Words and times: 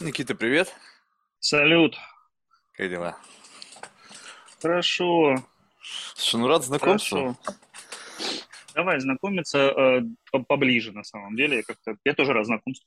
Никита, 0.00 0.34
привет. 0.34 0.72
Салют. 1.40 1.96
Как 2.74 2.90
дела? 2.90 3.16
Хорошо, 4.60 5.36
Слушай, 6.14 6.40
ну 6.40 6.48
рад 6.48 6.64
знакомству. 6.64 7.36
хорошо. 7.44 7.56
Давай 8.74 9.00
знакомиться 9.00 9.58
э, 9.58 10.00
по- 10.32 10.42
поближе, 10.42 10.92
на 10.92 11.04
самом 11.04 11.36
деле. 11.36 11.62
Как-то 11.62 11.96
я 12.04 12.12
тоже 12.14 12.32
рад 12.32 12.44
знакомству. 12.46 12.86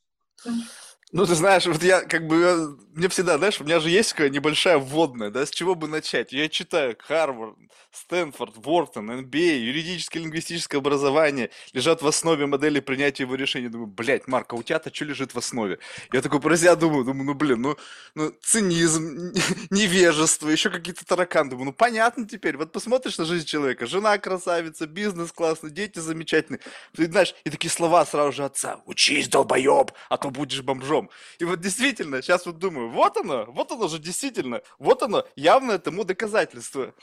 Ну, 1.11 1.25
ты 1.25 1.33
знаешь, 1.33 1.65
вот 1.65 1.81
я 1.81 2.01
как 2.01 2.27
бы, 2.27 2.35
э, 2.35 2.67
мне 2.93 3.09
всегда, 3.09 3.39
знаешь, 3.39 3.59
у 3.59 3.63
меня 3.63 3.79
же 3.79 3.89
есть 3.89 4.11
такая 4.11 4.29
небольшая 4.29 4.77
вводная, 4.77 5.31
да, 5.31 5.43
с 5.43 5.49
чего 5.49 5.73
бы 5.73 5.87
начать? 5.87 6.31
Я 6.31 6.47
читаю 6.49 6.95
Харвард, 6.99 7.57
Стэнфорд, 7.91 8.53
Вортон, 8.57 9.09
MBA, 9.09 9.57
юридическое 9.57 10.21
и 10.21 10.25
лингвистическое 10.25 10.79
образование 10.79 11.49
лежат 11.73 12.01
в 12.01 12.07
основе 12.07 12.45
модели 12.45 12.79
принятия 12.79 13.23
его 13.23 13.35
решений. 13.35 13.69
Думаю, 13.69 13.87
блядь, 13.87 14.27
Марк, 14.27 14.53
а 14.53 14.55
у 14.55 14.63
тебя-то 14.63 14.93
что 14.93 15.05
лежит 15.05 15.33
в 15.33 15.37
основе? 15.37 15.79
Я 16.11 16.21
такой 16.21 16.39
про 16.39 16.55
себя 16.55 16.75
думаю, 16.75 17.03
думаю, 17.03 17.25
ну, 17.25 17.33
блин, 17.33 17.61
ну, 17.61 17.77
ну 18.13 18.31
цинизм, 18.43 19.33
невежество, 19.71 20.49
еще 20.49 20.69
какие-то 20.69 21.05
тараканы. 21.05 21.49
Думаю, 21.49 21.65
ну, 21.67 21.73
понятно 21.73 22.27
теперь. 22.27 22.57
Вот 22.57 22.71
посмотришь 22.71 23.17
на 23.17 23.25
жизнь 23.25 23.47
человека, 23.47 23.87
жена 23.87 24.17
красавица, 24.17 24.85
бизнес 24.85 25.31
классный, 25.31 25.71
дети 25.71 25.99
замечательные. 25.99 26.59
Ты 26.95 27.05
знаешь, 27.05 27.33
и 27.43 27.49
такие 27.49 27.71
слова 27.71 28.05
сразу 28.05 28.31
же 28.31 28.45
отца. 28.45 28.81
Учись, 28.85 29.27
долбоеб, 29.27 29.91
а 30.09 30.17
то 30.17 30.29
будешь 30.29 30.61
бомжом. 30.61 30.98
И 31.39 31.45
вот 31.45 31.59
действительно, 31.59 32.21
сейчас 32.21 32.45
вот 32.45 32.57
думаю, 32.57 32.89
вот 32.89 33.17
оно, 33.17 33.45
вот 33.45 33.71
оно 33.71 33.87
же 33.87 33.99
действительно, 33.99 34.61
вот 34.77 35.03
оно, 35.03 35.25
явное 35.35 35.77
тому 35.79 36.03
доказательство. 36.03 36.93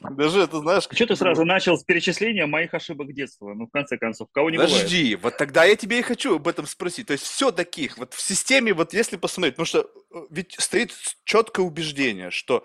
Даже 0.00 0.40
это, 0.40 0.60
знаешь, 0.60 0.84
Что 0.90 1.06
ты 1.06 1.16
сразу 1.16 1.44
начал 1.44 1.76
с 1.76 1.84
перечисления 1.84 2.46
моих 2.46 2.72
ошибок 2.72 3.12
детства? 3.12 3.52
Ну, 3.52 3.66
в 3.66 3.70
конце 3.70 3.98
концов, 3.98 4.28
кого 4.32 4.48
не 4.48 4.56
бывает. 4.56 4.74
подожди, 4.74 5.14
вот 5.16 5.36
тогда 5.36 5.64
я 5.64 5.76
тебе 5.76 5.98
и 5.98 6.02
хочу 6.02 6.36
об 6.36 6.48
этом 6.48 6.66
спросить. 6.66 7.08
То 7.08 7.12
есть 7.12 7.24
все 7.24 7.52
таких, 7.52 7.98
вот 7.98 8.14
в 8.14 8.20
системе, 8.20 8.72
вот 8.72 8.94
если 8.94 9.18
посмотреть, 9.18 9.56
потому 9.56 9.66
что 9.66 9.90
э, 10.14 10.26
ведь 10.30 10.56
стоит 10.58 10.92
четкое 11.24 11.66
убеждение, 11.66 12.30
что 12.30 12.64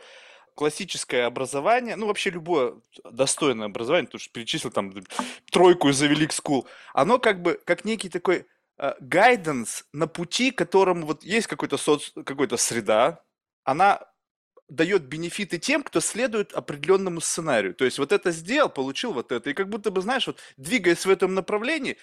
классическое 0.55 1.25
образование, 1.25 1.97
ну 1.97 2.07
вообще 2.07 2.29
любое 2.29 2.75
достойное 3.03 3.67
образование, 3.67 4.07
потому 4.07 4.19
что 4.19 4.31
перечислил 4.31 4.71
там 4.71 4.93
тройку 5.51 5.89
из 5.89 6.01
Велик 6.01 6.31
School, 6.31 6.65
оно 6.93 7.19
как 7.19 7.41
бы 7.41 7.59
как 7.65 7.83
некий 7.83 8.07
такой 8.07 8.45
гайденс 8.77 9.85
на 9.93 10.07
пути, 10.07 10.51
которому 10.51 11.05
вот 11.05 11.23
есть 11.23 11.47
какой-то 11.47 11.77
соц, 11.77 12.11
какой-то 12.11 12.57
среда, 12.57 13.23
она 13.63 14.01
дает 14.67 15.03
бенефиты 15.03 15.59
тем, 15.59 15.83
кто 15.83 15.99
следует 15.99 16.53
определенному 16.53 17.21
сценарию. 17.21 17.75
То 17.75 17.85
есть 17.85 17.99
вот 17.99 18.11
это 18.11 18.31
сделал, 18.31 18.69
получил 18.69 19.13
вот 19.13 19.31
это. 19.31 19.49
И 19.49 19.53
как 19.53 19.69
будто 19.69 19.91
бы, 19.91 20.01
знаешь, 20.01 20.27
вот 20.27 20.39
двигаясь 20.57 21.05
в 21.05 21.09
этом 21.09 21.33
направлении, 21.33 21.97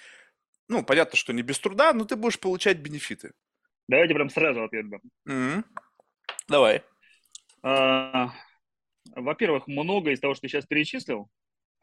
ну, 0.69 0.83
понятно, 0.83 1.17
что 1.17 1.33
не 1.33 1.41
без 1.41 1.59
труда, 1.59 1.93
но 1.93 2.05
ты 2.05 2.15
будешь 2.15 2.39
получать 2.39 2.77
бенефиты. 2.79 3.33
Давайте 3.87 4.13
прям 4.13 4.29
сразу 4.29 4.63
ответ 4.63 4.89
дам. 4.89 5.01
Мгм. 5.25 5.65
Давай. 6.47 6.83
А, 7.61 8.31
Во-первых, 9.11 9.67
много 9.67 10.11
из 10.11 10.19
того, 10.19 10.33
что 10.33 10.41
ты 10.43 10.47
сейчас 10.47 10.65
перечислил, 10.65 11.29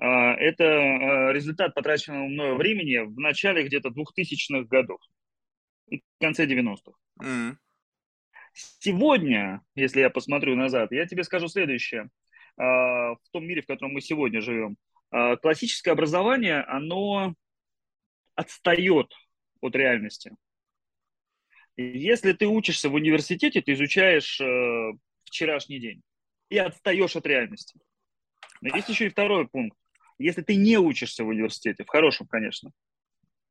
это 0.06 0.64
а, 0.64 1.32
результат 1.32 1.74
потраченного 1.74 2.26
мною 2.26 2.56
времени 2.56 2.98
в 2.98 3.18
начале 3.18 3.64
где-то 3.64 3.90
двухтысячных 3.90 4.66
годов 4.66 5.00
и 5.88 5.98
в 5.98 6.02
конце 6.20 6.46
90-х. 6.46 6.92
М, 7.22 7.58
Сегодня, 8.52 9.62
если 9.74 10.00
я 10.00 10.10
посмотрю 10.10 10.56
назад, 10.56 10.90
я 10.92 11.06
тебе 11.06 11.22
скажу 11.24 11.48
следующее. 11.48 12.08
А, 12.56 13.14
В 13.14 13.28
том 13.30 13.46
мире, 13.46 13.62
в 13.62 13.66
котором 13.66 13.92
мы 13.92 14.00
сегодня 14.00 14.40
живем, 14.40 14.76
а, 15.10 15.36
классическое 15.36 15.92
образование, 15.92 16.62
оно 16.62 17.34
отстает 18.34 19.12
от 19.60 19.76
реальности. 19.76 20.32
Если 21.76 22.32
ты 22.32 22.46
учишься 22.46 22.88
в 22.88 22.94
университете, 22.94 23.60
ты 23.62 23.72
изучаешь 23.72 24.40
э, 24.40 24.92
вчерашний 25.24 25.78
день 25.78 26.02
и 26.50 26.58
отстаешь 26.58 27.16
от 27.16 27.26
реальности. 27.26 27.78
Но 28.60 28.74
есть 28.76 28.88
еще 28.88 29.06
и 29.06 29.10
второй 29.10 29.48
пункт. 29.48 29.78
Если 30.20 30.42
ты 30.42 30.56
не 30.56 30.76
учишься 30.78 31.24
в 31.24 31.28
университете, 31.28 31.84
в 31.84 31.88
хорошем, 31.88 32.26
конечно, 32.26 32.70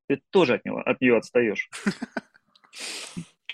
ты 0.08 0.22
тоже 0.30 0.56
от 0.56 0.66
него, 0.66 0.80
от 0.80 1.02
нее 1.02 1.18
отстаешь. 1.18 1.70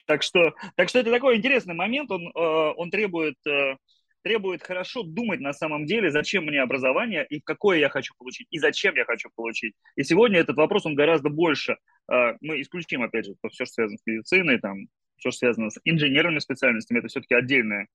Так 0.07 0.21
что, 0.21 0.53
так 0.75 0.87
что 0.87 0.99
это 0.99 1.09
такой 1.09 1.37
интересный 1.37 1.73
момент, 1.73 2.11
он, 2.11 2.27
э, 2.27 2.73
он 2.77 2.91
требует, 2.91 3.37
э, 3.47 3.75
требует 4.21 4.61
хорошо 4.61 5.01
думать 5.01 5.39
на 5.39 5.51
самом 5.51 5.87
деле, 5.87 6.11
зачем 6.11 6.45
мне 6.45 6.61
образование 6.61 7.25
и 7.27 7.39
какое 7.39 7.79
я 7.79 7.89
хочу 7.89 8.13
получить, 8.15 8.45
и 8.51 8.59
зачем 8.59 8.93
я 8.95 9.03
хочу 9.05 9.29
получить. 9.33 9.73
И 9.95 10.03
сегодня 10.03 10.37
этот 10.39 10.57
вопрос, 10.57 10.85
он 10.85 10.93
гораздо 10.93 11.29
больше. 11.29 11.77
Э, 12.07 12.33
мы 12.39 12.61
исключим, 12.61 13.01
опять 13.01 13.25
же, 13.25 13.33
все, 13.49 13.65
что 13.65 13.73
связано 13.73 13.97
с 13.97 14.05
медициной, 14.05 14.59
там, 14.59 14.89
все, 15.17 15.31
что 15.31 15.39
связано 15.39 15.69
с 15.69 15.79
инженерными 15.83 16.39
специальностями, 16.39 16.99
это 16.99 17.07
все-таки 17.07 17.35
отдельные, 17.35 17.87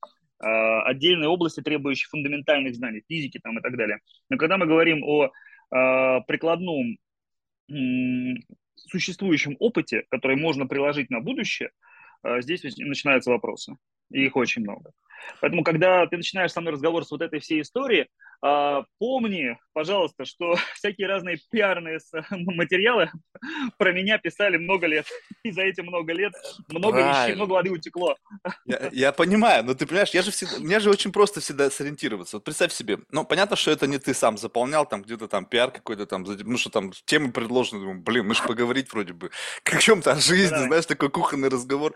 э, 0.43 0.47
отдельные 0.47 1.29
области, 1.29 1.61
требующие 1.61 2.09
фундаментальных 2.09 2.75
знаний, 2.75 3.03
физики 3.09 3.39
там, 3.43 3.59
и 3.59 3.63
так 3.63 3.77
далее. 3.77 3.99
Но 4.29 4.37
когда 4.37 4.57
мы 4.57 4.67
говорим 4.67 5.03
о 5.05 5.27
э, 5.27 6.21
прикладном 6.27 6.97
существующем 8.77 9.57
опыте, 9.61 10.05
который 10.11 10.37
можно 10.37 10.67
приложить 10.67 11.11
на 11.11 11.21
будущее, 11.21 11.71
э, 12.23 12.41
здесь 12.41 12.63
начинаются 12.79 13.31
вопросы. 13.31 13.77
И 14.11 14.25
их 14.25 14.37
очень 14.37 14.63
много. 14.63 14.91
Поэтому, 15.41 15.63
когда 15.63 16.07
ты 16.07 16.17
начинаешь 16.17 16.53
со 16.53 16.61
мной 16.61 16.73
разговор 16.73 17.05
с 17.05 17.11
вот 17.11 17.23
этой 17.23 17.41
всей 17.41 17.61
историей, 17.61 18.09
помни, 18.99 19.59
пожалуйста, 19.73 20.25
что 20.25 20.55
всякие 20.75 21.09
разные 21.09 21.39
пиарные 21.51 21.99
материалы 22.31 23.11
про 23.79 23.93
меня 23.93 24.19
писали 24.19 24.57
много 24.57 24.87
лет. 24.87 25.07
И 25.45 25.51
за 25.51 25.63
эти 25.63 25.81
много 25.81 26.13
лет 26.13 26.33
много 26.69 26.99
вещей, 26.99 27.11
Правильно. 27.13 27.37
много 27.37 27.53
воды 27.53 27.71
утекло. 27.71 28.17
Я, 28.65 28.89
я 28.93 29.13
понимаю, 29.13 29.65
но 29.65 29.75
ты 29.75 29.87
понимаешь, 29.87 30.11
я 30.11 30.23
же 30.23 30.31
всегда, 30.31 30.59
мне 30.59 30.81
же 30.81 30.91
очень 30.91 31.13
просто 31.13 31.41
всегда 31.41 31.71
сориентироваться. 31.71 32.37
Вот 32.37 32.45
представь 32.45 32.73
себе, 32.73 32.99
ну, 33.11 33.25
понятно, 33.25 33.57
что 33.57 33.71
это 33.71 33.87
не 33.87 33.99
ты 33.99 34.15
сам 34.15 34.39
заполнял, 34.39 34.87
там 34.87 35.03
где-то 35.03 35.29
там 35.29 35.45
пиар 35.45 35.71
какой-то 35.71 36.07
там, 36.07 36.25
ну, 36.25 36.57
что 36.59 36.71
там 36.71 36.93
темы 37.05 37.33
предложены, 37.33 37.81
думаю, 37.81 38.01
блин, 38.03 38.27
мы 38.27 38.35
же 38.35 38.43
поговорить 38.43 38.93
вроде 38.93 39.13
бы 39.13 39.31
как 39.63 39.81
чем-то 39.81 40.13
о 40.13 40.17
жизни, 40.17 40.51
Да-да. 40.55 40.67
знаешь, 40.67 40.87
такой 40.87 41.11
кухонный 41.11 41.49
разговор. 41.49 41.95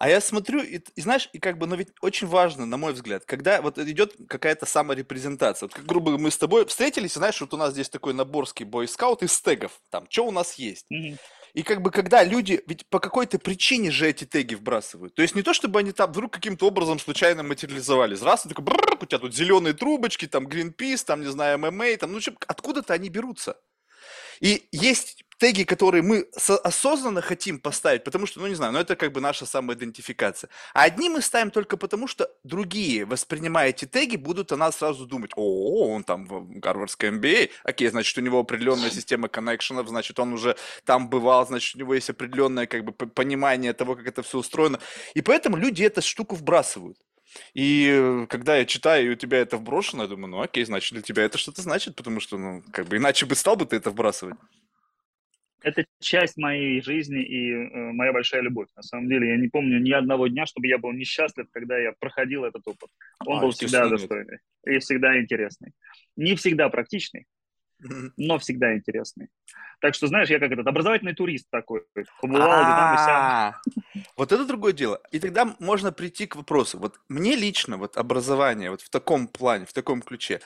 А 0.00 0.08
я 0.08 0.22
смотрю, 0.22 0.62
и, 0.62 0.80
и 0.96 1.00
знаешь, 1.02 1.28
и 1.34 1.38
как 1.38 1.58
бы, 1.58 1.66
но 1.66 1.76
ведь 1.76 1.90
очень 2.00 2.26
важно, 2.26 2.64
на 2.64 2.78
мой 2.78 2.94
взгляд, 2.94 3.26
когда 3.26 3.60
вот 3.60 3.76
идет 3.78 4.16
какая-то 4.30 4.64
саморепрезентация. 4.64 5.66
Вот 5.66 5.74
как, 5.74 5.84
грубо 5.84 6.06
говоря, 6.06 6.24
мы 6.24 6.30
с 6.30 6.38
тобой 6.38 6.64
встретились, 6.64 7.16
и 7.16 7.18
знаешь, 7.18 7.38
вот 7.38 7.52
у 7.52 7.58
нас 7.58 7.74
здесь 7.74 7.90
такой 7.90 8.14
наборский 8.14 8.64
бойскаут 8.64 9.22
из 9.22 9.38
тегов, 9.42 9.78
там, 9.90 10.06
что 10.08 10.24
у 10.26 10.30
нас 10.30 10.54
есть. 10.54 10.86
Мгм. 10.88 11.18
И 11.52 11.62
как 11.62 11.82
бы 11.82 11.90
когда 11.90 12.24
люди, 12.24 12.62
ведь 12.66 12.86
по 12.86 12.98
какой-то 12.98 13.38
причине 13.38 13.90
же 13.90 14.08
эти 14.08 14.24
теги 14.24 14.54
вбрасывают. 14.54 15.14
То 15.14 15.20
есть 15.20 15.34
не 15.34 15.42
то, 15.42 15.52
чтобы 15.52 15.80
они 15.80 15.92
там 15.92 16.10
вдруг 16.10 16.32
каким-то 16.32 16.66
образом 16.66 16.98
случайно 16.98 17.42
материализовались. 17.42 18.22
Раз, 18.22 18.44
такой, 18.44 18.64
бррр, 18.64 18.96
у 19.02 19.04
тебя 19.04 19.18
тут 19.18 19.34
зеленые 19.34 19.74
трубочки, 19.74 20.26
там 20.26 20.46
Greenpeace, 20.46 21.04
там, 21.04 21.20
не 21.20 21.30
знаю, 21.30 21.58
ММА, 21.58 21.98
там, 21.98 22.12
ну, 22.12 22.20
откуда-то 22.46 22.94
они 22.94 23.10
берутся. 23.10 23.58
И 24.40 24.66
есть 24.72 25.24
теги, 25.40 25.64
которые 25.64 26.02
мы 26.02 26.28
со- 26.36 26.58
осознанно 26.58 27.22
хотим 27.22 27.58
поставить, 27.58 28.04
потому 28.04 28.26
что, 28.26 28.40
ну 28.40 28.46
не 28.46 28.54
знаю, 28.54 28.72
ну 28.72 28.78
это 28.78 28.94
как 28.94 29.12
бы 29.12 29.20
наша 29.20 29.46
самоидентификация. 29.46 30.50
А 30.74 30.82
одни 30.82 31.08
мы 31.08 31.22
ставим 31.22 31.50
только 31.50 31.78
потому, 31.78 32.06
что 32.06 32.30
другие, 32.44 33.06
воспринимая 33.06 33.70
эти 33.70 33.86
теги, 33.86 34.16
будут 34.16 34.52
о 34.52 34.56
нас 34.56 34.76
сразу 34.76 35.06
думать, 35.06 35.30
о, 35.36 35.94
он 35.94 36.04
там 36.04 36.26
в 36.26 36.58
Гарвардской 36.60 37.10
MBA, 37.10 37.50
окей, 37.64 37.88
значит, 37.88 38.18
у 38.18 38.20
него 38.20 38.38
определенная 38.40 38.90
система 38.90 39.28
коннекшенов, 39.28 39.88
значит, 39.88 40.20
он 40.20 40.34
уже 40.34 40.56
там 40.84 41.08
бывал, 41.08 41.46
значит, 41.46 41.74
у 41.74 41.78
него 41.78 41.94
есть 41.94 42.10
определенное 42.10 42.66
как 42.66 42.84
бы 42.84 42.92
понимание 42.92 43.72
того, 43.72 43.96
как 43.96 44.06
это 44.06 44.22
все 44.22 44.38
устроено. 44.38 44.78
И 45.14 45.22
поэтому 45.22 45.56
люди 45.56 45.82
эту 45.84 46.02
штуку 46.02 46.36
вбрасывают. 46.36 46.98
И 47.54 47.88
э, 47.90 48.26
когда 48.28 48.56
я 48.56 48.66
читаю, 48.66 49.06
и 49.06 49.10
у 49.10 49.14
тебя 49.14 49.38
это 49.38 49.56
вброшено, 49.56 50.02
я 50.02 50.08
думаю, 50.08 50.28
ну 50.28 50.40
окей, 50.42 50.64
значит, 50.64 50.92
для 50.92 51.02
тебя 51.02 51.22
это 51.24 51.38
что-то 51.38 51.62
значит, 51.62 51.96
потому 51.96 52.20
что, 52.20 52.36
ну, 52.36 52.62
как 52.72 52.88
бы 52.88 52.96
иначе 52.98 53.24
бы 53.24 53.34
стал 53.34 53.56
бы 53.56 53.64
ты 53.66 53.76
это 53.76 53.90
вбрасывать. 53.90 54.36
Это 55.62 55.84
часть 56.00 56.36
моей 56.36 56.80
жизни 56.82 57.22
и 57.22 57.52
э, 57.52 57.92
моя 57.92 58.12
большая 58.12 58.42
любовь. 58.42 58.68
На 58.76 58.82
самом 58.82 59.08
деле, 59.08 59.28
я 59.28 59.36
не 59.36 59.48
помню 59.48 59.78
ни 59.80 59.90
одного 59.92 60.26
дня, 60.28 60.46
чтобы 60.46 60.66
я 60.68 60.78
был 60.78 60.92
несчастлив, 60.92 61.46
когда 61.52 61.78
я 61.78 61.92
проходил 61.98 62.44
этот 62.44 62.66
опыт. 62.66 62.88
Он 63.26 63.38
А, 63.38 63.40
был 63.42 63.50
всегда 63.50 63.82
нет. 63.82 63.90
достойный 63.90 64.38
и 64.66 64.78
всегда 64.78 65.20
интересный. 65.20 65.72
Не 66.16 66.34
всегда 66.34 66.68
практичный, 66.68 67.26
но 68.16 68.38
всегда 68.38 68.74
интересный. 68.74 69.28
Так 69.80 69.94
что, 69.94 70.06
знаешь, 70.06 70.28
я 70.28 70.38
как 70.38 70.52
этот 70.52 70.66
образовательный 70.66 71.14
турист 71.14 71.48
такой. 71.50 71.82
Побывал. 72.20 72.50
А, 72.50 73.60
Вот 74.16 74.32
это 74.32 74.44
другое 74.46 74.72
дело. 74.74 75.00
И 75.10 75.18
тогда 75.18 75.56
можно 75.58 75.90
прийти 75.92 76.26
к 76.26 76.36
вопросу. 76.36 76.78
Вот 76.78 77.00
мне 77.08 77.34
лично 77.36 77.76
вот 77.78 77.96
образование 77.96 78.70
вот 78.70 78.82
в 78.82 78.90
таком 78.90 79.26
плане, 79.28 79.64
в 79.64 79.72
таком 79.72 80.02
ключе, 80.02 80.40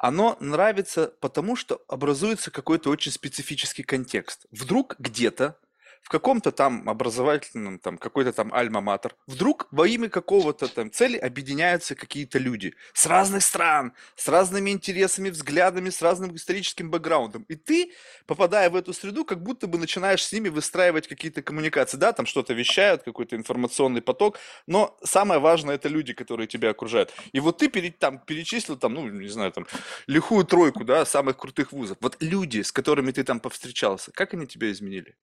оно 0.00 0.38
нравится 0.40 1.12
потому, 1.20 1.56
что 1.56 1.82
образуется 1.86 2.50
какой-то 2.50 2.88
очень 2.88 3.12
специфический 3.12 3.82
контекст. 3.82 4.46
Вдруг 4.50 4.96
где-то 4.98 5.58
в 6.02 6.08
каком-то 6.08 6.50
там 6.50 6.88
образовательном, 6.88 7.78
там, 7.78 7.98
какой-то 7.98 8.32
там 8.32 8.52
альма-матер, 8.52 9.14
вдруг 9.26 9.68
во 9.70 9.86
имя 9.86 10.08
какого-то 10.08 10.68
там 10.68 10.90
цели 10.90 11.16
объединяются 11.16 11.94
какие-то 11.94 12.38
люди 12.38 12.74
с 12.92 13.06
разных 13.06 13.42
стран, 13.42 13.92
с 14.16 14.28
разными 14.28 14.70
интересами, 14.70 15.30
взглядами, 15.30 15.90
с 15.90 16.02
разным 16.02 16.34
историческим 16.34 16.90
бэкграундом. 16.90 17.44
И 17.48 17.54
ты, 17.54 17.92
попадая 18.26 18.70
в 18.70 18.76
эту 18.76 18.92
среду, 18.92 19.24
как 19.24 19.42
будто 19.42 19.66
бы 19.66 19.78
начинаешь 19.78 20.24
с 20.24 20.32
ними 20.32 20.48
выстраивать 20.48 21.06
какие-то 21.06 21.42
коммуникации. 21.42 21.96
Да, 21.96 22.12
там 22.12 22.26
что-то 22.26 22.54
вещают, 22.54 23.02
какой-то 23.02 23.36
информационный 23.36 24.02
поток, 24.02 24.38
но 24.66 24.96
самое 25.04 25.40
важное 25.40 25.74
это 25.76 25.88
люди, 25.88 26.12
которые 26.12 26.46
тебя 26.46 26.70
окружают. 26.70 27.12
И 27.32 27.40
вот 27.40 27.58
ты 27.58 27.68
перед, 27.68 27.98
там, 27.98 28.18
перечислил 28.18 28.76
там, 28.76 28.94
ну, 28.94 29.08
не 29.08 29.28
знаю, 29.28 29.52
там, 29.52 29.66
лихую 30.06 30.44
тройку, 30.44 30.84
да, 30.84 31.04
самых 31.04 31.36
крутых 31.36 31.72
вузов. 31.72 31.98
Вот 32.00 32.16
люди, 32.20 32.62
с 32.62 32.72
которыми 32.72 33.12
ты 33.12 33.24
там 33.24 33.40
повстречался, 33.40 34.12
как 34.12 34.34
они 34.34 34.46
тебя 34.46 34.70
изменили? 34.70 35.16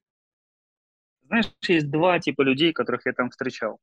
Знаешь, 1.28 1.52
есть 1.68 1.90
два 1.90 2.20
типа 2.20 2.42
людей, 2.42 2.74
которых 2.74 3.06
я 3.06 3.14
там 3.14 3.30
встречал. 3.30 3.80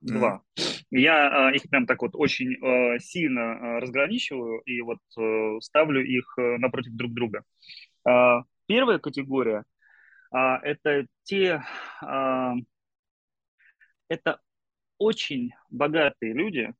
Два. 0.00 0.42
Mm. 0.58 0.62
Я 0.90 1.50
э, 1.50 1.56
их 1.56 1.62
прям 1.70 1.86
так 1.86 2.02
вот 2.02 2.12
очень 2.14 2.54
э, 2.54 2.98
сильно 3.00 3.40
э, 3.40 3.78
разграничиваю 3.80 4.60
и 4.60 4.80
вот 4.82 4.98
э, 5.18 5.60
ставлю 5.60 6.04
их 6.04 6.34
э, 6.38 6.58
напротив 6.58 6.92
друг 6.92 7.12
друга. 7.12 7.42
Э, 8.08 8.42
первая 8.66 8.98
категория 8.98 9.64
э, 10.32 10.38
это 10.62 11.06
те, 11.22 11.62
э, 12.02 12.52
это 14.08 14.40
очень 14.98 15.52
богатые 15.70 16.34
люди 16.34 16.72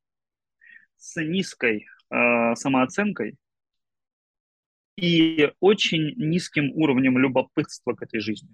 с 0.97 1.21
низкой 1.21 1.87
э, 2.11 2.55
самооценкой 2.55 3.37
и 4.97 5.53
очень 5.61 6.15
низким 6.17 6.71
уровнем 6.73 7.19
любопытства 7.19 7.93
к 7.93 8.03
этой 8.03 8.21
жизни. 8.21 8.51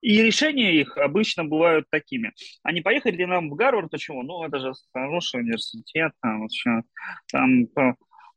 И 0.00 0.22
решения 0.22 0.80
их 0.80 0.96
обычно 0.96 1.44
бывают 1.44 1.86
такими. 1.90 2.32
Они 2.62 2.80
поехали 2.80 3.16
ли 3.16 3.26
нам 3.26 3.50
в 3.50 3.54
Гарвард, 3.54 3.90
почему? 3.90 4.22
Ну, 4.22 4.44
это 4.44 4.58
же 4.60 4.72
хороший 4.92 5.40
университет, 5.40 6.12
там, 6.20 6.42
вообще, 6.42 6.82
там, 7.30 7.66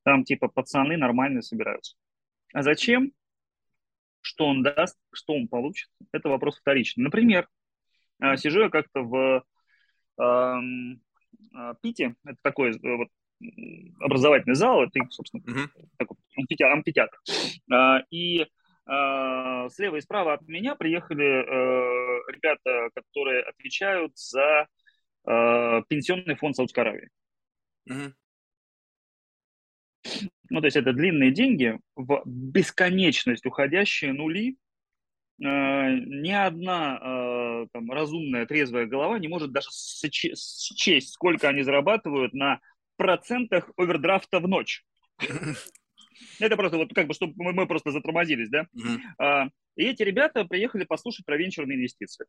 там 0.03 0.23
типа 0.23 0.47
пацаны 0.47 0.97
нормально 0.97 1.41
собираются. 1.41 1.95
А 2.53 2.63
зачем? 2.63 3.11
Что 4.21 4.47
он 4.47 4.63
даст, 4.63 4.97
что 5.13 5.33
он 5.33 5.47
получит? 5.47 5.89
Это 6.11 6.29
вопрос 6.29 6.57
вторичный. 6.59 7.03
Например, 7.03 7.47
а, 8.19 8.37
сижу 8.37 8.61
я 8.61 8.69
как-то 8.69 9.01
в 9.01 9.43
э, 10.19 10.55
Пите, 11.81 12.15
это 12.23 12.37
такой 12.43 12.71
э, 12.71 12.97
вот 12.97 13.07
образовательный 13.99 14.55
зал, 14.55 14.83
это, 14.83 14.99
собственно, 15.09 15.41
uh-huh. 15.41 15.67
такой 15.97 16.17
амфитеатр. 16.37 16.73
амфитеатр. 16.73 17.17
И 18.11 18.41
а, 18.41 18.47
слева 19.71 19.95
и 19.97 20.01
справа 20.01 20.33
от 20.33 20.47
меня 20.47 20.75
приехали 20.75 21.25
э, 21.25 22.31
ребята, 22.31 22.89
которые 22.93 23.43
отвечают 23.43 24.17
за 24.17 24.67
э, 25.25 25.81
пенсионный 25.87 26.35
фонд 26.35 26.55
Саудовской 26.55 26.83
Аравии. 26.83 27.09
Mm-hmm. 27.89 28.13
Ну, 30.49 30.59
то 30.59 30.65
есть 30.65 30.77
это 30.77 30.93
длинные 30.93 31.31
деньги 31.31 31.79
в 31.95 32.23
бесконечность 32.25 33.45
уходящие 33.45 34.13
нули. 34.13 34.57
Э, 35.41 35.93
ни 35.95 36.31
одна 36.31 37.67
там, 37.73 37.91
разумная, 37.91 38.45
трезвая 38.45 38.87
голова 38.87 39.19
не 39.19 39.27
может 39.27 39.51
даже 39.51 39.69
счесть, 39.71 41.13
сколько 41.13 41.47
они 41.47 41.61
зарабатывают 41.61 42.33
на 42.33 42.59
процентах 42.97 43.69
овердрафта 43.77 44.39
в 44.39 44.47
ночь. 44.47 44.83
Это 46.39 46.55
просто 46.57 46.77
вот 46.77 46.93
как 46.93 47.07
бы, 47.07 47.13
чтобы 47.13 47.33
мы, 47.37 47.53
мы 47.53 47.67
просто 47.67 47.91
затормозились, 47.91 48.49
да. 48.49 48.67
А, 49.17 49.47
и 49.75 49.85
эти 49.85 50.03
ребята 50.03 50.45
приехали 50.45 50.83
послушать 50.83 51.25
про 51.25 51.37
венчурные 51.37 51.77
инвестиции. 51.77 52.25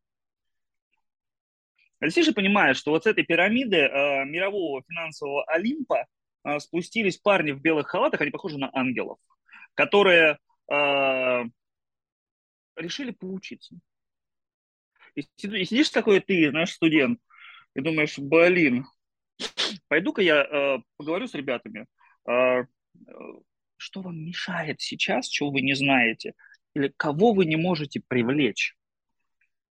Алексей 2.00 2.24
же 2.24 2.32
понимает, 2.32 2.76
что 2.76 2.90
вот 2.90 3.04
с 3.04 3.06
этой 3.06 3.24
пирамиды 3.24 3.76
э, 3.76 4.24
мирового 4.24 4.82
финансового 4.88 5.44
Олимпа 5.44 6.06
э, 6.44 6.58
спустились 6.58 7.18
парни 7.18 7.52
в 7.52 7.60
белых 7.60 7.86
халатах, 7.86 8.20
они 8.20 8.32
похожи 8.32 8.58
на 8.58 8.70
ангелов, 8.74 9.18
которые 9.74 10.38
э, 10.68 11.44
решили 12.76 13.12
поучиться. 13.12 13.76
И, 15.14 15.20
и 15.20 15.64
сидишь 15.64 15.90
такой 15.90 16.20
ты, 16.20 16.50
наш 16.50 16.72
студент, 16.72 17.20
и 17.74 17.80
думаешь, 17.80 18.18
блин, 18.18 18.84
пойду-ка 19.88 20.22
я 20.22 20.42
э, 20.42 20.78
поговорю 20.96 21.28
с 21.28 21.34
ребятами. 21.34 21.86
Э, 22.28 22.64
что 23.82 24.00
вам 24.00 24.24
мешает 24.24 24.80
сейчас, 24.80 25.28
чего 25.28 25.50
вы 25.50 25.60
не 25.62 25.74
знаете, 25.74 26.34
или 26.74 26.92
кого 26.96 27.32
вы 27.32 27.44
не 27.44 27.56
можете 27.56 28.00
привлечь 28.06 28.76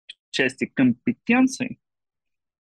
в 0.06 0.30
части 0.30 0.66
компетенций, 0.66 1.78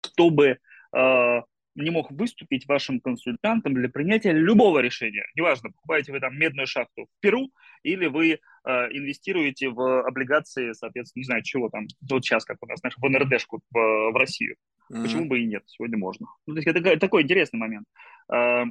чтобы 0.02 0.60
э, 0.96 1.42
не 1.76 1.90
мог 1.90 2.12
выступить 2.12 2.68
вашим 2.68 3.00
консультантом 3.00 3.74
для 3.76 3.90
принятия 3.90 4.34
любого 4.34 4.80
решения. 4.80 5.26
Неважно, 5.36 5.72
покупаете 5.72 6.12
вы 6.12 6.20
там 6.20 6.38
медную 6.38 6.68
шахту 6.68 7.06
в 7.06 7.20
Перу 7.22 7.52
или 7.84 8.08
вы 8.08 8.34
э, 8.34 8.38
инвестируете 8.92 9.70
в 9.70 10.04
облигации, 10.06 10.74
соответственно, 10.74 11.22
не 11.22 11.26
знаю, 11.26 11.44
чего 11.44 11.70
там, 11.70 11.88
вот 12.10 12.26
сейчас, 12.26 12.46
как 12.46 12.58
у 12.62 12.66
нас, 12.68 12.80
знаешь, 12.80 12.96
в 12.98 13.10
НРДшку 13.10 13.62
в, 13.72 14.12
в 14.12 14.16
Россию. 14.16 14.56
Mm-hmm. 14.92 15.02
Почему 15.04 15.26
бы 15.26 15.40
и 15.40 15.46
нет? 15.46 15.64
Сегодня 15.68 15.98
можно. 15.98 16.28
Ну, 16.46 16.56
то 16.56 16.60
есть 16.60 16.68
это 16.68 17.00
такой 17.00 17.24
интересный 17.24 17.60
момент. 17.60 17.88
Э, 18.34 18.66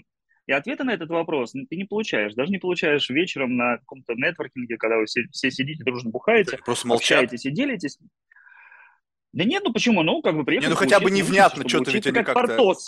и 0.47 0.53
ответа 0.53 0.85
на 0.85 0.93
этот 0.93 1.11
вопрос 1.11 1.53
ты 1.53 1.77
не 1.77 1.85
получаешь. 1.85 2.35
Даже 2.35 2.51
не 2.53 2.59
получаешь 2.59 3.11
вечером 3.11 3.57
на 3.57 3.79
каком-то 3.79 4.15
нетворкинге, 4.15 4.77
когда 4.77 4.99
вы 4.99 5.07
все, 5.07 5.23
все 5.33 5.51
сидите, 5.51 5.83
дружно 5.85 6.11
бухаете, 6.11 6.59
Просто 6.59 6.89
общаетесь 6.93 7.45
и 7.47 7.51
делитесь. 7.51 7.99
Да 9.33 9.45
нет, 9.45 9.63
ну 9.65 9.73
почему? 9.73 10.03
Ну, 10.03 10.23
как 10.23 10.37
бы 10.37 10.45
приехали. 10.45 10.69
Не, 10.69 10.75
ну 10.75 10.79
хотя 10.79 11.01
бы 11.01 11.11
невнятно, 11.11 11.69
что-то 11.69 11.91
ведь 11.91 12.05
как 12.05 12.33
Портос. 12.33 12.87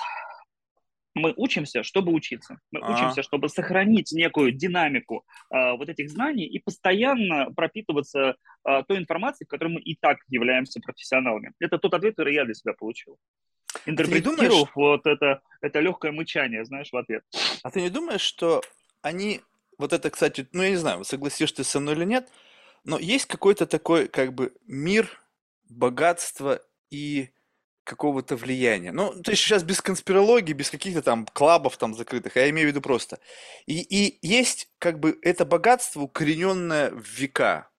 Мы 1.14 1.34
учимся, 1.36 1.82
чтобы 1.82 2.12
учиться. 2.12 2.58
Мы 2.70 2.78
А-а-а. 2.78 2.94
учимся, 2.94 3.22
чтобы 3.24 3.48
сохранить 3.48 4.12
некую 4.12 4.52
динамику 4.52 5.24
э, 5.52 5.72
вот 5.72 5.88
этих 5.88 6.10
знаний 6.10 6.46
и 6.46 6.60
постоянно 6.60 7.50
пропитываться 7.56 8.36
э, 8.64 8.82
той 8.86 8.98
информацией, 8.98 9.46
в 9.46 9.50
которой 9.50 9.72
мы 9.72 9.80
и 9.80 9.96
так 9.96 10.18
являемся 10.28 10.80
профессионалами. 10.80 11.52
Это 11.58 11.78
тот 11.78 11.92
ответ, 11.94 12.14
который 12.14 12.34
я 12.34 12.44
для 12.44 12.54
себя 12.54 12.72
получил 12.78 13.18
интерпретировав 13.86 14.74
вот 14.74 15.06
это, 15.06 15.40
это 15.60 15.80
легкое 15.80 16.12
мычание, 16.12 16.64
знаешь, 16.64 16.90
в 16.92 16.96
ответ. 16.96 17.24
А 17.62 17.70
ты 17.70 17.80
не 17.80 17.90
думаешь, 17.90 18.20
что 18.20 18.62
они, 19.02 19.40
вот 19.78 19.92
это, 19.92 20.10
кстати, 20.10 20.48
ну 20.52 20.62
я 20.62 20.70
не 20.70 20.76
знаю, 20.76 21.04
согласишься 21.04 21.56
ты 21.56 21.64
со 21.64 21.80
мной 21.80 21.94
или 21.94 22.04
нет, 22.04 22.28
но 22.84 22.98
есть 22.98 23.26
какой-то 23.26 23.66
такой 23.66 24.08
как 24.08 24.34
бы 24.34 24.52
мир 24.66 25.20
богатства 25.68 26.60
и 26.90 27.30
какого-то 27.88 28.36
влияния. 28.36 28.92
Ну, 28.92 29.14
то 29.22 29.30
есть 29.30 29.42
сейчас 29.42 29.62
без 29.62 29.80
конспирологии, 29.80 30.52
без 30.52 30.70
каких-то 30.70 31.00
там 31.00 31.26
клабов 31.26 31.78
там 31.78 31.94
закрытых, 31.94 32.36
а 32.36 32.40
я 32.40 32.50
имею 32.50 32.68
в 32.68 32.70
виду 32.70 32.82
просто. 32.82 33.18
И, 33.66 33.80
и 33.80 34.18
есть 34.20 34.68
как 34.78 35.00
бы 35.00 35.18
это 35.22 35.46
богатство 35.46 36.02
укорененное 36.02 36.90
в 36.90 37.06
века. 37.18 37.70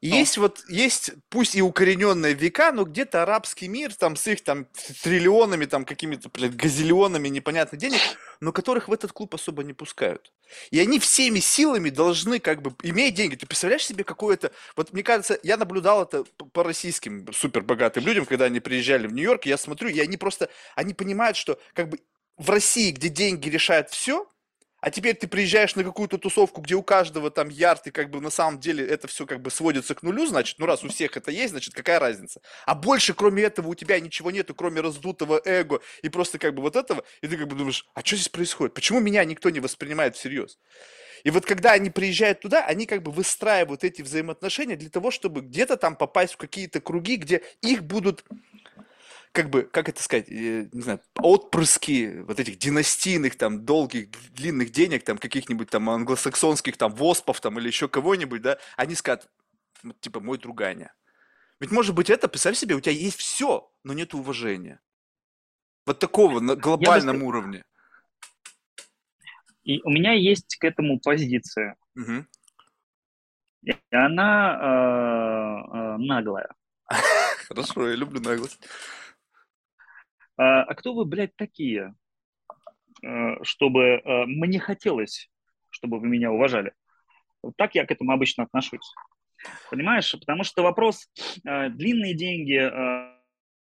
И 0.00 0.08
есть 0.08 0.38
вот, 0.38 0.62
есть, 0.68 1.12
пусть 1.28 1.54
и 1.54 1.60
укорененные 1.60 2.32
века, 2.32 2.72
но 2.72 2.84
где-то 2.84 3.22
арабский 3.22 3.68
мир, 3.68 3.94
там, 3.94 4.16
с 4.16 4.26
их 4.26 4.42
там 4.42 4.66
триллионами, 5.02 5.66
там, 5.66 5.84
какими-то, 5.84 6.30
блядь, 6.30 6.56
газиллионами 6.56 7.28
непонятных 7.28 7.78
денег, 7.78 8.00
но 8.40 8.50
которых 8.50 8.88
в 8.88 8.92
этот 8.94 9.12
клуб 9.12 9.34
особо 9.34 9.62
не 9.62 9.74
пускают. 9.74 10.32
И 10.70 10.80
они 10.80 10.98
всеми 10.98 11.40
силами 11.40 11.90
должны, 11.90 12.38
как 12.38 12.62
бы, 12.62 12.74
иметь 12.82 13.14
деньги. 13.14 13.36
Ты 13.36 13.46
представляешь 13.46 13.84
себе 13.84 14.04
какое-то... 14.04 14.52
Вот, 14.74 14.94
мне 14.94 15.02
кажется, 15.02 15.38
я 15.42 15.58
наблюдал 15.58 16.04
это 16.04 16.24
по 16.24 16.64
российским 16.64 17.30
супербогатым 17.32 18.04
людям, 18.06 18.24
когда 18.24 18.46
они 18.46 18.60
приезжали 18.60 19.06
в 19.06 19.12
Нью-Йорк, 19.12 19.44
я 19.44 19.58
смотрю, 19.58 19.90
и 19.90 20.00
они 20.00 20.16
просто, 20.16 20.48
они 20.76 20.94
понимают, 20.94 21.36
что, 21.36 21.60
как 21.74 21.90
бы, 21.90 21.98
в 22.38 22.48
России, 22.48 22.90
где 22.90 23.10
деньги 23.10 23.50
решают 23.50 23.90
все, 23.90 24.26
а 24.80 24.90
теперь 24.90 25.14
ты 25.14 25.28
приезжаешь 25.28 25.74
на 25.76 25.84
какую-то 25.84 26.18
тусовку, 26.18 26.60
где 26.60 26.74
у 26.74 26.82
каждого 26.82 27.30
там 27.30 27.48
ярд, 27.48 27.86
и 27.86 27.90
как 27.90 28.10
бы 28.10 28.20
на 28.20 28.30
самом 28.30 28.60
деле 28.60 28.86
это 28.86 29.08
все 29.08 29.26
как 29.26 29.40
бы 29.40 29.50
сводится 29.50 29.94
к 29.94 30.02
нулю, 30.02 30.26
значит, 30.26 30.58
ну 30.58 30.66
раз 30.66 30.84
у 30.84 30.88
всех 30.88 31.16
это 31.16 31.30
есть, 31.30 31.50
значит, 31.50 31.74
какая 31.74 31.98
разница? 31.98 32.40
А 32.66 32.74
больше, 32.74 33.14
кроме 33.14 33.42
этого, 33.42 33.68
у 33.68 33.74
тебя 33.74 34.00
ничего 34.00 34.30
нету, 34.30 34.54
кроме 34.54 34.80
раздутого 34.80 35.40
эго 35.44 35.80
и 36.02 36.08
просто 36.08 36.38
как 36.38 36.54
бы 36.54 36.62
вот 36.62 36.76
этого, 36.76 37.04
и 37.20 37.28
ты 37.28 37.36
как 37.36 37.48
бы 37.48 37.56
думаешь, 37.56 37.86
а 37.94 38.00
что 38.04 38.16
здесь 38.16 38.28
происходит? 38.28 38.74
Почему 38.74 39.00
меня 39.00 39.24
никто 39.24 39.50
не 39.50 39.60
воспринимает 39.60 40.16
всерьез? 40.16 40.58
И 41.24 41.30
вот 41.30 41.44
когда 41.44 41.72
они 41.72 41.90
приезжают 41.90 42.40
туда, 42.40 42.64
они 42.64 42.86
как 42.86 43.02
бы 43.02 43.12
выстраивают 43.12 43.84
эти 43.84 44.02
взаимоотношения 44.02 44.76
для 44.76 44.90
того, 44.90 45.10
чтобы 45.10 45.42
где-то 45.42 45.76
там 45.76 45.96
попасть 45.96 46.34
в 46.34 46.36
какие-то 46.36 46.80
круги, 46.80 47.16
где 47.16 47.42
их 47.60 47.84
будут 47.84 48.24
как 49.32 49.48
бы, 49.48 49.62
как 49.62 49.88
это 49.88 50.02
сказать, 50.02 50.28
э, 50.28 50.68
не 50.72 50.82
знаю, 50.82 51.00
отпрыски 51.16 52.22
вот 52.22 52.40
этих 52.40 52.58
династийных, 52.58 53.36
там, 53.36 53.64
долгих, 53.64 54.08
длинных 54.32 54.72
денег, 54.72 55.04
там, 55.04 55.18
каких-нибудь 55.18 55.70
там 55.70 55.88
англосаксонских, 55.88 56.76
там, 56.76 56.92
воспов, 56.94 57.40
там, 57.40 57.58
или 57.58 57.68
еще 57.68 57.88
кого-нибудь, 57.88 58.42
да, 58.42 58.58
они 58.76 58.94
скажут, 58.94 59.28
типа, 60.00 60.20
мой 60.20 60.38
друганя. 60.38 60.92
Ведь, 61.60 61.70
может 61.70 61.94
быть, 61.94 62.10
это, 62.10 62.26
представь 62.26 62.56
себе, 62.56 62.74
у 62.74 62.80
тебя 62.80 62.92
есть 62.92 63.18
все, 63.18 63.70
но 63.84 63.92
нет 63.92 64.14
уважения. 64.14 64.80
Вот 65.86 65.98
такого 65.98 66.40
на 66.40 66.56
глобальном 66.56 67.20
бы... 67.20 67.26
уровне. 67.26 67.64
И 69.62 69.80
у 69.82 69.90
меня 69.90 70.12
есть 70.12 70.56
к 70.56 70.64
этому 70.64 70.98
позиция. 70.98 71.76
Угу. 71.96 72.26
И 73.62 73.76
она 73.90 74.58
э, 74.58 75.96
наглая. 75.98 76.48
Хорошо, 77.48 77.88
я 77.88 77.94
люблю 77.94 78.20
наглость. 78.20 78.58
А, 80.40 80.62
а 80.62 80.74
кто 80.74 80.94
вы, 80.94 81.04
блядь, 81.04 81.36
такие, 81.36 81.94
э, 83.02 83.44
чтобы 83.44 83.82
э, 83.82 84.24
мне 84.24 84.58
хотелось, 84.58 85.28
чтобы 85.68 86.00
вы 86.00 86.08
меня 86.08 86.32
уважали? 86.32 86.72
Вот 87.42 87.54
так 87.58 87.74
я 87.74 87.84
к 87.84 87.90
этому 87.90 88.12
обычно 88.12 88.44
отношусь. 88.44 88.94
Понимаешь? 89.70 90.10
Потому 90.18 90.42
что 90.44 90.62
вопрос 90.62 91.10
э, 91.44 91.68
длинные 91.68 92.14
деньги, 92.14 92.58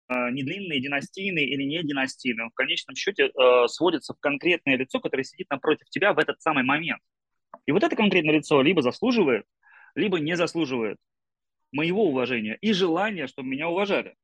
не 0.09 0.43
длинные, 0.43 0.83
династийные 0.83 1.49
или 1.49 1.65
не 1.65 1.83
династийные, 1.83 2.49
в 2.51 2.55
конечном 2.55 2.95
счете 2.95 3.31
сводится 3.69 4.13
в 4.13 4.21
конкретное 4.21 4.77
лицо, 4.77 5.01
которое 5.01 5.25
сидит 5.25 5.49
напротив 5.49 5.89
тебя 5.89 6.13
в 6.13 6.19
этот 6.19 6.43
самый 6.43 6.63
момент. 6.63 7.01
И 7.65 7.73
вот 7.73 7.83
это 7.83 7.97
конкретное 7.97 8.35
лицо 8.35 8.61
либо 8.61 8.83
заслуживает, 8.83 9.47
либо 9.95 10.21
не 10.21 10.37
заслуживает 10.37 10.99
моего 11.73 12.05
уважения 12.05 12.59
и 12.61 12.75
желания, 12.75 13.27
чтобы 13.27 13.49
меня 13.49 13.69
уважали. 13.71 14.15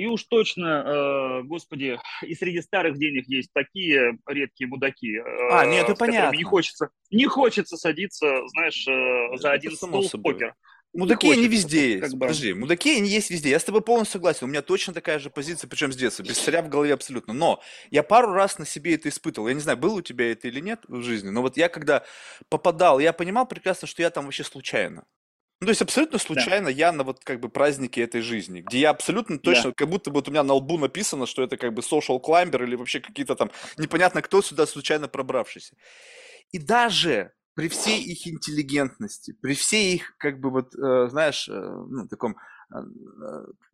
И 0.00 0.06
уж 0.06 0.24
точно, 0.24 0.82
э, 0.86 1.42
господи, 1.42 1.98
и 2.22 2.34
среди 2.34 2.62
старых 2.62 2.98
денег 2.98 3.28
есть 3.28 3.50
такие 3.52 4.18
редкие 4.26 4.66
мудаки, 4.66 5.16
э, 5.18 5.22
А, 5.52 5.66
нет, 5.66 5.84
это 5.84 5.94
понятно. 5.94 6.36
не 6.36 6.42
хочется, 6.42 6.88
не 7.10 7.26
хочется 7.26 7.76
садиться, 7.76 8.26
знаешь, 8.48 8.86
э, 8.88 9.36
за 9.36 9.48
Это 9.48 9.52
один 9.52 9.72
стол 9.72 10.08
в 10.08 10.22
покер. 10.22 10.54
Мудаки 10.92 11.28
Не 11.28 11.34
они 11.34 11.48
везде 11.48 11.94
как 11.96 12.04
есть. 12.04 12.14
бы. 12.14 12.20
Подожди, 12.20 12.52
мудаки 12.52 12.96
они 12.96 13.08
есть 13.08 13.30
везде. 13.30 13.50
Я 13.50 13.60
с 13.60 13.64
тобой 13.64 13.80
полностью 13.80 14.14
согласен. 14.14 14.46
У 14.46 14.48
меня 14.48 14.62
точно 14.62 14.92
такая 14.92 15.18
же 15.20 15.30
позиция, 15.30 15.68
причем 15.68 15.92
с 15.92 15.96
детства, 15.96 16.24
без 16.24 16.36
царя 16.38 16.62
в 16.62 16.68
голове 16.68 16.94
абсолютно. 16.94 17.32
Но 17.32 17.62
я 17.90 18.02
пару 18.02 18.32
раз 18.32 18.58
на 18.58 18.66
себе 18.66 18.94
это 18.94 19.08
испытывал. 19.08 19.48
Я 19.48 19.54
не 19.54 19.60
знаю, 19.60 19.78
было 19.78 19.96
у 19.98 20.02
тебя 20.02 20.32
это 20.32 20.48
или 20.48 20.58
нет 20.60 20.80
в 20.88 21.02
жизни, 21.02 21.28
но 21.28 21.42
вот 21.42 21.56
я 21.56 21.68
когда 21.68 22.04
попадал, 22.48 22.98
я 22.98 23.12
понимал 23.12 23.46
прекрасно, 23.46 23.86
что 23.86 24.02
я 24.02 24.10
там 24.10 24.24
вообще 24.24 24.42
случайно. 24.42 25.04
Ну, 25.60 25.66
то 25.66 25.70
есть 25.70 25.82
абсолютно 25.82 26.18
случайно 26.18 26.68
я 26.68 26.90
на 26.90 27.04
вот 27.04 27.22
как 27.22 27.38
бы 27.38 27.50
празднике 27.50 28.00
этой 28.00 28.22
жизни, 28.22 28.62
где 28.62 28.80
я 28.80 28.90
абсолютно 28.90 29.38
точно, 29.38 29.72
как 29.72 29.88
будто 29.88 30.10
бы 30.10 30.16
вот 30.16 30.28
у 30.28 30.30
меня 30.30 30.42
на 30.42 30.54
лбу 30.54 30.78
написано, 30.78 31.26
что 31.26 31.42
это 31.42 31.58
как 31.58 31.74
бы 31.74 31.82
social 31.82 32.18
climber 32.18 32.62
или 32.62 32.76
вообще 32.76 33.00
какие-то 33.00 33.34
там 33.34 33.50
непонятно 33.76 34.22
кто 34.22 34.40
сюда 34.40 34.66
случайно 34.66 35.06
пробравшийся. 35.06 35.76
И 36.50 36.58
даже 36.58 37.32
при 37.54 37.68
всей 37.68 38.02
их 38.02 38.26
интеллигентности, 38.26 39.34
при 39.42 39.54
всей 39.54 39.96
их, 39.96 40.16
как 40.16 40.40
бы 40.40 40.50
вот, 40.50 40.74
э, 40.74 41.08
знаешь, 41.10 41.46
э, 41.46 41.52
ну, 41.52 42.08
таком 42.08 42.36
э, 42.74 42.76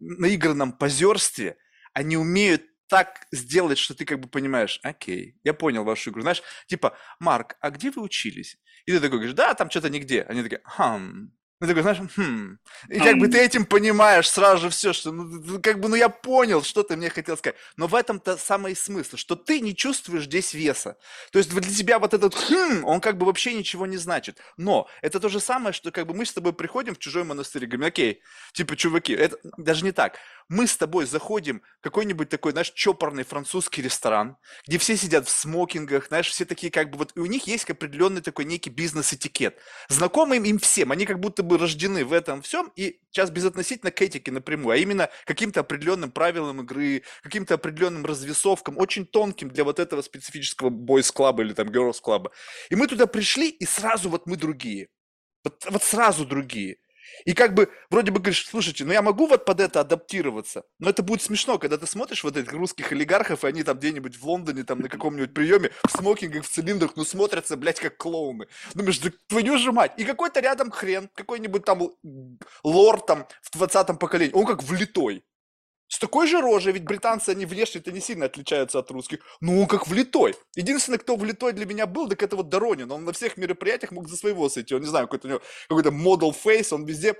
наигранном 0.00 0.72
позерстве, 0.72 1.56
они 1.92 2.16
умеют 2.16 2.62
так 2.88 3.26
сделать, 3.30 3.78
что 3.78 3.94
ты 3.94 4.04
как 4.04 4.18
бы 4.18 4.28
понимаешь, 4.28 4.80
окей, 4.82 5.38
я 5.44 5.54
понял 5.54 5.84
вашу 5.84 6.10
игру. 6.10 6.22
Знаешь, 6.22 6.42
типа, 6.66 6.96
Марк, 7.20 7.56
а 7.60 7.70
где 7.70 7.92
вы 7.92 8.02
учились? 8.02 8.58
И 8.86 8.92
ты 8.92 8.98
такой 8.98 9.18
говоришь, 9.18 9.34
да, 9.34 9.54
там 9.54 9.70
что-то 9.70 9.88
нигде. 9.88 10.22
Они 10.22 10.42
такие, 10.42 10.62
хм. 10.64 11.32
Ну, 11.60 11.66
такой, 11.66 11.82
знаешь, 11.82 11.98
хм. 12.16 12.58
И 12.90 12.98
как 12.98 13.16
бы 13.16 13.28
ты 13.28 13.38
этим 13.38 13.64
понимаешь 13.64 14.28
сразу 14.28 14.62
же 14.64 14.68
все, 14.68 14.92
что, 14.92 15.10
ну, 15.10 15.58
как 15.62 15.80
бы, 15.80 15.88
ну, 15.88 15.96
я 15.96 16.10
понял, 16.10 16.62
что 16.62 16.82
ты 16.82 16.96
мне 16.96 17.08
хотел 17.08 17.34
сказать. 17.38 17.56
Но 17.76 17.86
в 17.86 17.94
этом-то 17.94 18.36
самый 18.36 18.76
смысл, 18.76 19.16
что 19.16 19.36
ты 19.36 19.60
не 19.60 19.74
чувствуешь 19.74 20.24
здесь 20.24 20.52
веса. 20.52 20.98
То 21.32 21.38
есть 21.38 21.50
для 21.50 21.62
тебя 21.74 21.98
вот 21.98 22.12
этот 22.12 22.34
хм, 22.34 22.84
он 22.84 23.00
как 23.00 23.16
бы 23.16 23.24
вообще 23.24 23.54
ничего 23.54 23.86
не 23.86 23.96
значит. 23.96 24.38
Но 24.58 24.86
это 25.00 25.18
то 25.18 25.30
же 25.30 25.40
самое, 25.40 25.72
что 25.72 25.90
как 25.90 26.06
бы 26.06 26.12
мы 26.12 26.26
с 26.26 26.32
тобой 26.34 26.52
приходим 26.52 26.94
в 26.94 26.98
чужой 26.98 27.24
монастырь 27.24 27.64
и 27.64 27.66
говорим, 27.66 27.86
окей, 27.86 28.20
типа, 28.52 28.76
чуваки, 28.76 29.14
это 29.14 29.38
даже 29.56 29.82
не 29.82 29.92
так. 29.92 30.18
Мы 30.48 30.68
с 30.68 30.76
тобой 30.76 31.06
заходим 31.06 31.62
в 31.80 31.82
какой-нибудь 31.82 32.28
такой, 32.28 32.52
знаешь, 32.52 32.70
чопорный 32.70 33.24
французский 33.24 33.82
ресторан, 33.82 34.36
где 34.66 34.78
все 34.78 34.96
сидят 34.96 35.26
в 35.26 35.30
смокингах, 35.30 36.06
знаешь, 36.06 36.28
все 36.28 36.44
такие 36.44 36.70
как 36.70 36.90
бы 36.90 36.98
вот, 36.98 37.12
и 37.16 37.20
у 37.20 37.26
них 37.26 37.48
есть 37.48 37.68
определенный 37.68 38.20
такой 38.20 38.44
некий 38.44 38.70
бизнес-этикет. 38.70 39.58
Знакомы 39.88 40.36
им, 40.36 40.58
всем, 40.60 40.92
они 40.92 41.04
как 41.04 41.18
будто 41.18 41.42
бы 41.42 41.58
рождены 41.58 42.04
в 42.04 42.12
этом 42.12 42.42
всем, 42.42 42.72
и 42.76 43.00
сейчас 43.10 43.30
безотносительно 43.30 43.90
к 43.90 44.00
этике 44.00 44.30
напрямую, 44.30 44.74
а 44.74 44.76
именно 44.76 45.10
каким-то 45.24 45.60
определенным 45.60 46.12
правилам 46.12 46.60
игры, 46.60 47.02
каким-то 47.22 47.54
определенным 47.54 48.06
развесовкам, 48.06 48.78
очень 48.78 49.04
тонким 49.04 49.50
для 49.50 49.64
вот 49.64 49.80
этого 49.80 50.00
специфического 50.00 50.70
бойс-клаба 50.70 51.42
или 51.42 51.54
там 51.54 51.68
girls-клаба. 51.68 52.30
И 52.70 52.76
мы 52.76 52.86
туда 52.86 53.08
пришли, 53.08 53.48
и 53.48 53.66
сразу 53.66 54.08
вот 54.10 54.26
мы 54.26 54.36
другие. 54.36 54.88
Вот, 55.42 55.64
вот 55.68 55.82
сразу 55.82 56.24
другие. 56.24 56.78
И 57.24 57.32
как 57.32 57.54
бы 57.54 57.70
вроде 57.90 58.10
бы 58.10 58.20
говоришь, 58.20 58.46
слушайте, 58.46 58.84
ну 58.84 58.92
я 58.92 59.02
могу 59.02 59.26
вот 59.26 59.44
под 59.44 59.60
это 59.60 59.80
адаптироваться, 59.80 60.64
но 60.78 60.90
это 60.90 61.02
будет 61.02 61.22
смешно, 61.22 61.58
когда 61.58 61.78
ты 61.78 61.86
смотришь 61.86 62.24
вот 62.24 62.36
этих 62.36 62.52
русских 62.52 62.92
олигархов, 62.92 63.44
и 63.44 63.48
они 63.48 63.62
там 63.62 63.78
где-нибудь 63.78 64.16
в 64.16 64.26
Лондоне, 64.26 64.64
там 64.64 64.80
на 64.80 64.88
каком-нибудь 64.88 65.34
приеме 65.34 65.70
в 65.84 65.90
смокингах, 65.90 66.44
в 66.44 66.48
цилиндрах, 66.48 66.92
ну 66.96 67.04
смотрятся, 67.04 67.56
блядь, 67.56 67.80
как 67.80 67.96
клоуны. 67.96 68.46
Думаешь, 68.74 68.98
да 68.98 69.10
твою 69.28 69.58
же 69.58 69.72
мать. 69.72 69.92
И 69.96 70.04
какой-то 70.04 70.40
рядом 70.40 70.70
хрен, 70.70 71.08
какой-нибудь 71.14 71.64
там 71.64 71.90
лорд 72.62 73.06
там 73.06 73.26
в 73.42 73.62
20-м 73.62 73.98
поколении, 73.98 74.34
он 74.34 74.46
как 74.46 74.62
влитой. 74.62 75.24
С 75.88 75.98
такой 76.00 76.26
же 76.26 76.40
рожей, 76.40 76.72
ведь 76.72 76.84
британцы, 76.84 77.30
они 77.30 77.46
внешне-то 77.46 77.92
не 77.92 78.00
сильно 78.00 78.26
отличаются 78.26 78.80
от 78.80 78.90
русских. 78.90 79.20
Ну, 79.40 79.60
он 79.60 79.68
как 79.68 79.86
влитой. 79.86 80.34
Единственный, 80.56 80.98
кто 80.98 81.16
влитой 81.16 81.52
для 81.52 81.64
меня 81.64 81.86
был, 81.86 82.08
так 82.08 82.22
это 82.22 82.34
вот 82.34 82.48
Доронин. 82.48 82.90
Он 82.90 83.04
на 83.04 83.12
всех 83.12 83.36
мероприятиях 83.36 83.92
мог 83.92 84.08
за 84.08 84.16
своего 84.16 84.48
сойти. 84.48 84.74
Он, 84.74 84.80
не 84.80 84.88
знаю, 84.88 85.06
какой-то 85.06 85.28
у 85.28 85.30
него 85.30 85.42
какой-то 85.68 85.90
model 85.90 86.34
face, 86.34 86.74
он 86.74 86.84
везде 86.86 87.14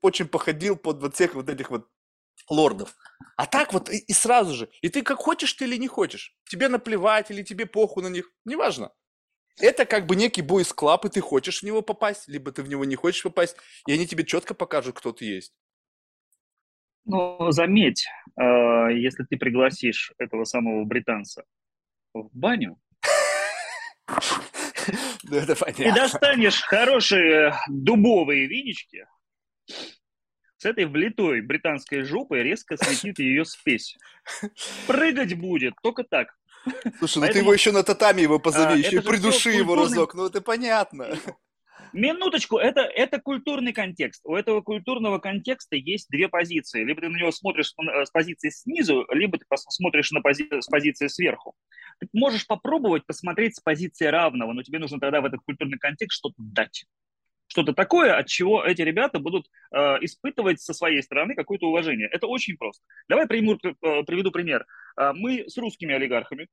очень 0.00 0.28
походил 0.28 0.76
под 0.76 1.02
вот 1.02 1.14
всех 1.14 1.34
вот 1.34 1.50
этих 1.50 1.70
вот 1.70 1.88
лордов. 2.48 2.94
А 3.36 3.46
так 3.46 3.72
вот 3.72 3.90
и, 3.90 3.98
и 3.98 4.12
сразу 4.12 4.54
же. 4.54 4.70
И 4.80 4.88
ты 4.88 5.02
как 5.02 5.18
хочешь 5.18 5.52
ты 5.52 5.66
или 5.66 5.76
не 5.76 5.88
хочешь. 5.88 6.34
Тебе 6.48 6.68
наплевать 6.68 7.30
или 7.30 7.42
тебе 7.42 7.66
похуй 7.66 8.02
на 8.02 8.08
них. 8.08 8.30
Неважно. 8.44 8.92
Это 9.58 9.86
как 9.86 10.06
бы 10.06 10.16
некий 10.16 10.42
бойс 10.42 10.72
клаб, 10.72 11.06
и 11.06 11.08
ты 11.08 11.20
хочешь 11.20 11.60
в 11.60 11.62
него 11.64 11.80
попасть, 11.82 12.28
либо 12.28 12.52
ты 12.52 12.62
в 12.62 12.68
него 12.68 12.84
не 12.84 12.94
хочешь 12.94 13.22
попасть, 13.22 13.56
и 13.86 13.92
они 13.92 14.06
тебе 14.06 14.24
четко 14.24 14.54
покажут, 14.54 14.98
кто 14.98 15.12
ты 15.12 15.24
есть. 15.24 15.54
Но 17.06 17.52
заметь, 17.52 18.06
э, 18.38 18.42
если 18.92 19.24
ты 19.24 19.36
пригласишь 19.36 20.12
этого 20.18 20.44
самого 20.44 20.84
британца 20.84 21.44
в 22.12 22.28
баню 22.32 22.78
это 25.30 25.52
и 25.52 25.56
понятно. 25.56 25.94
достанешь 25.94 26.60
хорошие 26.62 27.54
дубовые 27.68 28.46
винички, 28.46 29.06
с 30.58 30.64
этой 30.64 30.86
влитой 30.86 31.42
британской 31.42 32.02
жопой 32.02 32.42
резко 32.42 32.76
слетит 32.76 33.18
ее 33.18 33.44
спесь. 33.44 33.96
Прыгать 34.86 35.38
будет 35.38 35.74
только 35.82 36.02
так. 36.02 36.36
Слушай, 36.98 37.18
ну 37.18 37.28
ты 37.28 37.38
его 37.38 37.52
еще 37.52 37.70
на 37.70 37.84
татами 37.84 38.22
его 38.22 38.36
а, 38.36 38.38
позови, 38.40 38.80
еще 38.80 38.96
и 38.96 39.00
придуши 39.00 39.50
его 39.50 39.74
культурный- 39.74 39.82
разок, 39.82 40.14
ну 40.14 40.26
это 40.26 40.40
понятно. 40.40 41.16
Минуточку, 41.92 42.58
это, 42.58 42.80
это 42.80 43.20
культурный 43.20 43.72
контекст. 43.72 44.22
У 44.24 44.34
этого 44.34 44.60
культурного 44.60 45.18
контекста 45.18 45.76
есть 45.76 46.08
две 46.10 46.28
позиции. 46.28 46.84
Либо 46.84 47.00
ты 47.00 47.08
на 47.08 47.16
него 47.16 47.30
смотришь 47.32 47.72
э, 47.78 48.04
с 48.04 48.10
позиции 48.10 48.50
снизу, 48.50 49.06
либо 49.10 49.38
ты 49.38 49.44
смотришь 49.68 50.10
на 50.10 50.20
пози- 50.20 50.60
с 50.60 50.66
позиции 50.66 51.08
сверху. 51.08 51.54
Ты 51.98 52.08
можешь 52.12 52.46
попробовать 52.46 53.06
посмотреть 53.06 53.56
с 53.56 53.60
позиции 53.60 54.06
равного, 54.06 54.52
но 54.52 54.62
тебе 54.62 54.78
нужно 54.78 55.00
тогда 55.00 55.20
в 55.20 55.24
этот 55.24 55.40
культурный 55.44 55.78
контекст 55.78 56.18
что-то 56.18 56.36
дать. 56.38 56.84
Что-то 57.48 57.72
такое, 57.72 58.16
от 58.16 58.26
чего 58.26 58.64
эти 58.64 58.82
ребята 58.82 59.18
будут 59.18 59.46
э, 59.72 59.78
испытывать 60.00 60.60
со 60.60 60.74
своей 60.74 61.02
стороны 61.02 61.34
какое-то 61.34 61.68
уважение. 61.68 62.08
Это 62.10 62.26
очень 62.26 62.56
просто. 62.56 62.82
Давай 63.08 63.26
приму, 63.26 63.54
э, 63.54 64.02
приведу 64.04 64.30
пример. 64.32 64.66
Э, 65.00 65.12
мы 65.14 65.44
с 65.48 65.56
русскими 65.56 65.94
олигархами 65.94 66.48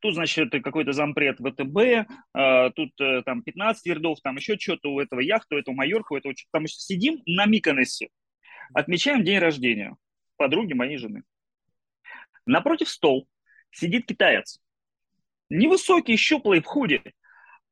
Тут, 0.00 0.14
значит, 0.14 0.50
какой-то 0.62 0.92
зампред 0.92 1.38
ВТБ, 1.38 2.08
а, 2.32 2.70
тут 2.70 2.90
э, 3.00 3.22
там 3.22 3.42
15 3.42 3.84
ярдов, 3.86 4.20
там 4.22 4.36
еще 4.36 4.56
что-то 4.56 4.92
у 4.92 5.00
этого 5.00 5.20
яхты, 5.20 5.56
у 5.56 5.58
этого 5.58 5.74
Майорка, 5.74 6.12
у 6.12 6.16
этого 6.16 6.34
что-то. 6.36 6.50
Там 6.52 6.64
еще 6.64 6.76
сидим 6.76 7.20
на 7.26 7.46
Миконосе, 7.46 8.08
отмечаем 8.74 9.24
день 9.24 9.38
рождения 9.38 9.96
подруги 10.36 10.72
моей 10.72 10.96
жены. 10.96 11.24
Напротив 12.46 12.88
стол 12.88 13.28
сидит 13.70 14.06
китаец. 14.06 14.60
Невысокий, 15.50 16.16
щуплый, 16.16 16.60
в 16.60 16.66
худе. 16.66 17.02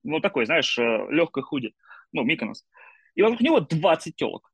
Ну, 0.03 0.21
такой, 0.21 0.47
знаешь, 0.47 0.79
э, 0.79 1.07
легкой 1.11 1.43
худе. 1.43 1.73
Ну, 2.13 2.25
Миконос. 2.25 2.67
И 3.15 3.23
вокруг 3.23 3.41
него 3.41 3.61
20 3.61 4.17
телок. 4.17 4.53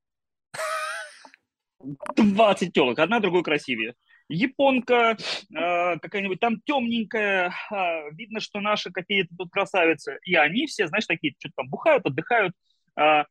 20 2.17 2.73
телок, 2.73 2.99
одна 2.99 3.19
другой 3.21 3.43
красивее. 3.43 3.95
Японка, 4.29 5.17
э, 5.17 5.99
какая-нибудь 5.99 6.41
там 6.41 6.61
темненькая, 6.61 7.53
а, 7.71 8.11
видно, 8.11 8.41
что 8.41 8.61
наши 8.61 8.91
какие-то 8.91 9.35
тут 9.37 9.51
красавицы. 9.51 10.19
И 10.25 10.35
они 10.35 10.67
все, 10.67 10.87
знаешь, 10.87 11.07
такие, 11.07 11.35
что-то 11.39 11.55
там 11.57 11.69
бухают, 11.69 12.07
отдыхают. 12.07 12.55
А 12.97 13.27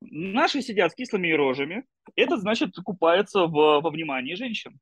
наши 0.00 0.62
сидят 0.62 0.92
с 0.92 0.94
кислыми 0.94 1.32
рожами. 1.32 1.84
Это, 2.14 2.36
значит, 2.36 2.74
купается 2.84 3.46
в, 3.46 3.80
во 3.80 3.90
внимании 3.90 4.34
женщин. 4.34 4.78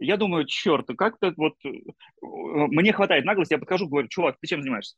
Я 0.00 0.16
думаю, 0.16 0.46
черт, 0.46 0.86
как-то 0.96 1.32
вот 1.36 1.54
э, 1.64 1.70
мне 2.22 2.92
хватает 2.92 3.24
наглости, 3.24 3.54
я 3.54 3.58
подхожу, 3.58 3.88
говорю, 3.88 4.08
чувак, 4.08 4.36
ты 4.40 4.46
чем 4.46 4.62
занимаешься? 4.62 4.96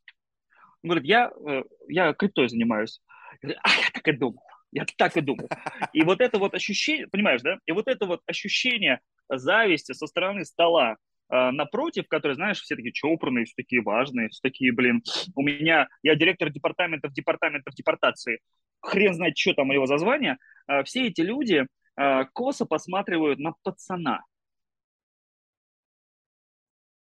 Он 0.83 0.91
говорит, 0.91 1.09
я, 1.09 1.31
э, 1.47 1.63
я 1.89 2.13
криптой 2.13 2.49
занимаюсь. 2.49 3.01
Я 3.43 3.49
говорю, 3.49 3.61
а, 3.63 3.69
я 3.71 3.91
так 3.93 4.09
и 4.09 4.13
думал. 4.13 4.43
Я 4.73 4.85
так 4.97 5.17
и 5.17 5.21
думал. 5.21 5.49
И 5.93 6.03
вот 6.03 6.21
это 6.21 6.39
вот 6.39 6.55
ощущение, 6.55 7.09
понимаешь, 7.09 7.41
да? 7.43 7.59
И 7.67 7.73
вот 7.73 7.89
это 7.89 8.07
вот 8.07 8.21
ощущение 8.27 9.01
зависти 9.39 9.93
со 9.93 10.07
стороны 10.07 10.45
стола 10.45 10.97
э, 11.31 11.51
напротив, 11.51 12.09
которые, 12.09 12.37
знаешь, 12.37 12.61
все 12.61 12.77
такие 12.77 12.93
чопорные, 12.93 13.45
все 13.45 13.55
такие 13.57 13.83
важные, 13.83 14.29
все 14.29 14.41
такие, 14.43 14.73
блин, 14.73 15.03
у 15.35 15.43
меня, 15.43 15.89
я 16.03 16.15
директор 16.15 16.51
департаментов, 16.51 17.13
департаментов 17.13 17.75
депортации, 17.75 18.41
хрен 18.81 19.15
знает, 19.15 19.37
что 19.37 19.55
там 19.55 19.71
у 19.71 19.73
него 19.73 19.87
за 19.87 19.99
звание, 19.99 20.39
э, 20.69 20.83
все 20.85 21.07
эти 21.07 21.21
люди 21.21 21.67
э, 21.97 22.25
косо 22.33 22.67
посматривают 22.67 23.39
на 23.39 23.55
пацана, 23.63 24.25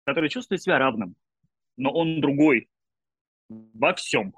который 0.06 0.30
чувствует 0.30 0.62
себя 0.62 0.80
равным, 0.80 1.16
но 1.76 1.92
он 1.92 2.22
другой 2.22 2.70
во 3.50 3.94
всем. 3.94 4.34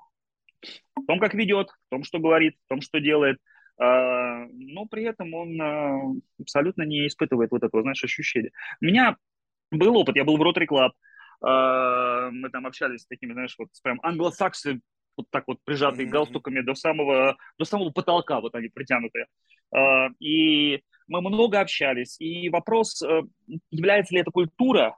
В 0.95 1.05
том, 1.05 1.19
как 1.19 1.33
ведет, 1.33 1.69
в 1.69 1.89
том, 1.89 2.03
что 2.03 2.19
говорит, 2.19 2.57
в 2.65 2.69
том, 2.69 2.81
что 2.81 2.99
делает. 2.99 3.39
А, 3.79 4.45
но 4.51 4.85
при 4.85 5.03
этом 5.05 5.33
он 5.33 5.59
а, 5.61 6.01
абсолютно 6.39 6.83
не 6.83 7.07
испытывает 7.07 7.51
вот 7.51 7.63
этого, 7.63 7.81
знаешь, 7.81 8.03
ощущения. 8.03 8.51
У 8.81 8.85
меня 8.85 9.15
был 9.71 9.95
опыт, 9.97 10.17
я 10.17 10.25
был 10.25 10.37
в 10.37 10.41
Rotary 10.41 10.67
Club, 10.67 10.91
а, 11.41 12.29
мы 12.29 12.49
там 12.49 12.67
общались 12.67 13.01
с 13.03 13.07
такими, 13.07 13.31
знаешь, 13.31 13.55
вот 13.57 13.69
прям 13.81 13.99
англосаксы, 14.03 14.81
вот 15.15 15.27
так 15.29 15.45
вот 15.47 15.59
прижатые 15.63 16.07
mm-hmm. 16.07 16.11
галстуками 16.11 16.59
до 16.59 16.75
самого, 16.75 17.37
до 17.57 17.65
самого 17.65 17.91
потолка, 17.91 18.41
вот 18.41 18.53
они 18.55 18.67
притянутые. 18.67 19.27
И 20.19 20.81
мы 21.07 21.21
много 21.21 21.59
общались. 21.59 22.15
И 22.19 22.49
вопрос, 22.49 23.03
является 23.69 24.15
ли 24.15 24.21
эта 24.21 24.31
культура 24.31 24.97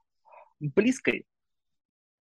близкой, 0.59 1.25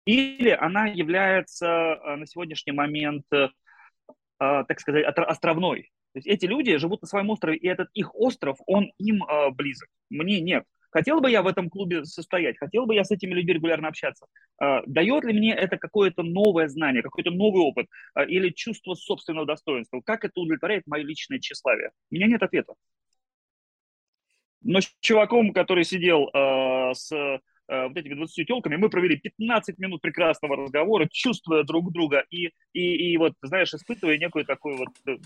или 0.07 0.49
она 0.49 0.87
является 0.87 2.01
на 2.17 2.27
сегодняшний 2.27 2.73
момент, 2.73 3.27
так 4.39 4.81
сказать, 4.81 5.05
островной. 5.05 5.93
То 6.13 6.19
есть 6.19 6.27
эти 6.27 6.47
люди 6.47 6.77
живут 6.77 7.03
на 7.03 7.09
своем 7.09 7.31
острове, 7.31 7.57
и 7.57 7.67
этот 7.67 7.89
их 7.95 8.15
остров, 8.15 8.59
он 8.67 8.93
им 8.99 9.25
э, 9.25 9.51
близок. 9.51 9.89
Мне 10.11 10.41
нет. 10.41 10.65
Хотел 10.91 11.21
бы 11.21 11.31
я 11.31 11.43
в 11.43 11.47
этом 11.47 11.71
клубе 11.71 12.05
состоять, 12.05 12.59
хотел 12.59 12.85
бы 12.85 12.95
я 12.95 13.03
с 13.05 13.11
этими 13.11 13.33
людьми 13.33 13.55
регулярно 13.55 13.89
общаться. 13.89 14.27
Э, 14.63 14.81
дает 14.87 15.25
ли 15.25 15.33
мне 15.33 15.55
это 15.55 15.79
какое-то 15.79 16.23
новое 16.23 16.69
знание, 16.69 17.03
какой-то 17.03 17.31
новый 17.31 17.63
опыт 17.63 17.87
э, 18.15 18.27
или 18.27 18.51
чувство 18.51 18.95
собственного 18.95 19.47
достоинства? 19.47 20.03
Как 20.05 20.25
это 20.25 20.39
удовлетворяет 20.39 20.87
мое 20.87 21.03
личное 21.03 21.39
тщеславие? 21.39 21.93
У 22.11 22.15
меня 22.15 22.27
нет 22.27 22.43
ответа. 22.43 22.75
Но 24.61 24.81
с 24.81 24.95
чуваком, 25.01 25.53
который 25.53 25.85
сидел 25.85 26.29
э, 26.29 26.95
с 26.95 27.41
Э, 27.73 27.89
вот 27.89 27.97
этими 27.97 28.15
20 28.15 28.47
телками, 28.47 28.77
мы 28.77 28.91
провели 28.91 29.17
15 29.17 29.79
минут 29.79 30.03
прекрасного 30.03 30.57
разговора, 30.57 31.09
чувствуя 31.11 31.63
друг 31.63 31.93
друга 31.93 32.25
и, 32.31 32.51
и, 32.73 33.13
и 33.13 33.17
вот, 33.17 33.33
знаешь, 33.41 33.73
испытывая 33.73 34.19
некую 34.19 34.45
такую 34.45 34.77
вот 34.77 34.89
э, 35.07 35.17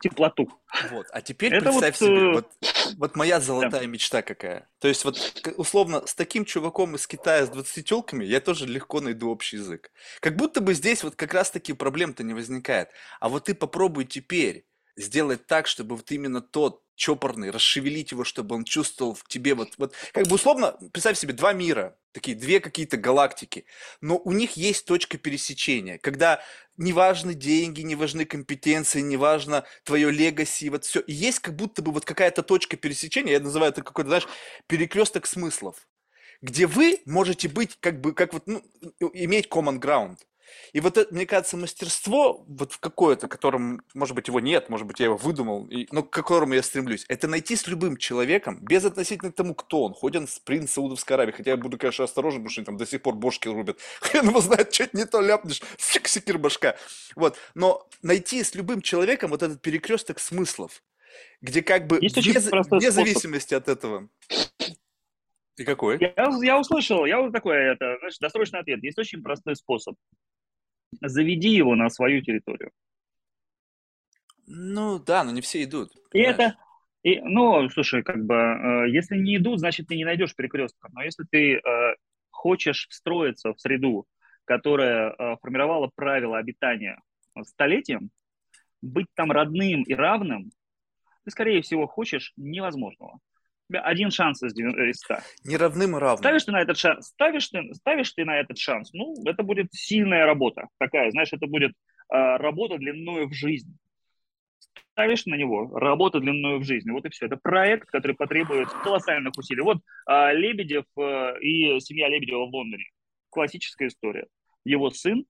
теплоту. 0.00 0.48
Вот. 0.90 1.06
А 1.12 1.20
теперь 1.20 1.54
Это 1.54 1.66
представь 1.66 2.00
вот, 2.00 2.06
себе, 2.06 2.18
э, 2.18 2.32
вот, 2.32 2.52
вот 2.96 3.16
моя 3.16 3.40
золотая 3.40 3.80
да. 3.80 3.86
мечта 3.86 4.22
какая. 4.22 4.68
То 4.80 4.88
есть 4.88 5.04
вот 5.04 5.18
условно 5.56 6.06
с 6.06 6.14
таким 6.14 6.44
чуваком 6.44 6.94
из 6.94 7.06
Китая 7.06 7.46
с 7.46 7.50
20 7.50 7.84
телками 7.84 8.24
я 8.24 8.40
тоже 8.40 8.66
легко 8.66 9.00
найду 9.00 9.30
общий 9.30 9.56
язык. 9.56 9.90
Как 10.20 10.36
будто 10.36 10.60
бы 10.60 10.74
здесь 10.74 11.02
вот 11.02 11.16
как 11.16 11.34
раз 11.34 11.50
таки 11.50 11.72
проблем-то 11.72 12.22
не 12.22 12.34
возникает. 12.34 12.90
А 13.20 13.28
вот 13.28 13.44
ты 13.44 13.54
попробуй 13.54 14.04
теперь 14.04 14.66
сделать 14.96 15.46
так, 15.46 15.66
чтобы 15.66 15.96
вот 15.96 16.10
именно 16.10 16.40
тот 16.40 16.82
чопорный, 16.98 17.50
расшевелить 17.50 18.10
его, 18.10 18.24
чтобы 18.24 18.56
он 18.56 18.64
чувствовал 18.64 19.14
в 19.14 19.24
тебе 19.28 19.54
вот, 19.54 19.74
вот, 19.78 19.94
как 20.12 20.26
бы 20.26 20.34
условно, 20.34 20.76
представь 20.92 21.16
себе, 21.16 21.32
два 21.32 21.52
мира, 21.52 21.96
такие 22.12 22.36
две 22.36 22.60
какие-то 22.60 22.96
галактики, 22.96 23.64
но 24.00 24.18
у 24.18 24.32
них 24.32 24.56
есть 24.56 24.86
точка 24.86 25.18
пересечения, 25.18 25.98
когда 25.98 26.40
не 26.76 26.92
важны 26.92 27.34
деньги, 27.34 27.82
не 27.82 27.94
важны 27.96 28.24
компетенции, 28.24 29.00
не 29.00 29.16
важно 29.16 29.64
твое 29.84 30.10
легаси, 30.10 30.70
вот 30.70 30.84
все, 30.84 31.00
и 31.00 31.12
есть 31.12 31.40
как 31.40 31.56
будто 31.56 31.82
бы 31.82 31.92
вот 31.92 32.04
какая-то 32.04 32.42
точка 32.42 32.76
пересечения, 32.76 33.32
я 33.32 33.40
называю 33.40 33.72
это 33.72 33.82
какой-то, 33.82 34.08
знаешь, 34.08 34.28
перекресток 34.66 35.26
смыслов, 35.26 35.86
где 36.40 36.66
вы 36.66 37.00
можете 37.04 37.48
быть 37.48 37.76
как 37.80 38.00
бы, 38.00 38.14
как 38.14 38.32
вот, 38.32 38.46
ну, 38.46 38.62
иметь 39.12 39.48
common 39.48 39.78
ground. 39.78 40.18
И 40.72 40.80
вот 40.80 40.98
это, 40.98 41.14
мне 41.14 41.26
кажется, 41.26 41.56
мастерство, 41.56 42.44
вот 42.46 42.72
в 42.72 42.80
какое-то, 42.80 43.28
которым, 43.28 43.82
может 43.94 44.14
быть, 44.14 44.28
его 44.28 44.40
нет, 44.40 44.68
может 44.68 44.86
быть, 44.86 45.00
я 45.00 45.06
его 45.06 45.16
выдумал, 45.16 45.66
и, 45.66 45.86
но 45.90 46.02
к 46.02 46.10
которому 46.10 46.54
я 46.54 46.62
стремлюсь, 46.62 47.04
это 47.08 47.28
найти 47.28 47.56
с 47.56 47.66
любым 47.66 47.96
человеком, 47.96 48.58
без 48.62 48.84
относительно 48.84 49.32
к 49.32 49.34
тому, 49.34 49.54
кто 49.54 49.84
он, 49.84 49.94
хоть 49.94 50.16
он 50.16 50.28
принц 50.44 50.72
Саудовской 50.72 51.14
Аравии, 51.14 51.32
хотя 51.32 51.52
я 51.52 51.56
буду, 51.56 51.78
конечно, 51.78 52.04
осторожен, 52.04 52.40
потому 52.40 52.50
что 52.50 52.60
они 52.60 52.66
там 52.66 52.76
до 52.76 52.86
сих 52.86 53.02
пор 53.02 53.14
бошки 53.14 53.48
рубят, 53.48 53.78
хрен 54.00 54.28
его 54.28 54.40
знает, 54.40 54.72
что 54.74 54.88
не 54.92 55.06
то 55.06 55.20
ляпнешь, 55.20 55.62
секир 55.78 56.38
башка. 56.38 56.76
Вот, 57.16 57.36
но 57.54 57.88
найти 58.02 58.42
с 58.42 58.54
любым 58.54 58.82
человеком 58.82 59.30
вот 59.30 59.42
этот 59.42 59.62
перекресток 59.62 60.20
смыслов, 60.20 60.82
где 61.40 61.62
как 61.62 61.86
бы 61.86 61.98
Есть 62.00 62.16
вне, 62.16 62.38
вне 62.70 62.90
зависимости 62.90 63.54
от 63.54 63.68
этого. 63.68 64.08
И 65.56 65.64
какой? 65.64 65.98
Я, 65.98 66.30
я 66.42 66.58
услышал, 66.58 67.04
я 67.04 67.20
вот 67.20 67.32
такой, 67.32 67.56
это, 67.56 67.96
знаешь, 67.98 68.18
досрочный 68.18 68.60
ответ. 68.60 68.82
Есть 68.82 68.98
очень 68.98 69.22
простой 69.22 69.56
способ 69.56 69.96
заведи 71.00 71.50
его 71.50 71.74
на 71.74 71.88
свою 71.90 72.22
территорию. 72.22 72.70
Ну 74.46 74.98
да, 74.98 75.24
но 75.24 75.30
не 75.32 75.40
все 75.40 75.62
идут. 75.64 75.92
И 76.12 76.20
это, 76.20 76.56
и, 77.02 77.20
ну, 77.20 77.68
слушай, 77.70 78.02
как 78.02 78.24
бы, 78.24 78.34
э, 78.34 78.90
если 78.90 79.16
не 79.16 79.36
идут, 79.36 79.60
значит, 79.60 79.88
ты 79.88 79.96
не 79.96 80.04
найдешь 80.04 80.34
перекрестка. 80.34 80.88
Но 80.92 81.02
если 81.02 81.24
ты 81.30 81.56
э, 81.56 81.60
хочешь 82.30 82.88
встроиться 82.88 83.52
в 83.52 83.60
среду, 83.60 84.06
которая 84.44 85.10
э, 85.10 85.36
формировала 85.42 85.90
правила 85.94 86.38
обитания 86.38 87.00
столетием, 87.44 88.10
быть 88.80 89.06
там 89.14 89.30
родным 89.30 89.82
и 89.82 89.94
равным, 89.94 90.50
ты, 91.24 91.30
скорее 91.30 91.60
всего, 91.60 91.86
хочешь 91.86 92.32
невозможного 92.36 93.18
один 93.70 94.10
шанс 94.10 94.42
из 94.42 94.52
100. 94.52 95.14
Неравным 95.44 95.96
и 95.96 96.00
равным. 96.00 96.18
Ставишь 96.18 96.44
ты 96.44 96.52
на 96.52 96.60
этот 96.60 96.78
шанс, 96.78 97.08
ставишь 97.08 97.48
ты, 97.48 97.74
ставишь 97.74 98.12
ты 98.12 98.24
на 98.24 98.38
этот 98.38 98.58
шанс, 98.58 98.92
ну, 98.92 99.14
это 99.26 99.42
будет 99.42 99.72
сильная 99.72 100.26
работа 100.26 100.68
такая, 100.78 101.10
знаешь, 101.10 101.32
это 101.32 101.46
будет 101.46 101.72
э, 101.72 102.36
работа 102.36 102.78
длиною 102.78 103.28
в 103.28 103.34
жизнь. 103.34 103.76
Ставишь 104.92 105.26
на 105.26 105.34
него 105.36 105.78
работа 105.78 106.18
длиною 106.18 106.58
в 106.58 106.64
жизнь. 106.64 106.90
Вот 106.90 107.04
и 107.04 107.08
все. 107.08 107.26
Это 107.26 107.36
проект, 107.36 107.88
который 107.88 108.16
потребует 108.16 108.68
колоссальных 108.68 109.32
усилий. 109.36 109.62
Вот 109.62 109.78
э, 110.08 110.34
Лебедев 110.34 110.84
э, 110.96 111.40
и 111.40 111.78
семья 111.80 112.08
Лебедева 112.08 112.46
в 112.46 112.54
Лондоне. 112.54 112.84
Классическая 113.30 113.88
история. 113.88 114.26
Его 114.64 114.90
сын 114.90 115.24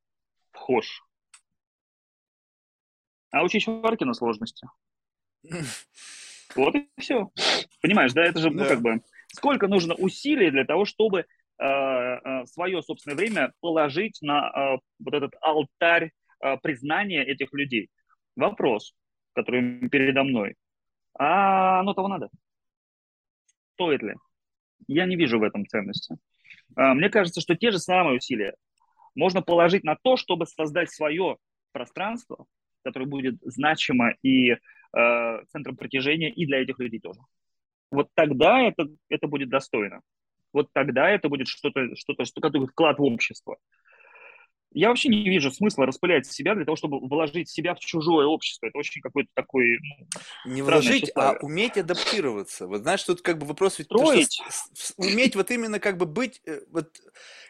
вхож. 0.53 1.03
А 3.31 3.42
учить 3.42 3.62
Чичваркина 3.62 4.14
сложности. 4.14 4.66
Вот 6.54 6.74
и 6.74 6.88
все. 6.98 7.30
Понимаешь, 7.82 8.12
да, 8.12 8.24
это 8.24 8.40
же, 8.40 8.50
ну, 8.50 8.64
как 8.64 8.80
бы, 8.80 9.00
сколько 9.28 9.68
нужно 9.68 9.94
усилий 9.94 10.50
для 10.50 10.64
того, 10.64 10.84
чтобы 10.84 11.20
э, 11.20 11.24
э, 11.64 12.46
свое 12.46 12.82
собственное 12.82 13.16
время 13.16 13.52
положить 13.61 14.18
на 14.22 14.48
э, 14.48 14.78
вот 14.98 15.14
этот 15.14 15.34
алтарь 15.40 16.12
э, 16.40 16.56
признания 16.62 17.24
этих 17.24 17.52
людей. 17.52 17.90
Вопрос, 18.37 18.94
который 19.34 19.88
передо 19.88 20.24
мной. 20.24 20.54
А 21.18 21.80
оно 21.80 21.94
того 21.94 22.08
надо? 22.08 22.28
Стоит 23.74 24.02
ли? 24.02 24.14
Я 24.87 25.06
не 25.06 25.16
вижу 25.16 25.38
в 25.38 25.42
этом 25.42 25.66
ценности. 25.66 26.16
Э, 26.76 26.94
мне 26.94 27.11
кажется, 27.11 27.40
что 27.40 27.54
те 27.56 27.70
же 27.70 27.78
самые 27.78 28.16
усилия 28.16 28.54
можно 29.14 29.42
положить 29.42 29.84
на 29.84 29.96
то, 29.96 30.16
чтобы 30.16 30.46
создать 30.46 30.90
свое 30.90 31.37
пространство, 31.72 32.46
которое 32.84 33.06
будет 33.06 33.37
значимо 33.42 34.14
и 34.22 34.56
э, 34.96 35.44
центром 35.48 35.77
притяжения 35.77 36.31
и 36.31 36.46
для 36.46 36.62
этих 36.62 36.79
людей 36.79 37.01
тоже. 37.01 37.20
Вот 37.90 38.09
тогда 38.14 38.61
это, 38.61 38.87
это 39.09 39.27
будет 39.27 39.48
достойно. 39.48 40.01
Вот 40.53 40.68
тогда 40.72 41.11
это 41.11 41.29
будет 41.29 41.48
что-то, 41.48 41.94
что-то, 41.96 42.24
что-то 42.24 42.66
вклад 42.66 42.98
в 42.98 43.03
общество. 43.03 43.57
Я 44.72 44.88
вообще 44.88 45.09
не 45.09 45.24
вижу 45.28 45.50
смысла 45.50 45.87
распылять 45.87 46.26
себя 46.26 46.54
для 46.54 46.66
того, 46.66 46.76
чтобы 46.76 47.00
вложить 47.00 47.48
себя 47.48 47.74
в 47.74 47.81
чужое 47.81 48.26
общество. 48.26 48.66
Это 48.66 48.78
очень 48.78 49.00
какой-то 49.00 49.31
такой... 49.35 49.78
Ну, 50.44 50.52
не 50.52 50.61
вложить, 50.61 51.11
а 51.14 51.37
уметь 51.40 51.78
адаптироваться. 51.78 52.66
Вот 52.66 52.83
знаешь, 52.83 53.02
тут 53.02 53.22
как 53.22 53.38
бы 53.38 53.46
вопрос 53.46 53.78
ведь... 53.78 53.87
Строить. 53.87 54.42
Уметь 54.98 55.37
вот 55.37 55.50
именно 55.50 55.81
как 55.81 55.96
бы 55.96 56.04
быть, 56.04 56.42
э, 56.44 56.61
вот, 56.70 57.00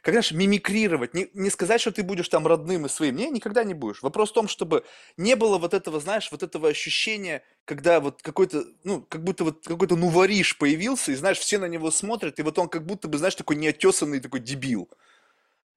как 0.03 0.15
знаешь, 0.15 0.31
мимикрировать. 0.31 1.13
Не, 1.13 1.29
не 1.35 1.51
сказать, 1.51 1.81
что 1.81 1.91
ты 1.91 2.05
будешь 2.05 2.29
там 2.29 2.47
родным 2.47 2.87
и 2.87 2.89
своим. 2.89 3.17
Не, 3.17 3.31
никогда 3.31 3.65
не 3.65 3.75
будешь. 3.75 4.03
Вопрос 4.03 4.31
в 4.31 4.35
том, 4.35 4.47
чтобы 4.47 4.85
не 5.17 5.35
было 5.35 5.59
вот 5.59 5.75
этого, 5.75 5.99
знаешь, 5.99 6.31
вот 6.31 6.45
этого 6.45 6.69
ощущения, 6.69 7.43
когда 7.65 7.99
вот 7.99 8.23
какой-то, 8.23 8.65
ну, 8.85 9.03
как 9.03 9.25
будто 9.25 9.43
вот 9.43 9.65
какой-то 9.67 9.97
нувориш 9.97 10.57
появился, 10.57 11.11
и, 11.11 11.17
знаешь, 11.17 11.39
все 11.39 11.59
на 11.59 11.67
него 11.67 11.91
смотрят, 11.91 12.39
и 12.39 12.43
вот 12.43 12.59
он 12.61 12.69
как 12.69 12.87
будто 12.87 13.09
бы, 13.09 13.19
знаешь, 13.19 13.35
такой 13.35 13.57
неотесанный 13.57 14.21
такой 14.21 14.39
дебил. 14.39 14.89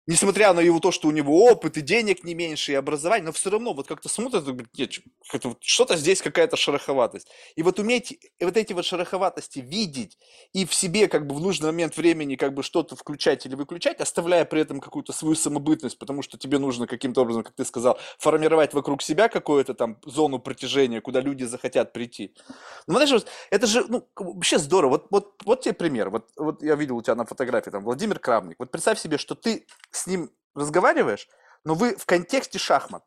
Несмотря 0.07 0.53
на 0.53 0.59
его 0.59 0.79
то, 0.79 0.91
что 0.91 1.07
у 1.07 1.11
него 1.11 1.45
опыт 1.45 1.77
и 1.77 1.81
денег 1.81 2.23
не 2.23 2.33
меньше, 2.33 2.71
и 2.71 2.75
образование, 2.75 3.25
но 3.25 3.31
все 3.31 3.49
равно 3.49 3.73
вот 3.73 3.87
как-то 3.87 4.09
смотрят 4.09 4.43
говорят, 4.43 4.69
нет, 4.77 4.91
что-то 5.61 5.97
здесь 5.97 6.21
какая-то 6.21 6.57
шероховатость. 6.57 7.27
И 7.55 7.63
вот 7.63 7.79
уметь 7.79 8.19
вот 8.39 8.57
эти 8.57 8.73
вот 8.73 8.85
шероховатости 8.85 9.59
видеть 9.59 10.17
и 10.53 10.65
в 10.65 10.73
себе 10.73 11.07
как 11.07 11.27
бы 11.27 11.35
в 11.35 11.39
нужный 11.39 11.67
момент 11.67 11.97
времени 11.97 12.35
как 12.35 12.53
бы 12.53 12.63
что-то 12.63 12.95
включать 12.95 13.45
или 13.45 13.55
выключать, 13.55 14.01
оставляя 14.01 14.45
при 14.45 14.61
этом 14.61 14.79
какую-то 14.79 15.13
свою 15.13 15.35
самобытность, 15.35 15.97
потому 15.97 16.21
что 16.21 16.37
тебе 16.37 16.57
нужно 16.57 16.87
каким-то 16.87 17.21
образом, 17.21 17.43
как 17.43 17.55
ты 17.55 17.65
сказал, 17.65 17.99
формировать 18.17 18.73
вокруг 18.73 19.01
себя 19.01 19.29
какую-то 19.29 19.73
там 19.73 19.97
зону 20.05 20.39
притяжения, 20.39 21.01
куда 21.01 21.21
люди 21.21 21.43
захотят 21.43 21.93
прийти. 21.93 22.33
Ну, 22.87 22.95
знаешь, 22.95 23.23
это 23.49 23.67
же 23.67 23.85
ну, 23.87 24.07
вообще 24.15 24.57
здорово. 24.57 24.91
Вот, 24.91 25.07
вот, 25.09 25.33
вот 25.45 25.61
тебе 25.61 25.73
пример. 25.73 26.09
Вот, 26.09 26.29
вот 26.35 26.63
я 26.63 26.75
видел 26.75 26.97
у 26.97 27.01
тебя 27.01 27.15
на 27.15 27.25
фотографии 27.25 27.69
там 27.69 27.83
Владимир 27.83 28.19
Крамник. 28.19 28.55
Вот 28.59 28.71
представь 28.71 28.99
себе, 28.99 29.17
что 29.17 29.35
ты 29.35 29.65
с 29.91 30.07
ним 30.07 30.31
разговариваешь, 30.55 31.27
но 31.63 31.75
вы 31.75 31.95
в 31.95 32.05
контексте 32.05 32.59
шахмат. 32.59 33.03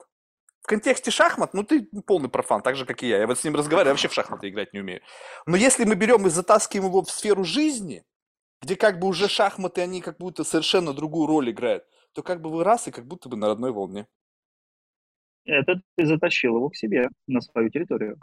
В 0.63 0.67
контексте 0.67 1.11
шахмат, 1.11 1.53
ну 1.53 1.63
ты 1.63 1.87
полный 2.07 2.31
профан, 2.31 2.63
так 2.63 2.77
же, 2.77 2.87
как 2.87 3.03
и 3.03 3.09
я. 3.09 3.19
Я 3.19 3.27
вот 3.27 3.39
с 3.39 3.45
ним 3.45 3.55
разговариваю, 3.55 3.93
вообще 3.93 4.09
в 4.09 4.15
шахматы 4.15 4.49
играть 4.49 4.73
не 4.73 4.81
умею. 4.81 5.03
Но 5.47 5.57
если 5.57 5.85
мы 5.85 5.95
берем 5.95 6.27
и 6.27 6.31
затаскиваем 6.31 6.89
его 6.89 7.03
в 7.03 7.11
сферу 7.11 7.45
жизни, 7.45 8.05
где 8.63 8.77
как 8.77 8.99
бы 8.99 9.09
уже 9.09 9.29
шахматы, 9.29 9.83
они 9.83 10.01
как 10.01 10.17
будто 10.17 10.43
совершенно 10.43 10.95
другую 10.95 11.27
роль 11.27 11.51
играют, 11.51 11.85
то 12.13 12.23
как 12.23 12.41
бы 12.41 12.51
вы 12.51 12.65
раз 12.65 12.89
и 12.89 12.93
как 12.93 13.07
будто 13.07 13.29
бы 13.29 13.37
на 13.37 13.49
родной 13.49 13.73
волне. 13.73 14.07
Это 15.45 15.83
ты 15.97 16.07
затащил 16.07 16.57
его 16.57 16.71
к 16.71 16.77
себе, 16.77 17.11
на 17.27 17.43
свою 17.43 17.69
территорию. 17.69 18.19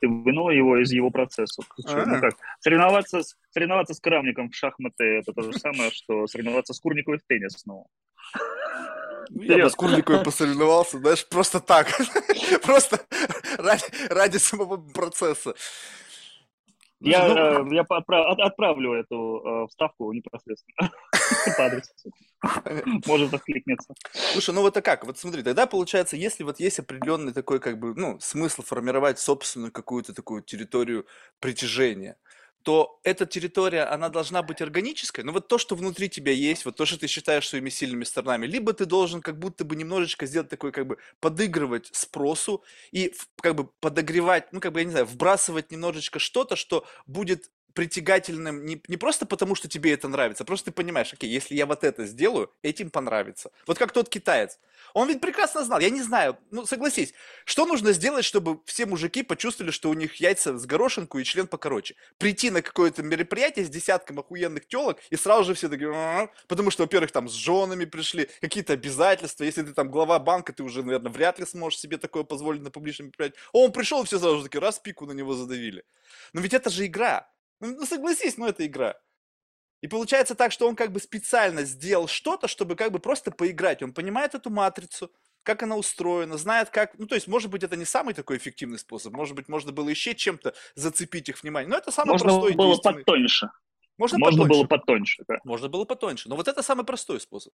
Ты 0.00 0.08
вынул 0.08 0.50
его 0.50 0.78
из 0.78 0.92
его 0.92 1.10
процесса. 1.10 1.62
Ну 1.78 2.20
как, 2.20 2.34
соревноваться, 2.60 3.22
с, 3.22 3.36
соревноваться 3.50 3.94
с 3.94 4.00
Крамником 4.00 4.50
в 4.50 4.54
шахматы– 4.54 5.04
это 5.18 5.32
то 5.32 5.42
же 5.42 5.58
самое, 5.58 5.90
что 5.90 6.26
соревноваться 6.26 6.74
с 6.74 6.80
Курниковой 6.80 7.18
в 7.18 7.26
теннис 7.26 7.52
снова. 7.52 7.86
Ну, 9.30 9.42
я 9.42 9.64
бы 9.64 9.70
с 9.70 9.74
Курниковой 9.74 10.22
посоревновался, 10.22 10.98
знаешь, 10.98 11.26
просто 11.28 11.60
так. 11.60 11.88
Просто 12.62 13.00
ради, 13.58 13.84
ради 14.08 14.36
самого 14.36 14.76
процесса. 14.76 15.54
Я, 17.00 17.28
ну, 17.28 17.72
я 17.72 17.82
отправ, 17.82 18.38
отправлю 18.38 18.94
эту 18.94 19.42
э, 19.44 19.66
вставку 19.68 20.12
непосредственно 20.12 20.90
по 21.56 21.66
адресу. 21.66 21.92
Может 23.06 23.34
откликнется. 23.34 23.94
Слушай, 24.32 24.54
ну 24.54 24.62
вот 24.62 24.76
а 24.76 24.82
как? 24.82 25.04
Вот 25.04 25.18
смотри, 25.18 25.42
тогда 25.42 25.66
получается, 25.66 26.16
если 26.16 26.42
вот 26.42 26.58
есть 26.58 26.78
определенный 26.78 27.34
такой 27.34 27.60
как 27.60 27.78
бы, 27.78 27.94
ну, 27.94 28.18
смысл 28.20 28.62
формировать 28.62 29.18
собственную 29.18 29.72
какую-то 29.72 30.14
такую 30.14 30.42
территорию 30.42 31.06
притяжения, 31.38 32.16
то 32.66 32.98
эта 33.04 33.26
территория, 33.26 33.84
она 33.84 34.08
должна 34.08 34.42
быть 34.42 34.60
органической, 34.60 35.22
но 35.22 35.30
вот 35.32 35.46
то, 35.46 35.56
что 35.56 35.76
внутри 35.76 36.08
тебя 36.08 36.32
есть, 36.32 36.64
вот 36.64 36.74
то, 36.76 36.84
что 36.84 36.98
ты 36.98 37.06
считаешь 37.06 37.48
своими 37.48 37.70
сильными 37.70 38.02
сторонами, 38.02 38.46
либо 38.48 38.72
ты 38.72 38.86
должен 38.86 39.22
как 39.22 39.38
будто 39.38 39.64
бы 39.64 39.76
немножечко 39.76 40.26
сделать 40.26 40.48
такой, 40.50 40.72
как 40.72 40.88
бы, 40.88 40.98
подыгрывать 41.20 41.88
спросу 41.92 42.64
и 42.90 43.14
как 43.40 43.54
бы 43.54 43.68
подогревать, 43.80 44.52
ну, 44.52 44.58
как 44.60 44.72
бы, 44.72 44.80
я 44.80 44.84
не 44.84 44.90
знаю, 44.90 45.06
вбрасывать 45.06 45.70
немножечко 45.70 46.18
что-то, 46.18 46.56
что 46.56 46.84
будет 47.06 47.50
притягательным 47.76 48.64
не, 48.64 48.82
не 48.88 48.96
просто 48.96 49.26
потому, 49.26 49.54
что 49.54 49.68
тебе 49.68 49.92
это 49.92 50.08
нравится, 50.08 50.44
а 50.44 50.46
просто 50.46 50.66
ты 50.66 50.72
понимаешь, 50.72 51.12
окей, 51.12 51.30
если 51.30 51.54
я 51.54 51.66
вот 51.66 51.84
это 51.84 52.06
сделаю, 52.06 52.50
этим 52.62 52.90
понравится. 52.90 53.50
Вот 53.66 53.78
как 53.78 53.92
тот 53.92 54.08
китаец. 54.08 54.58
Он 54.94 55.08
ведь 55.08 55.20
прекрасно 55.20 55.62
знал, 55.62 55.78
я 55.78 55.90
не 55.90 56.02
знаю, 56.02 56.38
ну 56.50 56.64
согласись, 56.64 57.12
что 57.44 57.66
нужно 57.66 57.92
сделать, 57.92 58.24
чтобы 58.24 58.60
все 58.64 58.86
мужики 58.86 59.22
почувствовали, 59.22 59.70
что 59.70 59.90
у 59.90 59.94
них 59.94 60.14
яйца 60.14 60.56
с 60.56 60.64
горошинку 60.64 61.18
и 61.18 61.24
член 61.24 61.46
покороче? 61.46 61.96
Прийти 62.16 62.50
на 62.50 62.62
какое-то 62.62 63.02
мероприятие 63.02 63.66
с 63.66 63.68
десятком 63.68 64.20
охуенных 64.20 64.66
телок, 64.66 64.98
и 65.10 65.16
сразу 65.16 65.44
же 65.44 65.54
все 65.54 65.68
такие, 65.68 66.30
потому 66.48 66.70
что, 66.70 66.84
во-первых, 66.84 67.12
там 67.12 67.28
с 67.28 67.32
женами 67.32 67.84
пришли, 67.84 68.30
какие-то 68.40 68.72
обязательства, 68.72 69.44
если 69.44 69.62
ты 69.62 69.74
там 69.74 69.90
глава 69.90 70.18
банка, 70.18 70.54
ты 70.54 70.62
уже, 70.62 70.82
наверное, 70.82 71.12
вряд 71.12 71.38
ли 71.38 71.44
сможешь 71.44 71.78
себе 71.78 71.98
такое 71.98 72.22
позволить 72.22 72.62
на 72.62 72.70
публичном 72.70 73.08
мероприятии. 73.08 73.38
Он 73.52 73.72
пришел, 73.72 74.02
и 74.02 74.06
все 74.06 74.18
сразу 74.18 74.38
же 74.38 74.44
такие, 74.44 74.60
раз 74.60 74.78
пику 74.78 75.04
на 75.04 75.12
него 75.12 75.34
задавили. 75.34 75.84
Но 76.32 76.40
ведь 76.40 76.54
это 76.54 76.70
же 76.70 76.86
игра. 76.86 77.28
Ну, 77.60 77.76
ну 77.76 77.86
согласись, 77.86 78.36
ну 78.36 78.46
это 78.46 78.66
игра. 78.66 78.96
И 79.82 79.88
получается 79.88 80.34
так, 80.34 80.52
что 80.52 80.66
он 80.68 80.74
как 80.74 80.92
бы 80.92 81.00
специально 81.00 81.62
сделал 81.62 82.08
что-то, 82.08 82.48
чтобы 82.48 82.76
как 82.76 82.92
бы 82.92 82.98
просто 82.98 83.30
поиграть. 83.30 83.82
Он 83.82 83.92
понимает 83.92 84.34
эту 84.34 84.50
матрицу, 84.50 85.12
как 85.42 85.62
она 85.62 85.76
устроена, 85.76 86.36
знает 86.38 86.70
как... 86.70 86.98
Ну, 86.98 87.06
то 87.06 87.14
есть, 87.14 87.28
может 87.28 87.50
быть, 87.50 87.62
это 87.62 87.76
не 87.76 87.84
самый 87.84 88.14
такой 88.14 88.38
эффективный 88.38 88.78
способ. 88.78 89.12
Может 89.12 89.36
быть, 89.36 89.48
можно 89.48 89.72
было 89.72 89.88
еще 89.88 90.14
чем-то 90.14 90.54
зацепить 90.74 91.28
их 91.28 91.42
внимание. 91.42 91.68
Но 91.68 91.76
это 91.76 91.92
самый 91.92 92.12
можно 92.12 92.30
простой 92.30 92.54
было 92.54 92.74
действенный. 92.74 93.04
потоньше. 93.04 93.50
Можно, 93.98 94.18
можно 94.18 94.42
потоньше. 94.42 94.58
было 94.58 94.66
потоньше. 94.66 95.24
Да. 95.28 95.36
Можно 95.44 95.68
было 95.68 95.84
потоньше. 95.84 96.28
Но 96.28 96.36
вот 96.36 96.48
это 96.48 96.62
самый 96.62 96.84
простой 96.84 97.20
способ. 97.20 97.52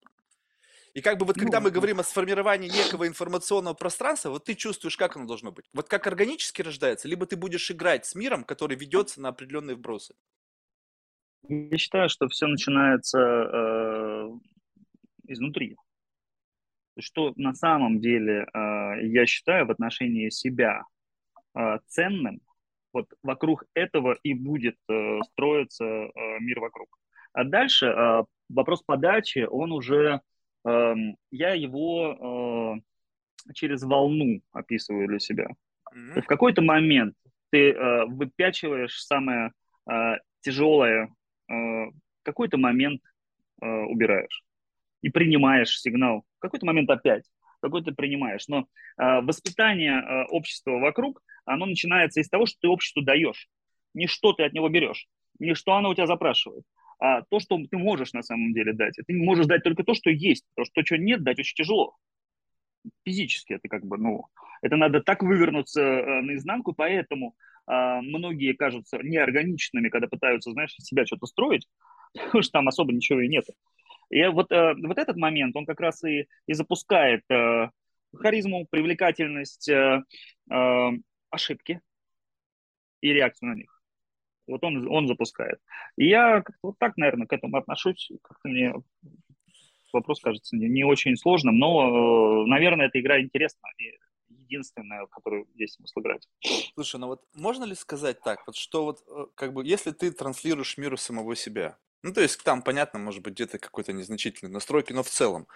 И 0.93 1.01
как 1.03 1.19
бы 1.19 1.25
вот 1.25 1.37
когда 1.37 1.61
ну, 1.61 1.65
мы 1.65 1.71
говорим 1.71 2.01
о 2.01 2.03
сформировании 2.03 2.69
некого 2.69 3.07
информационного 3.07 3.75
пространства, 3.75 4.31
вот 4.31 4.45
ты 4.45 4.55
чувствуешь, 4.55 4.97
как 4.97 5.17
оно 5.17 5.27
должно 5.27 5.53
быть. 5.53 5.67
Вот 5.73 5.89
как 5.89 6.07
органически 6.07 6.63
рождается, 6.63 7.07
либо 7.07 7.27
ты 7.27 7.37
будешь 7.37 7.71
играть 7.71 8.07
с 8.07 8.15
миром, 8.15 8.43
который 8.43 8.77
ведется 8.77 9.21
на 9.21 9.29
определенные 9.29 9.77
вбросы. 9.77 10.15
Я 11.49 11.79
считаю, 11.79 12.09
что 12.09 12.29
все 12.29 12.47
начинается 12.47 13.19
э, 13.19 14.31
изнутри. 15.29 15.77
Что 16.99 17.33
на 17.37 17.55
самом 17.55 18.01
деле 18.01 18.47
э, 18.53 19.07
я 19.07 19.27
считаю 19.27 19.67
в 19.67 19.71
отношении 19.71 20.29
себя 20.29 20.83
э, 21.57 21.79
ценным, 21.87 22.41
вот 22.93 23.07
вокруг 23.23 23.65
этого 23.75 24.19
и 24.23 24.35
будет 24.35 24.77
э, 24.89 25.21
строиться 25.31 25.85
э, 25.85 26.11
мир 26.41 26.61
вокруг. 26.61 26.89
А 27.33 27.45
дальше 27.45 27.87
э, 27.87 28.25
вопрос 28.49 28.83
подачи, 28.83 29.47
он 29.49 29.73
уже 29.73 30.21
я 30.65 31.55
его 31.55 32.77
э, 33.47 33.53
через 33.55 33.83
волну 33.83 34.43
описываю 34.53 35.09
для 35.09 35.19
себя. 35.19 35.49
Mm-hmm. 35.95 36.23
В 36.23 36.27
какой-то 36.27 36.63
момент 36.63 37.15
ты 37.51 37.73
э, 37.73 38.05
выпячиваешь 38.07 39.03
самое 39.03 39.53
э, 39.91 40.17
тяжелое, 40.41 41.15
в 41.49 41.93
какой-то 42.23 42.59
момент 42.59 43.03
убираешь 43.61 44.45
и 45.03 45.11
принимаешь 45.11 45.81
сигнал. 45.81 46.23
В 46.39 46.43
какой-то 46.43 46.65
момент 46.65 46.89
опять, 46.89 47.25
какой-то 47.61 47.91
принимаешь. 47.93 48.47
Но 48.47 48.69
воспитание 48.97 50.27
общества 50.29 50.79
вокруг, 50.79 51.21
оно 51.45 51.67
начинается 51.67 52.21
из 52.21 52.29
того, 52.29 52.47
что 52.47 52.59
ты 52.61 52.69
обществу 52.69 53.03
даешь. 53.03 53.49
Не 53.95 54.07
что 54.07 54.33
ты 54.33 54.45
от 54.45 54.53
него 54.53 54.69
берешь, 54.69 55.09
не 55.41 55.55
что 55.55 55.75
оно 55.75 55.91
у 55.91 55.95
тебя 55.95 56.07
запрашивает 56.07 56.63
а 57.01 57.23
то, 57.23 57.41
что 57.41 57.59
ты 57.71 57.79
можешь 57.79 58.13
на 58.13 58.23
самом 58.23 58.53
деле 58.53 58.75
дать. 58.75 58.95
Ты 59.07 59.15
можешь 59.15 59.47
дать 59.47 59.65
только 59.65 59.85
то, 59.85 59.95
что 59.95 60.11
есть, 60.11 60.45
потому 60.51 60.67
что 60.67 60.75
то, 60.75 60.85
чего 60.85 60.99
нет, 60.99 61.23
дать 61.23 61.39
очень 61.39 61.57
тяжело. 61.57 61.97
Физически 63.05 63.55
это 63.55 63.69
как 63.69 63.87
бы, 63.87 63.97
ну, 63.97 64.27
это 64.63 64.77
надо 64.77 65.01
так 65.01 65.23
вывернуться 65.23 65.81
э, 65.81 66.21
наизнанку, 66.21 66.75
поэтому 66.75 67.35
э, 67.67 68.01
многие 68.03 68.53
кажутся 68.53 68.99
неорганичными, 69.03 69.89
когда 69.89 70.09
пытаются, 70.09 70.53
знаешь, 70.53 70.75
себя 70.77 71.07
что-то 71.07 71.27
строить, 71.27 71.67
потому 72.13 72.43
что 72.43 72.53
там 72.53 72.69
особо 72.69 72.93
ничего 72.93 73.21
и 73.21 73.29
нет. 73.29 73.45
И 74.11 74.27
вот, 74.27 74.53
э, 74.53 74.75
вот 74.83 74.99
этот 74.99 75.17
момент, 75.17 75.57
он 75.57 75.65
как 75.65 75.81
раз 75.81 76.05
и, 76.05 76.27
и 76.47 76.53
запускает 76.53 77.23
э, 77.31 77.71
харизму, 78.15 78.67
привлекательность, 78.71 79.69
э, 79.71 80.03
э, 80.51 80.91
ошибки 81.31 81.81
и 83.01 83.13
реакцию 83.13 83.51
на 83.51 83.55
них. 83.55 83.80
Вот 84.51 84.65
он, 84.65 84.87
он 84.89 85.07
запускает. 85.09 85.59
И 85.97 86.09
я 86.09 86.43
вот 86.63 86.79
так, 86.79 86.97
наверное, 86.97 87.27
к 87.27 87.33
этому 87.33 87.57
отношусь. 87.57 88.11
Как-то 88.23 88.49
мне 88.49 88.75
вопрос 89.93 90.21
кажется 90.21 90.57
не, 90.57 90.69
не 90.69 90.85
очень 90.85 91.17
сложным, 91.17 91.59
но, 91.59 92.47
наверное, 92.47 92.87
эта 92.87 93.01
игра 93.01 93.21
интересна 93.21 93.69
и 93.79 93.99
единственная, 94.29 95.07
которую 95.07 95.47
есть 95.55 95.75
смысл 95.75 96.01
играть. 96.01 96.29
Слушай, 96.75 97.01
ну 97.01 97.07
вот 97.09 97.23
можно 97.35 97.65
ли 97.65 97.75
сказать 97.75 98.21
так, 98.23 98.47
вот 98.47 98.57
что 98.57 98.85
вот 98.85 99.03
э, 99.09 99.27
как 99.35 99.53
бы 99.53 99.65
если 99.65 99.93
ты 99.93 100.11
транслируешь 100.11 100.77
миру 100.77 100.97
самого 100.97 101.37
себя, 101.37 101.79
ну, 102.03 102.15
то 102.15 102.23
есть 102.23 102.43
там, 102.43 102.63
понятно, 102.63 102.99
может 102.99 103.23
быть, 103.23 103.35
где-то 103.35 103.59
какой-то 103.59 103.93
незначительной 103.93 104.51
настройки, 104.51 104.93
но 104.93 105.03
в 105.03 105.11
целом. 105.11 105.47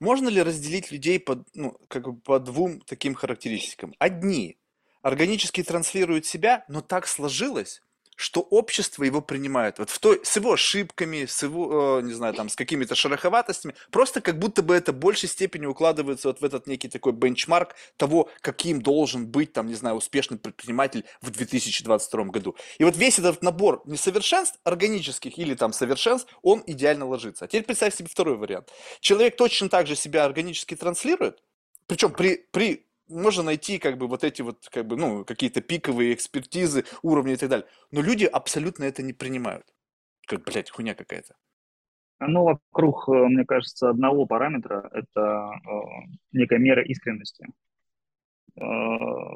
Можно 0.00 0.28
ли 0.28 0.42
разделить 0.42 0.90
людей 0.90 1.20
по, 1.20 1.44
ну, 1.54 1.78
как 1.88 2.04
бы 2.04 2.20
по 2.20 2.40
двум 2.40 2.80
таким 2.80 3.14
характеристикам? 3.14 3.94
Одни 4.00 4.58
органически 5.02 5.62
транслируют 5.62 6.26
себя, 6.26 6.64
но 6.68 6.80
так 6.80 7.06
сложилось, 7.06 7.82
что 8.22 8.40
общество 8.40 9.02
его 9.02 9.20
принимает. 9.20 9.78
Вот 9.78 9.90
в 9.90 9.98
той, 9.98 10.20
с 10.22 10.36
его 10.36 10.52
ошибками, 10.52 11.26
с 11.26 11.42
его, 11.42 11.98
э, 11.98 12.02
не 12.02 12.12
знаю, 12.12 12.34
там, 12.34 12.48
с 12.48 12.54
какими-то 12.54 12.94
шероховатостями, 12.94 13.74
просто 13.90 14.20
как 14.20 14.38
будто 14.38 14.62
бы 14.62 14.74
это 14.76 14.92
в 14.92 14.96
большей 14.96 15.28
степени 15.28 15.66
укладывается 15.66 16.28
вот 16.28 16.40
в 16.40 16.44
этот 16.44 16.68
некий 16.68 16.88
такой 16.88 17.12
бенчмарк 17.12 17.74
того, 17.96 18.30
каким 18.40 18.80
должен 18.80 19.26
быть, 19.26 19.52
там, 19.52 19.66
не 19.66 19.74
знаю, 19.74 19.96
успешный 19.96 20.38
предприниматель 20.38 21.04
в 21.20 21.30
2022 21.30 22.24
году. 22.26 22.54
И 22.78 22.84
вот 22.84 22.96
весь 22.96 23.18
этот 23.18 23.42
набор 23.42 23.82
несовершенств 23.86 24.60
органических 24.62 25.36
или 25.36 25.54
там 25.54 25.72
совершенств, 25.72 26.32
он 26.42 26.62
идеально 26.66 27.06
ложится. 27.06 27.46
А 27.46 27.48
теперь 27.48 27.64
представь 27.64 27.96
себе 27.96 28.08
второй 28.08 28.36
вариант. 28.36 28.70
Человек 29.00 29.36
точно 29.36 29.68
так 29.68 29.88
же 29.88 29.96
себя 29.96 30.24
органически 30.24 30.76
транслирует, 30.76 31.42
причем 31.88 32.12
при, 32.12 32.46
при 32.52 32.86
можно 33.12 33.42
найти 33.42 33.78
как 33.78 33.98
бы 33.98 34.06
вот 34.08 34.24
эти 34.24 34.42
вот 34.42 34.68
как 34.70 34.86
бы 34.86 34.96
ну 34.96 35.24
какие-то 35.24 35.60
пиковые 35.60 36.14
экспертизы 36.14 36.84
уровня 37.02 37.34
и 37.34 37.36
так 37.36 37.48
далее, 37.48 37.66
но 37.90 38.00
люди 38.02 38.24
абсолютно 38.24 38.84
это 38.84 39.02
не 39.02 39.12
принимают. 39.12 39.66
Как, 40.26 40.44
блядь, 40.44 40.70
хуйня 40.70 40.94
какая-то. 40.94 41.34
Оно 42.18 42.44
вокруг, 42.44 43.08
э, 43.08 43.12
мне 43.12 43.44
кажется, 43.44 43.90
одного 43.90 44.26
параметра– 44.26 44.88
это 44.92 45.20
э, 45.20 45.70
некая 46.32 46.58
мера 46.58 46.82
искренности. 46.84 47.48
Э, 48.56 48.62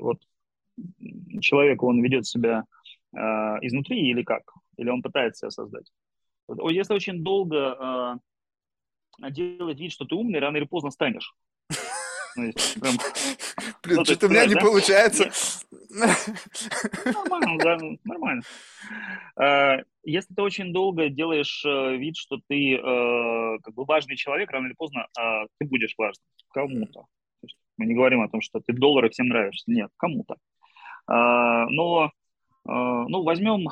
вот 0.01 0.21
человек, 1.41 1.83
он 1.83 2.03
ведет 2.03 2.27
себя 2.27 2.65
э, 3.13 3.19
изнутри 3.19 4.09
или 4.09 4.23
как? 4.23 4.43
Или 4.77 4.91
он 4.91 5.03
пытается 5.03 5.41
себя 5.41 5.51
создать? 5.51 5.91
Если 6.71 6.95
очень 6.95 7.25
долго 7.25 8.21
э, 9.21 9.31
делать 9.31 9.81
вид, 9.81 9.93
что 9.93 10.05
ты 10.05 10.15
умный, 10.15 10.39
рано 10.39 10.57
или 10.57 10.67
поздно 10.67 10.91
станешь. 10.91 11.35
Ну, 12.37 12.53
Блин, 13.83 14.05
что-то 14.05 14.27
у 14.27 14.31
меня 14.31 14.47
не 14.47 14.57
получается. 14.57 15.31
Нормально, 15.91 17.59
да, 17.59 17.79
нормально. 18.05 18.43
А, 19.37 19.79
если 20.05 20.35
ты 20.35 20.43
очень 20.43 20.73
долго 20.73 21.09
делаешь 21.09 21.65
э, 21.65 21.97
вид, 21.97 22.17
что 22.17 22.39
ты 22.49 22.75
э, 22.75 23.59
как 23.63 23.75
бы 23.75 23.85
важный 23.85 24.17
человек, 24.17 24.51
рано 24.51 24.67
или 24.67 24.75
поздно 24.75 25.07
а, 25.19 25.47
ты 25.59 25.67
будешь 25.67 25.95
важным 25.97 26.25
кому-то. 26.53 27.07
Мы 27.79 27.87
не 27.87 27.95
говорим 27.95 28.21
о 28.23 28.29
том, 28.29 28.41
что 28.41 28.61
ты 28.61 28.73
доллары 28.73 29.09
всем 29.11 29.29
нравишься. 29.29 29.71
Нет, 29.71 29.91
кому-то. 29.97 30.37
А, 31.07 31.67
но, 31.67 32.11
ну, 32.65 33.23
возьмем, 33.23 33.69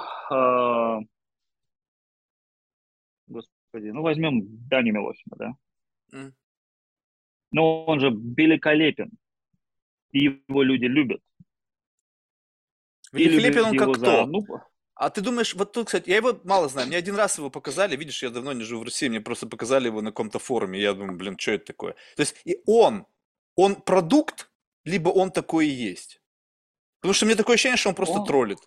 господи, 3.26 3.88
ну, 3.88 4.02
возьмем 4.02 4.42
Дани 4.68 4.90
Милохина, 4.90 5.36
да? 5.36 5.54
Но 7.54 7.84
он 7.84 8.00
же 8.00 8.10
великолепен. 8.10 9.12
И 10.10 10.24
его 10.48 10.64
люди 10.64 10.86
любят. 10.86 11.20
Великолепен 13.12 13.64
он 13.66 13.78
как 13.78 13.94
кто? 13.94 14.26
Ну, 14.26 14.44
а 14.96 15.08
ты 15.08 15.20
думаешь, 15.20 15.54
вот 15.54 15.72
тут, 15.72 15.86
кстати, 15.86 16.10
я 16.10 16.16
его 16.16 16.40
мало 16.42 16.68
знаю, 16.68 16.88
мне 16.88 16.96
один 16.96 17.14
раз 17.14 17.38
его 17.38 17.50
показали, 17.50 17.94
видишь, 17.94 18.24
я 18.24 18.30
давно 18.30 18.52
не 18.52 18.64
живу 18.64 18.80
в 18.80 18.84
России, 18.84 19.08
мне 19.08 19.20
просто 19.20 19.46
показали 19.46 19.86
его 19.86 20.02
на 20.02 20.10
каком-то 20.10 20.40
форуме, 20.40 20.80
я 20.80 20.94
думаю, 20.94 21.16
блин, 21.16 21.38
что 21.38 21.52
это 21.52 21.66
такое? 21.66 21.92
То 22.16 22.22
есть 22.22 22.34
и 22.44 22.60
он, 22.66 23.06
он 23.54 23.76
продукт, 23.76 24.50
либо 24.84 25.10
он 25.10 25.30
такой 25.30 25.68
и 25.68 25.90
есть? 25.90 26.20
Потому 27.00 27.14
что 27.14 27.26
мне 27.26 27.36
такое 27.36 27.54
ощущение, 27.54 27.76
что 27.76 27.90
он 27.90 27.94
просто 27.94 28.18
он... 28.18 28.26
троллит. 28.26 28.58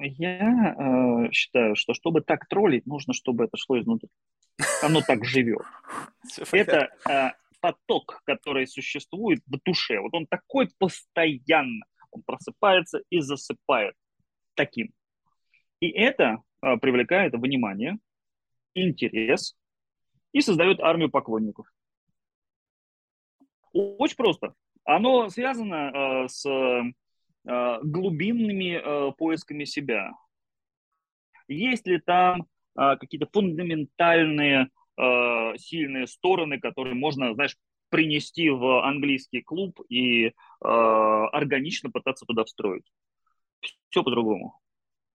Я 0.00 0.74
э, 0.78 1.32
считаю, 1.32 1.76
что 1.76 1.94
чтобы 1.94 2.22
так 2.22 2.46
троллить, 2.48 2.86
нужно, 2.86 3.12
чтобы 3.12 3.44
это 3.44 3.56
шло 3.56 3.78
изнутри. 3.78 4.08
Оно 4.82 5.00
так 5.02 5.24
живет. 5.24 5.62
Это 6.52 6.90
э, 7.08 7.30
поток, 7.60 8.20
который 8.24 8.66
существует 8.66 9.40
в 9.46 9.58
душе. 9.64 10.00
Вот 10.00 10.14
он 10.14 10.26
такой 10.26 10.70
постоянно. 10.78 11.84
Он 12.10 12.22
просыпается 12.22 13.02
и 13.10 13.20
засыпает 13.20 13.94
таким. 14.54 14.92
И 15.80 15.90
это 15.90 16.42
э, 16.62 16.76
привлекает 16.78 17.34
внимание, 17.34 17.98
интерес 18.74 19.56
и 20.32 20.40
создает 20.40 20.80
армию 20.80 21.10
поклонников. 21.10 21.66
Очень 23.72 24.16
просто. 24.16 24.54
Оно 24.84 25.28
связано 25.28 26.24
э, 26.24 26.28
с 26.28 26.44
глубинными 27.44 28.74
э, 28.74 29.12
поисками 29.12 29.64
себя. 29.64 30.12
Есть 31.48 31.86
ли 31.86 31.98
там 31.98 32.46
э, 32.78 32.96
какие-то 32.96 33.28
фундаментальные 33.32 34.68
э, 34.96 35.56
сильные 35.58 36.06
стороны, 36.06 36.60
которые 36.60 36.94
можно, 36.94 37.34
знаешь, 37.34 37.56
принести 37.88 38.48
в 38.50 38.86
английский 38.86 39.42
клуб 39.42 39.80
и 39.88 40.26
э, 40.26 40.32
органично 40.60 41.90
пытаться 41.90 42.24
туда 42.24 42.44
встроить. 42.44 42.84
Все 43.88 44.02
по-другому. 44.02 44.60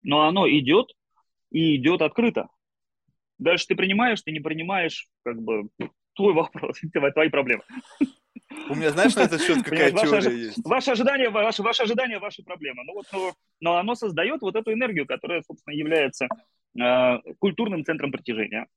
Но 0.04 0.28
оно 0.28 0.48
идет 0.50 0.92
и 1.52 1.78
идет 1.78 2.02
открыто. 2.02 2.50
Дальше 3.38 3.68
ты 3.68 3.76
принимаешь, 3.76 4.22
ты 4.22 4.32
не 4.32 4.40
принимаешь, 4.40 5.08
как 5.24 5.42
бы 5.42 5.70
твой 6.16 6.34
вопрос, 6.34 6.80
твои 7.14 7.30
проблемы. 7.30 7.64
У 8.70 8.76
меня, 8.76 8.92
знаешь, 8.92 9.16
на 9.16 9.22
этот 9.22 9.42
счет 9.42 9.64
какая 9.64 9.92
теория 9.92 10.36
есть? 10.48 10.58
Ваше 10.66 10.92
ожидание, 10.92 11.30
ваше, 11.30 11.62
ваше 11.62 11.84
ожидание, 11.84 12.20
ваши 12.20 12.44
проблемы. 12.44 12.84
Ну 12.86 12.94
вот, 12.94 13.06
но, 13.12 13.34
но 13.60 13.78
оно 13.78 13.96
создает 13.96 14.42
вот 14.42 14.56
эту 14.56 14.74
энергию, 14.74 15.06
которая, 15.06 15.44
собственно, 15.44 15.74
является 15.74 16.28
э, 16.80 17.18
культурным 17.40 17.86
центром 17.86 18.12
притяжения. 18.12 18.68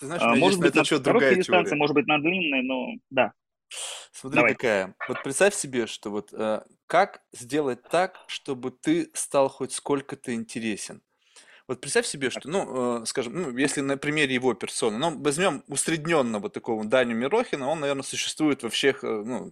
Ты 0.00 0.06
знаешь, 0.06 0.22
а, 0.24 0.34
может 0.34 0.60
быть, 0.60 0.74
на 0.74 0.80
это 0.80 1.00
короткой 1.02 1.36
дистанции, 1.36 1.76
может 1.76 1.94
быть, 1.94 2.06
на 2.06 2.18
длинной, 2.18 2.62
но 2.62 2.94
да. 3.10 3.32
Смотри, 4.12 4.36
Давай. 4.36 4.54
какая. 4.54 4.94
Вот 5.08 5.22
представь 5.22 5.54
себе, 5.54 5.86
что 5.86 6.10
вот 6.10 6.32
э, 6.32 6.62
как 6.86 7.22
сделать 7.32 7.82
так, 7.82 8.18
чтобы 8.26 8.70
ты 8.70 9.10
стал 9.14 9.48
хоть 9.48 9.72
сколько-то 9.72 10.34
интересен. 10.34 11.02
Вот 11.66 11.80
представь 11.80 12.06
себе, 12.06 12.28
что, 12.28 12.48
ну, 12.48 13.02
э, 13.02 13.06
скажем, 13.06 13.40
ну, 13.40 13.56
если 13.56 13.80
на 13.80 13.96
примере 13.96 14.34
его 14.34 14.52
персоны, 14.52 14.98
ну, 14.98 15.18
возьмем 15.22 15.64
усредненного 15.66 16.50
такого 16.50 16.84
Даню 16.84 17.16
Мирохина, 17.16 17.68
он, 17.68 17.80
наверное, 17.80 18.02
существует 18.02 18.62
во 18.62 18.68
всех, 18.68 19.02
э, 19.02 19.22
ну, 19.24 19.50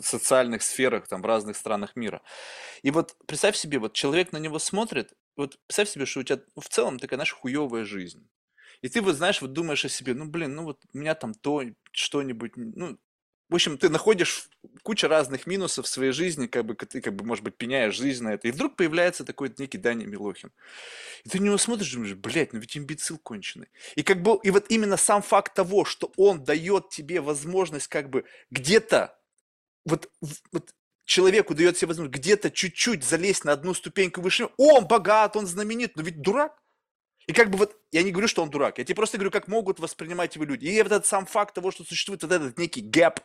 социальных 0.00 0.62
сферах, 0.62 1.06
там, 1.08 1.20
в 1.20 1.26
разных 1.26 1.56
странах 1.56 1.94
мира. 1.96 2.22
И 2.82 2.90
вот 2.90 3.14
представь 3.26 3.56
себе, 3.56 3.78
вот 3.78 3.92
человек 3.92 4.32
на 4.32 4.38
него 4.38 4.58
смотрит, 4.58 5.12
вот 5.36 5.58
представь 5.66 5.90
себе, 5.90 6.06
что 6.06 6.20
у 6.20 6.22
тебя 6.22 6.40
в 6.56 6.68
целом 6.68 6.98
такая 6.98 7.18
наша 7.18 7.36
хуевая 7.36 7.84
жизнь. 7.84 8.26
И 8.80 8.88
ты 8.88 9.02
вот, 9.02 9.14
знаешь, 9.16 9.42
вот 9.42 9.52
думаешь 9.52 9.84
о 9.84 9.90
себе, 9.90 10.14
ну, 10.14 10.24
блин, 10.24 10.54
ну, 10.54 10.64
вот 10.64 10.80
у 10.94 10.98
меня 10.98 11.14
там 11.14 11.34
то, 11.34 11.62
что-нибудь, 11.92 12.52
ну, 12.56 12.98
в 13.52 13.54
общем, 13.54 13.76
ты 13.76 13.90
находишь 13.90 14.48
кучу 14.82 15.08
разных 15.08 15.46
минусов 15.46 15.84
в 15.84 15.88
своей 15.88 16.12
жизни, 16.12 16.46
как 16.46 16.64
бы 16.64 16.74
ты, 16.74 17.00
как 17.02 17.14
бы, 17.14 17.24
может 17.24 17.44
быть, 17.44 17.54
пеняешь 17.54 17.94
жизнь 17.94 18.24
на 18.24 18.30
это. 18.30 18.48
И 18.48 18.50
вдруг 18.50 18.76
появляется 18.76 19.24
такой 19.24 19.52
некий 19.58 19.76
Даня 19.78 20.06
Милохин. 20.06 20.50
И 21.24 21.28
ты 21.28 21.38
на 21.38 21.44
него 21.44 21.58
смотришь 21.58 21.92
и 21.92 21.96
думаешь, 21.96 22.14
блядь, 22.14 22.54
ну 22.54 22.58
ведь 22.58 22.76
имбецил 22.76 23.18
конченый. 23.18 23.68
И 23.94 24.02
как 24.02 24.22
бы, 24.22 24.40
и 24.42 24.50
вот 24.50 24.64
именно 24.70 24.96
сам 24.96 25.22
факт 25.22 25.54
того, 25.54 25.84
что 25.84 26.12
он 26.16 26.42
дает 26.44 26.88
тебе 26.88 27.20
возможность 27.20 27.88
как 27.88 28.08
бы 28.08 28.24
где-то, 28.50 29.16
вот, 29.84 30.10
вот 30.50 30.74
человеку 31.04 31.54
дает 31.54 31.76
себе 31.76 31.88
возможность 31.88 32.18
где-то 32.18 32.50
чуть-чуть 32.50 33.04
залезть 33.04 33.44
на 33.44 33.52
одну 33.52 33.74
ступеньку 33.74 34.22
выше. 34.22 34.48
Он 34.56 34.86
богат, 34.86 35.36
он 35.36 35.46
знаменит, 35.46 35.94
но 35.96 36.02
ведь 36.02 36.22
дурак. 36.22 36.61
И 37.26 37.32
как 37.32 37.50
бы 37.50 37.58
вот, 37.58 37.76
я 37.92 38.02
не 38.02 38.10
говорю, 38.10 38.28
что 38.28 38.42
он 38.42 38.50
дурак, 38.50 38.78
я 38.78 38.84
тебе 38.84 38.96
просто 38.96 39.16
говорю, 39.16 39.30
как 39.30 39.48
могут 39.48 39.78
воспринимать 39.78 40.34
его 40.34 40.44
люди. 40.44 40.66
И 40.66 40.82
вот 40.82 40.92
этот 40.92 41.06
сам 41.06 41.26
факт 41.26 41.54
того, 41.54 41.70
что 41.70 41.84
существует 41.84 42.22
вот 42.22 42.32
этот 42.32 42.58
некий 42.58 42.80
гэп, 42.80 43.20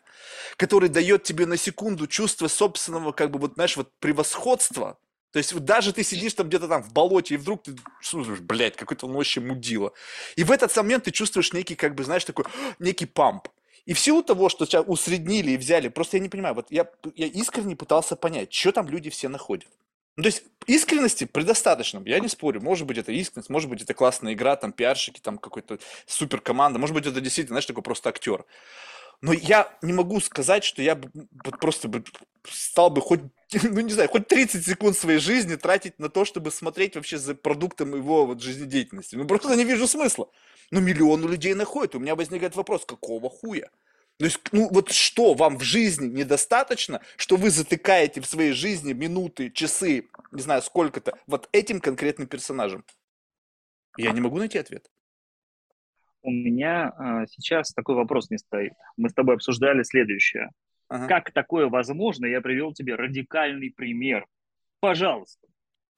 который 0.56 0.90
дает 0.90 1.24
тебе 1.24 1.46
на 1.46 1.58
секунду 1.58 2.08
чувство 2.08 2.48
собственного, 2.48 3.12
как 3.12 3.32
бы 3.32 3.40
вот, 3.40 3.54
знаешь, 3.56 3.76
вот 3.76 3.92
превосходства, 4.00 5.00
то 5.32 5.40
есть 5.40 5.54
вот 5.54 5.66
даже 5.66 5.94
ты 5.94 6.04
сидишь 6.04 6.34
там 6.34 6.48
где-то 6.48 6.68
там 6.68 6.82
в 6.82 6.94
болоте, 6.94 7.36
и 7.36 7.38
вдруг 7.38 7.64
ты 7.64 7.76
слушаешь, 8.02 8.40
блядь, 8.40 8.76
какой-то 8.76 9.08
он 9.08 9.14
вообще 9.14 9.42
мудила. 9.42 9.94
И 10.36 10.44
в 10.44 10.52
этот 10.52 10.76
момент 10.76 11.04
ты 11.04 11.12
чувствуешь 11.12 11.54
некий, 11.54 11.76
как 11.76 11.96
бы, 11.96 12.04
знаешь, 12.04 12.26
такой, 12.26 12.46
некий 12.80 13.06
памп. 13.06 13.48
И 13.86 13.94
в 13.94 14.00
силу 14.00 14.24
того, 14.24 14.50
что 14.50 14.66
тебя 14.66 14.82
усреднили 14.82 15.52
и 15.52 15.58
взяли, 15.58 15.88
просто 15.88 16.18
я 16.18 16.24
не 16.24 16.30
понимаю, 16.30 16.56
вот 16.56 16.68
я, 16.72 16.90
я 17.16 17.28
искренне 17.28 17.76
пытался 17.76 18.16
понять, 18.16 18.52
что 18.52 18.72
там 18.72 18.90
люди 18.90 19.10
все 19.10 19.30
находят. 19.30 19.70
Ну, 20.17 20.23
то 20.23 20.27
есть 20.27 20.43
искренности 20.65 21.25
предостаточно, 21.25 22.01
я 22.06 22.19
не 22.19 22.27
спорю. 22.27 22.60
Может 22.60 22.88
быть, 22.88 22.97
это 22.97 23.12
искренность, 23.12 23.51
может 23.51 23.69
быть, 23.69 23.84
это 23.84 23.93
классная 23.93 24.34
игра, 24.34 24.56
там, 24.56 24.73
пиарщики, 24.73 25.19
там, 25.19 25.38
какой-то 25.38 25.77
супер 26.08 26.41
команда, 26.41 26.80
может 26.80 26.95
быть, 26.95 27.06
это 27.06 27.21
действительно, 27.21 27.53
знаешь, 27.56 27.67
такой 27.67 27.84
просто 27.84 28.10
актер. 28.10 28.45
Но 29.21 29.34
я 29.34 29.75
не 29.82 29.93
могу 29.93 30.19
сказать, 30.19 30.63
что 30.63 30.82
я 30.82 30.95
бы 30.95 31.12
просто 31.60 31.88
бы 31.88 32.03
стал 32.49 32.89
бы 32.89 33.01
хоть, 33.01 33.21
ну 33.63 33.82
не 33.82 33.91
знаю, 33.93 34.10
хоть 34.10 34.27
30 34.27 34.65
секунд 34.65 34.97
своей 34.97 35.19
жизни 35.19 35.56
тратить 35.56 35.99
на 35.99 36.10
то, 36.10 36.25
чтобы 36.25 36.51
смотреть 36.51 36.95
вообще 36.95 37.17
за 37.17 37.36
продуктом 37.36 37.95
его 37.95 38.25
вот 38.25 38.41
жизнедеятельности. 38.41 39.15
Ну 39.15 39.25
просто 39.25 39.56
не 39.56 39.65
вижу 39.65 39.88
смысла. 39.88 40.30
Но 40.71 40.80
миллионы 40.82 41.27
людей 41.27 41.53
находят. 41.53 41.95
У 41.95 41.99
меня 41.99 42.15
возникает 42.15 42.56
вопрос, 42.56 42.86
какого 42.86 43.30
хуя? 43.30 43.69
То 44.17 44.25
есть, 44.25 44.39
ну 44.51 44.67
вот 44.71 44.91
что 44.91 45.36
вам 45.36 45.58
в 45.58 45.63
жизни 45.63 46.08
недостаточно, 46.08 47.01
что 47.17 47.36
вы 47.36 47.51
затыкаете 47.51 48.19
в 48.19 48.25
своей 48.25 48.51
жизни 48.51 48.93
минуты, 48.93 49.51
часы, 49.51 50.08
не 50.32 50.41
знаю, 50.41 50.63
сколько-то, 50.63 51.17
вот 51.27 51.47
этим 51.51 51.80
конкретным 51.80 52.27
персонажем? 52.27 52.84
Я 53.95 54.12
не 54.12 54.21
могу 54.21 54.38
найти 54.38 54.58
ответ. 54.58 54.89
У 56.23 56.32
меня 56.32 56.93
а, 56.97 57.25
сейчас 57.27 57.71
такой 57.73 57.95
вопрос 57.95 58.30
не 58.30 58.38
стоит. 58.38 58.73
Мы 58.97 59.10
с 59.10 59.13
тобой 59.13 59.36
обсуждали 59.36 59.84
следующее. 59.84 60.49
Ага. 60.89 61.08
Как 61.08 61.32
такое 61.32 61.67
возможно? 61.67 62.25
Я 62.25 62.41
привел 62.41 62.73
тебе 62.73 62.95
радикальный 62.95 63.71
пример. 63.71 64.25
Пожалуйста. 64.80 65.47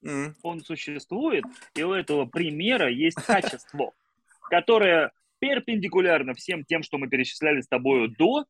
Mm. 0.04 0.34
Он 0.42 0.60
существует, 0.60 1.44
и 1.74 1.82
у 1.82 1.92
этого 1.92 2.24
примера 2.24 2.88
есть 2.88 3.20
качество, 3.22 3.92
которое 4.50 5.12
перпендикулярно 5.40 6.34
всем 6.34 6.64
тем, 6.64 6.82
что 6.82 6.98
мы 6.98 7.08
перечисляли 7.08 7.60
с 7.60 7.68
тобой 7.68 8.08
до, 8.16 8.44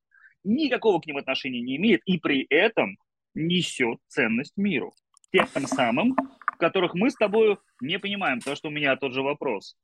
никакого 0.44 1.00
к 1.00 1.06
ним 1.06 1.16
отношения 1.16 1.60
не 1.60 1.76
имеет 1.76 2.02
и 2.04 2.18
при 2.18 2.46
этом 2.50 2.98
несет 3.34 3.98
ценность 4.08 4.56
миру. 4.56 4.92
Тем 5.32 5.46
самым, 5.66 6.16
которых 6.58 6.94
мы 6.94 7.10
с 7.10 7.14
тобой 7.14 7.58
не 7.80 7.98
понимаем, 7.98 8.38
потому 8.38 8.56
что 8.56 8.68
у 8.68 8.72
меня 8.72 8.96
тот 8.96 9.12
же 9.12 9.22
вопрос. 9.22 9.76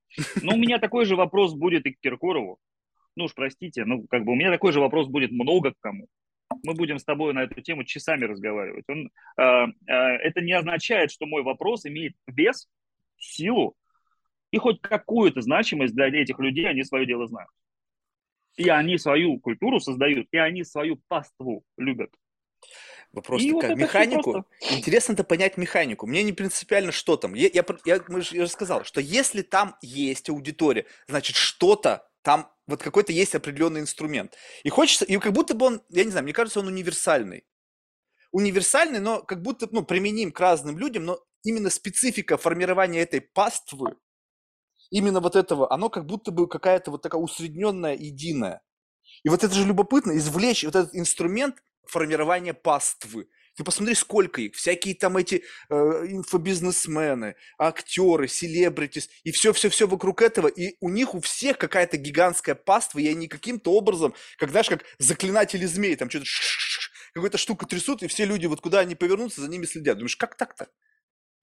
Но 0.43 0.55
у 0.55 0.57
меня 0.57 0.79
такой 0.79 1.05
же 1.07 1.17
вопрос 1.17 1.55
будет 1.55 1.87
и 1.87 1.93
к 1.93 2.01
Киркорову. 2.01 2.59
Ну 3.17 3.25
уж 3.25 3.35
простите, 3.35 3.85
ну 3.85 4.07
как 4.09 4.25
бы 4.25 4.33
у 4.33 4.35
меня 4.35 4.51
такой 4.51 4.73
же 4.73 4.81
вопрос 4.81 5.09
будет 5.09 5.31
много 5.31 5.73
к 5.73 5.81
кому. 5.81 6.09
Мы 6.63 6.75
будем 6.75 6.99
с 6.99 7.05
тобой 7.05 7.33
на 7.33 7.45
эту 7.45 7.61
тему 7.61 7.85
часами 7.85 8.25
разговаривать. 8.25 8.85
Он, 8.89 9.11
э, 9.39 9.67
э, 9.87 9.93
это 9.93 10.41
не 10.41 10.53
означает, 10.53 11.11
что 11.11 11.27
мой 11.27 11.43
вопрос 11.43 11.87
имеет 11.87 12.15
вес, 12.27 12.69
силу 13.19 13.77
и 14.57 14.59
хоть 14.59 14.81
какую-то 14.81 15.43
значимость 15.43 15.95
для 15.95 16.07
этих 16.07 16.39
людей 16.39 16.67
они 16.67 16.83
свое 16.83 17.07
дело 17.07 17.27
знают. 17.27 17.51
И 18.57 18.71
они 18.71 18.97
свою 18.97 19.39
культуру 19.39 19.81
создают, 19.81 20.29
и 20.33 20.39
они 20.39 20.65
свою 20.65 20.97
паству 21.09 21.63
любят. 21.77 22.11
Вопрос 23.13 23.43
и 23.43 23.53
такая, 23.53 23.73
вот 23.73 23.79
механику, 23.79 24.47
интересно 24.71 25.13
это 25.13 25.25
понять 25.25 25.59
механику. 25.59 26.07
Мне 26.07 26.23
не 26.23 26.33
принципиально, 26.33 26.91
что 26.91 27.19
там. 27.19 27.35
Я, 27.35 27.51
я, 27.53 27.65
я, 27.85 28.01
мы 28.09 28.23
же, 28.23 28.35
я 28.35 28.47
же 28.47 28.51
сказал, 28.51 28.85
что 28.85 29.03
если 29.03 29.43
там 29.43 29.77
есть 29.83 30.31
аудитория, 30.31 30.87
значит 31.07 31.37
что-то 31.37 32.09
там, 32.23 32.51
вот 32.67 32.83
какой-то 32.83 33.13
есть 33.13 33.35
определенный 33.35 33.81
инструмент. 33.81 34.37
И 34.65 34.71
хочется, 34.71 35.05
и 35.05 35.19
как 35.19 35.35
будто 35.35 35.55
бы 35.55 35.67
он, 35.67 35.83
я 35.91 36.05
не 36.05 36.11
знаю, 36.11 36.25
мне 36.25 36.33
кажется, 36.33 36.61
он 36.61 36.69
универсальный. 36.69 37.45
Универсальный, 38.33 39.01
но 39.01 39.23
как 39.23 39.43
будто, 39.43 39.69
ну, 39.71 39.85
применим 39.85 40.33
к 40.33 40.41
разным 40.41 40.79
людям, 40.79 41.05
но 41.05 41.21
именно 41.45 41.69
специфика 41.69 42.39
формирования 42.39 43.01
этой 43.01 43.21
паствы, 43.21 43.97
именно 44.91 45.21
вот 45.21 45.37
этого, 45.37 45.73
оно 45.73 45.89
как 45.89 46.07
будто 46.07 46.31
бы 46.31 46.49
какая-то 46.49 46.91
вот 46.91 47.03
такая 47.03 47.21
усредненная, 47.21 47.95
единая. 47.95 48.63
И 49.23 49.29
вот 49.29 49.45
это 49.45 49.55
же 49.55 49.65
любопытно, 49.65 50.17
извлечь 50.17 50.65
вот 50.65 50.77
этот 50.77 50.95
инструмент 50.95 51.57
формирования 51.87 52.55
паствы. 52.55 53.29
Ты 53.57 53.65
посмотри, 53.65 53.95
сколько 53.95 54.43
их. 54.43 54.55
Всякие 54.55 54.95
там 54.95 55.17
эти 55.17 55.43
э, 55.71 55.75
инфобизнесмены, 55.75 57.37
актеры, 57.59 58.29
селебритис. 58.29 59.09
И 59.25 59.33
все-все-все 59.33 59.87
вокруг 59.87 60.21
этого. 60.21 60.49
И 60.49 60.77
у 60.81 60.91
них 60.91 61.15
у 61.15 61.21
всех 61.21 61.57
какая-то 61.57 61.97
гигантская 61.97 62.55
паства. 62.55 62.99
И 62.99 63.09
они 63.09 63.29
каким-то 63.29 63.73
образом, 63.73 64.15
как 64.37 64.51
знаешь, 64.51 64.69
как 64.69 64.85
заклинатели 64.99 65.65
змей, 65.65 65.97
там 65.97 66.11
что-то 66.11 66.27
какую-то 67.15 67.39
штуку 67.39 67.65
трясут, 67.65 68.03
и 68.03 68.09
все 68.09 68.27
люди, 68.27 68.45
вот 68.45 68.61
куда 68.61 68.81
они 68.81 68.95
повернутся, 68.95 69.41
за 69.41 69.49
ними 69.49 69.65
следят. 69.65 69.97
Думаешь, 69.97 70.17
как 70.17 70.37
так-то? 70.37 70.69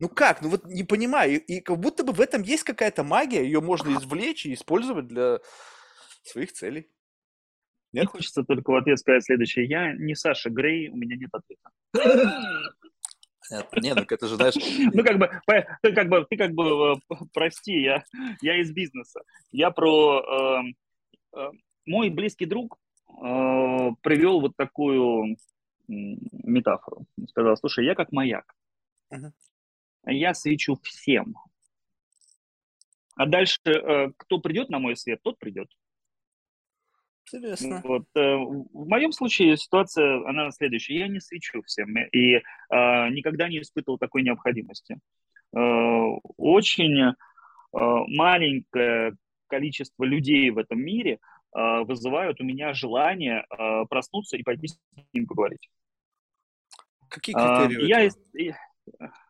Ну 0.04 0.10
как? 0.10 0.42
Ну 0.42 0.50
вот 0.50 0.66
не 0.66 0.84
понимаю. 0.84 1.32
И, 1.32 1.56
и 1.56 1.62
как 1.62 1.80
будто 1.80 2.04
бы 2.04 2.12
в 2.12 2.20
этом 2.20 2.42
есть 2.42 2.64
какая-то 2.64 3.06
магия, 3.06 3.42
ее 3.42 3.62
можно 3.62 3.98
извлечь 3.98 4.46
и 4.46 4.54
использовать 4.54 5.08
для 5.08 5.40
своих 6.24 6.52
целей. 6.52 6.90
Нет? 7.94 8.04
Мне 8.04 8.06
хочется 8.08 8.44
только 8.44 8.72
в 8.72 8.76
ответ 8.76 9.00
сказать 9.00 9.24
следующее. 9.24 9.66
Я 9.66 9.94
не 9.94 10.14
Саша 10.14 10.50
Грей, 10.50 10.90
у 10.90 10.98
меня 10.98 11.16
нет 11.16 11.30
ответа. 11.32 11.70
Нет, 13.50 13.68
не, 13.82 13.94
ну 13.94 14.02
это 14.02 14.28
же, 14.28 14.36
знаешь... 14.36 14.56
Ну, 14.94 15.04
как 15.06 15.18
бы, 15.20 15.30
ты 15.82 15.94
как 15.94 16.10
бы, 16.10 16.26
ты 16.30 16.38
как 16.38 16.52
бы, 16.52 16.96
э, 16.96 17.16
прости, 17.34 17.82
я, 17.82 18.04
я 18.42 18.60
из 18.60 18.72
бизнеса. 18.72 19.22
Я 19.52 19.72
про... 19.72 20.64
Э, 21.34 21.40
э, 21.40 21.52
мой 21.86 22.10
близкий 22.10 22.46
друг 22.46 22.78
э, 23.10 23.90
привел 24.02 24.42
вот 24.42 24.58
такую 24.58 25.38
метафору. 25.88 27.06
Сказал, 27.30 27.56
слушай, 27.58 27.86
я 27.86 27.96
как 27.96 28.12
маяк. 28.12 28.54
Uh-huh. 29.14 29.32
Я 30.06 30.34
свечу 30.34 30.76
всем. 30.84 31.36
А 33.16 33.26
дальше, 33.26 33.60
э, 33.66 34.12
кто 34.18 34.40
придет 34.40 34.70
на 34.70 34.80
мой 34.80 34.96
свет, 34.96 35.22
тот 35.24 35.38
придет. 35.38 35.70
Интересно. 37.32 37.82
Вот, 37.84 38.06
э, 38.16 38.36
в 38.36 38.88
моем 38.88 39.12
случае 39.12 39.56
ситуация, 39.58 40.28
она 40.28 40.52
следующая. 40.52 41.00
Я 41.00 41.08
не 41.08 41.20
свечу 41.20 41.62
всем 41.64 41.96
и 41.98 42.36
э, 42.36 42.42
никогда 42.70 43.48
не 43.48 43.62
испытывал 43.62 43.98
такой 43.98 44.24
необходимости. 44.24 45.00
Э, 45.56 45.60
очень 46.38 47.00
э, 47.00 47.14
маленькое 47.72 49.16
количество 49.48 50.04
людей 50.04 50.50
в 50.50 50.58
этом 50.58 50.80
мире 50.80 51.20
э, 51.56 51.84
вызывают 51.84 52.42
у 52.42 52.44
меня 52.44 52.74
желание 52.74 53.46
э, 53.50 53.86
проснуться 53.90 54.38
и 54.38 54.44
пойти 54.44 54.68
с 54.68 54.78
ним 55.14 55.28
поговорить. 55.28 55.70
Какие 57.08 57.36
критерии? 57.36 57.92
А, 57.94 58.02
я, 58.02 58.58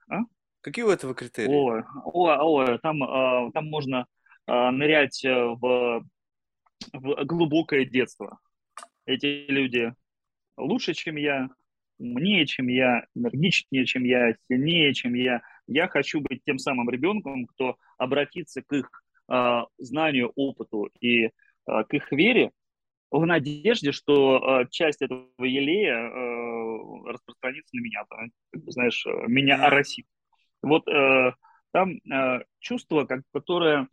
а? 0.09 0.21
Какие 0.63 0.85
у 0.85 0.89
этого 0.89 1.13
критерии? 1.13 1.53
О, 1.53 1.83
о, 2.05 2.63
о 2.63 2.77
там, 2.79 3.03
э, 3.03 3.51
там 3.53 3.69
можно 3.69 4.07
э, 4.47 4.69
нырять 4.71 5.23
в 5.23 6.03
в 6.91 7.25
глубокое 7.25 7.85
детство. 7.85 8.39
Эти 9.05 9.45
люди 9.47 9.93
лучше, 10.57 10.93
чем 10.93 11.15
я, 11.15 11.49
умнее, 11.97 12.45
чем 12.45 12.67
я, 12.67 13.05
энергичнее, 13.15 13.85
чем 13.85 14.03
я, 14.03 14.35
сильнее, 14.47 14.93
чем 14.93 15.13
я. 15.13 15.41
Я 15.67 15.87
хочу 15.87 16.19
быть 16.21 16.43
тем 16.43 16.57
самым 16.57 16.89
ребенком, 16.89 17.45
кто 17.45 17.77
обратится 17.97 18.61
к 18.61 18.73
их 18.73 18.89
э, 19.31 19.61
знанию, 19.77 20.31
опыту 20.35 20.89
и 20.99 21.25
э, 21.25 21.31
к 21.65 21.93
их 21.93 22.11
вере 22.11 22.51
в 23.11 23.25
надежде, 23.25 23.91
что 23.91 24.61
э, 24.61 24.67
часть 24.71 25.01
этого 25.01 25.27
елея 25.39 25.95
э, 25.95 27.11
распространится 27.11 27.75
на 27.75 27.81
меня, 27.81 28.03
знаешь, 28.67 29.05
меня 29.27 29.63
оросит. 29.63 30.05
Вот 30.63 30.87
э, 30.87 31.33
там 31.71 31.97
э, 32.11 32.43
чувство, 32.59 33.05
как, 33.05 33.21
которое 33.31 33.83
э, 33.83 33.87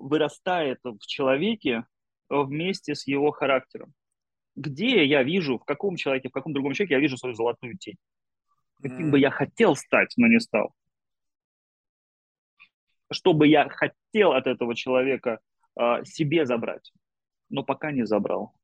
вырастает 0.00 0.80
в 0.82 0.98
человеке 1.06 1.84
вместе 2.28 2.94
с 2.94 3.06
его 3.06 3.30
характером. 3.30 3.92
Где 4.56 5.04
я 5.04 5.22
вижу, 5.22 5.58
в 5.58 5.64
каком 5.64 5.96
человеке, 5.96 6.28
в 6.28 6.32
каком 6.32 6.52
другом 6.52 6.72
человеке 6.72 6.94
я 6.94 7.00
вижу 7.00 7.16
свою 7.18 7.34
золотую 7.34 7.76
тень? 7.76 7.96
Каким 8.82 9.08
mm. 9.08 9.10
бы 9.10 9.18
я 9.18 9.30
хотел 9.30 9.76
стать, 9.76 10.14
но 10.16 10.26
не 10.26 10.40
стал. 10.40 10.72
Что 13.12 13.32
бы 13.32 13.46
я 13.46 13.68
хотел 13.68 14.32
от 14.32 14.46
этого 14.46 14.74
человека 14.74 15.40
э, 15.78 16.04
себе 16.04 16.46
забрать, 16.46 16.92
но 17.48 17.62
пока 17.62 17.92
не 17.92 18.06
забрал. 18.06 18.54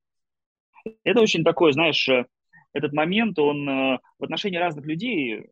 Это 1.05 1.21
очень 1.21 1.45
такой, 1.45 1.73
знаешь, 1.73 2.09
э, 2.09 2.27
этот 2.73 2.93
момент, 2.93 3.39
он 3.39 3.69
э, 3.69 3.99
в 4.19 4.25
отношении 4.25 4.57
разных 4.57 4.87
людей 4.87 5.35
э, 5.35 5.45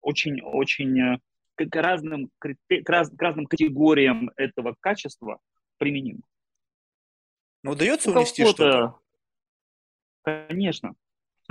очень-очень 0.00 1.00
э, 1.00 1.18
к 1.56 1.76
разным, 1.76 2.30
к, 2.38 2.54
раз, 2.86 3.10
к 3.10 3.20
разным 3.20 3.46
категориям 3.46 4.30
этого 4.36 4.76
качества 4.80 5.40
применим. 5.78 6.22
Но 7.62 7.72
удается 7.72 8.10
унести 8.10 8.44
что-то? 8.44 8.98
Конечно. 10.22 10.94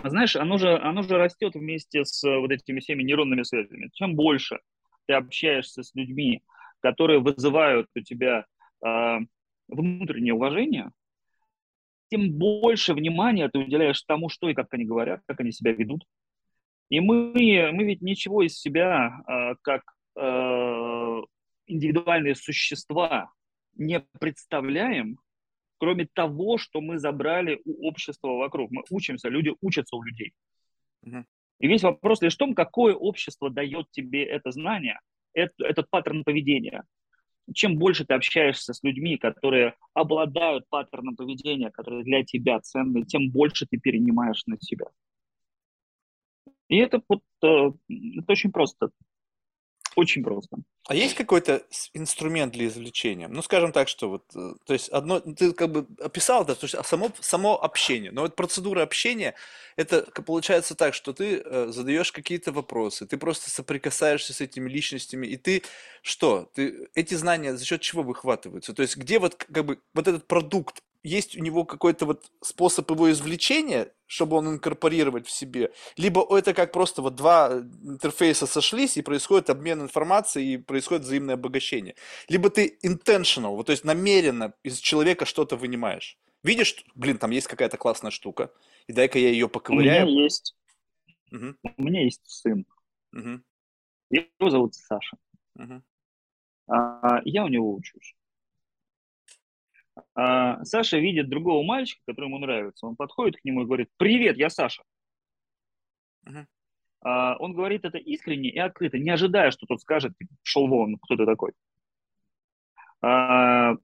Знаешь, 0.03 0.35
оно 0.35 0.57
же, 0.57 0.77
оно 0.77 1.01
же 1.01 1.17
растет 1.17 1.55
вместе 1.55 2.05
с 2.05 2.23
э, 2.23 2.37
вот 2.37 2.51
этими 2.51 2.79
всеми 2.79 3.03
нейронными 3.03 3.43
связями. 3.43 3.89
Чем 3.93 4.15
больше 4.15 4.59
ты 5.07 5.13
общаешься 5.13 5.83
с 5.83 5.95
людьми, 5.95 6.43
которые 6.81 7.19
вызывают 7.19 7.87
у 7.95 7.99
тебя 8.01 8.45
э, 8.85 9.17
внутреннее 9.67 10.35
уважение, 10.35 10.91
тем 12.09 12.31
больше 12.31 12.93
внимания 12.93 13.49
ты 13.49 13.59
уделяешь 13.59 14.01
тому, 14.03 14.29
что 14.29 14.49
и 14.49 14.53
как 14.53 14.73
они 14.73 14.85
говорят, 14.85 15.21
как 15.25 15.39
они 15.39 15.51
себя 15.51 15.73
ведут, 15.73 16.05
и 16.89 16.99
мы, 16.99 17.71
мы 17.71 17.83
ведь 17.83 18.01
ничего 18.01 18.43
из 18.43 18.57
себя, 18.57 19.21
э, 19.27 19.55
как 19.61 19.83
э, 20.15 21.21
индивидуальные 21.67 22.35
существа, 22.35 23.31
не 23.75 23.99
представляем, 24.19 25.19
кроме 25.77 26.07
того, 26.11 26.57
что 26.57 26.81
мы 26.81 26.97
забрали 26.97 27.61
у 27.65 27.87
общества 27.87 28.29
вокруг. 28.29 28.71
Мы 28.71 28.83
учимся, 28.89 29.29
люди 29.29 29.53
учатся 29.61 29.95
у 29.95 30.03
людей. 30.03 30.33
И 31.59 31.67
весь 31.67 31.83
вопрос 31.83 32.21
лишь 32.21 32.35
в 32.35 32.37
том, 32.37 32.53
какое 32.53 32.93
общество 32.93 33.49
дает 33.49 33.89
тебе 33.91 34.23
это 34.23 34.51
знание, 34.51 34.99
это, 35.33 35.65
этот 35.65 35.89
паттерн 35.89 36.23
поведения. 36.23 36.83
Чем 37.53 37.77
больше 37.77 38.05
ты 38.05 38.13
общаешься 38.13 38.73
с 38.73 38.83
людьми, 38.83 39.17
которые 39.17 39.75
обладают 39.93 40.67
паттерном 40.69 41.15
поведения, 41.15 41.71
которые 41.71 42.03
для 42.03 42.23
тебя 42.23 42.59
ценны, 42.59 43.03
тем 43.03 43.31
больше 43.31 43.65
ты 43.65 43.77
перенимаешь 43.77 44.43
на 44.45 44.57
себя. 44.59 44.87
И 46.67 46.77
это 46.77 47.01
вот 47.07 47.21
э, 47.43 47.71
это 48.19 48.31
очень 48.31 48.51
просто. 48.51 48.91
Очень 49.97 50.23
просто. 50.23 50.57
А 50.87 50.93
есть 50.93 51.15
какой-то 51.15 51.63
инструмент 51.93 52.53
для 52.53 52.67
извлечения? 52.67 53.27
Ну, 53.27 53.41
скажем 53.41 53.71
так, 53.71 53.87
что 53.87 54.09
вот, 54.11 54.25
э, 54.35 54.53
то 54.63 54.73
есть 54.73 54.89
одно, 54.89 55.19
ты 55.19 55.53
как 55.53 55.71
бы 55.71 55.87
описал 55.99 56.43
это, 56.43 56.53
то 56.53 56.65
есть 56.65 56.75
а 56.75 56.83
само, 56.83 57.11
само 57.19 57.59
общение, 57.59 58.11
но 58.11 58.21
вот 58.21 58.35
процедура 58.35 58.83
общения, 58.83 59.33
это 59.75 60.03
получается 60.21 60.75
так, 60.75 60.93
что 60.93 61.13
ты 61.13 61.41
э, 61.43 61.67
задаешь 61.69 62.11
какие-то 62.11 62.51
вопросы, 62.51 63.07
ты 63.07 63.17
просто 63.17 63.49
соприкасаешься 63.49 64.33
с 64.33 64.39
этими 64.39 64.69
личностями, 64.69 65.25
и 65.25 65.35
ты 65.35 65.63
что? 66.03 66.47
Ты 66.53 66.89
эти 66.93 67.15
знания 67.15 67.57
за 67.57 67.65
счет 67.65 67.81
чего 67.81 68.03
выхватываются? 68.03 68.75
То 68.75 68.83
есть 68.83 68.97
где 68.97 69.17
вот 69.17 69.33
как 69.33 69.65
бы 69.65 69.81
вот 69.95 70.07
этот 70.07 70.27
продукт 70.27 70.83
есть 71.03 71.37
у 71.37 71.41
него 71.41 71.65
какой-то 71.65 72.05
вот 72.05 72.31
способ 72.41 72.89
его 72.91 73.11
извлечения, 73.11 73.91
чтобы 74.05 74.37
он 74.37 74.47
инкорпорировать 74.49 75.27
в 75.27 75.31
себе, 75.31 75.71
либо 75.97 76.25
это 76.37 76.53
как 76.53 76.71
просто 76.71 77.01
вот 77.01 77.15
два 77.15 77.63
интерфейса 77.83 78.47
сошлись 78.47 78.97
и 78.97 79.01
происходит 79.01 79.49
обмен 79.49 79.81
информацией 79.81 80.53
и 80.53 80.57
происходит 80.57 81.03
взаимное 81.03 81.35
обогащение. 81.35 81.95
Либо 82.29 82.49
ты 82.49 82.77
intentional, 82.83 83.55
вот 83.55 83.67
то 83.67 83.71
есть 83.71 83.83
намеренно 83.83 84.53
из 84.63 84.79
человека 84.79 85.25
что-то 85.25 85.55
вынимаешь. 85.55 86.17
Видишь, 86.43 86.83
блин, 86.95 87.17
там 87.17 87.31
есть 87.31 87.47
какая-то 87.47 87.77
классная 87.77 88.11
штука, 88.11 88.51
и 88.87 88.93
дай-ка 88.93 89.19
я 89.19 89.29
ее 89.29 89.49
поковыряю. 89.49 90.05
У 90.05 90.09
меня 90.09 90.23
есть. 90.23 90.55
Угу. 91.31 91.55
У 91.77 91.81
меня 91.83 92.03
есть 92.03 92.21
сын. 92.25 92.65
Угу. 93.13 93.41
Его 94.09 94.49
зовут 94.49 94.75
Саша. 94.75 95.17
Угу. 95.55 95.81
А, 96.69 97.21
я 97.25 97.43
у 97.43 97.47
него 97.47 97.73
учусь. 97.73 98.15
А, 100.15 100.63
Саша 100.63 100.97
видит 100.97 101.29
другого 101.29 101.63
мальчика, 101.63 102.01
который 102.07 102.27
ему 102.27 102.39
нравится. 102.39 102.87
Он 102.87 102.95
подходит 102.95 103.37
к 103.37 103.45
нему 103.45 103.61
и 103.61 103.65
говорит, 103.65 103.89
привет, 103.97 104.37
я 104.37 104.49
Саша. 104.49 104.83
Угу. 106.25 106.45
а, 107.01 107.37
он 107.37 107.53
говорит 107.53 107.85
это 107.85 107.97
искренне 107.97 108.49
и 108.49 108.57
открыто, 108.59 108.97
не 108.97 109.09
ожидая, 109.09 109.51
что 109.51 109.65
тот 109.65 109.79
скажет, 109.79 110.17
типа, 110.17 110.33
шел 110.43 110.67
вон, 110.67 110.97
кто 110.97 111.15
ты 111.15 111.25
такой. 111.25 111.53
А, 113.01 113.75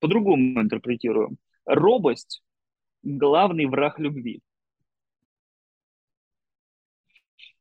по-другому 0.00 0.60
интерпретирую. 0.60 1.36
Робость– 1.66 2.42
главный 3.02 3.66
враг 3.66 3.98
любви. 3.98 4.40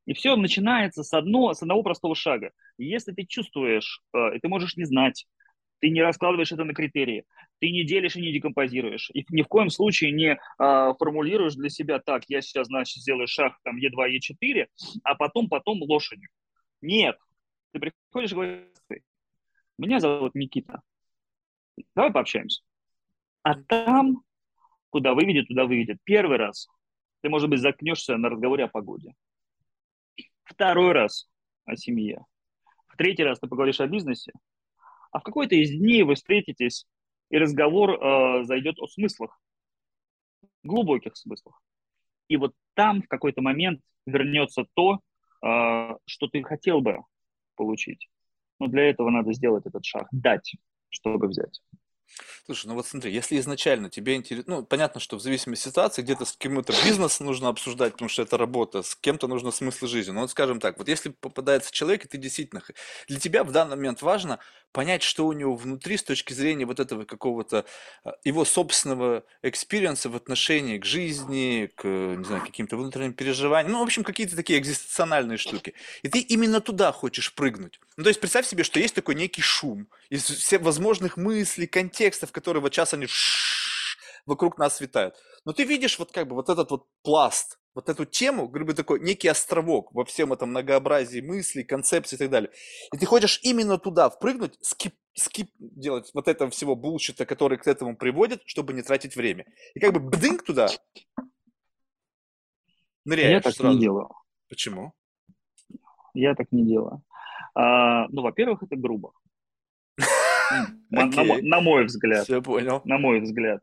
И 0.05 0.13
все 0.13 0.35
начинается 0.35 1.03
с, 1.03 1.13
одно, 1.13 1.53
с 1.53 1.61
одного 1.61 1.83
простого 1.83 2.15
шага. 2.15 2.51
Если 2.77 3.13
ты 3.13 3.25
чувствуешь, 3.25 4.01
э, 4.13 4.39
ты 4.41 4.47
можешь 4.49 4.75
не 4.75 4.83
знать, 4.83 5.25
ты 5.83 5.89
не 5.89 6.01
раскладываешь 6.01 6.53
это 6.53 6.63
на 6.63 6.73
критерии, 6.73 7.25
ты 7.59 7.69
не 7.69 7.83
делишь 7.83 8.15
и 8.15 8.21
не 8.21 8.31
декомпозируешь, 8.31 9.11
и 9.13 9.25
ни 9.31 9.41
в 9.41 9.49
коем 9.49 9.69
случае 9.69 10.13
не 10.13 10.39
а, 10.57 10.93
формулируешь 10.93 11.55
для 11.55 11.67
себя 11.67 11.99
так, 11.99 12.23
я 12.29 12.39
сейчас, 12.39 12.67
значит, 12.67 13.01
сделаю 13.01 13.27
шаг 13.27 13.59
там 13.65 13.75
Е2, 13.75 14.17
Е4, 14.17 14.67
а 15.03 15.15
потом, 15.15 15.49
потом 15.49 15.81
лошадью. 15.81 16.29
Нет. 16.79 17.19
Ты 17.73 17.81
приходишь 17.81 18.31
и 18.31 18.33
говоришь, 18.33 18.67
меня 19.77 19.99
зовут 19.99 20.35
Никита, 20.35 20.81
давай 21.97 22.13
пообщаемся. 22.13 22.63
А 23.41 23.55
там, 23.55 24.23
куда 24.89 25.13
выведет, 25.13 25.49
туда 25.49 25.65
выведет. 25.65 25.97
Первый 26.05 26.37
раз 26.37 26.69
ты, 27.19 27.27
может 27.27 27.49
быть, 27.49 27.59
закнешься 27.59 28.15
на 28.15 28.29
разговоре 28.29 28.63
о 28.63 28.69
погоде. 28.69 29.15
Второй 30.45 30.93
раз 30.93 31.29
о 31.65 31.75
семье. 31.75 32.23
В 32.87 32.95
третий 32.95 33.25
раз 33.25 33.41
ты 33.41 33.47
поговоришь 33.47 33.81
о 33.81 33.87
бизнесе. 33.87 34.31
А 35.13 35.19
в 35.19 35.23
какой-то 35.23 35.55
из 35.55 35.69
дней 35.69 36.03
вы 36.03 36.15
встретитесь, 36.15 36.87
и 37.29 37.37
разговор 37.37 37.91
э, 37.91 38.43
зайдет 38.45 38.79
о 38.79 38.87
смыслах, 38.87 39.39
глубоких 40.63 41.15
смыслах. 41.15 41.61
И 42.27 42.37
вот 42.37 42.53
там 42.73 43.03
в 43.03 43.07
какой-то 43.07 43.41
момент 43.41 43.79
вернется 44.05 44.65
то, 44.73 44.99
э, 45.45 45.97
что 46.05 46.27
ты 46.27 46.43
хотел 46.43 46.81
бы 46.81 47.03
получить. 47.55 48.09
Но 48.59 48.67
для 48.67 48.89
этого 48.89 49.11
надо 49.11 49.33
сделать 49.33 49.65
этот 49.67 49.85
шаг, 49.85 50.07
дать, 50.11 50.55
чтобы 50.89 51.27
взять. 51.27 51.61
Слушай, 52.45 52.67
ну 52.67 52.73
вот 52.75 52.85
смотри, 52.85 53.13
если 53.13 53.39
изначально 53.39 53.89
тебе 53.89 54.15
интересно, 54.15 54.57
ну, 54.57 54.63
понятно, 54.63 54.99
что 54.99 55.17
в 55.17 55.21
зависимости 55.21 55.67
от 55.67 55.71
ситуации, 55.71 56.01
где-то 56.01 56.25
с 56.25 56.33
кем-то 56.33 56.73
бизнес 56.83 57.19
нужно 57.19 57.49
обсуждать, 57.49 57.93
потому 57.93 58.09
что 58.09 58.21
это 58.21 58.37
работа, 58.37 58.83
с 58.83 58.95
кем-то 58.95 59.27
нужно 59.27 59.51
смысл 59.51 59.87
жизни. 59.87 60.11
Но 60.11 60.21
вот 60.21 60.31
скажем 60.31 60.59
так, 60.59 60.77
вот 60.77 60.87
если 60.87 61.09
попадается 61.09 61.71
человек, 61.71 62.05
и 62.05 62.07
ты 62.07 62.17
действительно, 62.17 62.61
для 63.07 63.19
тебя 63.19 63.43
в 63.43 63.51
данный 63.51 63.75
момент 63.75 64.01
важно 64.01 64.39
понять, 64.73 65.03
что 65.03 65.27
у 65.27 65.33
него 65.33 65.55
внутри 65.55 65.97
с 65.97 66.03
точки 66.03 66.33
зрения 66.33 66.65
вот 66.65 66.79
этого 66.79 67.05
какого-то 67.05 67.65
а, 68.03 68.15
его 68.23 68.43
собственного 68.43 69.23
experience 69.43 70.03
а 70.03 70.09
в 70.09 70.15
отношении 70.15 70.79
к 70.79 70.85
жизни, 70.85 71.69
к, 71.75 71.87
не 71.87 72.25
знаю, 72.25 72.41
каким-то 72.41 72.75
внутренним 72.75 73.13
переживаниям, 73.13 73.73
ну, 73.73 73.79
в 73.79 73.83
общем, 73.83 74.03
какие-то 74.03 74.35
такие 74.35 74.59
экзистенциальные 74.59 75.37
штуки. 75.37 75.75
И 76.01 76.09
ты 76.09 76.19
именно 76.19 76.59
туда 76.59 76.91
хочешь 76.91 77.33
прыгнуть. 77.33 77.79
Ну, 77.95 78.03
то 78.03 78.09
есть 78.09 78.19
представь 78.19 78.47
себе, 78.47 78.63
что 78.63 78.79
есть 78.79 78.95
такой 78.95 79.15
некий 79.15 79.41
шум 79.41 79.87
из 80.13 80.25
всех 80.25 80.61
возможных 80.61 81.17
мыслей, 81.17 81.65
контекстов, 81.65 82.31
которые 82.31 82.61
вот 82.61 82.71
сейчас 82.71 82.93
они 82.93 83.07
вокруг 84.27 84.59
нас 84.59 84.79
витают. 84.79 85.15
Но 85.43 85.53
ты 85.53 85.63
видишь 85.63 85.97
вот 85.97 86.11
как 86.11 86.27
бы 86.27 86.35
вот 86.35 86.49
этот 86.49 86.69
вот 86.69 86.85
пласт, 87.01 87.57
вот 87.73 87.89
эту 87.89 88.05
тему, 88.05 88.47
грубо 88.47 88.75
такой 88.75 88.99
некий 88.99 89.27
островок 89.27 89.91
во 89.91 90.05
всем 90.05 90.31
этом 90.31 90.51
многообразии 90.51 91.19
мыслей, 91.19 91.63
концепций 91.63 92.17
и 92.17 92.19
так 92.19 92.29
далее. 92.29 92.51
И 92.93 92.97
ты 92.99 93.07
хочешь 93.07 93.39
именно 93.41 93.79
туда 93.79 94.11
впрыгнуть, 94.11 94.55
skip, 94.61 94.93
skip 95.15 95.49
делать 95.57 96.11
вот 96.13 96.27
этого 96.27 96.51
всего 96.51 96.75
bullshit 96.75 97.15
а, 97.15 97.25
который 97.25 97.57
к 97.57 97.65
этому 97.65 97.97
приводит, 97.97 98.43
чтобы 98.45 98.73
не 98.73 98.83
тратить 98.83 99.15
время. 99.15 99.47
И 99.73 99.79
как 99.79 99.93
бы 99.93 99.99
бдынк 99.99 100.43
туда 100.43 100.69
ныряешь 103.03 103.31
Я 103.31 103.41
так 103.41 103.55
сразу. 103.55 103.73
не 103.73 103.81
делаю. 103.81 104.09
Почему? 104.47 104.93
Я 106.13 106.35
так 106.35 106.51
не 106.51 106.67
делаю. 106.67 107.01
А, 107.55 108.07
ну, 108.09 108.21
во-первых, 108.21 108.61
это 108.61 108.75
грубо. 108.75 109.13
На 110.89 111.61
мой 111.61 111.85
взгляд. 111.85 112.23
Все 112.23 112.41
понял. 112.41 112.81
На 112.85 112.97
мой 112.97 113.19
взгляд. 113.19 113.61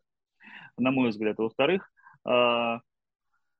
На 0.76 0.90
мой 0.90 1.10
взгляд. 1.10 1.38
Во-вторых, 1.38 1.92
а, 2.24 2.80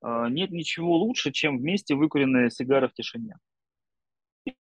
а, 0.03 0.29
нет 0.29 0.51
ничего 0.51 0.97
лучше, 0.97 1.33
чем 1.33 1.59
вместе 1.59 1.95
выкуренная 1.95 2.51
сигара 2.51 2.89
в 2.89 2.95
тишине. 2.95 3.37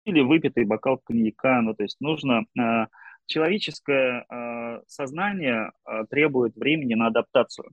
Или 0.06 0.22
выпитый 0.22 0.66
бокал 0.66 0.98
коньяка. 0.98 1.62
Ну, 1.62 1.74
то 1.74 1.84
есть 1.84 2.00
нужно... 2.00 2.46
А, 2.58 2.88
человеческое 3.26 4.26
а, 4.28 4.82
сознание 4.88 5.72
требует 6.10 6.56
времени 6.56 6.96
на 6.96 7.08
адаптацию. 7.08 7.72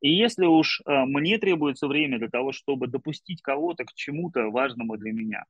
И 0.00 0.08
если 0.08 0.46
уж 0.46 0.80
мне 0.86 1.36
требуется 1.36 1.86
время 1.86 2.18
для 2.18 2.30
того, 2.30 2.52
чтобы 2.52 2.86
допустить 2.86 3.42
кого-то 3.42 3.84
к 3.84 3.92
чему-то 3.92 4.48
важному 4.48 4.96
для 4.96 5.12
меня, 5.12 5.44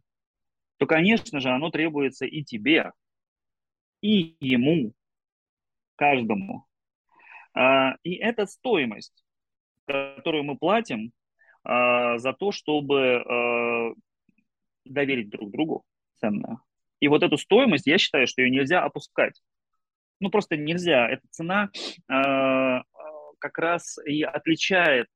то, 0.81 0.87
конечно 0.87 1.39
же, 1.39 1.51
оно 1.51 1.71
требуется 1.71 2.27
и 2.27 2.43
тебе, 2.43 2.93
и 4.01 4.35
ему, 4.41 4.93
каждому. 5.97 6.67
И 8.03 8.15
это 8.15 8.47
стоимость 8.47 9.23
которую 9.91 10.45
мы 10.45 10.57
платим 10.57 11.13
э, 11.65 12.19
за 12.19 12.33
то, 12.33 12.53
чтобы 12.53 12.99
э, 12.99 13.95
доверить 14.85 15.31
друг 15.31 15.51
другу 15.51 15.85
ценное. 16.17 16.59
И 17.01 17.09
вот 17.09 17.23
эту 17.23 17.39
стоимость, 17.39 17.87
я 17.87 17.99
считаю, 17.99 18.27
что 18.27 18.43
ее 18.43 18.51
нельзя 18.51 18.83
опускать. 18.83 19.41
Ну, 20.21 20.31
просто 20.31 20.57
нельзя. 20.57 21.09
Эта 21.09 21.27
цена 21.31 21.71
как 22.07 23.59
раз 23.59 23.97
и 24.05 24.23
отличает 24.23 25.09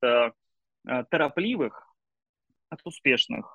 торопливых 1.11 1.95
от 2.69 2.79
успешных. 2.85 3.54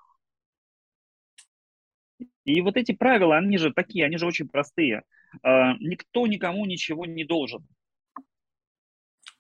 И 2.45 2.61
вот 2.63 2.77
эти 2.77 2.93
правила, 2.93 3.37
они 3.37 3.59
же 3.59 3.73
такие, 3.73 4.05
они 4.05 4.17
же 4.17 4.27
очень 4.27 4.49
простые. 4.49 5.03
Э, 5.43 5.73
никто 5.81 6.27
никому 6.27 6.67
ничего 6.67 7.07
не 7.07 7.25
должен. 7.25 7.67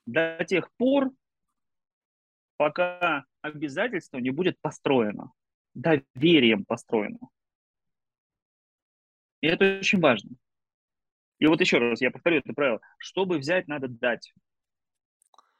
До 0.06 0.44
тех 0.46 0.70
пор, 0.76 1.10
пока 2.56 3.24
обязательство 3.42 4.18
не 4.18 4.30
будет 4.30 4.60
построено, 4.60 5.32
доверием 5.74 6.64
построено. 6.64 7.18
И 9.40 9.46
это 9.46 9.78
очень 9.78 10.00
важно. 10.00 10.36
И 11.38 11.46
вот 11.46 11.60
еще 11.60 11.78
раз, 11.78 12.02
я 12.02 12.10
повторю 12.10 12.38
это 12.38 12.52
правило. 12.52 12.80
Чтобы 12.98 13.38
взять, 13.38 13.66
надо 13.66 13.88
дать. 13.88 14.32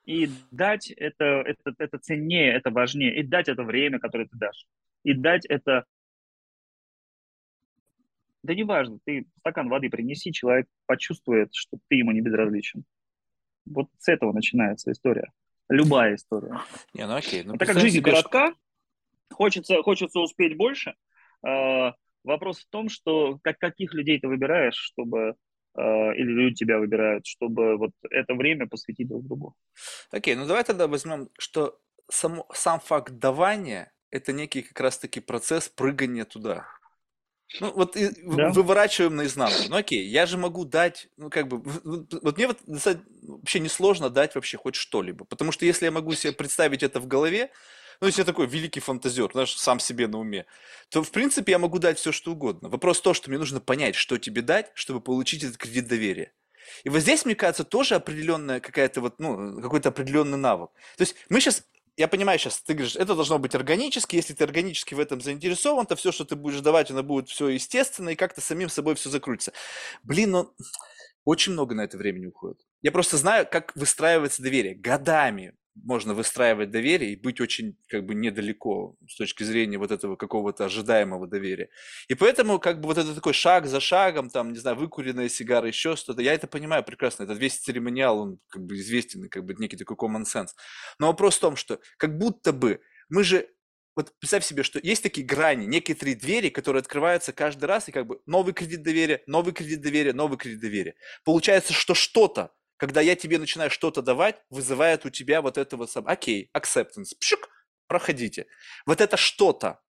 И 0.04 0.28
дать 0.50 0.90
это, 0.90 1.24
это, 1.24 1.74
это 1.78 1.98
ценнее, 1.98 2.52
это 2.52 2.70
важнее. 2.70 3.18
И 3.18 3.22
дать 3.22 3.48
это 3.48 3.62
время, 3.62 3.98
которое 3.98 4.26
ты 4.26 4.36
дашь. 4.36 4.66
И 5.04 5.14
дать 5.14 5.46
это... 5.46 5.86
Да 8.42 8.54
неважно, 8.54 8.98
ты 9.04 9.26
стакан 9.38 9.68
воды 9.68 9.90
принеси, 9.90 10.32
человек 10.32 10.66
почувствует, 10.86 11.50
что 11.54 11.78
ты 11.88 11.96
ему 11.96 12.12
не 12.12 12.20
безразличен. 12.20 12.84
Вот 13.66 13.88
с 13.98 14.08
этого 14.08 14.32
начинается 14.32 14.90
история. 14.92 15.30
Любая 15.68 16.16
история. 16.16 16.60
Не, 16.94 17.06
ну 17.06 17.14
окей. 17.14 17.44
Ну, 17.44 17.54
Это 17.54 17.66
как 17.66 17.78
жизнь 17.78 17.98
себе, 17.98 18.10
коротка, 18.10 18.54
хочется, 19.30 19.82
хочется 19.82 20.20
успеть 20.20 20.56
больше. 20.56 20.94
Э, 21.46 21.92
вопрос 22.24 22.60
в 22.60 22.68
том, 22.70 22.88
что 22.88 23.38
как, 23.42 23.58
каких 23.58 23.94
людей 23.94 24.18
ты 24.18 24.26
выбираешь, 24.26 24.74
чтобы 24.74 25.36
э, 25.76 25.82
или 26.16 26.28
люди 26.28 26.56
тебя 26.56 26.78
выбирают, 26.78 27.26
чтобы 27.26 27.76
вот 27.76 27.92
это 28.10 28.34
время 28.34 28.66
посвятить 28.66 29.08
друг 29.08 29.24
другу. 29.24 29.54
Окей, 30.10 30.34
ну 30.34 30.46
давай 30.46 30.64
тогда 30.64 30.88
возьмем, 30.88 31.28
что 31.38 31.78
сам, 32.08 32.42
сам 32.52 32.80
факт 32.80 33.12
давания– 33.18 33.92
это 34.10 34.32
некий 34.32 34.62
как 34.62 34.80
раз-таки 34.80 35.20
процесс 35.20 35.68
прыгания 35.68 36.24
туда. 36.24 36.66
Ну, 37.58 37.72
вот 37.72 37.96
и 37.96 38.10
да. 38.22 38.50
выворачиваем 38.50 39.16
наизнанку. 39.16 39.62
Ну, 39.68 39.76
окей, 39.76 40.06
я 40.06 40.26
же 40.26 40.38
могу 40.38 40.64
дать, 40.64 41.08
ну, 41.16 41.30
как 41.30 41.48
бы, 41.48 41.60
вот 41.62 42.36
мне 42.36 42.46
вот 42.46 42.58
вообще 43.22 43.58
несложно 43.58 44.08
дать 44.08 44.34
вообще 44.34 44.56
хоть 44.56 44.76
что-либо. 44.76 45.24
Потому 45.24 45.50
что 45.50 45.66
если 45.66 45.86
я 45.86 45.90
могу 45.90 46.14
себе 46.14 46.32
представить 46.32 46.82
это 46.82 47.00
в 47.00 47.08
голове, 47.08 47.50
ну, 48.00 48.06
если 48.06 48.22
я 48.22 48.24
такой 48.24 48.46
великий 48.46 48.80
фантазер, 48.80 49.30
знаешь, 49.32 49.56
сам 49.58 49.80
себе 49.80 50.06
на 50.06 50.18
уме, 50.18 50.46
то, 50.90 51.02
в 51.02 51.10
принципе, 51.10 51.52
я 51.52 51.58
могу 51.58 51.78
дать 51.78 51.98
все, 51.98 52.12
что 52.12 52.32
угодно. 52.32 52.68
Вопрос 52.68 53.00
в 53.00 53.02
том, 53.02 53.14
что 53.14 53.30
мне 53.30 53.38
нужно 53.38 53.60
понять, 53.60 53.94
что 53.96 54.16
тебе 54.16 54.42
дать, 54.42 54.70
чтобы 54.74 55.00
получить 55.00 55.42
этот 55.42 55.56
кредит 55.56 55.88
доверия. 55.88 56.32
И 56.84 56.88
вот 56.88 57.00
здесь, 57.00 57.24
мне 57.24 57.34
кажется, 57.34 57.64
тоже 57.64 57.96
определенная 57.96 58.60
какая-то 58.60 59.00
вот, 59.00 59.18
ну, 59.18 59.60
какой-то 59.60 59.88
определенный 59.88 60.38
навык. 60.38 60.70
То 60.96 61.02
есть 61.02 61.16
мы 61.28 61.40
сейчас 61.40 61.64
я 62.00 62.08
понимаю 62.08 62.38
сейчас, 62.38 62.62
ты 62.62 62.72
говоришь, 62.72 62.96
это 62.96 63.14
должно 63.14 63.38
быть 63.38 63.54
органически, 63.54 64.16
если 64.16 64.32
ты 64.32 64.42
органически 64.42 64.94
в 64.94 65.00
этом 65.00 65.20
заинтересован, 65.20 65.84
то 65.84 65.96
все, 65.96 66.12
что 66.12 66.24
ты 66.24 66.34
будешь 66.34 66.62
давать, 66.62 66.90
оно 66.90 67.02
будет 67.02 67.28
все 67.28 67.48
естественно, 67.48 68.08
и 68.08 68.16
как-то 68.16 68.40
самим 68.40 68.70
собой 68.70 68.94
все 68.94 69.10
закрутится. 69.10 69.52
Блин, 70.02 70.30
ну, 70.30 70.54
очень 71.26 71.52
много 71.52 71.74
на 71.74 71.82
это 71.82 71.98
времени 71.98 72.24
уходит. 72.24 72.58
Я 72.80 72.90
просто 72.90 73.18
знаю, 73.18 73.46
как 73.46 73.76
выстраивается 73.76 74.42
доверие. 74.42 74.74
Годами 74.74 75.52
можно 75.74 76.14
выстраивать 76.14 76.70
доверие 76.70 77.12
и 77.12 77.16
быть 77.16 77.40
очень 77.40 77.76
как 77.88 78.04
бы 78.04 78.14
недалеко 78.14 78.96
с 79.08 79.16
точки 79.16 79.44
зрения 79.44 79.78
вот 79.78 79.90
этого 79.90 80.16
какого-то 80.16 80.64
ожидаемого 80.64 81.26
доверия. 81.26 81.70
И 82.08 82.14
поэтому 82.14 82.58
как 82.58 82.80
бы 82.80 82.88
вот 82.88 82.98
это 82.98 83.14
такой 83.14 83.32
шаг 83.32 83.66
за 83.66 83.80
шагом, 83.80 84.30
там, 84.30 84.52
не 84.52 84.58
знаю, 84.58 84.76
выкуренная 84.76 85.28
сигара, 85.28 85.68
еще 85.68 85.96
что-то, 85.96 86.22
я 86.22 86.34
это 86.34 86.46
понимаю 86.46 86.84
прекрасно, 86.84 87.24
этот 87.24 87.38
весь 87.38 87.58
церемониал, 87.58 88.18
он 88.18 88.38
как 88.48 88.64
бы 88.64 88.76
известен, 88.76 89.28
как 89.28 89.44
бы 89.44 89.54
некий 89.54 89.76
такой 89.76 89.96
common 89.96 90.24
sense. 90.24 90.50
Но 90.98 91.06
вопрос 91.06 91.36
в 91.36 91.40
том, 91.40 91.56
что 91.56 91.80
как 91.96 92.18
будто 92.18 92.52
бы 92.52 92.80
мы 93.08 93.24
же, 93.24 93.48
вот 93.96 94.12
представь 94.18 94.44
себе, 94.44 94.62
что 94.62 94.78
есть 94.82 95.02
такие 95.02 95.26
грани, 95.26 95.66
некие 95.66 95.96
двери, 95.96 96.48
которые 96.48 96.80
открываются 96.80 97.32
каждый 97.32 97.64
раз, 97.64 97.88
и 97.88 97.92
как 97.92 98.06
бы 98.06 98.20
новый 98.26 98.54
кредит 98.54 98.82
доверия, 98.82 99.22
новый 99.26 99.52
кредит 99.52 99.80
доверия, 99.80 100.12
новый 100.12 100.38
кредит 100.38 100.60
доверия. 100.60 100.94
Получается, 101.24 101.72
что 101.72 101.94
что-то, 101.94 102.52
когда 102.80 103.02
я 103.02 103.14
тебе 103.14 103.38
начинаю 103.38 103.68
что-то 103.70 104.00
давать, 104.00 104.42
вызывает 104.48 105.04
у 105.04 105.10
тебя 105.10 105.42
вот 105.42 105.58
это 105.58 105.76
вот, 105.76 105.90
окей, 106.06 106.50
acceptance, 106.56 107.14
пшик, 107.18 107.50
проходите. 107.86 108.46
Вот 108.86 109.02
это 109.02 109.18
что-то, 109.18 109.82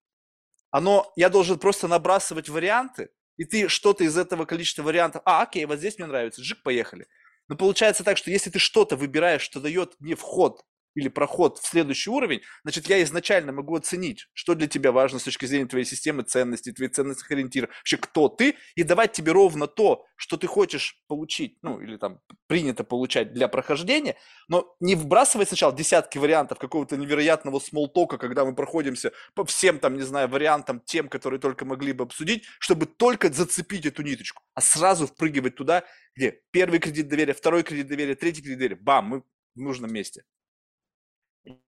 оно, 0.71 1.09
я 1.15 1.29
должен 1.29 1.57
просто 1.57 1.87
набрасывать 1.87 2.49
варианты, 2.49 3.09
и 3.37 3.45
ты 3.45 3.69
что-то 3.69 4.03
из 4.03 4.17
этого 4.17 4.43
количества 4.43 4.83
вариантов, 4.83 5.21
а, 5.23 5.43
окей, 5.43 5.63
вот 5.63 5.79
здесь 5.79 5.97
мне 5.97 6.07
нравится, 6.07 6.43
жик, 6.43 6.63
поехали. 6.63 7.07
Но 7.47 7.55
получается 7.55 8.03
так, 8.03 8.17
что 8.17 8.29
если 8.29 8.49
ты 8.49 8.59
что-то 8.59 8.97
выбираешь, 8.97 9.41
что 9.41 9.61
дает 9.61 9.95
мне 10.01 10.15
вход 10.15 10.65
или 10.95 11.07
проход 11.09 11.59
в 11.59 11.67
следующий 11.67 12.09
уровень, 12.09 12.41
значит, 12.63 12.87
я 12.87 13.01
изначально 13.03 13.51
могу 13.51 13.75
оценить, 13.75 14.27
что 14.33 14.55
для 14.55 14.67
тебя 14.67 14.91
важно 14.91 15.19
с 15.19 15.23
точки 15.23 15.45
зрения 15.45 15.67
твоей 15.67 15.85
системы 15.85 16.23
ценностей, 16.23 16.71
твоих 16.71 16.91
ценностных 16.91 17.29
ориентиров, 17.31 17.69
вообще 17.69 17.97
кто 17.97 18.29
ты, 18.29 18.55
и 18.75 18.83
давать 18.83 19.13
тебе 19.13 19.31
ровно 19.31 19.67
то, 19.67 20.05
что 20.15 20.37
ты 20.37 20.47
хочешь 20.47 21.01
получить, 21.07 21.57
ну, 21.61 21.79
или 21.81 21.97
там 21.97 22.19
принято 22.47 22.83
получать 22.83 23.33
для 23.33 23.47
прохождения, 23.47 24.17
но 24.47 24.75
не 24.79 24.95
вбрасывать 24.95 25.47
сначала 25.47 25.73
десятки 25.73 26.17
вариантов 26.17 26.59
какого-то 26.59 26.97
невероятного 26.97 27.59
смолтока, 27.59 28.17
когда 28.17 28.45
мы 28.45 28.53
проходимся 28.53 29.11
по 29.33 29.45
всем 29.45 29.79
там, 29.79 29.95
не 29.95 30.03
знаю, 30.03 30.27
вариантам, 30.29 30.81
тем, 30.81 31.09
которые 31.09 31.39
только 31.39 31.65
могли 31.65 31.93
бы 31.93 32.03
обсудить, 32.03 32.43
чтобы 32.59 32.85
только 32.85 33.31
зацепить 33.31 33.85
эту 33.85 34.03
ниточку, 34.03 34.43
а 34.53 34.61
сразу 34.61 35.07
впрыгивать 35.07 35.55
туда, 35.55 35.83
где 36.15 36.41
первый 36.51 36.79
кредит 36.79 37.07
доверия, 37.07 37.33
второй 37.33 37.63
кредит 37.63 37.87
доверия, 37.87 38.15
третий 38.15 38.41
кредит 38.41 38.57
доверия, 38.57 38.75
бам, 38.75 39.05
мы 39.05 39.23
в 39.55 39.59
нужном 39.59 39.91
месте. 39.93 40.23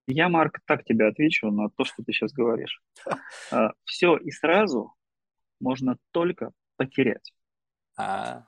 Я, 0.06 0.28
Марк, 0.28 0.60
так 0.66 0.84
тебе 0.84 1.06
отвечу 1.06 1.50
на 1.50 1.68
то, 1.70 1.84
что 1.84 2.02
ты 2.02 2.12
сейчас 2.12 2.32
говоришь. 2.32 2.82
А, 3.52 3.72
Все 3.84 4.16
и 4.16 4.30
сразу 4.30 4.94
можно 5.60 5.96
только 6.12 6.52
потерять. 6.76 7.32
А. 7.96 8.44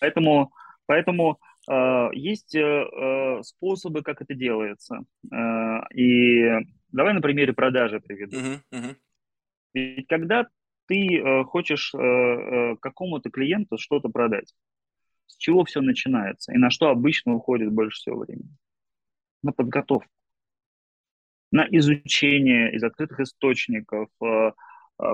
Поэтому, 0.00 0.52
поэтому 0.86 1.40
э, 1.70 2.08
есть 2.12 2.54
э, 2.54 3.40
способы, 3.42 4.02
как 4.02 4.22
это 4.22 4.34
делается. 4.34 5.04
Э, 5.30 5.80
и 5.94 6.48
давай 6.90 7.14
на 7.14 7.20
примере 7.20 7.52
продажи 7.52 8.00
приведу. 8.00 8.36
Uh-huh, 8.36 8.60
uh-huh. 8.72 8.96
Ведь 9.74 10.06
когда 10.06 10.48
ты 10.86 11.18
э, 11.18 11.44
хочешь 11.44 11.94
э, 11.94 11.98
э, 11.98 12.76
какому-то 12.76 13.30
клиенту 13.30 13.78
что-то 13.78 14.08
продать, 14.08 14.54
с 15.26 15.36
чего 15.36 15.64
все 15.64 15.80
начинается 15.80 16.52
и 16.52 16.58
на 16.58 16.70
что 16.70 16.88
обычно 16.88 17.34
уходит 17.34 17.72
больше 17.72 17.96
всего 17.96 18.18
времени? 18.18 18.56
На 19.42 19.52
подготовку, 19.52 20.08
на 21.50 21.66
изучение 21.70 22.74
из 22.74 22.82
открытых 22.82 23.20
источников 23.20 24.08
э, 24.22 24.26
э, 24.26 24.52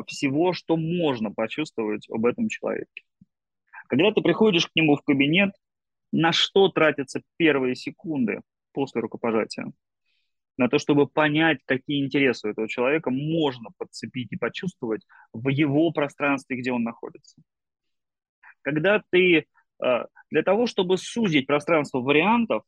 всего, 0.06 0.52
что 0.52 0.76
можно 0.76 1.32
почувствовать 1.32 2.08
об 2.10 2.26
этом 2.26 2.48
человеке. 2.48 3.02
Когда 3.88 4.12
ты 4.12 4.20
приходишь 4.20 4.66
к 4.66 4.74
нему 4.74 4.96
в 4.96 5.02
кабинет, 5.02 5.50
на 6.12 6.32
что 6.32 6.68
тратятся 6.68 7.22
первые 7.36 7.74
секунды 7.74 8.40
после 8.72 9.00
рукопожатия? 9.00 9.72
На 10.56 10.68
то, 10.68 10.78
чтобы 10.78 11.06
понять, 11.06 11.60
какие 11.64 12.04
интересы 12.04 12.48
у 12.48 12.50
этого 12.50 12.68
человека 12.68 13.10
можно 13.10 13.70
подцепить 13.78 14.32
и 14.32 14.36
почувствовать 14.36 15.06
в 15.32 15.48
его 15.48 15.90
пространстве, 15.92 16.56
где 16.56 16.72
он 16.72 16.82
находится. 16.82 17.40
Когда 18.62 19.02
ты 19.10 19.46
э, 19.82 20.04
для 20.30 20.42
того, 20.42 20.66
чтобы 20.66 20.98
сузить 20.98 21.46
пространство 21.46 22.00
вариантов, 22.00 22.64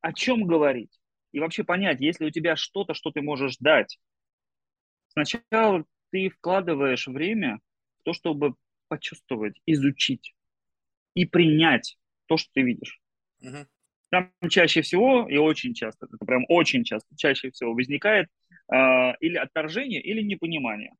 о 0.00 0.12
чем 0.12 0.44
говорить 0.44 1.00
и 1.32 1.40
вообще 1.40 1.64
понять, 1.64 2.00
есть 2.00 2.20
ли 2.20 2.26
у 2.26 2.30
тебя 2.30 2.56
что-то, 2.56 2.94
что 2.94 3.10
ты 3.10 3.22
можешь 3.22 3.56
дать. 3.58 3.98
Сначала 5.08 5.84
ты 6.10 6.28
вкладываешь 6.28 7.06
время 7.06 7.60
в 8.00 8.04
то, 8.04 8.12
чтобы 8.12 8.54
почувствовать, 8.88 9.60
изучить 9.66 10.34
и 11.14 11.24
принять 11.24 11.96
то, 12.26 12.36
что 12.36 12.50
ты 12.52 12.62
видишь. 12.62 13.00
Угу. 13.40 13.66
Там 14.10 14.32
чаще 14.48 14.82
всего 14.82 15.28
и 15.28 15.36
очень 15.36 15.74
часто, 15.74 16.06
это 16.06 16.24
прям 16.24 16.44
очень 16.48 16.82
часто, 16.82 17.14
чаще 17.16 17.50
всего 17.50 17.74
возникает 17.74 18.28
э, 18.72 18.76
или 19.20 19.36
отторжение, 19.36 20.02
или 20.02 20.20
непонимание. 20.20 20.92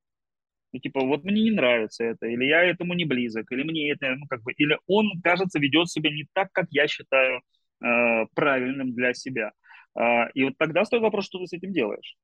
Ну, 0.72 0.78
типа, 0.78 1.00
вот 1.04 1.24
мне 1.24 1.42
не 1.42 1.50
нравится 1.50 2.04
это, 2.04 2.26
или 2.26 2.44
я 2.44 2.62
этому 2.62 2.94
не 2.94 3.04
близок, 3.04 3.50
или 3.50 3.64
мне 3.64 3.90
это, 3.90 4.14
ну, 4.14 4.26
как 4.28 4.42
бы, 4.42 4.52
или 4.52 4.78
он, 4.86 5.20
кажется, 5.22 5.58
ведет 5.58 5.90
себя 5.90 6.10
не 6.10 6.28
так, 6.32 6.52
как 6.52 6.66
я 6.70 6.86
считаю 6.86 7.42
Э, 7.82 8.26
правильным 8.34 8.92
для 8.92 9.14
себя. 9.14 9.52
А, 9.94 10.26
и 10.34 10.44
вот 10.44 10.58
тогда 10.58 10.84
стоит 10.84 11.00
вопрос, 11.00 11.24
что 11.24 11.38
ты 11.38 11.46
с 11.46 11.52
этим 11.54 11.72
делаешь. 11.72 12.14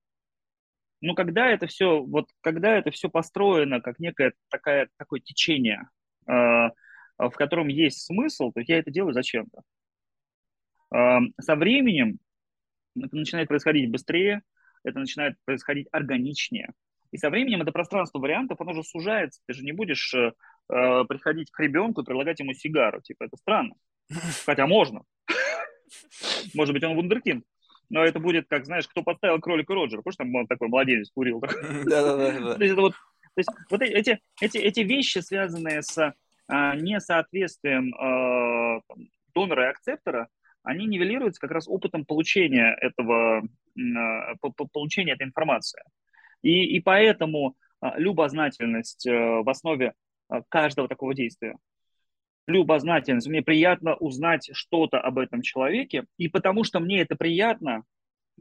Ну, 1.01 1.15
когда 1.15 1.51
это 1.51 1.67
все, 1.67 2.03
вот 2.03 2.29
когда 2.43 2.77
это 2.77 2.91
все 2.91 3.09
построено 3.09 3.81
как 3.81 3.99
некое 3.99 4.35
такое, 4.51 4.89
такое 4.99 5.21
течение, 5.21 5.89
э, 6.27 6.33
в 6.33 7.31
котором 7.31 7.69
есть 7.69 8.05
смысл, 8.05 8.53
то 8.53 8.61
я 8.61 8.79
это 8.79 8.91
делаю 8.91 9.15
зачем-то. 9.15 9.63
Э, 10.95 11.21
со 11.41 11.57
временем 11.57 12.19
это 12.95 13.17
начинает 13.17 13.49
происходить 13.49 13.91
быстрее, 13.91 14.43
это 14.85 14.99
начинает 14.99 15.37
происходить 15.47 15.89
органичнее. 15.91 16.73
И 17.13 17.17
со 17.17 17.31
временем 17.31 17.63
это 17.63 17.73
пространство 17.73 18.19
вариантов, 18.19 18.61
оно 18.61 18.75
же 18.75 18.83
сужается. 18.83 19.41
Ты 19.47 19.55
же 19.55 19.65
не 19.65 19.73
будешь 19.73 20.13
э, 20.13 20.33
приходить 20.69 21.51
к 21.51 21.61
ребенку 21.61 22.03
и 22.03 22.05
предлагать 22.05 22.41
ему 22.41 22.53
сигару. 22.53 23.01
Типа, 23.01 23.25
это 23.25 23.39
странно. 23.39 23.75
Хотя 24.45 24.67
можно. 24.67 25.03
Может 26.55 26.75
быть, 26.75 26.83
он 26.85 26.95
вундеркинд. 26.95 27.45
Но 27.89 28.05
это 28.05 28.19
будет, 28.19 28.47
как, 28.49 28.67
знаешь, 28.67 28.89
кто 28.89 29.03
подставил 29.03 29.41
кролика 29.41 29.75
Роджера. 29.75 30.03
Помнишь, 30.03 30.17
там 30.17 30.35
он 30.35 30.47
такой 30.47 30.69
младенец 30.69 31.11
курил? 31.11 31.41
Да-да-да. 31.87 32.55
То 32.57 32.65
есть, 32.65 32.75
вот, 32.75 32.93
то 32.93 33.39
есть 33.39 33.51
вот 33.71 33.83
эти, 33.83 34.19
эти, 34.41 34.59
эти 34.59 34.81
вещи, 34.81 35.19
связанные 35.19 35.83
с 35.83 36.15
а, 36.49 36.77
несоответствием 36.77 37.95
а, 37.95 38.81
донора 39.35 39.67
и 39.67 39.71
акцептора, 39.71 40.29
они 40.63 40.87
нивелируются 40.87 41.41
как 41.41 41.53
раз 41.53 41.69
опытом 41.69 42.05
получения 42.05 42.77
этого, 42.81 43.39
а, 43.39 44.35
получения 44.73 45.13
этой 45.13 45.27
информации. 45.27 45.83
И, 46.43 46.77
и 46.77 46.81
поэтому 46.81 47.57
любознательность 47.97 49.07
а, 49.07 49.43
в 49.43 49.49
основе 49.49 49.95
каждого 50.49 50.89
такого 50.89 51.15
действия 51.15 51.57
любознательность, 52.47 53.29
мне 53.29 53.43
приятно 53.43 53.95
узнать 53.97 54.51
что-то 54.53 55.01
об 55.01 55.19
этом 55.19 55.43
человеке, 55.43 56.05
и 56.17 56.29
потому 56.29 56.65
что 56.65 56.81
мне 56.81 57.01
это 57.01 57.17
приятно, 57.17 57.85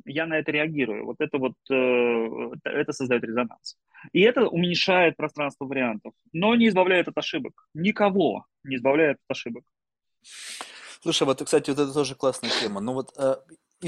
я 0.03 0.25
на 0.25 0.37
это 0.37 0.51
реагирую. 0.51 1.05
Вот 1.05 1.17
это 1.19 1.37
вот, 1.37 1.53
э, 1.69 2.51
это 2.65 2.91
создает 2.91 3.23
резонанс. 3.23 3.77
И 4.11 4.21
это 4.21 4.47
уменьшает 4.47 5.15
пространство 5.15 5.65
вариантов, 5.65 6.13
но 6.33 6.55
не 6.55 6.67
избавляет 6.67 7.07
от 7.07 7.17
ошибок. 7.17 7.67
Никого 7.73 8.45
не 8.63 8.75
избавляет 8.75 9.17
от 9.27 9.37
ошибок. 9.37 9.63
Слушай, 11.01 11.23
вот, 11.23 11.41
кстати, 11.43 11.69
вот 11.69 11.79
это 11.79 11.93
тоже 11.93 12.15
классная 12.15 12.49
тема. 12.49 12.81
Ну 12.81 12.93
вот 12.93 13.13
э, 13.17 13.35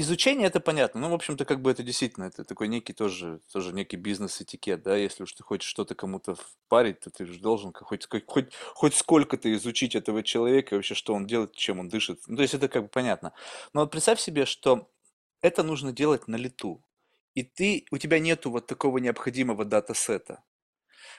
изучение 0.00 0.48
это 0.48 0.60
понятно. 0.60 1.00
Ну, 1.00 1.10
в 1.10 1.14
общем-то, 1.14 1.44
как 1.44 1.60
бы 1.60 1.70
это 1.70 1.82
действительно, 1.82 2.24
это 2.24 2.44
такой 2.44 2.68
некий 2.68 2.92
тоже, 2.92 3.40
тоже 3.52 3.72
некий 3.72 3.96
бизнес-этикет, 3.96 4.82
да, 4.82 4.96
если 4.96 5.24
уж 5.24 5.32
ты 5.32 5.42
хочешь 5.42 5.68
что-то 5.68 5.94
кому-то 5.94 6.34
впарить, 6.34 7.00
то 7.00 7.10
ты 7.10 7.26
же 7.26 7.38
должен 7.38 7.72
хоть, 7.72 8.06
хоть, 8.26 8.52
хоть, 8.74 8.94
сколько-то 8.94 9.52
изучить 9.54 9.94
этого 9.94 10.22
человека, 10.22 10.74
вообще, 10.74 10.94
что 10.94 11.14
он 11.14 11.26
делает, 11.26 11.54
чем 11.54 11.80
он 11.80 11.88
дышит. 11.88 12.20
Ну, 12.26 12.36
то 12.36 12.42
есть 12.42 12.54
это 12.54 12.68
как 12.68 12.82
бы 12.84 12.88
понятно. 12.88 13.32
Но 13.72 13.80
вот 13.80 13.90
представь 13.90 14.20
себе, 14.20 14.46
что 14.46 14.90
это 15.42 15.62
нужно 15.62 15.92
делать 15.92 16.28
на 16.28 16.36
лету. 16.36 16.82
И 17.34 17.42
ты, 17.42 17.86
у 17.90 17.98
тебя 17.98 18.18
нету 18.18 18.50
вот 18.50 18.66
такого 18.66 18.98
необходимого 18.98 19.64
датасета. 19.64 20.42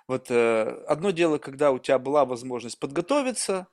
Вот 0.07 0.31
э, 0.31 0.63
одно 0.87 1.11
дело, 1.11 1.37
когда 1.37 1.71
у 1.71 1.79
тебя 1.79 1.99
была 1.99 2.25
возможность 2.25 2.79
подготовиться, 2.79 3.67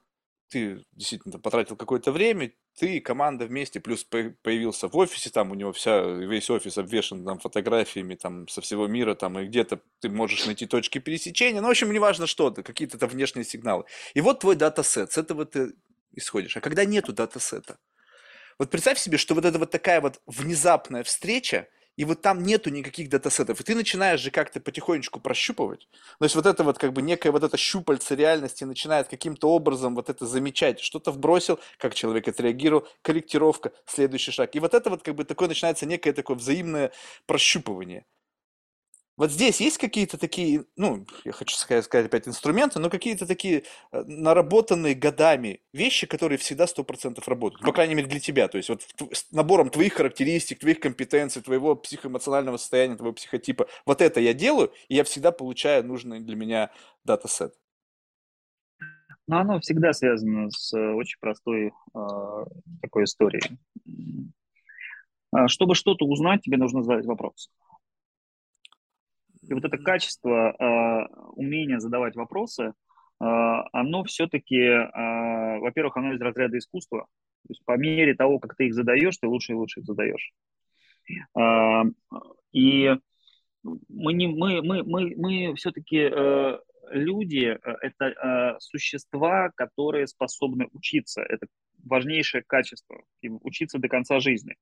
ты 0.48 0.84
действительно 0.92 1.38
потратил 1.38 1.76
какое-то 1.76 2.12
время, 2.12 2.52
ты 2.78 2.96
и 2.96 3.00
команда 3.00 3.46
вместе, 3.46 3.80
плюс 3.80 4.04
появился 4.04 4.88
в 4.88 4.96
офисе, 4.96 5.30
там 5.30 5.50
у 5.50 5.54
него 5.54 5.72
вся, 5.72 6.00
весь 6.02 6.50
офис 6.50 6.78
обвешен 6.78 7.24
там 7.24 7.38
фотографиями 7.38 8.14
там 8.14 8.46
со 8.48 8.60
всего 8.60 8.86
мира, 8.86 9.14
там 9.14 9.38
и 9.38 9.46
где-то 9.46 9.80
ты 10.00 10.08
можешь 10.08 10.46
найти 10.46 10.66
точки 10.66 10.98
пересечения, 10.98 11.60
ну, 11.60 11.68
в 11.68 11.70
общем, 11.70 11.92
неважно 11.92 12.26
что, 12.26 12.50
то 12.50 12.62
какие-то 12.62 12.98
там 12.98 13.08
внешние 13.08 13.44
сигналы. 13.44 13.84
И 14.14 14.20
вот 14.20 14.40
твой 14.40 14.56
датасет, 14.56 15.12
с 15.12 15.18
этого 15.18 15.46
ты 15.46 15.72
исходишь. 16.12 16.56
А 16.56 16.60
когда 16.60 16.84
нету 16.84 17.12
датасета, 17.12 17.78
вот 18.58 18.70
представь 18.70 18.98
себе, 18.98 19.18
что 19.18 19.34
вот 19.34 19.44
это 19.44 19.58
вот 19.58 19.70
такая 19.70 20.00
вот 20.00 20.20
внезапная 20.26 21.02
встреча, 21.02 21.68
и 21.96 22.04
вот 22.04 22.22
там 22.22 22.42
нету 22.42 22.70
никаких 22.70 23.08
датасетов, 23.08 23.60
и 23.60 23.64
ты 23.64 23.74
начинаешь 23.74 24.20
же 24.20 24.30
как-то 24.30 24.60
потихонечку 24.60 25.20
прощупывать. 25.20 25.88
То 26.18 26.24
есть 26.24 26.34
вот 26.34 26.46
это 26.46 26.62
вот 26.62 26.78
как 26.78 26.92
бы 26.92 27.02
некое 27.02 27.30
вот 27.30 27.42
это 27.42 27.56
щупальце 27.56 28.14
реальности 28.14 28.64
начинает 28.64 29.08
каким-то 29.08 29.48
образом 29.50 29.94
вот 29.94 30.10
это 30.10 30.26
замечать. 30.26 30.80
Что-то 30.80 31.10
вбросил, 31.10 31.58
как 31.78 31.94
человек 31.94 32.28
отреагировал, 32.28 32.86
корректировка, 33.02 33.72
следующий 33.86 34.30
шаг. 34.30 34.54
И 34.54 34.60
вот 34.60 34.74
это 34.74 34.90
вот 34.90 35.02
как 35.02 35.14
бы 35.14 35.24
такое 35.24 35.48
начинается 35.48 35.86
некое 35.86 36.12
такое 36.12 36.36
взаимное 36.36 36.92
прощупывание. 37.26 38.04
Вот 39.16 39.30
здесь 39.30 39.60
есть 39.60 39.78
какие-то 39.78 40.18
такие, 40.18 40.66
ну, 40.76 41.06
я 41.24 41.32
хочу 41.32 41.56
сказать, 41.56 41.84
сказать 41.84 42.06
опять 42.06 42.28
инструменты, 42.28 42.78
но 42.80 42.90
какие-то 42.90 43.26
такие 43.26 43.62
э, 43.92 44.04
наработанные 44.06 44.94
годами 44.94 45.62
вещи, 45.72 46.06
которые 46.06 46.38
всегда 46.38 46.66
сто 46.66 46.84
процентов 46.84 47.26
работают. 47.26 47.62
По 47.62 47.72
крайней 47.72 47.94
мере, 47.94 48.08
для 48.08 48.20
тебя. 48.20 48.46
То 48.48 48.58
есть 48.58 48.68
вот 48.68 48.82
с 49.12 49.32
набором 49.32 49.70
твоих 49.70 49.94
характеристик, 49.94 50.58
твоих 50.58 50.80
компетенций, 50.80 51.40
твоего 51.40 51.74
психоэмоционального 51.76 52.58
состояния, 52.58 52.96
твоего 52.96 53.14
психотипа. 53.14 53.66
Вот 53.86 54.02
это 54.02 54.20
я 54.20 54.34
делаю, 54.34 54.72
и 54.88 54.96
я 54.96 55.04
всегда 55.04 55.32
получаю 55.32 55.84
нужный 55.84 56.20
для 56.20 56.36
меня 56.36 56.70
датасет. 57.04 57.54
Но 59.26 59.38
оно 59.38 59.58
всегда 59.60 59.94
связано 59.94 60.50
с 60.50 60.76
э, 60.76 60.92
очень 60.92 61.18
простой 61.20 61.68
э, 61.68 62.44
такой 62.82 63.04
историей. 63.04 63.58
А, 65.32 65.48
чтобы 65.48 65.74
что-то 65.74 66.04
узнать, 66.04 66.42
тебе 66.42 66.58
нужно 66.58 66.82
задать 66.82 67.06
вопрос. 67.06 67.50
И 69.48 69.54
вот 69.54 69.64
это 69.64 69.78
качество, 69.78 70.54
э, 70.58 71.06
умение 71.32 71.80
задавать 71.80 72.16
вопросы, 72.16 72.64
э, 72.64 72.72
оно 73.20 74.04
все-таки, 74.04 74.58
э, 74.58 75.58
во-первых, 75.60 75.96
оно 75.96 76.14
из 76.14 76.20
разряда 76.20 76.58
искусства. 76.58 77.06
То 77.46 77.52
есть 77.52 77.64
по 77.64 77.76
мере 77.76 78.14
того, 78.14 78.38
как 78.38 78.56
ты 78.56 78.66
их 78.66 78.74
задаешь, 78.74 79.16
ты 79.18 79.28
лучше 79.28 79.52
и 79.52 79.56
лучше 79.56 79.80
их 79.80 79.86
задаешь. 79.86 80.32
Э, 81.38 81.82
и 82.52 82.96
мы, 83.88 84.12
не, 84.12 84.28
мы, 84.28 84.62
мы, 84.62 84.82
мы, 84.82 85.14
мы 85.16 85.54
все-таки 85.54 86.08
э, 86.10 86.58
люди 86.90 87.58
э,– 87.62 87.74
это 87.82 88.06
э, 88.06 88.60
существа, 88.60 89.50
которые 89.54 90.06
способны 90.06 90.68
учиться. 90.72 91.22
Это 91.22 91.46
важнейшее 91.84 92.42
качество. 92.46 93.02
И 93.20 93.28
учиться 93.28 93.78
до 93.78 93.88
конца 93.88 94.20
жизни. 94.20 94.56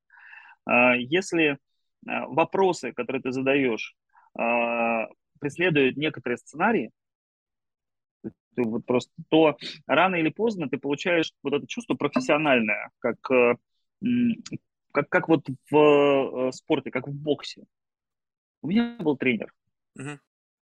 Э, 0.69 0.99
если 0.99 1.59
вопросы, 2.07 2.93
которые 2.93 3.23
ты 3.23 3.33
задаешь, 3.33 3.95
преследуют 5.41 5.97
некоторые 5.97 6.39
сценарии, 6.39 6.91
вот 8.57 8.87
просто, 8.87 9.13
то 9.29 9.57
рано 9.87 10.17
или 10.17 10.31
поздно 10.31 10.69
ты 10.69 10.79
получаешь 10.79 11.33
вот 11.43 11.55
это 11.55 11.67
чувство 11.67 11.95
профессиональное, 11.95 12.91
как, 12.99 13.17
как, 13.21 15.09
как 15.09 15.29
вот 15.29 15.47
в 15.71 16.53
спорте, 16.53 16.91
как 16.91 17.09
в 17.09 17.13
боксе. 17.13 17.65
У 18.63 18.69
меня 18.69 18.97
был 18.99 19.17
тренер, 19.17 19.53
uh-huh 19.99 20.19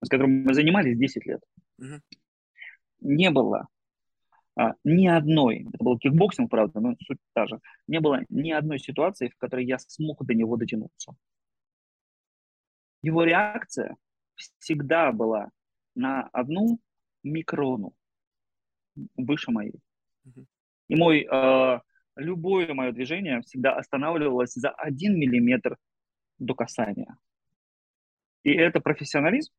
с 0.03 0.09
которым 0.09 0.43
мы 0.43 0.53
занимались 0.53 0.97
10 0.97 1.25
лет, 1.25 1.41
угу. 1.77 2.01
не 3.01 3.29
было 3.31 3.67
а, 4.55 4.73
ни 4.83 5.07
одной, 5.07 5.67
это 5.73 5.83
был 5.83 5.97
кикбоксинг, 5.97 6.49
правда, 6.49 6.79
но 6.79 6.95
суть 7.05 7.19
та 7.33 7.47
же, 7.47 7.59
не 7.87 7.99
было 7.99 8.21
ни 8.29 8.51
одной 8.51 8.79
ситуации, 8.79 9.29
в 9.29 9.37
которой 9.37 9.65
я 9.65 9.77
смог 9.79 10.25
до 10.25 10.33
него 10.33 10.57
дотянуться. 10.57 11.13
Его 13.01 13.23
реакция 13.23 13.95
всегда 14.35 15.11
была 15.11 15.49
на 15.95 16.23
одну 16.33 16.79
микрону 17.23 17.93
выше 19.15 19.51
моей. 19.51 19.79
И 20.87 20.95
мой, 20.95 21.27
э, 21.29 21.79
любое 22.15 22.73
мое 22.73 22.91
движение 22.91 23.41
всегда 23.41 23.75
останавливалось 23.75 24.53
за 24.53 24.69
один 24.71 25.17
миллиметр 25.17 25.77
до 26.39 26.55
касания. 26.55 27.17
И 28.43 28.51
это 28.51 28.79
профессионализм, 28.79 29.53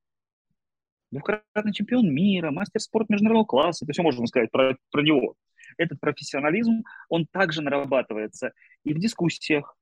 двукратный 1.11 1.72
чемпион 1.72 2.12
мира, 2.12 2.51
мастер 2.51 2.80
спорта 2.80 3.12
международного 3.12 3.47
класса, 3.47 3.84
это 3.84 3.93
все 3.93 4.03
можно 4.03 4.26
сказать 4.26 4.51
про, 4.51 4.76
про 4.91 5.03
него. 5.03 5.34
Этот 5.76 6.01
профессионализм, 6.01 6.82
он 7.09 7.26
также 7.30 7.62
нарабатывается 7.62 8.53
и 8.84 8.93
в 8.93 8.99
дискуссиях, 8.99 9.76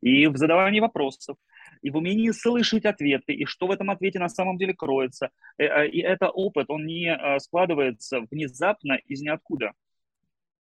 и 0.00 0.26
в 0.26 0.36
задавании 0.36 0.80
вопросов, 0.80 1.36
и 1.82 1.90
в 1.90 1.96
умении 1.96 2.30
слышать 2.30 2.84
ответы, 2.84 3.32
и 3.32 3.44
что 3.44 3.66
в 3.66 3.70
этом 3.70 3.90
ответе 3.90 4.18
на 4.18 4.28
самом 4.28 4.58
деле 4.58 4.74
кроется. 4.74 5.30
Э, 5.58 5.64
э, 5.64 5.88
и 5.88 6.00
это 6.00 6.30
опыт, 6.30 6.66
он 6.68 6.86
не 6.86 7.14
э, 7.14 7.38
складывается 7.38 8.20
внезапно 8.30 8.94
из 8.94 9.20
ниоткуда. 9.20 9.72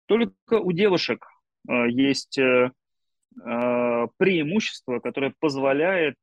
Только 0.07 0.59
у 0.59 0.73
девушек 0.73 1.25
есть 1.69 2.37
преимущество, 4.19 4.99
которое 4.99 5.33
позволяет 5.39 6.17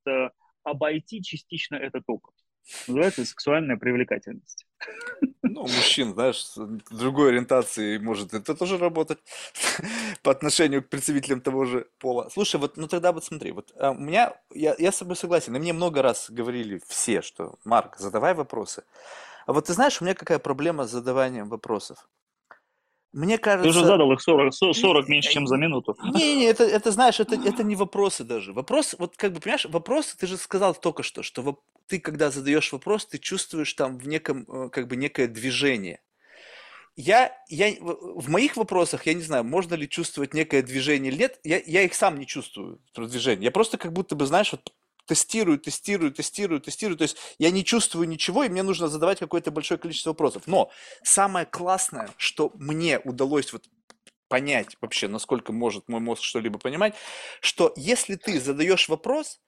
обойти 0.63 1.21
частично 1.23 1.75
этот 1.75 2.03
опыт. 2.07 2.33
Называется 2.87 3.25
сексуальная 3.25 3.77
привлекательность. 3.77 4.65
Ну, 5.41 5.61
мужчин, 5.61 6.13
знаешь, 6.13 6.45
другой 6.91 7.29
ориентации 7.29 7.97
может 7.97 8.33
это 8.33 8.55
тоже 8.55 8.77
работать 8.77 9.19
по 10.21 10.31
отношению 10.31 10.83
к 10.83 10.89
представителям 10.89 11.41
того 11.41 11.65
же 11.65 11.87
пола. 11.99 12.29
Слушай, 12.31 12.59
вот, 12.59 12.77
ну 12.77 12.87
тогда 12.87 13.11
вот 13.11 13.23
смотри, 13.23 13.51
вот 13.51 13.71
а, 13.79 13.91
у 13.91 13.99
меня, 13.99 14.33
я, 14.53 14.75
я 14.77 14.91
с 14.91 14.99
тобой 14.99 15.15
согласен, 15.15 15.55
и 15.55 15.59
мне 15.59 15.73
много 15.73 16.01
раз 16.01 16.29
говорили 16.29 16.81
все, 16.87 17.21
что, 17.21 17.55
Марк, 17.63 17.97
задавай 17.97 18.33
вопросы. 18.33 18.83
А 19.45 19.53
вот 19.53 19.65
ты 19.65 19.73
знаешь, 19.73 20.01
у 20.01 20.05
меня 20.05 20.13
какая 20.13 20.39
проблема 20.39 20.85
с 20.85 20.91
задаванием 20.91 21.49
вопросов? 21.49 22.07
Мне 23.13 23.37
кажется... 23.37 23.71
Ты 23.71 23.77
уже 23.77 23.85
задал 23.85 24.11
их 24.11 24.21
40, 24.21 24.53
40 24.53 25.07
меньше, 25.07 25.31
чем 25.31 25.47
за 25.47 25.57
минуту. 25.57 25.95
Не-не, 26.13 26.45
это, 26.45 26.63
это 26.63 26.91
знаешь, 26.91 27.19
это, 27.19 27.35
это 27.35 27.63
не 27.63 27.75
вопросы 27.75 28.23
даже. 28.23 28.53
Вопрос, 28.53 28.95
вот 28.99 29.15
как 29.15 29.33
бы, 29.33 29.39
понимаешь, 29.39 29.65
вопросы, 29.65 30.17
ты 30.17 30.27
же 30.27 30.37
сказал 30.37 30.75
только 30.75 31.03
что, 31.03 31.23
что 31.23 31.59
ты, 31.87 31.99
когда 31.99 32.31
задаешь 32.31 32.71
вопрос, 32.71 33.05
ты 33.05 33.17
чувствуешь 33.17 33.73
там 33.73 33.97
в 33.97 34.07
неком, 34.07 34.45
э, 34.47 34.69
как 34.69 34.87
бы, 34.87 34.95
некое 34.95 35.27
движение. 35.27 36.01
Я, 36.95 37.31
я, 37.47 37.73
в 37.79 38.29
моих 38.29 38.57
вопросах, 38.57 39.05
я 39.05 39.13
не 39.13 39.21
знаю, 39.21 39.43
можно 39.43 39.75
ли 39.75 39.87
чувствовать 39.87 40.33
некое 40.33 40.63
движение 40.63 41.11
или 41.11 41.19
нет, 41.19 41.39
я, 41.43 41.61
я 41.65 41.83
их 41.83 41.93
сам 41.93 42.17
не 42.17 42.25
чувствую, 42.25 42.79
движение. 42.95 43.45
Я 43.45 43.51
просто 43.51 43.77
как 43.77 43.93
будто 43.93 44.15
бы, 44.15 44.25
знаешь, 44.25 44.51
вот 44.51 44.73
тестирую, 45.07 45.57
тестирую, 45.57 46.11
тестирую, 46.11 46.61
тестирую. 46.61 46.97
То 46.97 47.03
есть 47.03 47.17
я 47.39 47.49
не 47.49 47.63
чувствую 47.63 48.07
ничего, 48.07 48.43
и 48.43 48.49
мне 48.49 48.63
нужно 48.63 48.87
задавать 48.87 49.19
какое-то 49.19 49.51
большое 49.51 49.79
количество 49.79 50.11
вопросов. 50.11 50.43
Но 50.45 50.69
самое 51.03 51.45
классное, 51.45 52.09
что 52.17 52.51
мне 52.55 52.99
удалось 52.99 53.53
вот 53.53 53.63
понять 54.27 54.75
вообще, 54.81 55.07
насколько 55.07 55.53
может 55.53 55.87
мой 55.87 56.01
мозг 56.01 56.23
что-либо 56.23 56.59
понимать, 56.59 56.93
что 57.41 57.73
если 57.75 58.15
ты 58.15 58.39
задаешь 58.39 58.89
вопрос, 58.89 59.39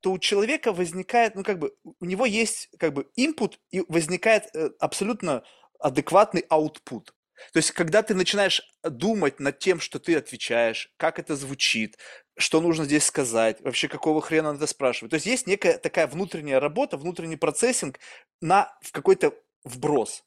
то 0.00 0.12
у 0.12 0.18
человека 0.18 0.72
возникает, 0.72 1.34
ну 1.34 1.42
как 1.42 1.58
бы, 1.58 1.74
у 2.00 2.04
него 2.04 2.26
есть 2.26 2.68
как 2.78 2.94
бы 2.94 3.06
input 3.18 3.54
и 3.70 3.82
возникает 3.88 4.44
э, 4.54 4.70
абсолютно 4.80 5.44
адекватный 5.78 6.44
output. 6.50 7.10
То 7.52 7.58
есть, 7.58 7.72
когда 7.72 8.02
ты 8.02 8.14
начинаешь 8.14 8.62
думать 8.82 9.40
над 9.40 9.58
тем, 9.58 9.80
что 9.80 9.98
ты 9.98 10.16
отвечаешь, 10.16 10.92
как 10.96 11.18
это 11.18 11.36
звучит, 11.36 11.98
что 12.36 12.60
нужно 12.60 12.84
здесь 12.84 13.04
сказать, 13.04 13.60
вообще 13.60 13.88
какого 13.88 14.20
хрена 14.20 14.52
надо 14.52 14.66
спрашивать. 14.66 15.10
То 15.10 15.14
есть 15.14 15.26
есть 15.26 15.46
некая 15.46 15.78
такая 15.78 16.06
внутренняя 16.06 16.60
работа, 16.60 16.96
внутренний 16.96 17.36
процессинг 17.36 17.98
на 18.40 18.76
в 18.82 18.92
какой-то 18.92 19.34
вброс. 19.64 20.24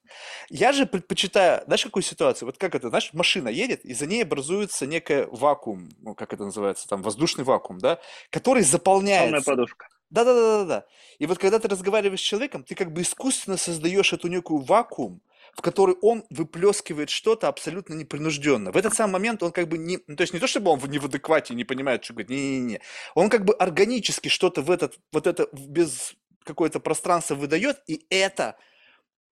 Я 0.49 0.73
же 0.73 0.85
предпочитаю, 0.85 1.63
знаешь, 1.65 1.83
какую 1.83 2.03
ситуацию? 2.03 2.47
Вот 2.47 2.57
как 2.57 2.73
это, 2.73 2.89
знаешь, 2.89 3.11
машина 3.13 3.49
едет, 3.49 3.85
и 3.85 3.93
за 3.93 4.07
ней 4.07 4.23
образуется 4.23 4.87
некий 4.87 5.27
вакуум, 5.29 5.89
ну, 5.99 6.15
как 6.15 6.33
это 6.33 6.45
называется, 6.45 6.87
там, 6.87 7.03
воздушный 7.03 7.43
вакуум, 7.43 7.77
да, 7.79 7.99
который 8.31 8.63
заполняется. 8.63 9.27
Сонная 9.27 9.43
подушка. 9.43 9.87
Да-да-да-да-да. 10.09 10.85
И 11.19 11.25
вот 11.25 11.37
когда 11.37 11.59
ты 11.59 11.67
разговариваешь 11.67 12.19
с 12.19 12.23
человеком, 12.23 12.63
ты 12.63 12.73
как 12.73 12.91
бы 12.91 13.01
искусственно 13.01 13.57
создаешь 13.57 14.13
эту 14.13 14.27
некую 14.27 14.61
вакуум, 14.61 15.21
в 15.53 15.61
который 15.61 15.95
он 16.01 16.23
выплескивает 16.29 17.09
что-то 17.09 17.47
абсолютно 17.47 17.93
непринужденно. 17.93 18.71
В 18.71 18.77
этот 18.77 18.93
самый 18.93 19.13
момент 19.13 19.43
он 19.43 19.51
как 19.51 19.67
бы 19.67 19.77
не... 19.77 19.99
Ну, 20.07 20.15
то 20.15 20.21
есть 20.21 20.33
не 20.33 20.39
то, 20.39 20.47
чтобы 20.47 20.71
он 20.71 20.79
не 20.87 20.99
в 20.99 21.05
адеквате 21.05 21.53
не 21.53 21.63
понимает, 21.63 22.03
что 22.03 22.13
говорит, 22.13 22.29
не-не-не. 22.29 22.81
Он 23.15 23.29
как 23.29 23.45
бы 23.45 23.53
органически 23.53 24.27
что-то 24.27 24.61
в 24.61 24.71
этот, 24.71 24.99
вот 25.11 25.27
это 25.27 25.47
без 25.53 26.15
какое-то 26.43 26.79
пространство 26.79 27.35
выдает, 27.35 27.81
и 27.87 28.05
это 28.09 28.57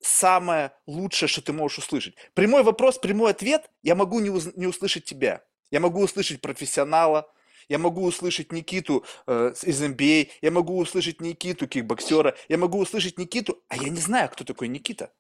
самое 0.02 0.72
лучшее, 0.88 1.28
что 1.28 1.42
ты 1.42 1.54
можешь 1.54 1.80
услышать. 1.80 2.16
Прямой 2.34 2.64
вопрос, 2.64 2.98
прямой 2.98 3.32
ответ, 3.32 3.70
я 3.84 3.96
могу 3.96 4.20
не, 4.20 4.30
уз- 4.30 4.56
не 4.56 4.68
услышать 4.68 5.06
тебя. 5.06 5.44
Я 5.72 5.80
могу 5.80 6.02
услышать 6.02 6.42
профессионала, 6.42 7.32
я 7.68 7.78
могу 7.78 8.04
услышать 8.04 8.52
Никиту 8.52 9.06
э, 9.28 9.54
из 9.64 9.82
NBA, 9.82 10.30
я 10.42 10.52
могу 10.52 10.78
услышать 10.78 11.22
Никиту, 11.22 11.68
кикбоксера, 11.68 12.36
я 12.48 12.58
могу 12.58 12.80
услышать 12.80 13.20
Никиту, 13.20 13.62
а 13.68 13.78
я 13.78 13.90
не 13.90 14.00
знаю, 14.00 14.30
кто 14.30 14.44
такой 14.44 14.68
Никита. 14.68 15.12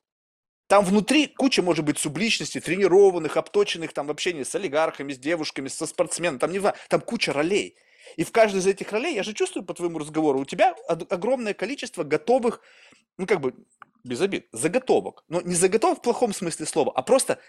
Там 0.70 0.86
внутри 0.86 1.26
куча, 1.26 1.64
может 1.64 1.84
быть, 1.84 1.98
субличностей, 1.98 2.62
тренированных, 2.62 3.38
обточенных 3.38 3.92
там 3.92 4.06
в 4.06 4.12
общении 4.12 4.44
с 4.44 4.54
олигархами, 4.54 5.14
с 5.14 5.18
девушками, 5.18 5.68
со 5.68 5.88
спортсменами, 5.88 6.38
там 6.38 6.52
не 6.52 6.60
знаю, 6.60 6.76
там 6.90 7.02
куча 7.02 7.34
ролей. 7.34 7.76
И 8.18 8.24
в 8.24 8.32
каждой 8.32 8.60
из 8.60 8.68
этих 8.68 8.92
ролей, 8.92 9.16
я 9.16 9.24
же 9.24 9.34
чувствую 9.34 9.66
по 9.66 9.74
твоему 9.74 9.98
разговору, 9.98 10.40
у 10.40 10.46
тебя 10.46 10.76
огромное 10.88 11.56
количество 11.56 12.04
готовых, 12.04 12.62
ну 13.18 13.26
как 13.26 13.42
бы, 13.42 13.56
без 14.04 14.22
обид, 14.22 14.48
заготовок. 14.52 15.24
Но 15.28 15.42
не 15.42 15.56
заготовок 15.56 15.98
в 15.98 16.02
плохом 16.04 16.34
смысле 16.34 16.68
слова, 16.68 16.92
а 16.96 17.02
просто 17.02 17.40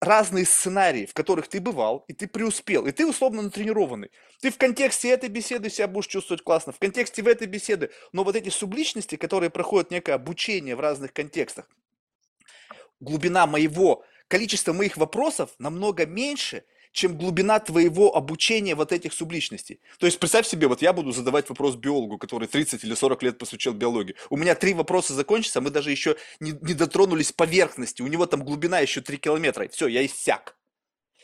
разные 0.00 0.44
сценарии, 0.44 1.06
в 1.06 1.14
которых 1.14 1.46
ты 1.46 1.60
бывал, 1.60 2.04
и 2.08 2.12
ты 2.12 2.26
преуспел, 2.26 2.86
и 2.88 2.90
ты 2.90 3.06
условно 3.06 3.42
натренированный. 3.42 4.10
Ты 4.40 4.50
в 4.50 4.58
контексте 4.58 5.10
этой 5.10 5.28
беседы 5.28 5.70
себя 5.70 5.86
будешь 5.86 6.08
чувствовать 6.08 6.42
классно, 6.42 6.72
в 6.72 6.80
контексте 6.80 7.22
в 7.22 7.28
этой 7.28 7.46
беседы, 7.46 7.92
но 8.10 8.24
вот 8.24 8.34
эти 8.34 8.48
субличности, 8.48 9.14
которые 9.14 9.50
проходят 9.50 9.92
некое 9.92 10.14
обучение 10.14 10.74
в 10.74 10.80
разных 10.80 11.12
контекстах, 11.12 11.68
глубина 13.00 13.46
моего, 13.46 14.04
количество 14.28 14.72
моих 14.72 14.96
вопросов 14.96 15.50
намного 15.58 16.06
меньше, 16.06 16.64
чем 16.94 17.18
глубина 17.18 17.58
твоего 17.58 18.16
обучения 18.16 18.76
вот 18.76 18.92
этих 18.92 19.12
субличностей. 19.12 19.80
То 19.98 20.06
есть 20.06 20.18
представь 20.20 20.46
себе, 20.46 20.68
вот 20.68 20.80
я 20.80 20.92
буду 20.92 21.10
задавать 21.10 21.48
вопрос 21.48 21.74
биологу, 21.74 22.18
который 22.18 22.46
30 22.46 22.84
или 22.84 22.94
40 22.94 23.22
лет 23.24 23.38
посвящал 23.38 23.74
биологии. 23.74 24.14
У 24.30 24.36
меня 24.36 24.54
три 24.54 24.74
вопроса 24.74 25.12
закончатся, 25.12 25.60
мы 25.60 25.70
даже 25.70 25.90
еще 25.90 26.16
не, 26.38 26.52
не 26.52 26.72
дотронулись 26.72 27.32
поверхности, 27.32 28.00
у 28.00 28.06
него 28.06 28.26
там 28.26 28.44
глубина 28.44 28.78
еще 28.78 29.00
3 29.00 29.18
километра. 29.18 29.68
Все, 29.68 29.88
я 29.88 30.06
иссяк. 30.06 30.56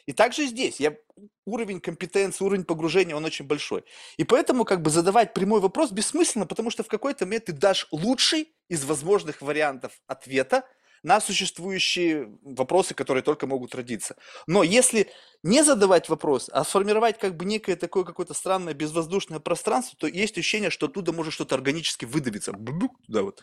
И 0.06 0.12
также 0.12 0.46
здесь 0.46 0.80
я, 0.80 0.96
уровень 1.44 1.80
компетенции, 1.80 2.44
уровень 2.44 2.64
погружения, 2.64 3.14
он 3.14 3.24
очень 3.24 3.46
большой. 3.46 3.84
И 4.16 4.24
поэтому 4.24 4.64
как 4.64 4.82
бы 4.82 4.90
задавать 4.90 5.34
прямой 5.34 5.60
вопрос 5.60 5.92
бессмысленно, 5.92 6.46
потому 6.46 6.70
что 6.70 6.82
в 6.82 6.88
какой-то 6.88 7.26
момент 7.26 7.44
ты 7.44 7.52
дашь 7.52 7.86
лучший 7.92 8.52
из 8.68 8.84
возможных 8.84 9.40
вариантов 9.40 9.92
ответа 10.08 10.64
на 11.02 11.20
существующие 11.20 12.38
вопросы, 12.42 12.94
которые 12.94 13.22
только 13.22 13.46
могут 13.46 13.74
родиться. 13.74 14.16
Но 14.46 14.62
если 14.62 15.10
не 15.42 15.62
задавать 15.64 16.08
вопрос, 16.08 16.50
а 16.52 16.64
сформировать 16.64 17.18
как 17.18 17.36
бы 17.36 17.44
некое 17.44 17.76
такое 17.76 18.04
какое-то 18.04 18.34
странное 18.34 18.74
безвоздушное 18.74 19.40
пространство, 19.40 19.96
то 19.98 20.06
есть 20.06 20.36
ощущение, 20.36 20.70
что 20.70 20.86
оттуда 20.86 21.12
может 21.12 21.32
что-то 21.32 21.54
органически 21.54 22.04
выдавиться. 22.04 22.52
Бубук, 22.52 22.92
туда 23.06 23.22
вот. 23.22 23.42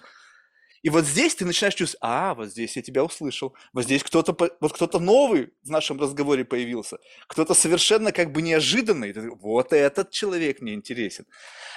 И 0.84 0.90
вот 0.90 1.06
здесь 1.06 1.36
ты 1.36 1.44
начинаешь 1.46 1.74
чувствовать, 1.74 2.00
а, 2.02 2.36
вот 2.36 2.50
здесь 2.50 2.76
я 2.76 2.82
тебя 2.82 3.04
услышал, 3.04 3.56
вот 3.74 3.84
здесь 3.84 4.04
кто-то, 4.04 4.36
вот 4.62 4.74
кто-то 4.74 5.00
новый 5.00 5.50
в 5.64 5.70
нашем 5.70 6.00
разговоре 6.00 6.46
появился, 6.46 7.00
кто-то 7.28 7.54
совершенно 7.54 8.12
как 8.12 8.32
бы 8.32 8.42
неожиданный, 8.42 9.12
ты, 9.12 9.30
вот 9.32 9.74
этот 9.74 10.12
человек 10.12 10.62
мне 10.62 10.74
интересен. 10.76 11.26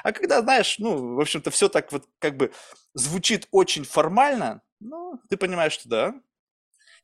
А 0.05 0.13
когда, 0.13 0.43
знаешь, 0.43 0.79
ну, 0.79 1.15
в 1.17 1.21
общем-то, 1.21 1.51
все 1.51 1.69
так 1.69 1.91
вот 1.93 2.05
как 2.19 2.37
бы 2.37 2.53
звучит 2.95 3.49
очень 3.51 3.85
формально, 3.85 4.63
ну, 4.81 5.21
ты 5.29 5.37
понимаешь, 5.37 5.73
что 5.73 5.89
да, 5.89 6.21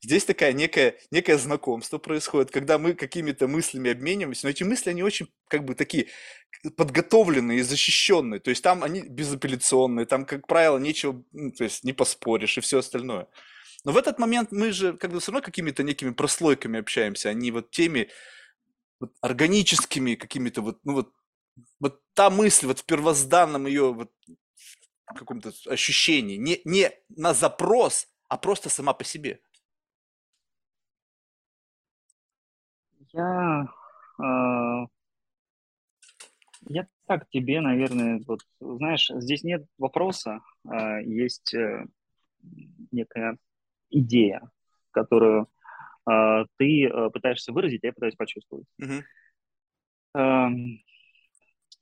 Здесь 0.02 0.24
такая 0.24 0.52
некое, 0.52 0.98
некое 1.10 1.38
знакомство 1.38 1.98
происходит, 1.98 2.50
когда 2.50 2.78
мы 2.78 2.92
какими-то 2.92 3.48
мыслями 3.48 3.90
обмениваемся, 3.90 4.46
но 4.46 4.50
эти 4.50 4.62
мысли, 4.62 4.90
они 4.90 5.02
очень 5.02 5.28
как 5.48 5.64
бы 5.64 5.74
такие 5.74 6.08
подготовленные 6.76 7.60
и 7.60 7.62
защищенные, 7.62 8.40
то 8.40 8.50
есть 8.50 8.62
там 8.62 8.82
они 8.82 9.02
безапелляционные, 9.02 10.06
там, 10.06 10.26
как 10.26 10.46
правило, 10.46 10.78
нечего, 10.78 11.24
ну, 11.32 11.50
то 11.50 11.64
есть 11.64 11.82
не 11.84 11.92
поспоришь 11.92 12.58
и 12.58 12.60
все 12.60 12.78
остальное. 12.80 13.26
Но 13.84 13.92
в 13.92 13.96
этот 13.96 14.18
момент 14.18 14.52
мы 14.52 14.72
же 14.72 14.96
как 14.96 15.12
бы 15.12 15.20
все 15.20 15.32
равно 15.32 15.44
какими-то 15.44 15.82
некими 15.82 16.10
прослойками 16.10 16.80
общаемся, 16.80 17.30
а 17.30 17.34
не 17.34 17.50
вот 17.50 17.70
теми 17.70 18.10
вот 19.00 19.12
органическими 19.20 20.14
какими-то 20.14 20.60
вот, 20.60 20.78
ну 20.84 20.94
вот, 20.94 21.12
вот 21.80 22.00
та 22.14 22.28
мысль 22.30 22.66
вот 22.66 22.80
в 22.80 22.84
первозданном 22.84 23.66
ее 23.66 23.92
вот 23.92 24.10
каком-то 25.14 25.52
ощущении, 25.66 26.36
не, 26.36 26.60
не 26.64 26.90
на 27.08 27.34
запрос, 27.34 28.08
а 28.28 28.36
просто 28.36 28.68
сама 28.68 28.92
по 28.92 29.04
себе. 29.04 29.40
Я, 33.12 33.68
э, 34.18 34.86
я 36.68 36.86
так 37.06 37.28
тебе, 37.30 37.60
наверное, 37.60 38.20
вот, 38.26 38.40
знаешь, 38.60 39.10
здесь 39.14 39.44
нет 39.44 39.64
вопроса, 39.78 40.40
э, 40.68 41.02
есть 41.04 41.54
э, 41.54 41.86
некая 42.90 43.38
идея, 43.90 44.50
которую 44.90 45.48
э, 46.08 46.44
ты 46.56 46.86
э, 46.86 47.10
пытаешься 47.10 47.52
выразить, 47.52 47.84
а 47.84 47.86
я 47.86 47.92
пытаюсь 47.92 48.16
почувствовать. 48.16 48.66
Мгм. 48.78 49.04
Э, 50.14 50.48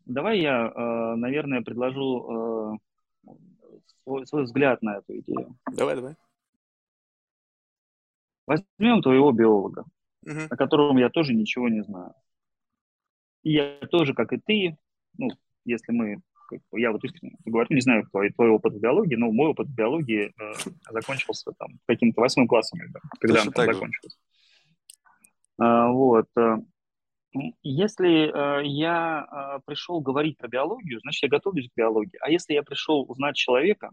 давай 0.04 0.40
я, 0.40 0.66
э, 0.66 1.14
наверное, 1.16 1.62
предложу 1.62 2.76
э, 2.76 2.93
свой, 4.02 4.26
свой 4.26 4.44
взгляд 4.44 4.82
на 4.82 4.98
эту 4.98 5.18
идею. 5.18 5.56
Давай, 5.72 5.96
давай. 5.96 6.16
Возьмем 8.46 9.02
твоего 9.02 9.32
биолога. 9.32 9.84
Мгм. 10.26 10.46
о 10.50 10.56
котором 10.56 10.96
я 10.96 11.10
тоже 11.10 11.34
ничего 11.34 11.68
не 11.68 11.82
знаю. 11.82 12.14
И 13.42 13.52
я 13.52 13.78
тоже, 13.90 14.14
как 14.14 14.32
и 14.32 14.38
ты, 14.38 14.78
ну, 15.18 15.28
если 15.66 15.92
мы, 15.92 16.22
как 16.48 16.60
я 16.72 16.92
вот 16.92 17.04
искренне 17.04 17.36
говорю, 17.44 17.66
не 17.70 17.82
знаю 17.82 18.06
твой, 18.10 18.30
твой 18.30 18.48
опыт 18.48 18.72
в 18.72 18.80
биологии, 18.80 19.16
но 19.16 19.30
мой 19.30 19.48
опыт 19.48 19.68
в 19.68 19.74
биологии 19.74 20.32
э, 20.38 20.52
закончился 20.90 21.52
там 21.58 21.78
каким-то 21.86 22.22
восьмым 22.22 22.48
классом, 22.48 22.80
когда 23.20 23.44
Точно 23.44 23.52
он 23.54 23.74
закончился. 23.74 24.18
А, 25.58 25.90
вот. 25.90 26.26
э, 26.36 26.56
Если 27.62 28.28
э, 28.28 28.66
я 28.66 29.26
э, 29.26 29.60
пришел 29.66 30.00
говорить 30.00 30.38
про 30.38 30.48
биологию, 30.48 31.00
значит, 31.00 31.24
я 31.24 31.28
готовлюсь 31.28 31.68
к 31.68 31.76
биологии. 31.76 32.18
А 32.20 32.30
если 32.30 32.54
я 32.54 32.62
пришел 32.62 33.04
узнать 33.08 33.36
человека, 33.36 33.90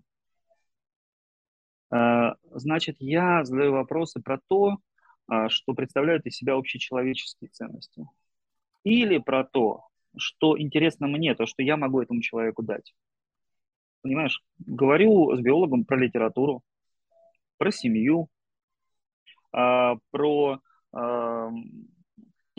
э, 1.92 2.34
значит, 2.52 2.98
я 3.00 3.44
задаю 3.44 3.72
вопросы 3.72 4.22
про 4.22 4.40
то, 4.48 4.78
а, 5.32 5.48
что 5.48 5.74
представляют 5.74 6.26
из 6.26 6.36
себя 6.36 6.56
общечеловеческие 6.56 7.50
ценности. 7.52 8.06
Или 8.84 9.18
про 9.18 9.46
то, 9.46 9.88
что 10.18 10.60
интересно 10.60 11.08
мне, 11.08 11.36
то, 11.36 11.46
что 11.46 11.64
я 11.64 11.78
могу 11.78 12.02
этому 12.02 12.22
человеку 12.22 12.64
дать. 12.64 12.94
Понимаешь, 14.02 14.44
говорю 14.60 15.34
с 15.34 15.40
биологом 15.40 15.86
про 15.86 15.98
литературу, 15.98 16.64
про 17.58 17.72
семью, 17.72 18.28
а, 19.54 19.96
про 20.10 20.60
а, 20.92 21.50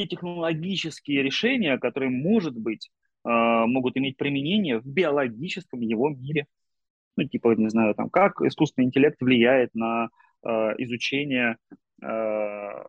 те 0.03 0.17
технологические 0.17 1.23
решения, 1.23 1.79
которые, 1.79 2.11
может 2.11 2.57
быть, 2.57 2.91
а, 3.25 3.67
могут 3.67 3.97
иметь 3.97 4.17
применение 4.17 4.81
в 4.81 4.87
биологическом 4.87 5.81
его 5.81 6.11
мире. 6.11 6.47
Ну, 7.17 7.25
типа, 7.25 7.55
не 7.57 7.69
знаю, 7.69 7.95
там, 7.95 8.11
как 8.11 8.41
искусственный 8.41 8.87
интеллект 8.87 9.21
влияет 9.21 9.75
на 9.75 10.09
а, 10.43 10.73
изучение 10.79 11.57
а, 12.03 12.85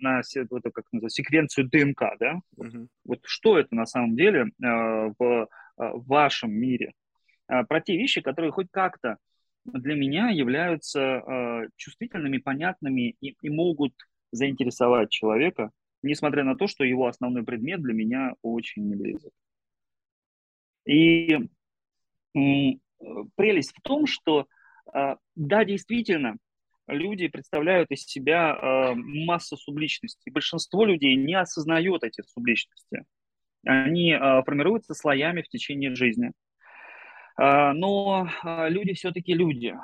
на 0.00 0.20
вот 0.50 0.60
это, 0.66 0.70
как 0.70 0.84
называется, 0.92 1.22
секвенцию 1.22 1.68
ДНК, 1.70 2.02
да? 2.18 2.40
Мгм. 2.56 2.88
Вот 3.04 3.20
что 3.24 3.58
это 3.58 3.74
на 3.74 3.86
самом 3.86 4.16
деле 4.16 4.50
в 4.58 5.48
вашем 5.78 6.52
мире? 6.52 6.92
Про 7.46 7.80
те 7.80 7.96
вещи, 7.96 8.20
которые 8.20 8.50
хоть 8.50 8.66
как-то 8.70 9.16
для 9.64 9.94
меня 9.94 10.28
являются 10.28 11.68
чувствительными, 11.76 12.38
понятными 12.38 13.16
и, 13.20 13.36
и 13.40 13.48
могут 13.48 13.94
заинтересовать 14.32 15.10
человека, 15.10 15.70
несмотря 16.08 16.44
на 16.44 16.56
то, 16.56 16.66
что 16.66 16.84
его 16.84 17.06
основной 17.06 17.44
предмет 17.44 17.82
для 17.82 17.94
меня 17.94 18.34
очень 18.42 18.88
не 18.88 18.96
близок. 18.96 19.32
И 20.86 21.38
м, 22.34 22.80
прелесть 23.36 23.72
в 23.76 23.80
том, 23.82 24.06
что 24.06 24.46
а, 24.92 25.16
да, 25.34 25.64
действительно, 25.64 26.36
люди 26.86 27.28
представляют 27.28 27.90
из 27.90 28.04
себя 28.04 28.54
а, 28.54 28.94
массу 28.94 29.56
субличностей. 29.56 30.30
Большинство 30.30 30.84
людей 30.84 31.16
не 31.16 31.34
осознает 31.34 32.04
эти 32.04 32.22
субличности. 32.22 33.04
Они 33.64 34.12
а, 34.12 34.42
формируются 34.42 34.94
слоями 34.94 35.42
в 35.42 35.48
течение 35.48 35.94
жизни. 35.94 36.32
Но 37.36 38.28
люди 38.44 38.92
все-таки 38.92 39.34
люди. 39.34 39.74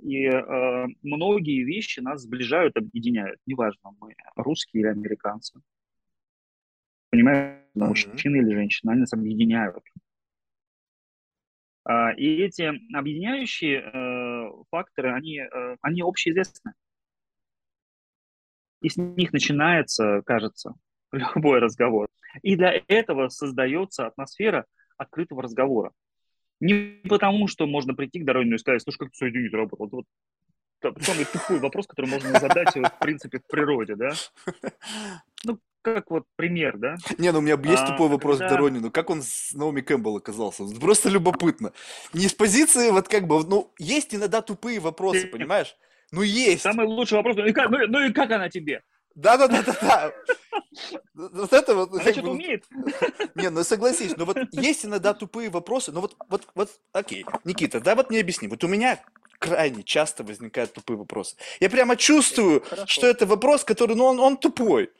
И 0.00 0.26
а, 0.26 0.86
многие 1.02 1.62
вещи 1.64 2.00
нас 2.00 2.22
сближают, 2.22 2.76
объединяют. 2.76 3.40
Неважно, 3.46 3.92
мы 4.00 4.14
русские 4.36 4.82
или 4.82 4.88
американцы. 4.88 5.60
Понимаешь, 7.10 7.58
Мгм. 7.74 7.88
мужчины 7.88 8.36
или 8.38 8.54
женщины, 8.54 8.90
они 8.90 9.00
нас 9.00 9.12
объединяют. 9.12 9.76
А, 11.84 12.12
И 12.12 12.36
эти 12.42 12.62
объединяющие 12.94 13.80
э, 13.80 14.50
факторы, 14.70 15.12
они, 15.14 15.38
э, 15.38 15.76
они 15.80 16.02
общеизвестны. 16.02 16.72
И 18.80 18.88
с 18.88 18.96
них 18.96 19.32
начинается, 19.32 20.22
кажется, 20.24 20.74
любой 21.12 21.60
разговор. 21.60 22.08
И 22.42 22.56
для 22.56 22.82
этого 22.88 23.28
создается 23.28 24.06
атмосфера 24.06 24.66
открытого 24.96 25.42
разговора. 25.42 25.92
Не 26.60 27.00
потому, 27.08 27.46
что 27.48 27.66
можно 27.66 27.94
прийти 27.94 28.20
к 28.20 28.24
Доронину 28.24 28.56
и 28.56 28.58
сказать, 28.58 28.82
слушай, 28.82 28.98
как 28.98 29.10
ты 29.10 29.16
сегодня 29.18 29.50
работал? 29.52 29.88
Вот, 29.90 30.04
самый 31.02 31.24
тупой 31.24 31.58
вопрос, 31.60 31.86
который 31.86 32.06
можно 32.10 32.38
задать, 32.38 32.74
в 32.74 32.98
принципе, 33.00 33.38
в 33.38 33.46
природе, 33.46 33.94
да? 33.96 34.10
Ну, 35.44 35.58
как 35.82 36.10
вот 36.10 36.24
пример, 36.36 36.76
да? 36.78 36.96
Не, 37.18 37.30
ну 37.32 37.38
у 37.38 37.42
меня 37.42 37.56
есть 37.64 37.82
А, 37.82 37.86
тупой 37.86 38.08
вопрос 38.08 38.36
к 38.36 38.40
когда- 38.40 38.54
Доронину. 38.56 38.90
Как 38.90 39.10
он 39.10 39.22
с 39.22 39.52
Наоми 39.54 39.80
Кэмпбелл 39.80 40.16
оказался? 40.16 40.64
Просто 40.80 41.08
любопытно. 41.08 41.72
Не 42.12 42.28
с 42.28 42.34
позиции, 42.34 42.90
вот 42.90 43.08
как 43.08 43.26
бы, 43.26 43.44
ну, 43.46 43.72
есть 43.78 44.14
иногда 44.14 44.42
тупые 44.42 44.80
вопросы, 44.80 45.26
понимаешь? 45.28 45.76
Ну, 46.10 46.22
есть. 46.22 46.62
Самый 46.62 46.86
лучший 46.86 47.18
вопрос, 47.18 47.36
ну 47.36 47.46
и 47.46 47.52
как, 47.52 47.70
ну, 47.70 47.78
ну 47.86 48.00
и 48.06 48.12
как 48.12 48.30
она 48.30 48.48
тебе? 48.48 48.82
Да-да-да-да-да. 49.18 50.12
Вот 51.14 51.52
это 51.52 51.74
вот... 51.74 51.92
Она 51.92 52.04
как 52.04 52.12
что-то 52.12 52.30
умеет? 52.30 52.64
Не, 53.34 53.50
ну 53.50 53.64
согласись, 53.64 54.16
но 54.16 54.24
вот 54.24 54.38
есть 54.52 54.84
иногда 54.84 55.12
тупые 55.12 55.50
вопросы, 55.50 55.90
но 55.90 56.00
вот, 56.00 56.14
вот, 56.28 56.46
вот, 56.54 56.70
окей, 56.92 57.26
Никита, 57.42 57.80
да 57.80 57.96
вот 57.96 58.10
мне 58.10 58.20
объясни, 58.20 58.46
вот 58.46 58.62
у 58.62 58.68
меня 58.68 59.00
крайне 59.40 59.82
часто 59.82 60.22
возникают 60.22 60.72
тупые 60.72 60.98
вопросы. 60.98 61.34
Я 61.58 61.68
прямо 61.68 61.96
чувствую, 61.96 62.62
Хорошо. 62.62 62.86
что 62.86 63.06
это 63.08 63.26
вопрос, 63.26 63.64
который, 63.64 63.96
ну, 63.96 64.04
он, 64.04 64.20
он 64.20 64.36
тупой. 64.36 64.92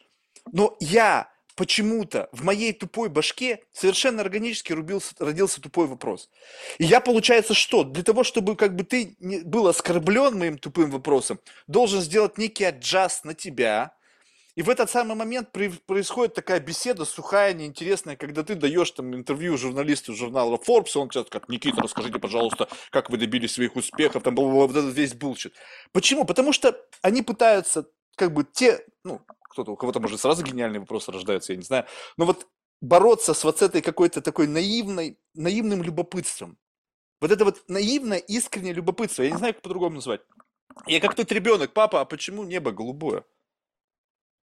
Но 0.51 0.77
я 0.81 1.31
почему-то 1.55 2.29
в 2.33 2.45
моей 2.45 2.73
тупой 2.73 3.09
башке 3.09 3.65
совершенно 3.73 4.23
органически 4.23 4.73
рубился, 4.73 5.15
родился 5.19 5.61
тупой 5.61 5.87
вопрос. 5.87 6.29
И 6.79 6.85
я, 6.85 7.01
получается, 7.01 7.55
что? 7.55 7.85
Для 7.85 8.03
того, 8.03 8.25
чтобы 8.25 8.57
как 8.57 8.75
бы 8.75 8.83
ты 8.83 9.17
не 9.21 9.41
был 9.41 9.69
оскорблен 9.69 10.39
моим 10.39 10.59
тупым 10.59 10.91
вопросом, 10.91 11.39
должен 11.69 12.01
сделать 12.01 12.37
некий 12.39 12.65
adjust 12.65 13.25
на 13.25 13.35
тебя, 13.35 13.98
И 14.59 14.63
в 14.63 14.69
этот 14.71 14.91
самый 14.91 15.15
момент 15.15 15.53
происходит 15.53 16.35
такая 16.35 16.59
беседа 16.59 17.05
сухая, 17.05 17.55
неинтересная, 17.55 18.17
когда 18.17 18.43
ты 18.43 18.57
даешь 18.57 18.91
там 18.91 19.15
интервью 19.15 19.57
журналисту 19.57 20.15
журнала 20.15 20.57
Forbes, 20.57 20.97
он 20.97 21.09
сейчас 21.13 21.29
как, 21.31 21.49
Никита, 21.49 21.81
расскажите, 21.81 22.19
пожалуйста, 22.19 22.67
как 22.91 23.09
вы 23.09 23.19
добились 23.19 23.53
своих 23.53 23.77
успехов, 23.77 24.25
там 24.25 24.35
вот 24.35 24.71
этот 24.73 24.93
весь 24.93 25.15
bullshit. 25.15 25.55
Почему? 25.93 26.25
Потому 26.25 26.53
что 26.53 26.77
они 27.03 27.23
пытаются, 27.23 27.89
как 28.17 28.35
бы, 28.35 28.43
те, 28.43 28.85
ну, 29.05 29.21
кто-то, 29.43 29.71
у 29.71 29.77
кого-то, 29.77 30.01
может, 30.01 30.19
сразу 30.19 30.43
гениальные 30.43 30.81
вопросы 30.81 31.13
рождаются, 31.13 31.53
я 31.53 31.57
не 31.57 31.65
знаю, 31.65 31.87
но 32.17 32.25
вот 32.25 32.49
бороться 32.81 33.35
с 33.35 33.45
вот 33.45 33.63
этой 33.63 33.81
какой-то 33.81 34.21
такой 34.23 34.49
наивной, 34.49 35.21
наивным 35.35 35.85
любопытством. 35.85 36.59
Вот 37.21 37.31
это 37.31 37.45
вот 37.45 37.63
наивное, 37.69 38.19
искреннее 38.19 38.73
любопытство, 38.73 39.23
я 39.23 39.31
не 39.31 39.37
знаю, 39.37 39.55
как 39.55 39.63
по-другому 39.63 39.95
назвать. 39.95 40.23
Я 40.89 40.99
как 40.99 41.15
тот 41.15 41.31
ребенок, 41.31 41.73
папа, 41.73 42.01
а 42.01 42.05
почему 42.05 42.43
небо 42.43 42.73
голубое? 42.73 43.23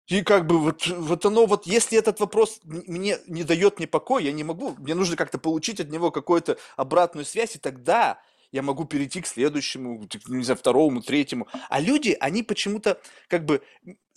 И 0.09 0.23
как 0.23 0.47
бы 0.47 0.59
вот, 0.59 0.87
вот 0.87 1.25
оно 1.25 1.47
вот, 1.47 1.67
если 1.67 1.99
этот 1.99 2.21
вопрос 2.21 2.61
мне 2.65 3.19
не 3.27 3.45
дает 3.45 3.79
мне 3.79 3.87
покоя, 3.87 4.25
я 4.25 4.33
не 4.33 4.45
могу, 4.45 4.75
мне 4.79 4.95
нужно 4.95 5.17
как-то 5.17 5.39
получить 5.39 5.81
от 5.81 5.91
него 5.91 6.11
какую-то 6.11 6.59
обратную 6.77 7.25
связь, 7.25 7.55
и 7.57 7.59
тогда 7.59 8.21
я 8.51 8.63
могу 8.63 8.85
перейти 8.85 9.23
к 9.23 9.27
следующему, 9.27 10.07
не 10.29 10.45
знаю, 10.45 10.59
второму, 10.59 11.01
третьему. 11.01 11.49
А 11.71 11.81
люди, 11.81 12.17
они 12.21 12.43
почему-то 12.43 13.01
как 13.29 13.47
бы 13.47 13.63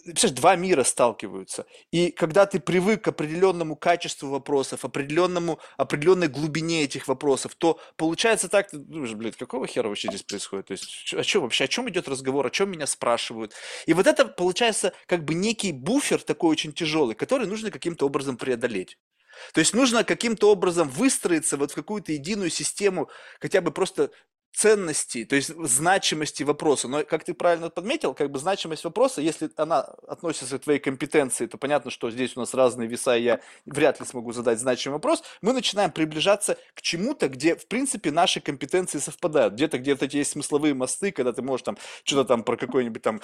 представляешь, 0.05 0.39
два 0.39 0.55
мира 0.55 0.83
сталкиваются. 0.83 1.65
И 1.91 2.11
когда 2.11 2.45
ты 2.45 2.59
привык 2.59 3.03
к 3.03 3.07
определенному 3.07 3.75
качеству 3.75 4.29
вопросов, 4.29 4.85
определенному, 4.85 5.59
определенной 5.77 6.27
глубине 6.27 6.83
этих 6.83 7.07
вопросов, 7.07 7.55
то 7.55 7.79
получается 7.97 8.47
так, 8.47 8.69
ты 8.69 8.77
думаешь, 8.77 9.13
блядь, 9.13 9.35
какого 9.35 9.67
хера 9.67 9.89
вообще 9.89 10.09
здесь 10.09 10.23
происходит? 10.23 10.67
То 10.67 10.73
есть, 10.73 11.13
о 11.13 11.23
чем 11.23 11.41
вообще, 11.41 11.65
о 11.65 11.67
чем 11.67 11.89
идет 11.89 12.07
разговор, 12.07 12.45
о 12.45 12.51
чем 12.51 12.71
меня 12.71 12.87
спрашивают? 12.87 13.53
И 13.85 13.93
вот 13.93 14.07
это 14.07 14.25
получается 14.25 14.93
как 15.07 15.25
бы 15.25 15.33
некий 15.33 15.71
буфер 15.71 16.21
такой 16.21 16.51
очень 16.51 16.73
тяжелый, 16.73 17.15
который 17.15 17.47
нужно 17.47 17.71
каким-то 17.71 18.05
образом 18.05 18.37
преодолеть. 18.37 18.97
То 19.53 19.59
есть 19.59 19.73
нужно 19.73 20.03
каким-то 20.03 20.51
образом 20.51 20.89
выстроиться 20.89 21.57
вот 21.57 21.71
в 21.71 21.75
какую-то 21.75 22.11
единую 22.11 22.49
систему, 22.49 23.09
хотя 23.39 23.61
бы 23.61 23.71
просто 23.71 24.11
ценности, 24.55 25.25
то 25.25 25.35
есть 25.35 25.49
значимости 25.49 26.43
вопроса. 26.43 26.87
Но, 26.87 27.03
как 27.03 27.25
ты 27.25 27.33
правильно 27.33 27.69
подметил, 27.69 28.13
как 28.13 28.31
бы 28.31 28.39
значимость 28.39 28.85
вопроса, 28.85 29.21
если 29.21 29.49
она 29.57 29.81
относится 30.07 30.57
к 30.57 30.63
твоей 30.63 30.79
компетенции, 30.79 31.45
то 31.45 31.57
понятно, 31.57 31.91
что 31.91 32.09
здесь 32.09 32.37
у 32.37 32.39
нас 32.39 32.53
разные 32.53 32.87
веса, 32.87 33.17
и 33.17 33.23
я 33.23 33.41
вряд 33.65 33.99
ли 33.99 34.05
смогу 34.05 34.31
задать 34.31 34.59
значимый 34.59 34.95
вопрос. 34.95 35.23
Мы 35.41 35.51
начинаем 35.51 35.91
приближаться 35.91 36.57
к 36.73 36.81
чему-то, 36.81 37.27
где, 37.27 37.55
в 37.55 37.67
принципе, 37.67 38.11
наши 38.11 38.39
компетенции 38.39 38.99
совпадают. 38.99 39.55
Где-то, 39.55 39.77
где-то 39.77 40.05
есть 40.05 40.31
смысловые 40.31 40.73
мосты, 40.73 41.11
когда 41.11 41.33
ты 41.33 41.41
можешь 41.41 41.63
там 41.63 41.77
что-то 42.05 42.25
там 42.25 42.43
про 42.43 42.55
какой-нибудь 42.55 43.01
там 43.01 43.21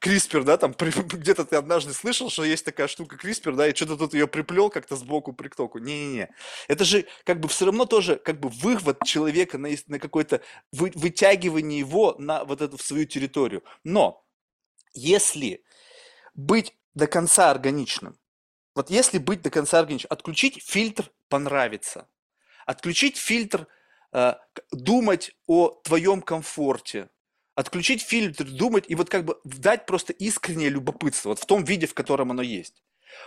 CRISPR, 0.00 0.42
да, 0.42 0.58
там 0.58 0.74
где-то 0.78 1.46
ты 1.46 1.56
однажды 1.56 1.94
слышал, 1.94 2.28
что 2.28 2.44
есть 2.44 2.64
такая 2.64 2.88
штука 2.88 3.16
CRISPR, 3.16 3.54
да, 3.54 3.68
и 3.68 3.74
что-то 3.74 3.96
тут 3.96 4.12
ее 4.14 4.26
приплел 4.26 4.68
как-то 4.68 4.96
сбоку 4.96 5.32
к 5.32 5.56
току. 5.56 5.78
Не-не-не. 5.78 6.28
Это 6.68 6.84
же 6.84 7.06
как 7.24 7.40
бы 7.40 7.48
все 7.48 7.64
равно 7.66 7.86
тоже 7.86 8.16
как 8.16 8.38
бы 8.40 8.50
вывод 8.50 8.98
человека 9.04 9.56
на, 9.58 9.70
на 9.88 9.98
какой-то 9.98 10.33
это 10.34 10.44
вы, 10.72 10.92
вытягивание 10.94 11.78
его 11.78 12.14
на 12.18 12.44
вот 12.44 12.60
эту 12.60 12.76
в 12.76 12.82
свою 12.82 13.06
территорию. 13.06 13.62
Но 13.82 14.24
если 14.92 15.64
быть 16.34 16.76
до 16.94 17.06
конца 17.06 17.50
органичным, 17.50 18.18
вот 18.74 18.90
если 18.90 19.18
быть 19.18 19.42
до 19.42 19.50
конца 19.50 19.78
органичным, 19.78 20.12
отключить 20.12 20.62
фильтр 20.62 21.10
понравится, 21.28 22.08
отключить 22.66 23.16
фильтр 23.16 23.68
э, 24.12 24.34
думать 24.72 25.36
о 25.46 25.70
твоем 25.84 26.22
комфорте, 26.22 27.10
отключить 27.54 28.02
фильтр, 28.02 28.44
думать 28.44 28.84
и 28.88 28.94
вот 28.94 29.10
как 29.10 29.24
бы 29.24 29.40
дать 29.44 29.86
просто 29.86 30.12
искреннее 30.12 30.70
любопытство, 30.70 31.30
вот 31.30 31.38
в 31.38 31.46
том 31.46 31.64
виде, 31.64 31.86
в 31.86 31.94
котором 31.94 32.30
оно 32.30 32.42
есть. 32.42 32.82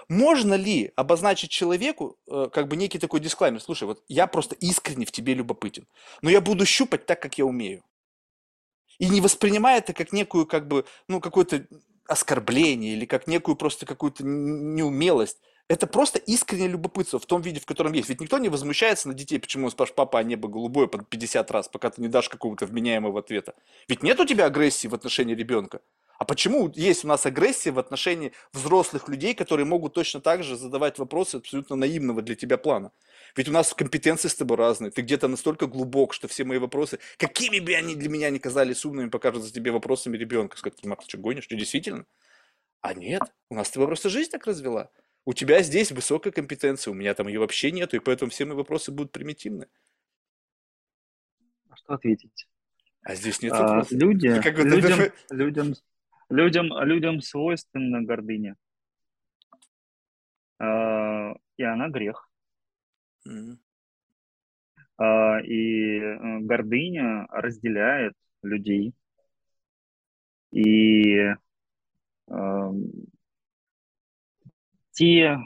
Можно 0.10 0.54
ли 0.54 0.92
обозначить 0.96 1.52
человеку 1.52 2.18
э, 2.28 2.50
как 2.52 2.68
бы 2.68 2.76
некий 2.76 3.00
такой 3.00 3.20
дисклаймер? 3.20 3.62
Слушай, 3.62 3.86
вот 3.86 4.04
я 4.08 4.28
просто 4.28 4.56
искренне 4.56 5.06
в 5.06 5.12
тебе 5.12 5.34
любопытен, 5.34 5.88
но 6.22 6.30
я 6.30 6.42
буду 6.42 6.66
щупать 6.66 7.06
так, 7.06 7.22
как 7.22 7.38
я 7.38 7.46
умею. 7.46 7.84
И 9.00 9.10
не 9.10 9.22
воспринимая 9.22 9.80
это 9.80 9.94
как 9.94 10.12
некую, 10.12 10.46
как 10.46 10.68
бы, 10.68 10.86
ну, 11.08 11.22
какое-то 11.22 11.68
оскорбление 12.08 12.94
или 12.94 13.06
как 13.06 13.28
некую 13.28 13.56
просто 13.56 13.86
какую-то 13.86 14.24
неумелость. 14.24 15.38
Это 15.70 15.86
просто 15.86 16.18
искреннее 16.20 16.70
любопытство 16.70 17.20
в 17.20 17.26
том 17.26 17.42
виде, 17.42 17.60
в 17.60 17.66
котором 17.66 17.92
есть. 17.92 18.08
Ведь 18.08 18.22
никто 18.22 18.38
не 18.38 18.48
возмущается 18.48 19.10
на 19.10 19.14
детей, 19.14 19.38
почему 19.38 19.66
он 19.66 19.72
спрашивает, 19.72 19.98
папа, 19.98 20.20
а 20.20 20.24
небо 20.24 20.48
голубое 20.48 20.88
под 20.88 21.10
50 21.10 21.52
раз, 21.52 21.68
пока 21.68 21.90
ты 21.90 22.02
не 22.02 22.08
дашь 22.08 22.30
какого-то 22.30 22.66
вменяемого 22.66 23.20
ответа. 23.20 23.54
Ведь 23.90 24.02
нет 24.02 24.18
у 24.20 24.26
тебя 24.26 24.46
агрессии 24.46 24.88
в 24.88 24.96
отношении 24.96 25.36
ребенка. 25.36 25.82
А 26.18 26.26
почему 26.26 26.72
есть 26.74 27.06
у 27.06 27.08
нас 27.08 27.26
агрессия 27.26 27.72
в 27.72 27.80
отношении 27.80 28.34
взрослых 28.52 29.08
людей, 29.08 29.36
которые 29.36 29.66
могут 29.66 29.94
точно 29.94 30.20
так 30.20 30.44
же 30.44 30.56
задавать 30.56 30.98
вопросы 30.98 31.36
абсолютно 31.36 31.76
наивного 31.76 32.22
для 32.22 32.36
тебя 32.36 32.58
плана? 32.58 32.92
Ведь 33.36 33.48
у 33.48 33.52
нас 33.52 33.74
компетенции 33.74 34.28
с 34.28 34.36
тобой 34.36 34.58
разные. 34.58 34.90
Ты 34.90 35.04
где-то 35.04 35.28
настолько 35.28 35.68
глубок, 35.68 36.14
что 36.14 36.28
все 36.28 36.44
мои 36.44 36.58
вопросы, 36.58 37.00
какими 37.18 37.60
бы 37.60 37.76
они 37.76 37.96
для 37.96 38.10
меня 38.10 38.32
не 38.32 38.40
казались 38.40 38.84
умными, 38.84 39.10
покажутся 39.10 39.54
тебе 39.54 39.72
вопросами 39.72 40.18
ребенка. 40.18 40.58
Сказать, 40.58 40.84
Марк, 40.86 41.04
ты 41.04 41.10
что, 41.10 41.18
гонишь? 41.20 41.46
Ты 41.46 41.56
действительно? 41.56 42.06
А 42.82 42.94
нет, 42.94 43.22
у 43.50 43.56
нас 43.56 43.68
с 43.68 43.72
тобой 43.72 43.88
просто 43.88 44.10
жизнь 44.10 44.32
так 44.32 44.46
развела. 44.48 44.90
У 45.26 45.34
тебя 45.34 45.62
здесь 45.62 45.92
высокая 45.92 46.32
компетенция, 46.32 46.92
у 46.92 46.96
меня 46.96 47.14
там 47.14 47.28
ее 47.28 47.40
вообще 47.40 47.72
нету, 47.72 47.98
и 47.98 48.00
поэтому 48.00 48.32
все 48.32 48.46
мои 48.46 48.56
вопросы 48.56 48.92
будут 48.92 49.12
примитивны. 49.12 49.68
А 51.70 51.76
что 51.76 51.94
ответить? 51.94 52.48
А 53.02 53.14
здесь 53.14 53.42
нет 53.42 53.52
а, 53.54 53.84
Люди, 53.92 54.42
как 54.42 54.58
людям, 54.58 55.00
людям, 55.30 55.76
Людям, 56.30 56.68
людям 56.84 57.22
свойственна 57.22 58.02
гордыня. 58.02 58.56
А, 60.60 61.34
и 61.58 61.64
она 61.64 61.90
грех. 61.90 62.30
Mm-hmm. 63.28 63.58
И 65.46 66.00
э, 66.00 66.40
гордыня 66.40 67.28
разделяет 67.30 68.14
людей. 68.42 68.96
И 70.52 71.18
э, 71.18 71.36
те, 74.92 75.38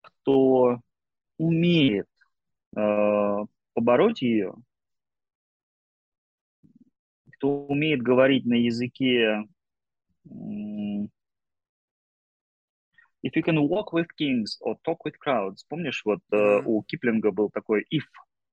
кто 0.00 0.80
умеет 1.36 2.06
э, 2.76 3.36
побороть 3.74 4.22
ее, 4.22 4.54
кто 7.32 7.66
умеет 7.66 8.02
говорить 8.02 8.46
на 8.46 8.54
языке 8.54 9.48
If 13.24 13.36
you 13.36 13.42
can 13.42 13.60
walk 13.68 13.92
with 13.92 14.08
kings 14.16 14.58
or 14.60 14.76
talk 14.84 15.04
with 15.04 15.18
crowds. 15.18 15.64
Помнишь, 15.68 16.02
вот 16.04 16.20
mm-hmm. 16.32 16.64
у 16.66 16.82
Киплинга 16.82 17.30
был 17.30 17.50
такой 17.50 17.86
if 17.92 18.04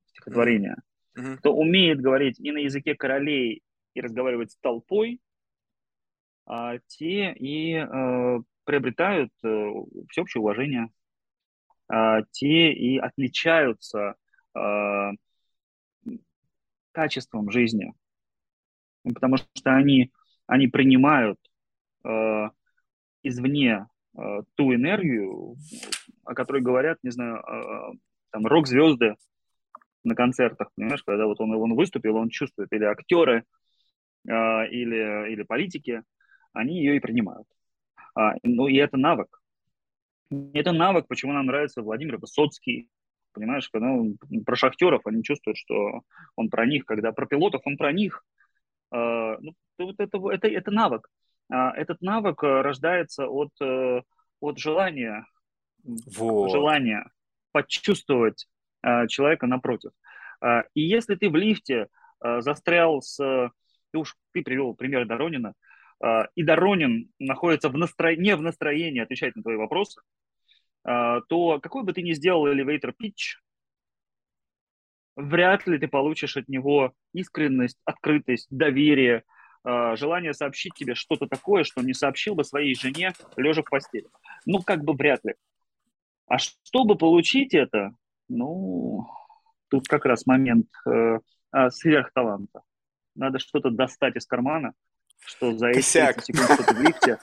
стихотворение. 0.05 0.76
Mm-hmm. 1.17 1.38
Кто 1.38 1.55
умеет 1.55 2.01
говорить 2.01 2.39
и 2.39 2.51
на 2.51 2.59
языке 2.59 2.95
королей, 2.95 3.63
и 3.93 4.01
разговаривать 4.01 4.51
с 4.51 4.57
толпой, 4.57 5.20
а 6.45 6.78
те 6.88 7.34
и 7.34 7.76
э, 7.76 8.39
приобретают 8.63 9.32
э, 9.43 9.72
всеобщее 10.09 10.41
уважение. 10.41 10.89
А 11.88 12.22
те 12.32 12.72
и 12.72 12.97
отличаются 12.97 14.15
э, 14.55 15.11
качеством 16.91 17.51
жизни. 17.51 17.93
Потому 19.03 19.38
что 19.38 19.76
они, 19.76 20.11
они 20.47 20.67
принимают 20.67 21.39
э, 21.39 21.48
извне 23.23 23.87
э, 24.17 24.41
ту 24.55 24.73
энергию, 24.73 25.55
о 26.23 26.33
которой 26.33 26.61
говорят, 26.61 26.97
не 27.03 27.11
знаю, 27.11 27.37
э, 27.37 27.97
там 28.31 28.45
рок-звезды 28.45 29.15
на 30.03 30.15
концертах, 30.15 30.69
понимаешь, 30.75 31.03
когда 31.03 31.25
вот 31.25 31.39
он, 31.41 31.53
он 31.53 31.75
выступил, 31.75 32.15
он 32.15 32.29
чувствует, 32.29 32.71
или 32.71 32.85
актеры, 32.85 33.43
э, 34.27 34.31
или, 34.31 35.31
или 35.31 35.43
политики, 35.43 36.03
они 36.53 36.77
ее 36.77 36.97
и 36.97 36.99
принимают. 36.99 37.47
А, 38.15 38.33
ну 38.43 38.67
и 38.67 38.75
это 38.75 38.97
навык. 38.97 39.39
Это 40.53 40.71
навык, 40.71 41.07
почему 41.07 41.33
нам 41.33 41.47
нравится 41.47 41.81
Владимир 41.81 42.17
Высоцкий, 42.17 42.87
понимаешь, 43.33 43.69
когда 43.69 43.91
он, 43.91 44.17
про 44.45 44.55
шахтеров 44.55 45.05
они 45.05 45.23
чувствуют, 45.23 45.57
что 45.57 46.01
он 46.35 46.49
про 46.49 46.65
них, 46.65 46.85
когда 46.85 47.11
про 47.11 47.25
пилотов 47.25 47.61
он 47.65 47.77
про 47.77 47.91
них. 47.91 48.23
Э, 48.91 49.37
ну, 49.39 49.53
вот 49.77 49.95
это, 49.99 50.17
это, 50.31 50.47
это 50.47 50.71
навык. 50.71 51.09
А, 51.49 51.71
этот 51.75 52.01
навык 52.01 52.43
э, 52.43 52.61
рождается 52.61 53.27
от, 53.27 53.49
э, 53.61 54.01
от 54.39 54.57
желания, 54.59 55.25
вот. 55.83 56.51
желания 56.51 57.09
почувствовать 57.51 58.47
э, 58.83 59.07
человека 59.07 59.47
напротив. 59.47 59.91
А, 60.41 60.63
и 60.73 60.81
если 60.81 61.15
ты 61.15 61.29
в 61.29 61.35
лифте 61.35 61.87
застрял 62.21 63.01
с... 63.01 63.17
Ты 63.91 63.97
уж 63.97 64.17
ты 64.33 64.43
привел 64.43 64.73
пример 64.75 65.05
Доронина, 65.05 65.53
и 66.35 66.43
Доронин 66.43 67.09
находится 67.17 67.69
в 67.69 67.77
настро... 67.77 68.13
не 68.13 68.35
в 68.35 68.41
настроении 68.41 69.01
отвечать 69.01 69.37
на 69.37 69.41
твои 69.41 69.55
вопросы, 69.55 70.01
то 70.83 71.59
какой 71.63 71.83
бы 71.83 71.93
ты 71.93 72.01
ни 72.01 72.11
сделал 72.11 72.45
elevator 72.45 72.93
pitch, 73.01 73.39
вряд 75.15 75.65
ли 75.65 75.77
ты 75.77 75.87
получишь 75.87 76.35
от 76.35 76.49
него 76.49 76.93
искренность, 77.13 77.79
открытость, 77.85 78.47
доверие, 78.49 79.23
э, 79.66 79.95
желание 79.95 80.34
сообщить 80.34 80.74
тебе 80.76 80.95
что-то 80.95 81.28
такое, 81.28 81.64
что 81.64 81.82
не 81.82 81.93
сообщил 81.93 82.36
бы 82.36 82.43
своей 82.43 82.76
жене, 82.76 83.14
лежа 83.36 83.62
в 83.62 83.70
постели. 83.70 84.07
Ну, 84.45 84.62
как 84.62 84.84
бы 84.84 84.93
вряд 84.93 85.24
ли. 85.24 85.36
А 86.28 86.38
чтобы 86.38 86.95
получить 86.95 87.53
это, 87.53 87.91
ну, 88.28 89.07
тут 89.70 89.88
как 89.88 90.05
раз 90.05 90.26
момент 90.26 90.68
э, 90.88 91.20
э, 91.53 91.70
сверхталанта. 91.72 92.62
Надо 93.16 93.39
что-то 93.39 93.72
достать 93.72 94.16
из 94.16 94.26
кармана, 94.26 94.74
что 95.26 95.57
за 95.57 95.70
эти 95.70 95.78
Косяк. 95.78 96.24
30 96.24 96.38
секунд, 96.38 96.53
что 96.53 96.64
ты 96.64 96.76
в 96.76 96.82
лифте, 96.82 97.20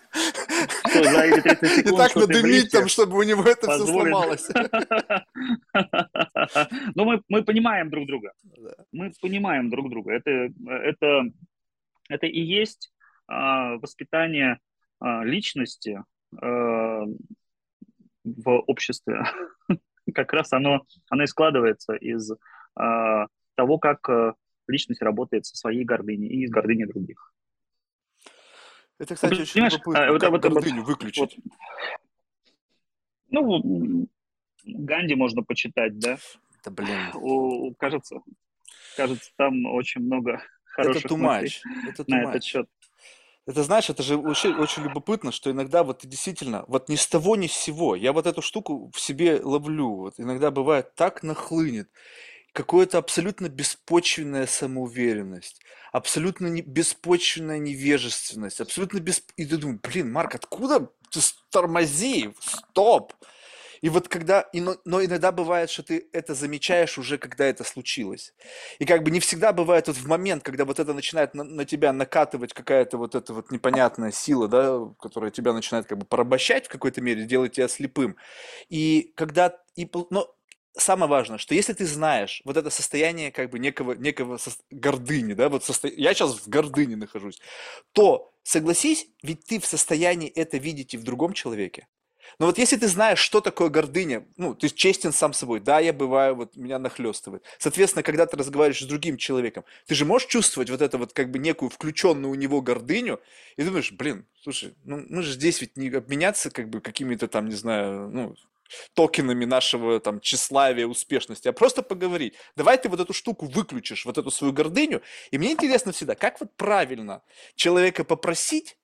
что 0.89 1.05
за 1.05 1.21
эти 1.23 1.41
30 1.41 1.63
И 1.63 1.67
секунд, 1.67 1.97
так 1.97 2.11
что 2.11 2.21
ты 2.21 2.27
в 2.27 2.29
надымить 2.29 2.63
лифте, 2.65 2.79
там, 2.79 2.89
чтобы 2.89 3.19
у 3.19 3.23
него 3.23 3.43
это 3.43 3.61
все 3.61 3.79
позволит. 3.79 4.13
сломалось. 4.13 4.49
Но 6.95 7.05
мы, 7.05 7.23
мы 7.29 7.45
понимаем 7.45 7.91
друг 7.91 8.07
друга. 8.07 8.33
Мы 8.93 9.13
понимаем 9.21 9.71
друг 9.71 9.91
друга. 9.91 10.15
Это, 10.15 10.31
это, 10.69 11.23
это 12.09 12.27
и 12.27 12.41
есть 12.41 12.93
а, 13.27 13.77
воспитание 13.77 14.61
а, 15.01 15.25
личности 15.25 16.03
а, 16.41 17.03
в 18.25 18.51
обществе. 18.67 19.23
Как 20.15 20.33
раз 20.33 20.53
оно, 20.53 20.87
оно 21.11 21.25
и 21.25 21.27
складывается 21.27 21.95
из 21.95 22.31
того, 22.75 23.79
как 23.79 24.09
личность 24.69 25.03
работает 25.03 25.47
со 25.47 25.57
своей 25.57 25.83
гордыней 25.85 26.29
и 26.29 26.45
из 26.45 26.51
гордыни 26.51 26.85
других. 26.85 27.33
Это, 28.99 29.15
кстати, 29.15 29.41
очень 29.41 29.53
понимаешь, 29.53 29.73
любопытно, 29.73 30.13
вот- 30.13 30.21
как 30.21 30.31
вот- 30.31 30.45
вот- 30.45 30.53
гордыню 30.53 30.83
выключить. 30.85 31.39
Ну, 33.31 33.63
м, 33.63 34.09
Ганди 34.65 35.15
можно 35.17 35.43
почитать, 35.43 35.99
да? 35.99 36.19
Да 36.65 36.71
блин, 36.71 36.99
у- 37.15 37.75
кажется, 37.75 38.21
кажется, 38.97 39.31
там 39.37 39.67
очень 39.67 40.03
много 40.03 40.41
это 40.77 40.89
хороших 40.89 41.11
too 41.11 41.17
мыслей 41.17 41.63
much. 41.65 41.89
Это 41.89 42.03
too 42.03 42.07
на 42.09 42.31
этот 42.31 42.45
счет. 42.45 42.69
Это 43.47 43.63
знаешь, 43.63 43.89
это 43.89 44.03
же 44.03 44.17
очень, 44.17 44.55
очень 44.55 44.83
любопытно, 44.83 45.31
что 45.31 45.51
иногда 45.53 45.85
вот 45.85 46.01
ты 46.01 46.09
действительно, 46.09 46.65
вот 46.67 46.89
ни 46.89 46.97
с 46.97 47.07
того 47.07 47.37
ни 47.37 47.47
с 47.47 47.53
сего, 47.53 47.95
я 47.95 48.13
вот 48.13 48.27
эту 48.27 48.43
штуку 48.43 48.91
в 48.93 49.01
себе 49.01 49.41
ловлю, 49.41 49.95
вот 49.95 50.15
иногда 50.19 50.51
бывает 50.51 50.97
так 50.97 51.23
нахлынет, 51.23 51.89
какое-то 52.53 52.99
абсолютно 52.99 53.49
беспочвенная 53.49 54.49
самоуверенность, 54.49 55.61
абсолютно 55.93 56.49
не, 56.49 56.63
беспочвенная 56.63 57.59
невежественность, 57.59 58.61
абсолютно 58.61 58.99
без... 58.99 59.23
И 59.37 59.47
ты 59.47 59.57
думаешь, 59.59 59.81
блин, 59.81 60.11
Марк, 60.11 60.35
откуда 60.35 60.91
ты 61.11 61.21
тормози, 61.51 62.35
стоп! 62.41 63.13
И 63.81 63.89
вот 63.89 64.09
когда, 64.09 64.41
и 64.41 64.61
но, 64.61 64.77
но 64.85 65.05
иногда 65.05 65.33
бывает, 65.33 65.71
что 65.71 65.83
ты 65.83 66.09
это 66.13 66.35
замечаешь 66.35 66.99
уже, 66.99 67.19
когда 67.19 67.45
это 67.45 67.65
случилось. 67.65 68.35
И 68.79 68.85
как 68.85 69.03
бы 69.03 69.11
не 69.11 69.21
всегда 69.21 69.53
бывает 69.53 69.89
вот 69.89 69.97
в 69.97 70.07
момент, 70.07 70.43
когда 70.43 70.65
вот 70.65 70.79
это 70.79 70.95
начинает 70.95 71.35
на, 71.35 71.45
на 71.45 71.65
тебя 71.65 71.93
накатывать 71.93 72.53
какая-то 72.53 72.99
вот 72.99 73.15
эта 73.15 73.33
вот 73.33 73.51
непонятная 73.51 74.13
сила, 74.13 74.49
да, 74.49 74.81
которая 75.01 75.31
тебя 75.31 75.53
начинает 75.53 75.87
как 75.87 75.99
бы 75.99 76.07
порабощать 76.07 76.67
в 76.67 76.69
какой-то 76.71 77.01
мере, 77.01 77.25
делать 77.25 77.53
тебя 77.53 77.69
слепым. 77.69 78.17
И 78.69 79.13
когда, 79.17 79.59
и, 79.75 79.89
но 80.11 80.35
самое 80.77 81.11
важное, 81.11 81.39
что 81.39 81.55
если 81.55 81.73
ты 81.73 81.87
знаешь 81.87 82.43
вот 82.45 82.57
это 82.57 82.71
состояние 82.71 83.33
как 83.33 83.51
бы 83.51 83.59
некого, 83.59 83.93
некого 83.93 84.37
сос- 84.37 84.61
гордыни, 84.71 85.35
да, 85.35 85.49
вот 85.49 85.65
состо... 85.65 85.89
я 85.89 86.15
сейчас 86.15 86.39
в 86.39 86.49
гордыне 86.49 86.97
нахожусь, 86.97 87.41
то 87.93 88.33
согласись, 88.43 89.09
ведь 89.23 89.45
ты 89.45 89.59
в 89.59 89.67
состоянии 89.67 90.29
это 90.29 90.59
видеть 90.59 90.95
и 90.95 90.99
в 90.99 91.05
другом 91.05 91.33
человеке. 91.33 91.89
Но 92.39 92.47
вот 92.47 92.59
если 92.59 92.77
ты 92.77 92.89
знаешь, 92.89 93.19
что 93.19 93.41
такое 93.41 93.69
гордыня, 93.69 94.27
ну, 94.37 94.55
ты 94.55 94.69
честен 94.69 95.13
сам 95.13 95.33
собой, 95.33 95.61
да, 95.61 95.81
я 95.81 95.93
бываю, 95.93 96.35
вот 96.37 96.57
меня 96.57 96.79
нахлестывает. 96.79 97.45
Соответственно, 97.59 98.03
когда 98.03 98.27
ты 98.27 98.37
разговариваешь 98.37 98.83
с 98.83 98.87
другим 98.87 99.17
человеком, 99.17 99.65
ты 99.87 99.95
же 99.95 100.05
можешь 100.05 100.29
чувствовать 100.29 100.71
вот 100.71 100.81
это 100.81 100.99
вот 100.99 101.13
как 101.13 101.31
бы 101.31 101.39
некую 101.39 101.71
включенную 101.71 102.31
у 102.31 102.35
него 102.35 102.61
гордыню, 102.61 103.21
и 103.57 103.63
думаешь, 103.63 103.93
блин, 103.93 104.27
слушай, 104.43 104.75
ну 104.85 105.05
мы 105.09 105.23
же 105.23 105.33
здесь 105.33 105.61
ведь 105.61 105.77
не 105.77 105.89
обменяться 105.89 106.51
как 106.51 106.69
бы 106.69 106.81
какими-то 106.81 107.29
там, 107.29 107.47
не 107.47 107.55
знаю, 107.55 108.11
ну, 108.11 108.37
токенами 108.95 109.45
нашего 109.45 110.01
там 110.01 110.21
тщеславия, 110.21 110.87
успешности, 110.87 111.49
а 111.49 111.53
просто 111.53 111.83
поговорить. 111.83 112.35
Давай 112.57 112.79
ты 112.79 112.89
вот 112.89 113.01
эту 113.01 113.13
штуку 113.13 113.47
выключишь, 113.47 114.05
вот 114.05 114.19
эту 114.19 114.31
свою 114.31 114.53
гордыню, 114.53 115.03
и 115.31 115.39
мне 115.39 115.53
интересно 115.53 115.93
всегда, 115.93 116.15
как 116.15 116.41
вот 116.41 116.55
правильно 116.57 117.23
человека 117.55 118.05
попросить, 118.05 118.77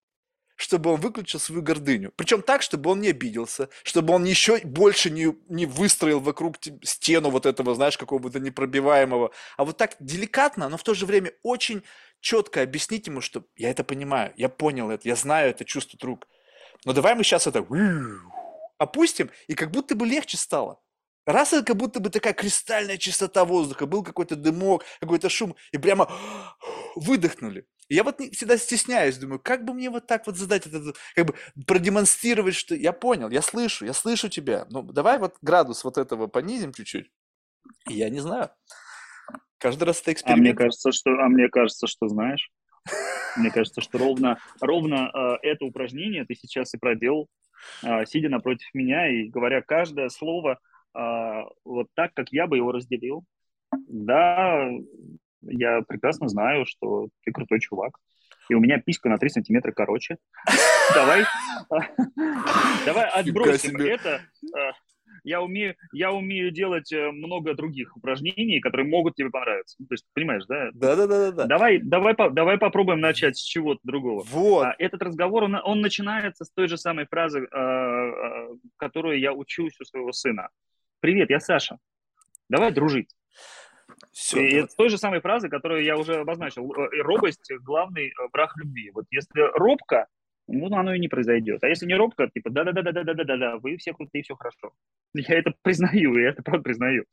чтобы 0.62 0.92
он 0.92 1.00
выключил 1.00 1.40
свою 1.40 1.60
гордыню. 1.60 2.12
Причем 2.14 2.40
так, 2.40 2.62
чтобы 2.62 2.90
он 2.90 3.00
не 3.00 3.08
обиделся, 3.08 3.68
чтобы 3.82 4.14
он 4.14 4.22
еще 4.22 4.60
больше 4.62 5.10
не, 5.10 5.36
не 5.48 5.66
выстроил 5.66 6.20
вокруг 6.20 6.58
те- 6.58 6.78
стену 6.84 7.30
вот 7.30 7.46
этого, 7.46 7.74
знаешь, 7.74 7.98
какого-то 7.98 8.38
непробиваемого. 8.38 9.32
А 9.56 9.64
вот 9.64 9.76
так 9.76 9.96
деликатно, 9.98 10.68
но 10.68 10.76
в 10.76 10.84
то 10.84 10.94
же 10.94 11.04
время 11.04 11.32
очень 11.42 11.82
четко 12.20 12.62
объяснить 12.62 13.08
ему, 13.08 13.20
что 13.20 13.44
я 13.56 13.70
это 13.70 13.82
понимаю, 13.82 14.32
я 14.36 14.48
понял 14.48 14.88
это, 14.90 15.08
я 15.08 15.16
знаю 15.16 15.50
это 15.50 15.64
чувство 15.64 15.98
друг. 15.98 16.28
Но 16.84 16.92
давай 16.92 17.16
мы 17.16 17.24
сейчас 17.24 17.48
это 17.48 17.66
опустим, 18.78 19.30
и 19.48 19.54
как 19.54 19.72
будто 19.72 19.96
бы 19.96 20.06
легче 20.06 20.36
стало. 20.36 20.78
Раз 21.26 21.52
это 21.52 21.64
как 21.64 21.76
будто 21.76 21.98
бы 21.98 22.08
такая 22.10 22.34
кристальная 22.34 22.98
чистота 22.98 23.44
воздуха, 23.44 23.86
был 23.86 24.04
какой-то 24.04 24.36
дымок, 24.36 24.84
какой-то 25.00 25.28
шум, 25.28 25.56
и 25.72 25.78
прямо 25.78 26.08
выдохнули. 26.94 27.66
И 27.92 27.94
я 27.94 28.04
вот 28.04 28.22
всегда 28.32 28.56
стесняюсь, 28.56 29.18
думаю, 29.18 29.38
как 29.38 29.66
бы 29.66 29.74
мне 29.74 29.90
вот 29.90 30.06
так 30.06 30.26
вот 30.26 30.38
задать 30.38 30.66
это, 30.66 30.94
как 31.14 31.26
бы 31.26 31.34
продемонстрировать, 31.66 32.54
что 32.54 32.74
я 32.74 32.90
понял, 32.90 33.28
я 33.28 33.42
слышу, 33.42 33.84
я 33.84 33.92
слышу 33.92 34.30
тебя. 34.30 34.66
Ну, 34.70 34.80
давай 34.82 35.18
вот 35.18 35.34
градус 35.42 35.84
вот 35.84 35.98
этого 35.98 36.26
понизим 36.26 36.72
чуть-чуть. 36.72 37.10
Я 37.86 38.08
не 38.08 38.20
знаю. 38.20 38.48
Каждый 39.58 39.84
раз 39.84 40.00
это 40.00 40.06
А 40.06 40.08
мне 40.08 40.14
эксперимент. 40.14 40.58
кажется, 40.58 40.90
что, 40.90 41.10
а 41.10 41.28
мне 41.28 41.50
кажется, 41.50 41.86
что 41.86 42.08
знаешь, 42.08 42.50
мне 43.36 43.50
кажется, 43.50 43.82
что 43.82 43.98
ровно, 43.98 44.38
ровно 44.62 45.10
э, 45.12 45.48
это 45.48 45.66
упражнение 45.66 46.24
ты 46.24 46.34
сейчас 46.34 46.72
и 46.72 46.78
проделал, 46.78 47.28
э, 47.82 48.06
сидя 48.06 48.30
напротив 48.30 48.68
меня 48.72 49.06
и 49.06 49.28
говоря 49.28 49.60
каждое 49.60 50.08
слово 50.08 50.58
э, 50.96 50.98
вот 51.66 51.88
так, 51.92 52.14
как 52.14 52.32
я 52.32 52.46
бы 52.46 52.56
его 52.56 52.72
разделил. 52.72 53.26
Да, 53.86 54.70
я 55.42 55.82
прекрасно 55.82 56.28
знаю, 56.28 56.64
что 56.66 57.08
ты 57.24 57.32
крутой 57.32 57.60
чувак, 57.60 57.98
и 58.48 58.54
у 58.54 58.60
меня 58.60 58.78
писька 58.80 59.08
на 59.08 59.18
3 59.18 59.28
сантиметра 59.28 59.72
короче. 59.72 60.16
Давай, 60.94 61.24
давай 62.86 63.08
отбросим 63.08 63.76
это. 63.76 64.20
Э, 64.56 64.72
Я 65.24 65.40
умею, 65.42 65.74
я 65.92 66.10
умею 66.12 66.50
делать 66.50 66.92
э, 66.92 67.10
много 67.12 67.54
других 67.54 67.96
упражнений, 67.96 68.60
которые 68.60 68.88
могут 68.88 69.14
тебе 69.14 69.30
понравиться. 69.30 69.76
Ну, 69.78 69.86
То 69.86 69.94
есть, 69.94 70.04
понимаешь, 70.14 70.44
да? 70.48 70.70
Да-да-да-да. 70.74 71.44
Давай, 71.46 71.78
давай, 71.78 72.14
по- 72.14 72.30
давай 72.30 72.58
попробуем 72.58 73.00
начать 73.00 73.36
с 73.36 73.40
чего-то 73.42 73.80
другого. 73.84 74.24
Вот. 74.30 74.64
А, 74.66 74.74
Этот 74.78 75.02
разговор, 75.02 75.44
он, 75.44 75.54
он 75.62 75.80
начинается 75.80 76.44
с 76.44 76.50
той 76.50 76.66
же 76.66 76.76
самой 76.76 77.06
фразы, 77.06 77.40
э, 77.46 78.48
которую 78.76 79.20
я 79.20 79.32
учусь 79.32 79.78
у 79.80 79.84
своего 79.84 80.12
сына. 80.12 80.48
Привет, 81.00 81.30
я 81.30 81.38
Саша. 81.40 81.78
Давай 82.48 82.72
дружить. 82.72 83.10
Все. 84.10 84.46
И 84.46 84.68
с 84.68 84.74
той 84.74 84.88
же 84.88 84.98
самой 84.98 85.20
фразы, 85.20 85.48
которую 85.48 85.84
я 85.84 85.96
уже 85.96 86.16
обозначил. 86.16 86.72
Э, 86.72 87.02
Робость– 87.02 87.50
главный 87.62 88.08
э, 88.08 88.12
враг 88.32 88.56
любви. 88.56 88.90
Вот 88.92 89.06
если 89.10 89.40
робко, 89.56 90.06
ну, 90.48 90.66
оно 90.76 90.94
и 90.94 91.00
не 91.00 91.08
произойдет. 91.08 91.62
А 91.62 91.68
если 91.68 91.86
не 91.86 91.94
робко, 91.94 92.28
типа, 92.28 92.50
да-да-да-да-да-да-да, 92.50 93.58
вы 93.58 93.76
все 93.76 93.92
крутые, 93.92 94.22
все 94.22 94.34
хорошо. 94.34 94.72
Я 95.14 95.38
это 95.38 95.54
признаю, 95.62 96.18
я 96.18 96.30
это 96.30 96.42
правда 96.42 96.64
признаю. 96.64 97.04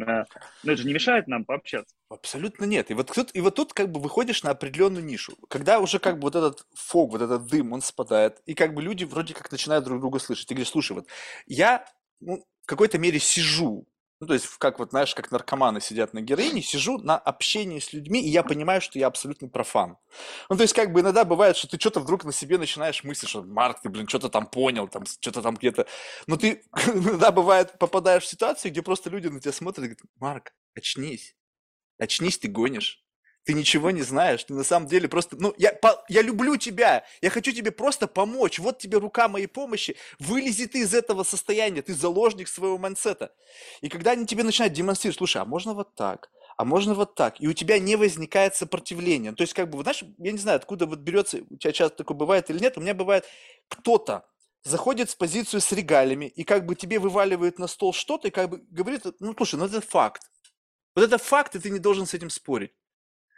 А, 0.00 0.24
Но 0.62 0.72
это 0.72 0.82
же 0.82 0.86
не 0.86 0.94
мешает 0.94 1.26
нам 1.26 1.44
пообщаться. 1.44 1.94
Абсолютно 2.08 2.64
нет. 2.64 2.90
И 2.90 2.94
вот, 2.94 3.12
тут, 3.12 3.30
и 3.34 3.40
вот 3.40 3.54
тут 3.54 3.72
как 3.72 3.90
бы 3.90 4.00
выходишь 4.00 4.42
на 4.42 4.50
определенную 4.50 5.04
нишу. 5.04 5.34
Когда 5.48 5.80
уже 5.80 5.98
как 5.98 6.16
бы 6.16 6.22
вот 6.22 6.36
этот 6.36 6.66
фог, 6.74 7.12
вот 7.12 7.22
этот 7.22 7.46
дым, 7.46 7.72
он 7.72 7.82
спадает, 7.82 8.40
и 8.46 8.54
как 8.54 8.74
бы 8.74 8.82
люди 8.82 9.04
вроде 9.04 9.34
как 9.34 9.50
начинают 9.50 9.84
друг 9.84 10.00
друга 10.00 10.18
слышать. 10.18 10.46
Ты 10.46 10.54
говоришь, 10.54 10.70
слушай, 10.70 10.92
вот 10.92 11.06
я 11.46 11.84
ну, 12.20 12.44
в 12.62 12.66
какой-то 12.66 12.98
мере 12.98 13.18
сижу, 13.18 13.86
ну, 14.18 14.26
то 14.26 14.32
есть, 14.32 14.46
как 14.58 14.78
вот, 14.78 14.90
знаешь, 14.90 15.14
как 15.14 15.30
наркоманы 15.30 15.80
сидят 15.80 16.14
на 16.14 16.22
героине, 16.22 16.62
сижу 16.62 16.98
на 16.98 17.18
общении 17.18 17.78
с 17.78 17.92
людьми, 17.92 18.22
и 18.22 18.28
я 18.30 18.42
понимаю, 18.42 18.80
что 18.80 18.98
я 18.98 19.08
абсолютно 19.08 19.48
профан. 19.48 19.98
Ну, 20.48 20.56
то 20.56 20.62
есть, 20.62 20.74
как 20.74 20.92
бы 20.92 21.00
иногда 21.00 21.24
бывает, 21.24 21.56
что 21.56 21.68
ты 21.68 21.78
что-то 21.78 22.00
вдруг 22.00 22.24
на 22.24 22.32
себе 22.32 22.56
начинаешь 22.56 23.04
мыслить, 23.04 23.28
что, 23.28 23.42
Марк, 23.42 23.82
ты, 23.82 23.90
блин, 23.90 24.08
что-то 24.08 24.30
там 24.30 24.46
понял, 24.46 24.88
там, 24.88 25.04
что-то 25.04 25.42
там 25.42 25.56
где-то... 25.56 25.86
Но 26.26 26.36
ты 26.36 26.64
иногда 26.86 27.30
бывает 27.30 27.78
попадаешь 27.78 28.24
в 28.24 28.28
ситуацию, 28.28 28.72
где 28.72 28.82
просто 28.82 29.10
люди 29.10 29.28
на 29.28 29.40
тебя 29.40 29.52
смотрят 29.52 29.84
и 29.84 29.88
говорят, 29.88 30.00
Марк, 30.16 30.52
очнись. 30.74 31.36
Очнись, 31.98 32.38
ты 32.38 32.48
гонишь. 32.48 33.05
Ты 33.46 33.54
ничего 33.54 33.92
не 33.92 34.02
знаешь, 34.02 34.44
ты 34.44 34.54
на 34.54 34.64
самом 34.64 34.88
деле 34.88 35.08
просто, 35.08 35.36
ну, 35.38 35.54
я, 35.56 35.72
по- 35.72 36.04
я 36.08 36.22
люблю 36.22 36.56
тебя, 36.56 37.04
я 37.22 37.30
хочу 37.30 37.52
тебе 37.52 37.70
просто 37.70 38.08
помочь, 38.08 38.58
вот 38.58 38.78
тебе 38.78 38.98
рука 38.98 39.28
моей 39.28 39.46
помощи, 39.46 39.96
вылези 40.18 40.66
ты 40.66 40.80
из 40.80 40.92
этого 40.92 41.22
состояния, 41.22 41.80
ты 41.80 41.94
заложник 41.94 42.48
своего 42.48 42.76
mindset 42.76 43.20
а. 43.20 43.32
И 43.82 43.88
когда 43.88 44.10
они 44.12 44.26
тебе 44.26 44.42
начинают 44.42 44.74
демонстрировать, 44.74 45.18
слушай, 45.18 45.40
а 45.40 45.44
можно 45.44 45.74
вот 45.74 45.94
так, 45.94 46.28
а 46.56 46.64
можно 46.64 46.94
вот 46.94 47.14
так, 47.14 47.40
и 47.40 47.46
у 47.46 47.52
тебя 47.52 47.78
не 47.78 47.94
возникает 47.96 48.56
сопротивления. 48.56 49.32
То 49.32 49.42
есть, 49.42 49.54
как 49.54 49.70
бы, 49.70 49.80
знаешь, 49.82 50.02
я 50.18 50.32
не 50.32 50.38
знаю, 50.38 50.56
откуда 50.56 50.86
вот 50.86 50.98
берется, 50.98 51.38
у 51.48 51.56
тебя 51.56 51.72
часто 51.72 51.98
такое 51.98 52.16
бывает 52.16 52.50
или 52.50 52.58
нет, 52.58 52.76
у 52.76 52.80
меня 52.80 52.94
бывает, 52.94 53.24
кто-то 53.68 54.26
заходит 54.64 55.08
в 55.10 55.16
позицию 55.18 55.60
с 55.60 55.70
регалиями 55.70 56.26
и 56.26 56.42
как 56.42 56.66
бы 56.66 56.74
тебе 56.74 56.98
вываливает 56.98 57.60
на 57.60 57.68
стол 57.68 57.92
что-то 57.92 58.26
и 58.28 58.30
как 58.32 58.50
бы 58.50 58.58
говорит, 58.70 59.02
ну, 59.20 59.34
слушай, 59.36 59.54
ну 59.56 59.66
это 59.66 59.80
факт. 59.80 60.22
Вот 60.96 61.04
это 61.04 61.18
факт, 61.18 61.54
и 61.56 61.60
ты 61.60 61.70
не 61.70 61.78
должен 61.80 62.06
с 62.06 62.14
этим 62.14 62.30
спорить. 62.30 62.72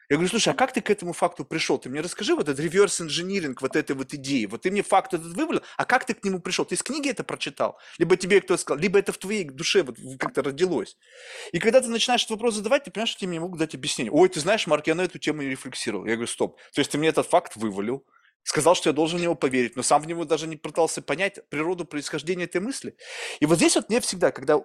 Я 0.09 0.17
говорю, 0.17 0.31
слушай, 0.31 0.49
а 0.49 0.55
как 0.55 0.73
ты 0.73 0.81
к 0.81 0.89
этому 0.89 1.13
факту 1.13 1.45
пришел? 1.45 1.79
Ты 1.79 1.91
мне 1.91 2.01
расскажи 2.01 2.35
вот 2.35 2.49
этот 2.49 2.61
реверс 2.61 3.01
инжиниринг 3.01 3.61
вот 3.61 3.77
этой 3.77 3.95
вот 3.95 4.15
идеи. 4.15 4.47
Вот 4.47 4.63
ты 4.63 4.71
мне 4.71 4.83
факт 4.83 5.13
этот 5.13 5.35
вывалил, 5.35 5.63
а 5.77 5.85
как 5.85 6.07
ты 6.07 6.15
к 6.15 6.25
нему 6.25 6.41
пришел? 6.41 6.65
Ты 6.65 6.77
из 6.77 6.83
книги 6.83 7.11
это 7.11 7.25
прочитал? 7.25 7.79
Либо 7.99 8.17
тебе 8.17 8.41
кто-то 8.41 8.61
сказал, 8.61 8.81
либо 8.81 8.99
это 8.99 9.13
в 9.13 9.19
твоей 9.19 9.45
душе 9.45 9.83
вот 9.83 9.99
как-то 10.19 10.43
родилось. 10.43 10.97
И 11.53 11.59
когда 11.59 11.83
ты 11.83 11.89
начинаешь 11.89 12.23
этот 12.23 12.33
вопрос 12.33 12.55
задавать, 12.55 12.85
ты 12.85 12.91
понимаешь, 12.91 13.11
что 13.11 13.21
тебе 13.21 13.33
не 13.33 13.39
могут 13.39 13.59
дать 13.59 13.75
объяснение. 13.75 14.11
Ой, 14.11 14.31
ты 14.31 14.41
знаешь, 14.41 14.67
Марк, 14.67 14.87
я 14.87 14.95
на 14.95 15.03
эту 15.03 15.19
тему 15.19 15.43
не 15.43 15.51
рефлексировал. 15.51 16.07
Я 16.07 16.15
говорю, 16.15 16.29
стоп. 16.29 16.59
То 16.73 16.81
есть 16.81 16.91
ты 16.91 16.97
мне 16.97 17.09
этот 17.09 17.27
факт 17.27 17.57
вывалил, 17.57 18.07
сказал, 18.45 18.75
что 18.75 18.89
я 18.89 18.95
должен 18.95 19.19
в 19.19 19.23
него 19.23 19.35
поверить, 19.35 19.77
но 19.77 19.83
сам 19.83 20.01
в 20.01 20.07
него 20.07 20.25
даже 20.25 20.47
не 20.47 20.57
пытался 20.57 21.03
понять 21.03 21.47
природу 21.51 21.85
происхождения 21.85 22.45
этой 22.45 22.63
мысли. 22.63 22.97
И 23.41 23.47
вот 23.47 23.57
здесь 23.57 23.77
вот 23.77 23.91
мне 23.91 24.01
всегда, 24.01 24.31
когда 24.31 24.59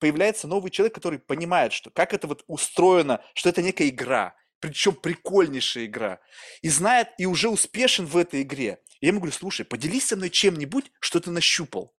появляется 0.00 0.48
новый 0.48 0.72
человек, 0.72 0.94
который 0.94 1.20
понимает, 1.20 1.72
что 1.72 1.90
как 1.90 2.12
это 2.14 2.26
вот 2.26 2.42
устроено, 2.48 3.22
что 3.34 3.48
это 3.48 3.62
некая 3.62 3.88
игра, 3.88 4.34
причем 4.60 4.94
прикольнейшая 4.94 5.86
игра, 5.86 6.20
и 6.62 6.68
знает, 6.68 7.08
и 7.18 7.26
уже 7.26 7.48
успешен 7.48 8.06
в 8.06 8.16
этой 8.16 8.42
игре. 8.42 8.80
И 9.00 9.06
я 9.06 9.08
ему 9.08 9.20
говорю, 9.20 9.32
слушай, 9.32 9.64
поделись 9.64 10.06
со 10.06 10.16
мной 10.16 10.30
чем-нибудь, 10.30 10.90
что 11.00 11.20
ты 11.20 11.30
нащупал. 11.30 11.94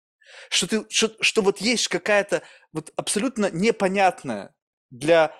Что, 0.50 0.68
ты, 0.68 0.86
что, 0.90 1.12
что 1.22 1.42
вот 1.42 1.60
есть 1.60 1.88
какая-то 1.88 2.44
вот 2.72 2.92
абсолютно 2.96 3.50
непонятная 3.52 4.54
для 4.92 5.36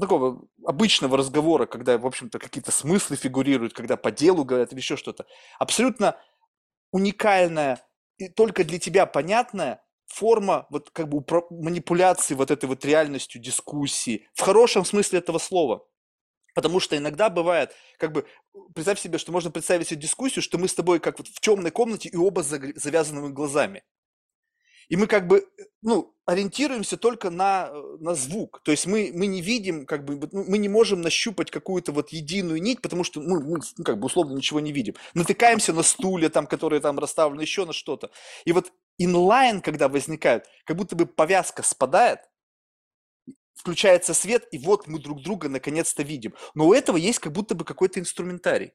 такого 0.00 0.48
обычного 0.64 1.18
разговора, 1.18 1.66
когда, 1.66 1.98
в 1.98 2.06
общем-то, 2.06 2.38
какие-то 2.38 2.70
смыслы 2.70 3.16
фигурируют, 3.16 3.74
когда 3.74 3.96
по 3.96 4.10
делу 4.10 4.44
говорят 4.44 4.72
или 4.72 4.80
еще 4.80 4.96
что-то. 4.96 5.26
Абсолютно 5.58 6.16
уникальная 6.92 7.84
и 8.16 8.28
только 8.28 8.64
для 8.64 8.78
тебя 8.78 9.06
понятная 9.06 9.82
форма 10.06 10.66
вот 10.70 10.90
как 10.90 11.08
бы 11.08 11.24
манипуляции 11.50 12.34
вот 12.34 12.50
этой 12.50 12.66
вот 12.66 12.84
реальностью 12.84 13.40
дискуссии 13.40 14.26
в 14.34 14.40
хорошем 14.40 14.84
смысле 14.84 15.18
этого 15.18 15.38
слова. 15.38 15.86
Потому 16.58 16.80
что 16.80 16.96
иногда 16.96 17.30
бывает, 17.30 17.70
как 17.98 18.10
бы, 18.10 18.26
представь 18.74 18.98
себе, 18.98 19.18
что 19.18 19.30
можно 19.30 19.48
представить 19.48 19.86
себе 19.86 20.00
дискуссию, 20.00 20.42
что 20.42 20.58
мы 20.58 20.66
с 20.66 20.74
тобой 20.74 20.98
как 20.98 21.16
вот 21.18 21.28
в 21.28 21.38
темной 21.38 21.70
комнате 21.70 22.08
и 22.08 22.16
оба 22.16 22.40
с 22.40 22.48
завязанными 22.48 23.28
глазами. 23.28 23.84
И 24.88 24.96
мы 24.96 25.06
как 25.06 25.28
бы, 25.28 25.46
ну, 25.82 26.16
ориентируемся 26.26 26.96
только 26.96 27.30
на, 27.30 27.70
на 28.00 28.16
звук. 28.16 28.60
То 28.64 28.72
есть 28.72 28.86
мы, 28.86 29.12
мы 29.14 29.28
не 29.28 29.40
видим, 29.40 29.86
как 29.86 30.04
бы, 30.04 30.18
ну, 30.32 30.46
мы 30.48 30.58
не 30.58 30.68
можем 30.68 31.00
нащупать 31.00 31.52
какую-то 31.52 31.92
вот 31.92 32.08
единую 32.08 32.60
нить, 32.60 32.82
потому 32.82 33.04
что 33.04 33.20
мы, 33.20 33.40
мы 33.40 33.60
ну, 33.76 33.84
как 33.84 34.00
бы 34.00 34.06
условно 34.06 34.34
ничего 34.34 34.58
не 34.58 34.72
видим. 34.72 34.96
Натыкаемся 35.14 35.72
на 35.72 35.84
стулья, 35.84 36.28
там, 36.28 36.48
которые 36.48 36.80
там 36.80 36.98
расставлены, 36.98 37.42
еще 37.42 37.66
на 37.66 37.72
что-то. 37.72 38.10
И 38.44 38.50
вот 38.50 38.72
инлайн, 38.96 39.60
когда 39.60 39.88
возникает, 39.88 40.46
как 40.64 40.76
будто 40.76 40.96
бы 40.96 41.06
повязка 41.06 41.62
спадает, 41.62 42.27
включается 43.58 44.14
свет, 44.14 44.46
и 44.52 44.58
вот 44.58 44.86
мы 44.86 44.98
друг 44.98 45.22
друга 45.22 45.48
наконец-то 45.48 46.02
видим. 46.02 46.34
Но 46.54 46.68
у 46.68 46.72
этого 46.72 46.96
есть 46.96 47.18
как 47.18 47.32
будто 47.32 47.54
бы 47.54 47.64
какой-то 47.64 48.00
инструментарий. 48.00 48.68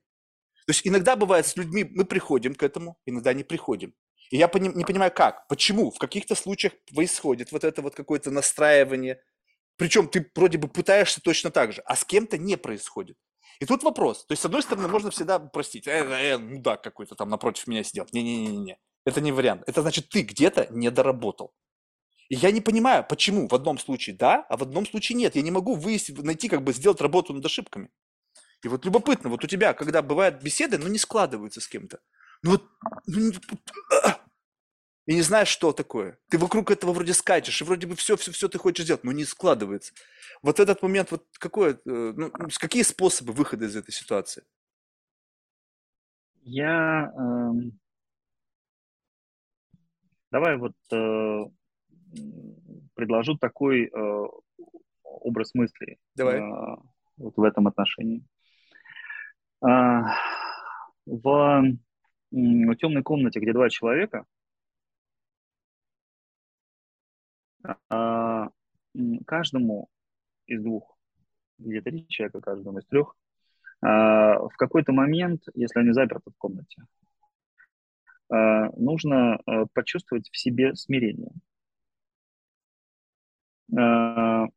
То 0.65 0.69
есть 0.69 0.85
иногда 0.85 1.15
бывает 1.15 1.47
с 1.47 1.55
людьми, 1.55 1.83
мы 1.83 2.05
приходим 2.05 2.53
к 2.55 2.63
этому, 2.63 2.97
иногда 3.05 3.33
не 3.33 3.43
приходим. 3.43 3.93
И 4.29 4.37
я 4.37 4.49
не 4.53 4.85
понимаю, 4.85 5.11
как, 5.11 5.47
почему, 5.47 5.91
в 5.91 5.99
каких-то 5.99 6.35
случаях 6.35 6.73
происходит 6.93 7.51
вот 7.51 7.63
это 7.63 7.81
вот 7.81 7.95
какое-то 7.95 8.31
настраивание. 8.31 9.21
Причем 9.77 10.07
ты 10.07 10.29
вроде 10.35 10.57
бы 10.57 10.67
пытаешься 10.67 11.21
точно 11.21 11.51
так 11.51 11.73
же, 11.73 11.81
а 11.85 11.95
с 11.95 12.05
кем-то 12.05 12.37
не 12.37 12.57
происходит. 12.57 13.17
И 13.59 13.65
тут 13.65 13.83
вопрос. 13.83 14.25
То 14.25 14.33
есть, 14.33 14.41
с 14.41 14.45
одной 14.45 14.63
стороны, 14.63 14.87
можно 14.87 15.11
всегда 15.11 15.39
простить. 15.39 15.87
Э, 15.87 16.03
э, 16.03 16.37
ну 16.37 16.59
да, 16.61 16.77
какой-то 16.77 17.15
там 17.15 17.29
напротив 17.29 17.67
меня 17.67 17.83
сидел. 17.83 18.07
Не-не-не-не. 18.11 18.77
Это 19.05 19.21
не 19.21 19.31
вариант. 19.31 19.63
Это 19.67 19.81
значит, 19.81 20.09
ты 20.09 20.21
где-то 20.21 20.67
не 20.71 20.89
доработал. 20.89 21.53
И 22.33 22.35
я 22.35 22.49
не 22.49 22.61
понимаю, 22.61 23.05
почему 23.07 23.47
в 23.47 23.53
одном 23.53 23.77
случае 23.77 24.15
да, 24.15 24.43
а 24.49 24.57
в 24.57 24.63
одном 24.63 24.87
случае 24.87 25.17
нет. 25.17 25.35
Я 25.35 25.43
не 25.43 25.51
могу 25.51 25.75
выяснить, 25.75 26.17
найти, 26.23 26.49
как 26.49 26.63
бы 26.63 26.73
сделать 26.73 26.99
работу 26.99 27.31
над 27.31 27.45
ошибками. 27.45 27.91
И 28.63 28.67
вот 28.67 28.85
любопытно, 28.85 29.29
вот 29.29 29.43
у 29.43 29.47
тебя, 29.47 29.75
когда 29.75 30.01
бывают 30.01 30.41
беседы, 30.41 30.79
но 30.79 30.87
не 30.87 30.97
складываются 30.97 31.61
с 31.61 31.67
кем-то. 31.67 31.99
Ну 32.41 32.51
вот, 32.53 32.63
ну, 33.05 33.31
а, 34.03 34.19
и 35.05 35.13
не 35.13 35.21
знаешь, 35.21 35.47
что 35.47 35.73
такое. 35.73 36.17
Ты 36.29 36.39
вокруг 36.39 36.71
этого 36.71 36.91
вроде 36.91 37.13
скачешь, 37.13 37.61
и 37.61 37.65
вроде 37.65 37.85
бы 37.85 37.95
все, 37.95 38.17
все, 38.17 38.31
все 38.31 38.49
ты 38.49 38.57
хочешь 38.57 38.85
сделать, 38.85 39.03
но 39.03 39.11
не 39.11 39.25
складывается. 39.25 39.93
Вот 40.41 40.59
этот 40.59 40.81
момент, 40.81 41.11
вот 41.11 41.27
какой, 41.37 41.73
э, 41.73 41.77
ну, 41.85 42.31
какие 42.57 42.81
способы 42.81 43.33
выхода 43.33 43.65
из 43.65 43.75
этой 43.75 43.91
ситуации? 43.91 44.43
Я 46.41 47.13
э, 47.15 47.51
давай 50.31 50.57
вот 50.57 50.73
э, 50.91 51.43
предложу 52.95 53.37
такой 53.37 53.85
э, 53.85 54.27
образ 55.03 55.53
мысли 55.53 55.97
Давай. 56.15 56.39
Э, 56.39 56.77
вот 57.17 57.37
в 57.37 57.43
этом 57.43 57.67
отношении. 57.67 58.23
Э, 59.65 60.01
в, 61.05 61.63
в 62.31 62.75
темной 62.75 63.03
комнате, 63.03 63.39
где 63.39 63.53
два 63.53 63.69
человека, 63.69 64.25
э, 67.89 68.47
каждому 69.25 69.89
из 70.47 70.61
двух, 70.61 70.97
где-то 71.57 71.89
три 71.89 72.07
человека, 72.07 72.41
каждому 72.41 72.79
из 72.79 72.85
трех, 72.85 73.15
э, 73.81 73.87
в 73.87 74.53
какой-то 74.57 74.91
момент, 74.91 75.43
если 75.53 75.79
они 75.79 75.91
заперты 75.91 76.31
в 76.31 76.37
комнате, 76.37 76.83
э, 78.31 78.69
нужно 78.77 79.39
э, 79.45 79.65
почувствовать 79.73 80.29
в 80.29 80.37
себе 80.37 80.75
смирение. 80.75 81.31
Э, 83.71 84.47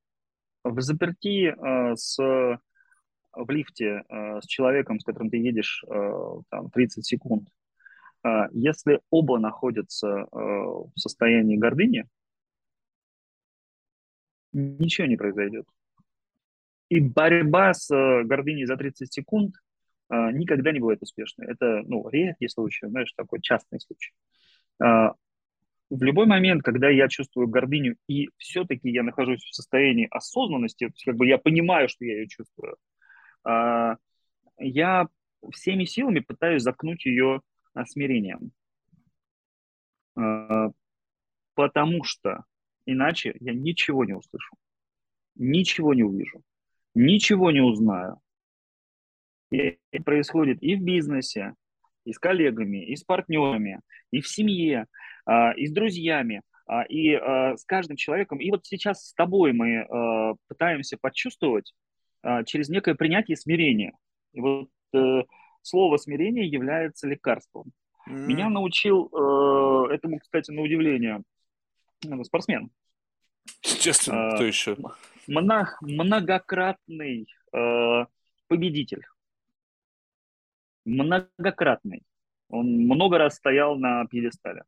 в 0.64 0.80
заперти 0.80 1.54
э, 1.54 1.96
с, 1.96 2.18
в 2.18 3.50
лифте 3.50 4.02
э, 4.08 4.40
с 4.40 4.46
человеком, 4.46 4.98
с 4.98 5.04
которым 5.04 5.30
ты 5.30 5.36
едешь 5.36 5.84
там, 6.50 6.70
30 6.70 7.04
секунд, 7.04 7.48
если 8.50 9.00
оба 9.10 9.38
находятся 9.38 10.26
в 10.32 10.92
состоянии 10.96 11.56
гордыни, 11.56 12.06
ничего 14.52 15.06
не 15.06 15.16
произойдет. 15.16 15.64
И 16.88 16.98
борьба 16.98 17.72
с 17.72 17.88
гордыней 17.88 18.64
за 18.64 18.76
30 18.76 19.12
секунд 19.12 19.54
никогда 20.10 20.72
не 20.72 20.80
бывает 20.80 21.02
успешной. 21.02 21.46
Это 21.46 21.82
ну, 21.86 22.08
редкий 22.08 22.48
случай, 22.48 22.88
знаешь, 22.88 23.12
такой 23.12 23.40
частный 23.40 23.78
случай 23.78 24.12
в 25.90 26.02
любой 26.02 26.26
момент, 26.26 26.62
когда 26.62 26.88
я 26.88 27.08
чувствую 27.08 27.48
гордыню, 27.48 27.96
и 28.08 28.28
все-таки 28.38 28.90
я 28.90 29.02
нахожусь 29.02 29.42
в 29.44 29.54
состоянии 29.54 30.08
осознанности, 30.10 30.86
то 30.86 30.92
есть 30.92 31.04
как 31.04 31.16
бы 31.16 31.26
я 31.26 31.38
понимаю, 31.38 31.88
что 31.88 32.04
я 32.04 32.14
ее 32.14 32.28
чувствую, 32.28 32.76
а, 33.44 33.96
я 34.58 35.08
всеми 35.52 35.84
силами 35.84 36.20
пытаюсь 36.20 36.62
заткнуть 36.62 37.04
ее 37.06 37.40
смирением. 37.86 38.50
А, 40.16 40.70
потому 41.54 42.04
что 42.04 42.44
иначе 42.84 43.36
я 43.40 43.52
ничего 43.52 44.04
не 44.04 44.14
услышу, 44.14 44.56
ничего 45.36 45.94
не 45.94 46.02
увижу, 46.02 46.42
ничего 46.94 47.50
не 47.50 47.60
узнаю. 47.60 48.20
И 49.50 49.78
это 49.92 50.02
происходит 50.02 50.60
и 50.62 50.74
в 50.74 50.82
бизнесе, 50.82 51.54
и 52.04 52.12
с 52.12 52.18
коллегами, 52.18 52.84
и 52.84 52.96
с 52.96 53.04
партнерами, 53.04 53.80
и 54.10 54.20
в 54.20 54.28
семье. 54.28 54.86
А, 55.26 55.52
и 55.52 55.66
с 55.66 55.72
друзьями, 55.72 56.42
а, 56.66 56.84
и 56.84 57.14
а, 57.14 57.56
с 57.56 57.64
каждым 57.64 57.96
человеком. 57.96 58.38
И 58.38 58.50
вот 58.50 58.64
сейчас 58.64 59.08
с 59.08 59.14
тобой 59.14 59.52
мы 59.52 60.36
пытаемся 60.48 60.96
почувствовать 60.98 61.74
через 62.44 62.68
некое 62.68 62.94
принятие 62.94 63.34
и 63.34 63.38
смирение. 63.38 63.92
И 64.32 64.40
вот 64.40 64.68
э, 64.92 65.22
слово 65.62 65.96
смирение 65.96 66.46
является 66.46 67.08
лекарством. 67.08 67.72
Mm. 68.08 68.26
Меня 68.26 68.48
научил 68.48 69.06
э, 69.06 69.94
этому, 69.94 70.18
кстати, 70.18 70.50
на 70.50 70.62
удивление, 70.62 71.22
спортсмен. 72.24 72.70
Естественно, 73.62 74.32
кто 74.34 74.42
еще? 74.44 74.76
Многократный 75.26 77.28
э, 77.52 78.06
победитель. 78.48 79.04
Многократный. 80.84 82.02
Он 82.48 82.66
много 82.66 83.18
раз 83.18 83.36
стоял 83.36 83.76
на 83.76 84.04
пьедестале. 84.06 84.64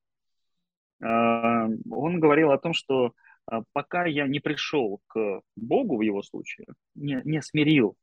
А, 1.00 1.66
он 1.90 2.20
говорил 2.20 2.50
о 2.50 2.58
том, 2.58 2.72
что 2.74 3.12
а, 3.46 3.62
пока 3.72 4.06
я 4.06 4.26
не 4.26 4.40
пришел 4.40 5.00
к 5.06 5.42
Богу 5.56 5.96
в 5.96 6.00
его 6.02 6.22
случае, 6.22 6.66
не, 6.94 7.20
не 7.24 7.42
смирил, 7.42 7.96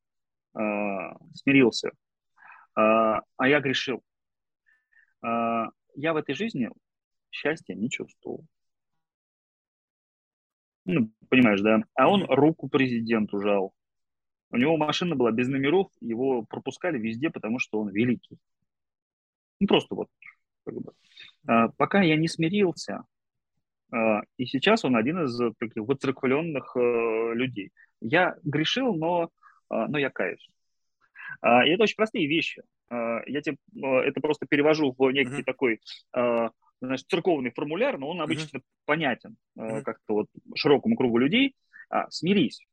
а, 0.53 1.17
смирился, 1.33 1.91
а 2.73 3.21
я 3.39 3.61
грешил, 3.61 4.03
я 5.23 5.71
в 5.95 6.17
этой 6.17 6.35
жизни 6.35 6.69
счастья 7.31 7.73
не 7.73 7.89
чувствовал. 7.89 8.45
Ну, 10.83 11.09
понимаешь, 11.29 11.61
да? 11.61 11.83
А 11.93 12.09
он 12.09 12.25
руку 12.25 12.67
президенту 12.67 13.39
жал. 13.39 13.73
У 14.51 14.57
него 14.57 14.75
машина 14.75 15.15
была 15.15 15.31
без 15.31 15.47
номеров, 15.47 15.87
его 16.01 16.43
пропускали 16.43 16.99
везде, 16.99 17.29
потому 17.29 17.59
что 17.59 17.79
он 17.79 17.89
великий. 17.89 18.37
Ну, 19.61 19.67
просто 19.67 19.95
вот 19.95 20.09
бы. 20.73 20.93
А, 21.47 21.69
пока 21.69 22.01
я 22.01 22.15
не 22.15 22.27
смирился, 22.27 23.03
а, 23.91 24.21
и 24.37 24.45
сейчас 24.45 24.85
он 24.85 24.95
один 24.95 25.23
из 25.25 25.39
таких 25.59 25.83
выцерквленных 25.83 26.75
э, 26.75 27.33
людей. 27.33 27.71
Я 28.01 28.35
грешил, 28.43 28.95
но 28.95 29.29
но 29.67 29.97
я 29.97 30.11
каюсь. 30.11 30.47
И 31.43 31.69
это 31.69 31.83
очень 31.83 31.95
простые 31.95 32.27
вещи. 32.27 32.61
Я 32.91 33.41
тебе 33.41 33.57
это 33.73 34.21
просто 34.21 34.45
перевожу 34.47 34.93
в 34.95 35.11
некий 35.11 35.41
uh-huh. 35.41 35.43
такой 35.43 35.81
значит, 36.81 37.07
церковный 37.07 37.49
формуляр, 37.49 37.97
но 37.97 38.09
он 38.09 38.21
обычно 38.21 38.59
uh-huh. 38.59 38.63
понятен 38.85 39.37
как-то 39.55 40.13
вот 40.13 40.27
широкому 40.53 40.95
кругу 40.95 41.17
людей. 41.17 41.55
Смирись. 42.09 42.63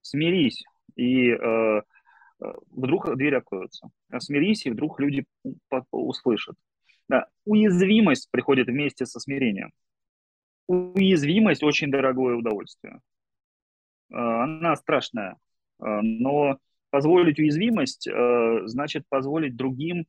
Смирись. 0.00 0.64
И 0.96 1.32
вдруг 2.70 3.16
двери 3.16 3.36
откроются. 3.36 3.88
Смирись, 4.18 4.66
и 4.66 4.70
вдруг 4.70 4.98
люди 4.98 5.24
услышат. 5.92 6.56
Да, 7.08 7.26
уязвимость 7.44 8.28
приходит 8.30 8.66
вместе 8.68 9.06
со 9.06 9.20
смирением. 9.20 9.72
Уязвимость 10.66 11.62
очень 11.62 11.90
дорогое 11.90 12.36
удовольствие. 12.36 13.00
А, 14.12 14.44
она 14.44 14.76
страшная, 14.76 15.36
а, 15.78 16.00
но 16.02 16.58
позволить 16.90 17.38
уязвимость 17.38 18.08
а, 18.08 18.66
значит 18.66 19.04
позволить 19.08 19.56
другим 19.56 20.06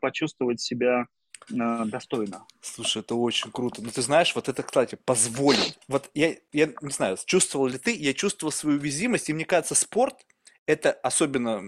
почувствовать 0.00 0.62
себя 0.62 1.08
достойно. 1.50 2.46
Слушай, 2.62 3.02
это 3.02 3.14
очень 3.14 3.50
круто. 3.50 3.82
Ну, 3.82 3.90
ты 3.90 4.00
знаешь, 4.00 4.34
вот 4.34 4.48
это, 4.48 4.62
кстати, 4.62 4.94
позволить. 4.94 5.78
Вот 5.88 6.10
я, 6.14 6.36
я 6.52 6.72
не 6.80 6.90
знаю, 6.90 7.18
чувствовал 7.26 7.66
ли 7.66 7.76
ты, 7.76 7.94
я 7.94 8.14
чувствовал 8.14 8.50
свою 8.50 8.80
уязвимость, 8.80 9.28
и 9.28 9.34
мне 9.34 9.44
кажется, 9.44 9.74
спорт– 9.74 10.26
это 10.66 10.92
особенно 10.92 11.62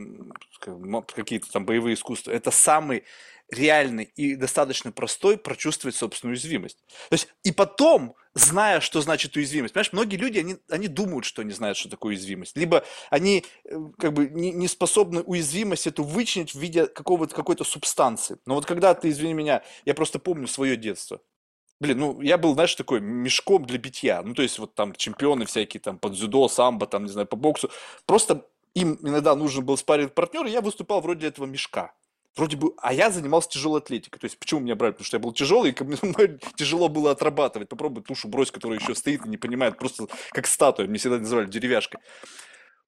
какие-то 1.15 1.53
там 1.53 1.67
боевые 1.67 1.93
искусства, 1.93 2.31
это 2.31 2.51
самый 2.51 3.05
реальный 3.51 4.05
и 4.17 4.37
достаточно 4.37 4.93
простой 4.93 5.37
прочувствовать 5.37 5.97
собственную 5.97 6.35
уязвимость. 6.35 6.79
То 7.09 7.15
есть 7.15 7.29
и 7.43 7.53
потом, 7.53 8.15
зная, 8.35 8.81
что 8.81 9.01
значит 9.01 9.37
уязвимость, 9.37 9.75
понимаешь, 9.75 9.93
многие 9.93 10.17
люди, 10.17 10.39
они, 10.39 10.57
они 10.69 10.89
думают, 10.89 11.25
что 11.25 11.43
они 11.43 11.53
знают, 11.53 11.77
что 11.77 11.89
такое 11.89 12.11
уязвимость. 12.11 12.57
Либо 12.57 12.85
они 13.11 13.45
э, 13.65 13.77
как 13.99 14.13
бы 14.13 14.29
не, 14.29 14.53
не 14.53 14.69
способны 14.69 15.23
уязвимость 15.23 15.87
эту 15.87 16.05
вычленить 16.05 16.55
в 16.55 16.59
виде 16.59 16.87
какого-то, 16.87 17.35
какой-то 17.35 17.65
субстанции. 17.65 18.39
Но 18.47 18.55
вот 18.55 18.67
когда 18.67 18.95
ты, 18.95 19.09
извини 19.09 19.35
меня, 19.35 19.63
я 19.85 19.95
просто 19.95 20.19
помню 20.19 20.47
свое 20.47 20.77
детство. 20.77 21.21
Блин, 21.81 21.99
ну, 21.99 22.21
я 22.21 22.37
был, 22.37 22.53
знаешь, 22.55 22.75
такой 22.75 23.01
мешком 23.01 23.65
для 23.65 23.79
битья. 23.79 24.23
Ну, 24.23 24.35
то 24.35 24.43
есть, 24.43 24.59
вот 24.59 24.75
там 24.75 24.95
чемпионы 24.95 25.47
всякие, 25.47 25.81
там, 25.81 25.99
под 25.99 26.13
дзюдо, 26.13 26.47
самбо, 26.49 26.87
там, 26.87 27.05
не 27.05 27.11
знаю, 27.11 27.27
по 27.27 27.37
боксу. 27.37 27.71
Просто 28.05 28.47
им 28.75 28.99
иногда 29.01 29.35
нужен 29.35 29.65
был 29.65 29.79
спарринг 29.79 30.13
партнер, 30.13 30.45
и 30.45 30.51
я 30.51 30.61
выступал 30.61 31.01
вроде 31.01 31.27
этого 31.27 31.47
мешка 31.47 31.95
вроде 32.37 32.57
бы, 32.57 32.73
а 32.79 32.93
я 32.93 33.11
занимался 33.11 33.51
тяжелой 33.51 33.81
атлетикой. 33.81 34.21
То 34.21 34.27
есть, 34.27 34.39
почему 34.39 34.61
меня 34.61 34.75
брали? 34.75 34.93
Потому 34.93 35.07
что 35.07 35.17
я 35.17 35.21
был 35.21 35.33
тяжелый, 35.33 35.73
и 35.73 35.85
мне 35.85 36.39
тяжело 36.57 36.89
было 36.89 37.13
отрабатывать. 37.13 37.69
Попробуй 37.69 38.03
тушу 38.03 38.29
брось, 38.29 38.51
которая 38.51 38.79
еще 38.79 38.95
стоит 38.95 39.25
и 39.27 39.29
не 39.29 39.37
понимает, 39.37 39.79
просто 39.79 40.07
как 40.31 40.47
статуя. 40.47 40.87
Мне 40.87 40.99
всегда 40.99 41.19
называли 41.19 41.47
деревяшкой. 41.47 42.01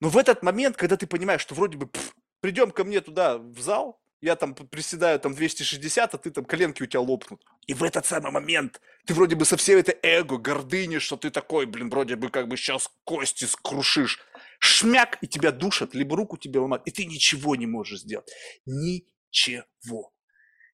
Но 0.00 0.08
в 0.08 0.16
этот 0.16 0.42
момент, 0.42 0.76
когда 0.76 0.96
ты 0.96 1.06
понимаешь, 1.06 1.40
что 1.40 1.54
вроде 1.54 1.78
бы 1.78 1.86
пф, 1.86 2.14
придем 2.40 2.70
ко 2.70 2.84
мне 2.84 3.00
туда 3.00 3.38
в 3.38 3.60
зал, 3.60 4.00
я 4.22 4.36
там 4.36 4.54
приседаю 4.54 5.18
там 5.18 5.34
260, 5.34 6.14
а 6.14 6.18
ты 6.18 6.30
там 6.30 6.44
коленки 6.44 6.82
у 6.82 6.86
тебя 6.86 7.00
лопнут. 7.00 7.42
И 7.66 7.74
в 7.74 7.82
этот 7.82 8.06
самый 8.06 8.30
момент 8.30 8.80
ты 9.04 9.14
вроде 9.14 9.34
бы 9.34 9.44
со 9.44 9.56
всей 9.56 9.76
этой 9.80 9.96
эго, 10.02 10.38
гордыни, 10.38 10.98
что 10.98 11.16
ты 11.16 11.30
такой, 11.30 11.66
блин, 11.66 11.90
вроде 11.90 12.14
бы 12.14 12.30
как 12.30 12.48
бы 12.48 12.56
сейчас 12.56 12.88
кости 13.04 13.44
скрушишь. 13.44 14.20
Шмяк, 14.60 15.18
и 15.22 15.26
тебя 15.26 15.50
душат, 15.50 15.92
либо 15.92 16.16
руку 16.16 16.36
тебе 16.36 16.60
ломают, 16.60 16.86
и 16.86 16.92
ты 16.92 17.04
ничего 17.04 17.56
не 17.56 17.66
можешь 17.66 18.02
сделать. 18.02 18.30
Ни 18.64 19.04
чего. 19.32 20.12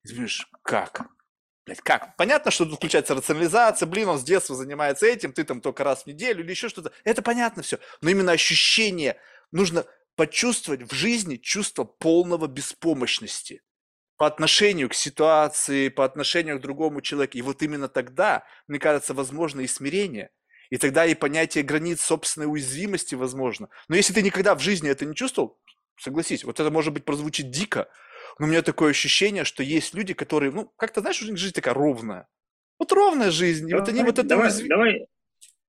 И 0.03 0.13
думаешь, 0.13 0.47
как? 0.61 1.07
Блядь, 1.65 1.81
как? 1.81 2.15
Понятно, 2.15 2.51
что 2.51 2.65
тут 2.65 2.75
включается 2.75 3.15
рационализация, 3.15 3.87
блин, 3.87 4.09
он 4.09 4.19
с 4.19 4.23
детства 4.23 4.55
занимается 4.55 5.07
этим, 5.07 5.33
ты 5.33 5.43
там 5.43 5.61
только 5.61 5.83
раз 5.83 6.03
в 6.03 6.07
неделю 6.07 6.43
или 6.43 6.51
еще 6.51 6.69
что-то. 6.69 6.91
Это 7.03 7.21
понятно 7.21 7.63
все. 7.63 7.79
Но 8.01 8.09
именно 8.09 8.31
ощущение, 8.31 9.17
нужно 9.51 9.85
почувствовать 10.15 10.83
в 10.83 10.93
жизни 10.93 11.37
чувство 11.37 11.83
полного 11.83 12.47
беспомощности 12.47 13.61
по 14.17 14.27
отношению 14.27 14.89
к 14.89 14.93
ситуации, 14.93 15.87
по 15.87 16.03
отношению 16.03 16.59
к 16.59 16.61
другому 16.61 17.01
человеку. 17.01 17.37
И 17.37 17.41
вот 17.41 17.61
именно 17.61 17.87
тогда, 17.87 18.43
мне 18.67 18.79
кажется, 18.79 19.13
возможно 19.13 19.61
и 19.61 19.67
смирение. 19.67 20.31
И 20.69 20.77
тогда 20.77 21.05
и 21.05 21.15
понятие 21.15 21.63
границ 21.63 22.01
собственной 22.01 22.51
уязвимости 22.51 23.15
возможно. 23.15 23.69
Но 23.87 23.95
если 23.95 24.13
ты 24.13 24.21
никогда 24.21 24.55
в 24.55 24.59
жизни 24.59 24.89
это 24.89 25.05
не 25.05 25.15
чувствовал, 25.15 25.57
согласись, 25.97 26.43
вот 26.43 26.59
это 26.59 26.69
может 26.69 26.93
быть 26.93 27.05
прозвучит 27.05 27.49
дико, 27.49 27.89
но 28.39 28.45
у 28.45 28.49
меня 28.49 28.61
такое 28.61 28.91
ощущение, 28.91 29.43
что 29.43 29.63
есть 29.63 29.93
люди, 29.93 30.13
которые, 30.13 30.51
ну, 30.51 30.71
как-то, 30.77 31.01
знаешь, 31.01 31.21
у 31.21 31.25
них 31.25 31.37
жизнь 31.37 31.53
такая 31.53 31.73
ровная. 31.73 32.27
Вот 32.79 32.91
ровная 32.93 33.31
жизнь. 33.31 33.67
И 33.67 33.71
давай, 33.71 33.81
вот 33.81 33.89
они 33.89 34.03
вот 34.03 34.17
это... 34.17 34.27
Давай, 34.27 34.49
давай, 34.67 35.07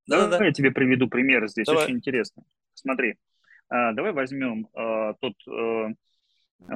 давай, 0.06 0.30
давай 0.30 0.48
я 0.48 0.52
тебе 0.54 0.70
приведу 0.70 1.08
пример 1.08 1.48
здесь, 1.48 1.66
давай. 1.66 1.84
очень 1.84 1.96
интересно. 1.96 2.44
Смотри, 2.74 3.16
а, 3.68 3.92
давай 3.92 4.12
возьмем 4.12 4.68
а, 4.74 5.14
тот 5.14 5.34
а, 5.48 5.88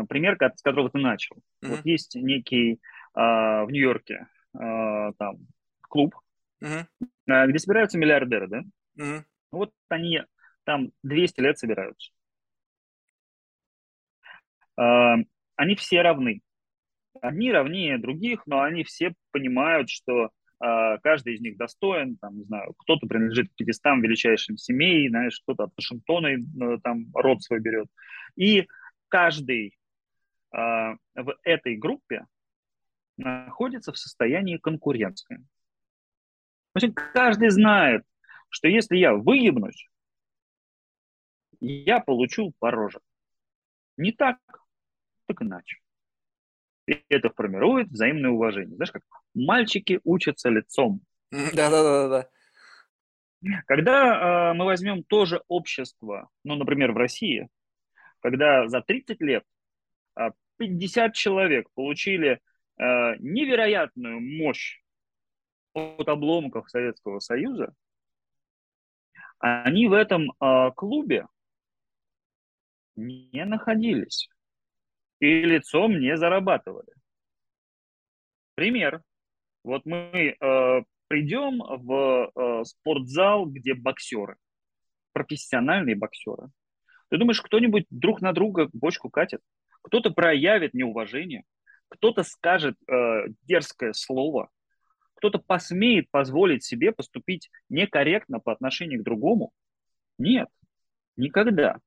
пример, 0.09 0.37
с 0.57 0.63
которого 0.63 0.91
ты 0.91 0.99
начал. 0.99 1.37
Mm-hmm. 1.37 1.69
Вот 1.69 1.87
есть 1.87 2.17
некий 2.17 2.81
а, 3.15 3.65
в 3.65 3.71
Нью-Йорке 3.71 4.27
а, 4.53 5.13
там 5.13 5.47
клуб, 5.83 6.17
mm-hmm. 6.61 6.87
а, 7.29 7.47
где 7.47 7.59
собираются 7.61 7.99
миллиардеры, 7.99 8.49
да? 8.49 8.65
Mm-hmm. 8.99 9.23
Вот 9.53 9.73
они 9.89 10.23
там 10.65 10.91
200 11.05 11.41
лет 11.41 11.59
собираются. 11.59 12.11
Они 15.57 15.75
все 15.75 16.03
равны. 16.03 16.41
Одни 17.21 17.53
равнее 17.53 17.99
других, 17.99 18.47
но 18.47 18.63
они 18.63 18.83
все 18.85 19.15
понимают, 19.31 19.89
что 19.89 20.31
э, 20.63 20.99
каждый 21.03 21.35
из 21.35 21.41
них 21.41 21.57
достоин, 21.57 22.17
там, 22.17 22.37
не 22.37 22.45
знаю, 22.45 22.75
кто-то 22.79 23.07
принадлежит 23.07 23.51
к 23.51 23.57
500 23.57 23.83
величайшим 24.03 24.57
семей, 24.57 25.09
знаешь, 25.09 25.41
кто-то 25.41 25.65
от 25.65 25.73
Вашингтона 25.77 26.29
э, 26.29 26.79
там 26.83 27.07
род 27.15 27.43
свой 27.43 27.61
берет. 27.61 27.87
И 28.37 28.67
каждый 29.09 29.77
э, 30.53 30.59
в 30.59 31.39
этой 31.45 31.77
группе 31.77 32.27
находится 33.17 33.93
в 33.93 33.99
состоянии 33.99 34.57
конкуренции. 34.57 35.45
В 36.73 36.79
общем, 36.79 36.93
каждый 36.93 37.51
знает, 37.51 38.03
что 38.49 38.67
если 38.67 38.97
я 38.97 39.15
выебнусь, 39.15 39.89
я 41.61 42.01
получу 42.01 42.53
по 42.59 42.71
роже. 42.73 42.99
Не 43.97 44.11
так, 44.11 44.39
так 45.27 45.43
иначе. 45.43 45.79
И 46.87 47.03
это 47.09 47.31
формирует 47.31 47.89
взаимное 47.89 48.31
уважение. 48.31 48.77
Знаешь, 48.77 48.93
как 48.93 49.03
мальчики 49.35 50.01
учатся 50.05 50.51
лицом. 50.51 51.01
Да-да-да. 51.31 52.29
Когда 53.67 54.51
э, 54.51 54.55
мы 54.55 54.65
возьмем 54.65 55.03
тоже 55.03 55.43
общество, 55.49 56.31
ну, 56.45 56.57
например, 56.57 56.93
в 56.93 56.97
России, 56.97 57.49
когда 58.21 58.69
за 58.69 58.81
30 58.81 59.21
лет 59.21 59.45
э, 60.19 60.31
50 60.57 61.15
человек 61.15 61.69
получили 61.75 62.41
э, 62.79 63.17
невероятную 63.19 64.21
мощь 64.21 64.81
от 65.75 66.09
обломков 66.09 66.71
Советского 66.71 67.19
Союза, 67.19 67.75
они 69.39 69.89
в 69.89 69.93
этом 69.93 70.31
э, 70.31 70.71
клубе 70.75 71.27
не 72.97 73.45
находились 73.45 74.31
и 75.21 75.43
лицом 75.43 75.99
не 75.99 76.17
зарабатывали. 76.17 76.93
Пример. 78.55 79.03
Вот 79.63 79.87
мы 79.87 80.37
э, 80.39 80.83
придем 81.09 81.59
в 81.59 82.31
э, 82.35 82.65
спортзал, 82.65 83.47
где 83.47 83.75
боксеры, 83.75 84.37
профессиональные 85.13 85.97
боксеры. 85.97 86.49
Ты 87.09 87.19
думаешь, 87.19 87.41
кто-нибудь 87.41 87.87
друг 87.91 88.21
на 88.21 88.33
друга 88.33 88.69
бочку 88.73 89.11
катит? 89.11 89.41
Кто-то 89.83 90.11
проявит 90.11 90.75
неуважение, 90.75 91.45
кто-то 91.89 92.23
скажет 92.23 92.77
э, 92.89 93.27
дерзкое 93.43 93.93
слово, 93.93 94.51
кто-то 95.15 95.39
посмеет 95.39 96.11
позволить 96.11 96.65
себе 96.65 96.93
поступить 96.93 97.51
некорректно 97.69 98.41
по 98.41 98.53
отношению 98.53 99.01
к 99.01 99.05
другому? 99.05 99.53
Нет, 100.19 100.49
никогда. 101.17 101.79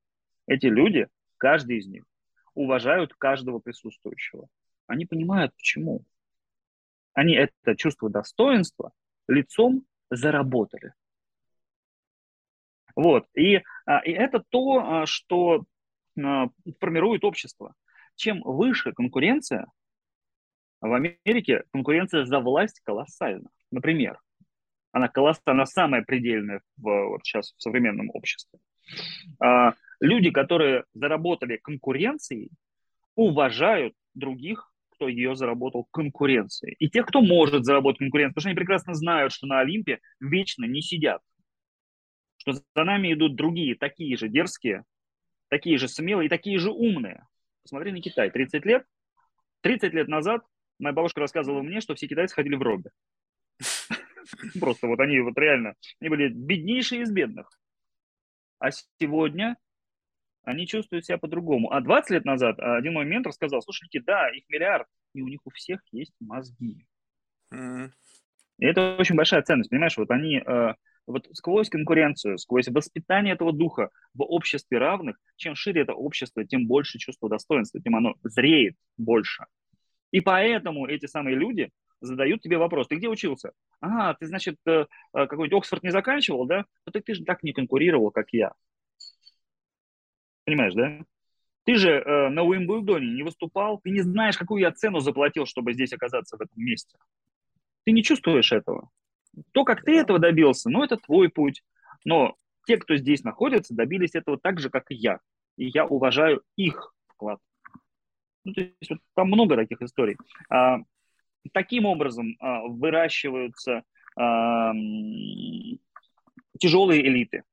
Эти 0.47 0.67
люди, 0.67 1.07
каждый 1.37 1.77
из 1.77 1.87
них, 1.87 2.03
уважают 2.57 3.13
каждого 3.13 3.59
присутствующего. 3.59 4.47
Они 4.87 5.05
понимают, 5.05 5.55
почему. 5.55 6.03
Они 7.13 7.35
это 7.35 7.75
чувство 7.75 8.09
достоинства 8.09 8.91
лицом 9.27 9.83
заработали. 10.09 10.93
Вот. 12.95 13.27
И, 13.35 13.61
а, 13.85 13.99
и 13.99 14.11
это 14.11 14.43
то, 14.49 14.79
а, 14.79 15.05
что 15.05 15.65
а, 16.19 16.47
формирует 16.79 17.23
общество. 17.23 17.75
Чем 18.15 18.41
выше 18.41 18.91
конкуренция, 18.91 19.67
в 20.81 20.91
Америке 20.93 21.63
конкуренция 21.71 22.25
за 22.25 22.39
власть 22.39 22.81
колоссальна. 22.81 23.49
Например, 23.71 24.19
она 24.91 25.07
колоссальна, 25.07 25.51
она 25.51 25.65
самая 25.65 26.03
предельная 26.03 26.61
в, 26.77 27.09
вот 27.09 27.21
сейчас 27.23 27.53
в 27.53 27.61
современном 27.61 28.09
обществе 28.11 28.59
люди, 29.99 30.31
которые 30.31 30.85
заработали 30.93 31.57
конкуренцией, 31.57 32.49
уважают 33.15 33.93
других, 34.13 34.71
кто 34.89 35.07
ее 35.07 35.35
заработал 35.35 35.87
конкуренцией. 35.91 36.75
И 36.79 36.89
тех, 36.89 37.05
кто 37.05 37.21
может 37.21 37.65
заработать 37.65 37.99
конкуренцию, 37.99 38.33
потому 38.33 38.41
что 38.41 38.49
они 38.49 38.55
прекрасно 38.57 38.93
знают, 38.93 39.31
что 39.31 39.47
на 39.47 39.59
Олимпе 39.59 39.99
вечно 40.19 40.65
не 40.65 40.81
сидят. 40.81 41.21
Что 42.37 42.53
за 42.53 42.63
нами 42.75 43.13
идут 43.13 43.35
другие, 43.35 43.75
такие 43.75 44.17
же 44.17 44.27
дерзкие, 44.27 44.83
такие 45.49 45.77
же 45.77 45.87
смелые 45.87 46.27
и 46.27 46.29
такие 46.29 46.57
же 46.57 46.71
умные. 46.71 47.25
Посмотри 47.63 47.91
на 47.91 48.01
Китай. 48.01 48.31
30 48.31 48.65
лет. 48.65 48.85
30 49.61 49.93
лет 49.93 50.07
назад 50.07 50.41
моя 50.79 50.93
бабушка 50.93 51.19
рассказывала 51.19 51.61
мне, 51.61 51.81
что 51.81 51.95
все 51.95 52.07
китайцы 52.07 52.35
ходили 52.35 52.55
в 52.55 52.61
робе. 52.61 52.91
Просто 54.59 54.87
вот 54.87 54.99
они 54.99 55.19
вот 55.19 55.37
реально, 55.37 55.73
они 55.99 56.09
были 56.09 56.29
беднейшие 56.29 57.01
из 57.01 57.11
бедных. 57.11 57.49
А 58.59 58.69
сегодня 58.99 59.57
они 60.47 60.65
чувствуют 60.65 61.05
себя 61.05 61.17
по-другому. 61.17 61.73
А 61.73 61.81
20 61.81 62.09
лет 62.11 62.25
назад 62.25 62.57
один 62.57 62.93
мой 62.93 63.05
ментор 63.05 63.33
сказал, 63.33 63.61
слушайте, 63.61 63.99
да, 63.99 64.29
их 64.29 64.43
миллиард, 64.47 64.87
и 65.13 65.21
у 65.21 65.27
них 65.27 65.41
у 65.43 65.49
всех 65.49 65.81
есть 65.91 66.13
мозги. 66.21 66.87
Mm-hmm. 67.53 67.89
И 68.59 68.65
это 68.65 68.95
очень 68.95 69.15
большая 69.15 69.41
ценность, 69.41 69.69
понимаешь? 69.69 69.97
Вот 69.97 70.09
они 70.09 70.37
э, 70.37 70.73
вот 71.05 71.27
сквозь 71.33 71.69
конкуренцию, 71.69 72.37
сквозь 72.37 72.69
воспитание 72.69 73.33
этого 73.33 73.51
духа 73.51 73.89
в 74.13 74.23
обществе 74.23 74.77
равных, 74.77 75.17
чем 75.35 75.53
шире 75.53 75.81
это 75.81 75.93
общество, 75.93 76.45
тем 76.45 76.65
больше 76.65 76.97
чувство 76.97 77.29
достоинства, 77.29 77.81
тем 77.81 77.97
оно 77.97 78.15
зреет 78.23 78.75
больше. 78.95 79.47
И 80.11 80.21
поэтому 80.21 80.87
эти 80.87 81.07
самые 81.07 81.35
люди 81.35 81.71
задают 81.99 82.41
тебе 82.41 82.57
вопрос, 82.57 82.87
ты 82.87 82.95
где 82.95 83.09
учился? 83.09 83.51
А, 83.81 84.13
ты, 84.13 84.27
значит, 84.27 84.55
э, 84.65 84.71
э, 84.71 84.85
какой-нибудь 85.11 85.57
Оксфорд 85.57 85.83
не 85.83 85.91
заканчивал, 85.91 86.45
да? 86.45 86.63
Ну 86.85 86.93
так 86.93 87.03
ты 87.03 87.15
же 87.15 87.25
так 87.25 87.43
не 87.43 87.51
конкурировал, 87.51 88.11
как 88.11 88.27
я. 88.31 88.53
Понимаешь, 90.47 90.73
да? 90.75 91.01
Ты 91.65 91.75
же 91.75 91.89
э, 91.89 92.29
на 92.29 92.43
Уимблдоне 92.43 93.11
не 93.11 93.23
выступал, 93.23 93.81
ты 93.83 93.89
не 93.89 93.99
знаешь, 93.99 94.37
какую 94.37 94.61
я 94.61 94.71
цену 94.71 95.01
заплатил, 95.01 95.45
чтобы 95.45 95.73
здесь 95.73 95.91
оказаться 95.91 96.37
в 96.37 96.41
этом 96.41 96.63
месте. 96.63 96.97
Ты 97.83 97.91
не 97.91 98.01
чувствуешь 98.01 98.53
этого. 98.53 98.89
То, 99.51 99.65
как 99.65 99.83
ты 99.83 99.97
этого 99.97 100.19
добился, 100.19 100.69
ну, 100.69 100.85
это 100.85 100.95
твой 100.95 101.27
путь. 101.27 101.63
Но 102.05 102.37
те, 102.65 102.77
кто 102.77 102.95
здесь 102.95 103.25
находится, 103.25 103.75
добились 103.75 104.15
этого 104.15 104.39
так 104.39 104.61
же, 104.61 104.69
как 104.69 104.89
и 104.89 104.95
я. 104.95 105.19
И 105.57 105.65
я 105.67 105.85
уважаю 105.85 106.41
их 106.55 106.93
вклад. 107.09 107.39
Ну, 108.45 108.53
то 108.53 108.61
есть, 108.61 108.89
вот, 108.89 108.99
там 109.15 109.27
много 109.27 109.57
таких 109.57 109.81
историй. 109.81 110.15
А, 110.49 110.77
таким 111.51 111.85
образом 111.85 112.37
а, 112.39 112.61
выращиваются 112.61 113.83
а, 114.15 114.71
тяжелые 116.57 117.05
элиты. 117.05 117.43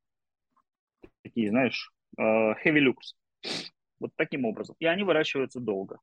Такие, 1.24 1.50
знаешь, 1.50 1.90
heavy 2.18 2.80
looks. 2.80 3.14
Вот 4.00 4.10
таким 4.16 4.44
образом. 4.44 4.76
И 4.78 4.86
они 4.86 5.02
выращиваются 5.02 5.60
долго. 5.60 5.98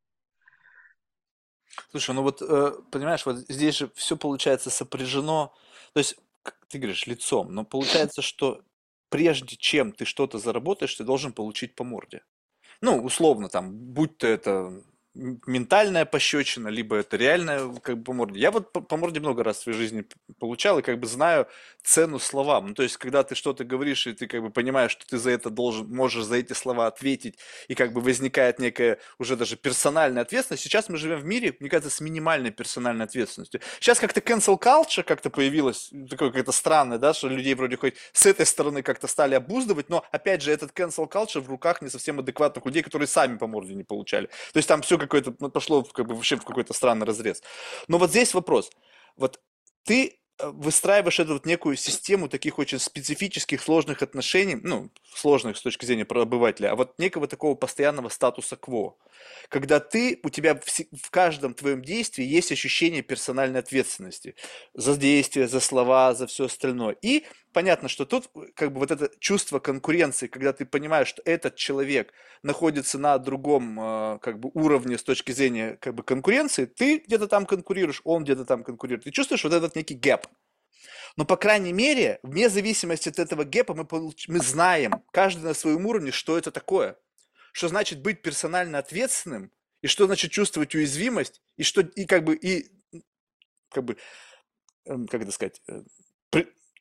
Слушай, 1.89 2.15
ну 2.15 2.23
вот, 2.23 2.41
э, 2.41 2.71
понимаешь, 2.91 3.25
вот 3.25 3.37
здесь 3.37 3.77
же 3.77 3.91
все 3.95 4.17
получается 4.17 4.69
сопряжено, 4.69 5.53
то 5.93 5.99
есть, 5.99 6.17
ты 6.67 6.79
говоришь, 6.79 7.07
лицом, 7.07 7.53
но 7.53 7.63
получается, 7.63 8.21
что 8.21 8.61
прежде 9.09 9.55
чем 9.55 9.91
ты 9.91 10.05
что-то 10.05 10.37
заработаешь, 10.37 10.95
ты 10.95 11.03
должен 11.03 11.33
получить 11.33 11.75
по 11.75 11.83
морде. 11.83 12.23
Ну, 12.81 13.03
условно, 13.03 13.49
там, 13.49 13.77
будь 13.77 14.17
то 14.17 14.27
это 14.27 14.83
ментальная 15.13 16.05
пощечина, 16.05 16.69
либо 16.69 16.95
это 16.95 17.17
реальная 17.17 17.67
как 17.81 17.97
бы 17.97 18.03
по 18.03 18.13
морде. 18.13 18.39
Я 18.39 18.51
вот 18.51 18.71
по, 18.71 18.81
по 18.81 18.97
морде 18.97 19.19
много 19.19 19.43
раз 19.43 19.57
в 19.57 19.63
своей 19.63 19.77
жизни 19.77 20.05
получал 20.39 20.79
и 20.79 20.81
как 20.81 20.99
бы 20.99 21.07
знаю 21.07 21.47
цену 21.83 22.17
словам. 22.19 22.67
Ну, 22.67 22.73
то 22.73 22.83
есть, 22.83 22.97
когда 22.97 23.23
ты 23.23 23.35
что-то 23.35 23.65
говоришь, 23.65 24.07
и 24.07 24.13
ты 24.13 24.27
как 24.27 24.41
бы 24.41 24.49
понимаешь, 24.49 24.91
что 24.91 25.05
ты 25.05 25.17
за 25.17 25.31
это 25.31 25.49
должен, 25.49 25.93
можешь 25.93 26.23
за 26.23 26.35
эти 26.37 26.53
слова 26.53 26.87
ответить, 26.87 27.37
и 27.67 27.75
как 27.75 27.91
бы 27.91 27.99
возникает 27.99 28.59
некая 28.59 28.99
уже 29.17 29.35
даже 29.35 29.57
персональная 29.57 30.21
ответственность. 30.21 30.63
Сейчас 30.63 30.87
мы 30.87 30.97
живем 30.97 31.19
в 31.19 31.25
мире, 31.25 31.55
мне 31.59 31.69
кажется, 31.69 31.93
с 31.93 31.99
минимальной 31.99 32.51
персональной 32.51 33.05
ответственностью. 33.05 33.59
Сейчас 33.79 33.99
как-то 33.99 34.21
cancel 34.21 34.57
culture 34.57 35.03
как-то 35.03 35.29
появилась, 35.29 35.91
такое 36.09 36.29
какое-то 36.29 36.53
странное, 36.53 36.97
да, 36.97 37.13
что 37.13 37.27
людей 37.27 37.53
вроде 37.55 37.75
хоть 37.75 37.95
с 38.13 38.25
этой 38.25 38.45
стороны 38.45 38.81
как-то 38.81 39.07
стали 39.07 39.35
обуздывать, 39.35 39.89
но 39.89 40.05
опять 40.11 40.41
же 40.41 40.51
этот 40.51 40.71
cancel 40.71 41.09
culture 41.11 41.41
в 41.41 41.49
руках 41.49 41.81
не 41.81 41.89
совсем 41.89 42.19
адекватных 42.19 42.65
людей, 42.65 42.81
которые 42.81 43.07
сами 43.07 43.37
по 43.37 43.47
морде 43.47 43.73
не 43.73 43.83
получали. 43.83 44.27
То 44.53 44.57
есть 44.57 44.69
там 44.69 44.81
все 44.81 45.00
какое-то, 45.01 45.35
ну, 45.39 45.49
пошло 45.49 45.83
как 45.83 46.07
бы 46.07 46.15
вообще 46.15 46.35
в 46.35 46.43
какой-то 46.43 46.73
странный 46.73 47.05
разрез. 47.05 47.41
Но 47.87 47.97
вот 47.97 48.09
здесь 48.09 48.33
вопрос. 48.33 48.71
Вот 49.15 49.39
ты 49.83 50.19
э, 50.37 50.49
выстраиваешь 50.49 51.19
эту 51.19 51.33
вот 51.33 51.45
некую 51.45 51.75
систему 51.75 52.29
таких 52.29 52.59
очень 52.59 52.79
специфических, 52.79 53.61
сложных 53.61 54.01
отношений, 54.01 54.55
ну, 54.55 54.89
сложных 55.13 55.57
с 55.57 55.61
точки 55.61 55.85
зрения 55.85 56.03
обывателя, 56.03 56.71
а 56.71 56.75
вот 56.75 56.97
некого 56.99 57.27
такого 57.27 57.55
постоянного 57.55 58.09
статуса 58.09 58.55
кво, 58.55 58.97
когда 59.49 59.79
ты, 59.79 60.19
у 60.23 60.29
тебя 60.29 60.55
в, 60.55 60.65
в 60.65 61.09
каждом 61.09 61.53
твоем 61.53 61.81
действии 61.81 62.23
есть 62.23 62.51
ощущение 62.51 63.01
персональной 63.01 63.59
ответственности 63.59 64.35
за 64.73 64.95
действия, 64.97 65.47
за 65.47 65.59
слова, 65.59 66.13
за 66.13 66.27
все 66.27 66.45
остальное. 66.45 66.95
И 67.01 67.25
понятно, 67.53 67.87
что 67.87 68.05
тут 68.05 68.29
как 68.55 68.71
бы 68.71 68.79
вот 68.79 68.91
это 68.91 69.09
чувство 69.19 69.59
конкуренции, 69.59 70.27
когда 70.27 70.53
ты 70.53 70.65
понимаешь, 70.65 71.07
что 71.07 71.21
этот 71.25 71.55
человек 71.55 72.13
находится 72.43 72.97
на 72.97 73.17
другом 73.17 73.79
э, 73.79 74.19
как 74.19 74.39
бы 74.39 74.51
уровне 74.53 74.97
с 74.97 75.03
точки 75.03 75.31
зрения 75.31 75.77
как 75.81 75.95
бы 75.95 76.03
конкуренции, 76.03 76.65
ты 76.65 76.99
где-то 76.99 77.27
там 77.27 77.45
конкурируешь, 77.45 78.01
он 78.03 78.23
где-то 78.23 78.45
там 78.45 78.63
конкурирует. 78.63 79.03
Ты 79.05 79.11
чувствуешь 79.11 79.43
вот 79.43 79.53
этот 79.53 79.75
некий 79.75 79.95
гэп. 79.95 80.27
Но, 81.17 81.25
по 81.25 81.35
крайней 81.37 81.73
мере, 81.73 82.19
вне 82.23 82.49
зависимости 82.49 83.09
от 83.09 83.19
этого 83.19 83.43
гэпа, 83.43 83.73
мы, 83.73 83.85
получ... 83.85 84.27
мы 84.27 84.39
знаем, 84.39 85.03
каждый 85.11 85.43
на 85.43 85.53
своем 85.53 85.85
уровне, 85.85 86.11
что 86.11 86.37
это 86.37 86.51
такое. 86.51 86.97
Что 87.51 87.67
значит 87.67 88.01
быть 88.01 88.21
персонально 88.21 88.77
ответственным, 88.77 89.51
и 89.81 89.87
что 89.87 90.05
значит 90.05 90.31
чувствовать 90.31 90.73
уязвимость, 90.73 91.41
и 91.57 91.63
что, 91.63 91.81
и 91.81 92.05
как 92.05 92.23
бы, 92.23 92.35
и, 92.35 92.71
как 93.69 93.83
бы, 93.83 93.97
эм, 94.85 95.07
как 95.07 95.21
это 95.23 95.31
сказать, 95.31 95.61
э, 95.67 95.81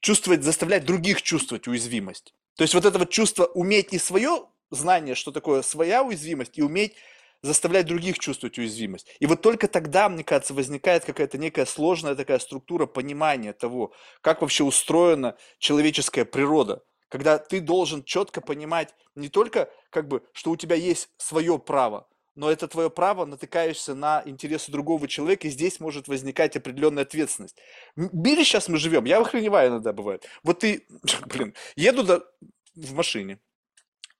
чувствовать, 0.01 0.43
заставлять 0.43 0.85
других 0.85 1.23
чувствовать 1.23 1.69
уязвимость. 1.69 2.35
То 2.57 2.63
есть 2.63 2.75
вот 2.75 2.85
это 2.85 2.99
вот 2.99 3.11
чувство 3.11 3.45
уметь 3.47 3.93
не 3.93 3.99
свое 3.99 4.47
знание, 4.71 5.15
что 5.15 5.33
такое 5.33 5.63
своя 5.63 6.03
уязвимость, 6.03 6.59
и 6.59 6.63
уметь 6.63 6.95
заставлять 7.43 7.87
других 7.87 8.19
чувствовать 8.19 8.59
уязвимость. 8.59 9.07
И 9.19 9.27
вот 9.27 9.41
только 9.41 9.67
тогда, 9.67 10.09
мне 10.09 10.25
кажется, 10.25 10.53
возникает 10.53 11.05
какая-то 11.05 11.39
некая 11.39 11.65
сложная 11.65 12.15
такая 12.15 12.39
структура 12.39 12.87
понимания 12.87 13.53
того, 13.53 13.93
как 14.21 14.43
вообще 14.43 14.65
устроена 14.65 15.37
человеческая 15.59 16.25
природа. 16.25 16.83
Когда 17.09 17.39
ты 17.39 17.61
должен 17.61 18.05
четко 18.05 18.41
понимать 18.41 18.95
не 19.15 19.29
только, 19.29 19.71
как 19.91 20.07
бы, 20.07 20.23
что 20.33 20.51
у 20.51 20.57
тебя 20.57 20.77
есть 20.77 21.09
свое 21.17 21.59
право, 21.59 22.09
но 22.41 22.51
это 22.51 22.69
твое 22.69 22.89
право, 22.89 23.27
натыкаешься 23.27 23.95
на 23.95 24.23
интересы 24.25 24.73
другого 24.73 25.07
человека, 25.07 25.47
и 25.47 25.51
здесь 25.51 25.79
может 25.79 26.09
возникать 26.09 26.57
определенная 26.57 27.03
ответственность. 27.03 27.59
В 27.97 28.15
мире 28.17 28.45
сейчас 28.45 28.67
мы 28.67 28.79
живем, 28.79 29.05
я 29.05 29.21
охреневаю 29.21 29.69
иногда 29.69 29.93
бывает. 29.93 30.27
Вот 30.43 30.61
ты, 30.61 30.87
блин, 31.27 31.55
еду 31.77 32.03
до, 32.03 32.27
в 32.75 32.95
машине, 32.95 33.41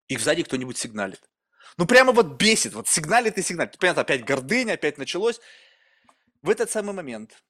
и 0.09 0.19
сзади 0.19 0.43
кто-нибудь 0.43 0.77
сигналит. 0.77 1.23
Ну, 1.79 1.87
прямо 1.87 2.13
вот 2.13 2.39
бесит, 2.39 2.75
вот 2.75 2.89
сигналит 2.89 3.39
и 3.39 3.43
сигналит. 3.43 3.79
Понятно, 3.79 4.03
опять 4.03 4.23
гордыня, 4.23 4.75
опять 4.75 4.99
началось. 4.99 5.41
В 6.43 6.51
этот 6.51 6.71
самый 6.71 6.93
момент, 6.93 7.43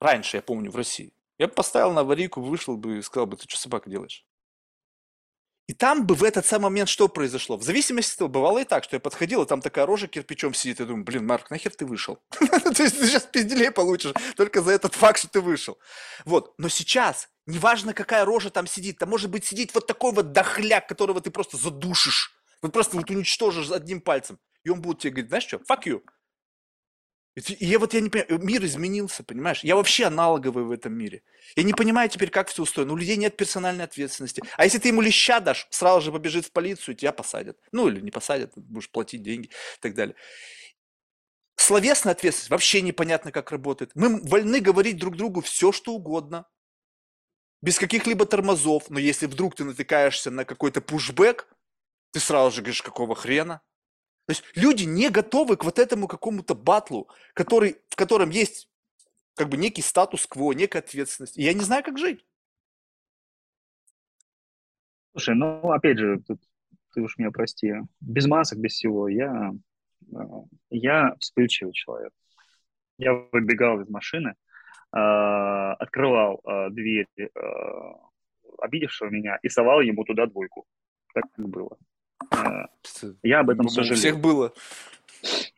раньше, 0.00 0.38
я 0.38 0.42
помню, 0.42 0.72
в 0.72 0.76
России, 0.76 1.12
я 1.38 1.46
бы 1.46 1.54
поставил 1.54 1.92
на 1.92 2.00
аварийку, 2.00 2.40
вышел 2.40 2.76
бы 2.76 2.98
и 2.98 3.02
сказал 3.02 3.26
бы, 3.26 3.36
ты 3.36 3.44
что, 3.48 3.56
собака, 3.56 3.88
делаешь? 3.88 4.24
И 5.68 5.74
там 5.74 6.06
бы 6.06 6.14
в 6.14 6.24
этот 6.24 6.46
самый 6.46 6.64
момент 6.64 6.88
что 6.88 7.08
произошло? 7.08 7.58
В 7.58 7.62
зависимости 7.62 8.14
от 8.14 8.18
того, 8.18 8.30
бывало 8.30 8.58
и 8.60 8.64
так, 8.64 8.84
что 8.84 8.96
я 8.96 9.00
подходил, 9.00 9.42
и 9.42 9.46
там 9.46 9.60
такая 9.60 9.84
рожа 9.84 10.08
кирпичом 10.08 10.54
сидит, 10.54 10.80
и 10.80 10.86
думаю, 10.86 11.04
блин, 11.04 11.26
Марк, 11.26 11.50
нахер 11.50 11.74
ты 11.74 11.84
вышел? 11.84 12.18
То 12.38 12.82
есть 12.82 12.98
ты 12.98 13.06
сейчас 13.06 13.24
пизделей 13.24 13.70
получишь 13.70 14.14
только 14.34 14.62
за 14.62 14.72
этот 14.72 14.94
факт, 14.94 15.18
что 15.18 15.28
ты 15.28 15.42
вышел. 15.42 15.78
Вот, 16.24 16.54
но 16.56 16.70
сейчас, 16.70 17.28
неважно, 17.44 17.92
какая 17.92 18.24
рожа 18.24 18.48
там 18.48 18.66
сидит, 18.66 18.96
там 18.96 19.10
может 19.10 19.30
быть 19.30 19.44
сидеть 19.44 19.74
вот 19.74 19.86
такой 19.86 20.12
вот 20.12 20.32
дохляк, 20.32 20.88
которого 20.88 21.20
ты 21.20 21.30
просто 21.30 21.58
задушишь, 21.58 22.32
вот 22.62 22.72
просто 22.72 22.96
вот 22.96 23.10
уничтожишь 23.10 23.70
одним 23.70 24.00
пальцем, 24.00 24.38
и 24.64 24.70
он 24.70 24.80
будет 24.80 25.00
тебе 25.00 25.10
говорить, 25.10 25.28
знаешь 25.28 25.44
что, 25.44 25.58
fuck 25.58 25.82
you, 25.84 26.00
я 27.46 27.78
вот 27.78 27.94
я 27.94 28.00
не 28.00 28.08
понимаю, 28.08 28.38
мир 28.42 28.64
изменился, 28.64 29.22
понимаешь? 29.22 29.62
Я 29.62 29.76
вообще 29.76 30.04
аналоговый 30.06 30.64
в 30.64 30.70
этом 30.70 30.94
мире. 30.94 31.22
Я 31.56 31.62
не 31.62 31.72
понимаю 31.72 32.08
теперь, 32.08 32.30
как 32.30 32.48
все 32.48 32.62
устроено. 32.62 32.92
У 32.92 32.96
людей 32.96 33.16
нет 33.16 33.36
персональной 33.36 33.84
ответственности. 33.84 34.42
А 34.56 34.64
если 34.64 34.78
ты 34.78 34.88
ему 34.88 35.00
леща 35.00 35.40
дашь, 35.40 35.66
сразу 35.70 36.00
же 36.00 36.12
побежит 36.12 36.46
в 36.46 36.52
полицию, 36.52 36.94
тебя 36.94 37.12
посадят. 37.12 37.58
Ну 37.72 37.88
или 37.88 38.00
не 38.00 38.10
посадят, 38.10 38.52
будешь 38.56 38.90
платить 38.90 39.22
деньги 39.22 39.46
и 39.46 39.80
так 39.80 39.94
далее. 39.94 40.16
Словесная 41.56 42.12
ответственность 42.12 42.50
вообще 42.50 42.80
непонятно, 42.80 43.32
как 43.32 43.50
работает. 43.50 43.90
Мы 43.94 44.20
вольны 44.22 44.60
говорить 44.60 44.96
друг 44.96 45.16
другу 45.16 45.40
все, 45.40 45.72
что 45.72 45.92
угодно, 45.92 46.46
без 47.62 47.78
каких-либо 47.78 48.26
тормозов. 48.26 48.88
Но 48.90 48.98
если 48.98 49.26
вдруг 49.26 49.54
ты 49.56 49.64
натыкаешься 49.64 50.30
на 50.30 50.44
какой-то 50.44 50.80
пушбэк, 50.80 51.48
ты 52.12 52.20
сразу 52.20 52.56
же 52.56 52.62
говоришь, 52.62 52.82
какого 52.82 53.14
хрена? 53.14 53.60
То 54.28 54.32
есть 54.32 54.44
люди 54.54 54.84
не 54.84 55.08
готовы 55.08 55.56
к 55.56 55.64
вот 55.64 55.78
этому 55.78 56.06
какому-то 56.06 56.54
батлу, 56.54 57.08
который, 57.32 57.78
в 57.88 57.96
котором 57.96 58.28
есть 58.28 58.68
как 59.34 59.48
бы 59.48 59.56
некий 59.56 59.80
статус-кво, 59.80 60.52
некая 60.52 60.80
ответственность. 60.80 61.38
И 61.38 61.42
я 61.42 61.54
не 61.54 61.62
знаю, 61.62 61.82
как 61.82 61.96
жить. 61.96 62.22
Слушай, 65.12 65.34
ну 65.34 65.72
опять 65.72 65.96
же, 65.96 66.20
тут, 66.26 66.42
ты 66.92 67.00
уж 67.00 67.16
меня 67.16 67.30
прости, 67.30 67.72
без 68.00 68.26
масок, 68.26 68.58
без 68.58 68.72
всего, 68.72 69.08
я, 69.08 69.54
а, 70.14 70.44
я 70.68 71.14
вспыльчивый 71.18 71.72
человек. 71.72 72.12
Я 72.98 73.14
выбегал 73.32 73.80
из 73.80 73.88
машины, 73.88 74.34
а, 74.92 75.72
открывал 75.72 76.42
а, 76.44 76.68
дверь 76.68 77.08
обидевшего 78.58 79.08
меня 79.08 79.38
и 79.40 79.48
совал 79.48 79.80
ему 79.80 80.04
туда 80.04 80.26
двойку. 80.26 80.66
Так 81.14 81.24
было. 81.38 81.78
Э, 82.30 82.66
я 83.22 83.40
об 83.40 83.50
этом 83.50 83.66
У 83.66 83.68
сожалею. 83.68 83.96
всех 83.96 84.20
было. 84.20 84.52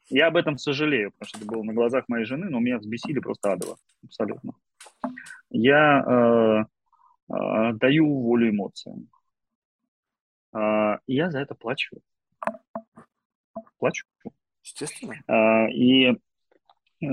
Я 0.09 0.27
об 0.27 0.37
этом 0.37 0.59
сожалею, 0.59 1.13
потому 1.13 1.29
что 1.29 1.39
это 1.39 1.47
было 1.47 1.63
на 1.63 1.73
глазах 1.73 2.09
моей 2.09 2.25
жены, 2.25 2.49
но 2.51 2.59
меня 2.59 2.79
взбесили 2.79 3.21
просто 3.21 3.53
адово. 3.53 3.77
Абсолютно. 4.05 4.53
Я 5.51 6.67
э, 7.29 7.35
э, 7.35 7.73
даю 7.75 8.07
волю 8.21 8.51
эмоциям. 8.51 9.09
Э, 10.53 10.99
и 11.07 11.15
я 11.15 11.31
за 11.31 11.41
это 11.41 11.55
плачу. 11.55 11.97
Плачу. 13.79 14.07
Естественно. 14.65 15.15
Э, 15.29 15.71
и 15.71 16.17
э, 17.03 17.07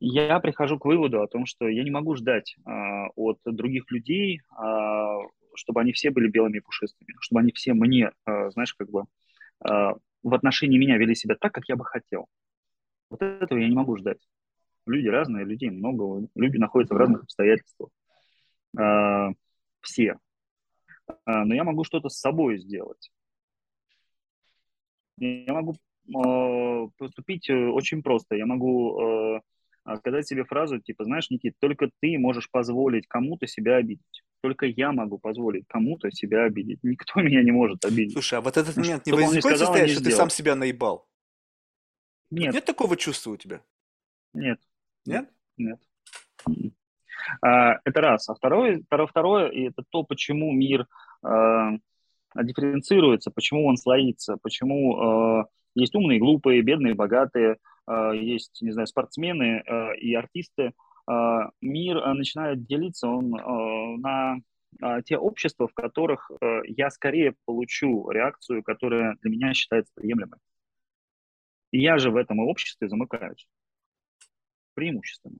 я 0.00 0.40
прихожу 0.40 0.78
к 0.78 0.84
выводу 0.84 1.22
о 1.22 1.28
том, 1.28 1.46
что 1.46 1.66
я 1.68 1.82
не 1.82 1.90
могу 1.90 2.14
ждать 2.14 2.56
э, 2.66 2.70
от 3.16 3.38
других 3.44 3.90
людей, 3.90 4.40
э, 4.40 5.18
чтобы 5.58 5.80
они 5.80 5.92
все 5.92 6.10
были 6.10 6.28
белыми 6.28 6.58
и 6.58 6.60
пушистыми, 6.60 7.14
чтобы 7.20 7.40
они 7.40 7.52
все 7.52 7.74
мне, 7.74 8.12
э, 8.26 8.50
знаешь, 8.50 8.74
как 8.74 8.88
бы 8.90 9.04
э, 9.68 9.92
в 10.22 10.34
отношении 10.34 10.78
меня 10.78 10.96
вели 10.96 11.14
себя 11.14 11.34
так, 11.34 11.52
как 11.52 11.68
я 11.68 11.76
бы 11.76 11.84
хотел. 11.84 12.26
Вот 13.10 13.22
этого 13.22 13.58
я 13.58 13.68
не 13.68 13.74
могу 13.74 13.96
ждать. 13.96 14.18
Люди 14.86 15.08
разные, 15.08 15.44
людей 15.44 15.70
много, 15.70 16.28
люди 16.34 16.56
находятся 16.56 16.94
в 16.94 16.98
разных 16.98 17.24
обстоятельствах. 17.24 17.90
Э, 18.78 19.30
все. 19.80 20.18
Но 21.26 21.54
я 21.54 21.64
могу 21.64 21.84
что-то 21.84 22.10
с 22.10 22.20
собой 22.20 22.58
сделать. 22.58 23.10
Я 25.16 25.54
могу 25.54 25.74
поступить 26.98 27.48
очень 27.48 28.02
просто. 28.02 28.36
Я 28.36 28.44
могу 28.44 29.40
сказать 29.96 30.26
себе 30.28 30.44
фразу, 30.44 30.78
типа, 30.80 31.04
знаешь, 31.04 31.30
Никит, 31.30 31.54
только 31.58 31.90
ты 32.00 32.18
можешь 32.18 32.50
позволить 32.50 33.06
кому-то 33.06 33.46
себя 33.46 33.76
обидеть. 33.76 34.22
Только 34.40 34.66
я 34.66 34.92
могу 34.92 35.18
позволить 35.18 35.66
кому-то 35.68 36.10
себя 36.10 36.44
обидеть. 36.44 36.78
Никто 36.82 37.20
меня 37.20 37.42
не 37.42 37.50
может 37.50 37.84
обидеть. 37.84 38.12
Слушай, 38.12 38.38
а 38.38 38.40
вот 38.40 38.56
этот 38.56 38.76
момент 38.76 39.06
не 39.06 39.40
сказал, 39.40 39.58
состояние, 39.58 39.94
что 39.94 40.04
ты 40.04 40.10
сам 40.12 40.30
себя 40.30 40.54
наебал? 40.54 41.08
Нет, 42.30 42.54
Нет 42.54 42.64
такого 42.64 42.96
чувства 42.96 43.32
у 43.32 43.36
тебя? 43.36 43.62
нет, 44.34 44.60
Нет? 45.06 45.30
нет. 45.56 45.80
А, 47.42 47.78
Это 47.84 48.00
раз. 48.00 48.28
А 48.28 48.34
второе, 48.34 48.82
второе, 48.86 49.06
второе, 49.06 49.48
и 49.48 49.68
это 49.68 49.82
то, 49.90 50.02
почему 50.02 50.52
мир 50.52 50.86
э, 51.24 51.70
дифференцируется, 52.36 53.30
почему 53.30 53.66
он 53.66 53.76
слоится, 53.76 54.36
почему 54.40 55.40
э, 55.40 55.44
есть 55.74 55.94
умные, 55.94 56.18
глупые, 56.18 56.62
бедные, 56.62 56.94
богатые, 56.94 57.56
э, 57.86 58.10
есть, 58.14 58.60
не 58.62 58.70
знаю, 58.70 58.86
спортсмены 58.86 59.62
э, 59.66 59.96
и 59.96 60.14
артисты. 60.14 60.72
Э, 61.08 61.50
мир 61.60 61.98
э, 61.98 62.12
начинает 62.12 62.64
делиться 62.66 63.08
он 63.08 63.34
э, 63.34 63.96
на 63.98 64.40
те 65.06 65.16
общества, 65.16 65.66
в 65.66 65.72
которых 65.72 66.30
я 66.64 66.90
скорее 66.90 67.34
получу 67.46 68.10
реакцию, 68.10 68.62
которая 68.62 69.16
для 69.22 69.30
меня 69.30 69.54
считается 69.54 69.90
приемлемой. 69.94 70.38
И 71.72 71.80
я 71.80 71.96
же 71.96 72.10
в 72.10 72.16
этом 72.16 72.38
обществе 72.40 72.86
замыкаюсь 72.86 73.48
преимущественно. 74.74 75.38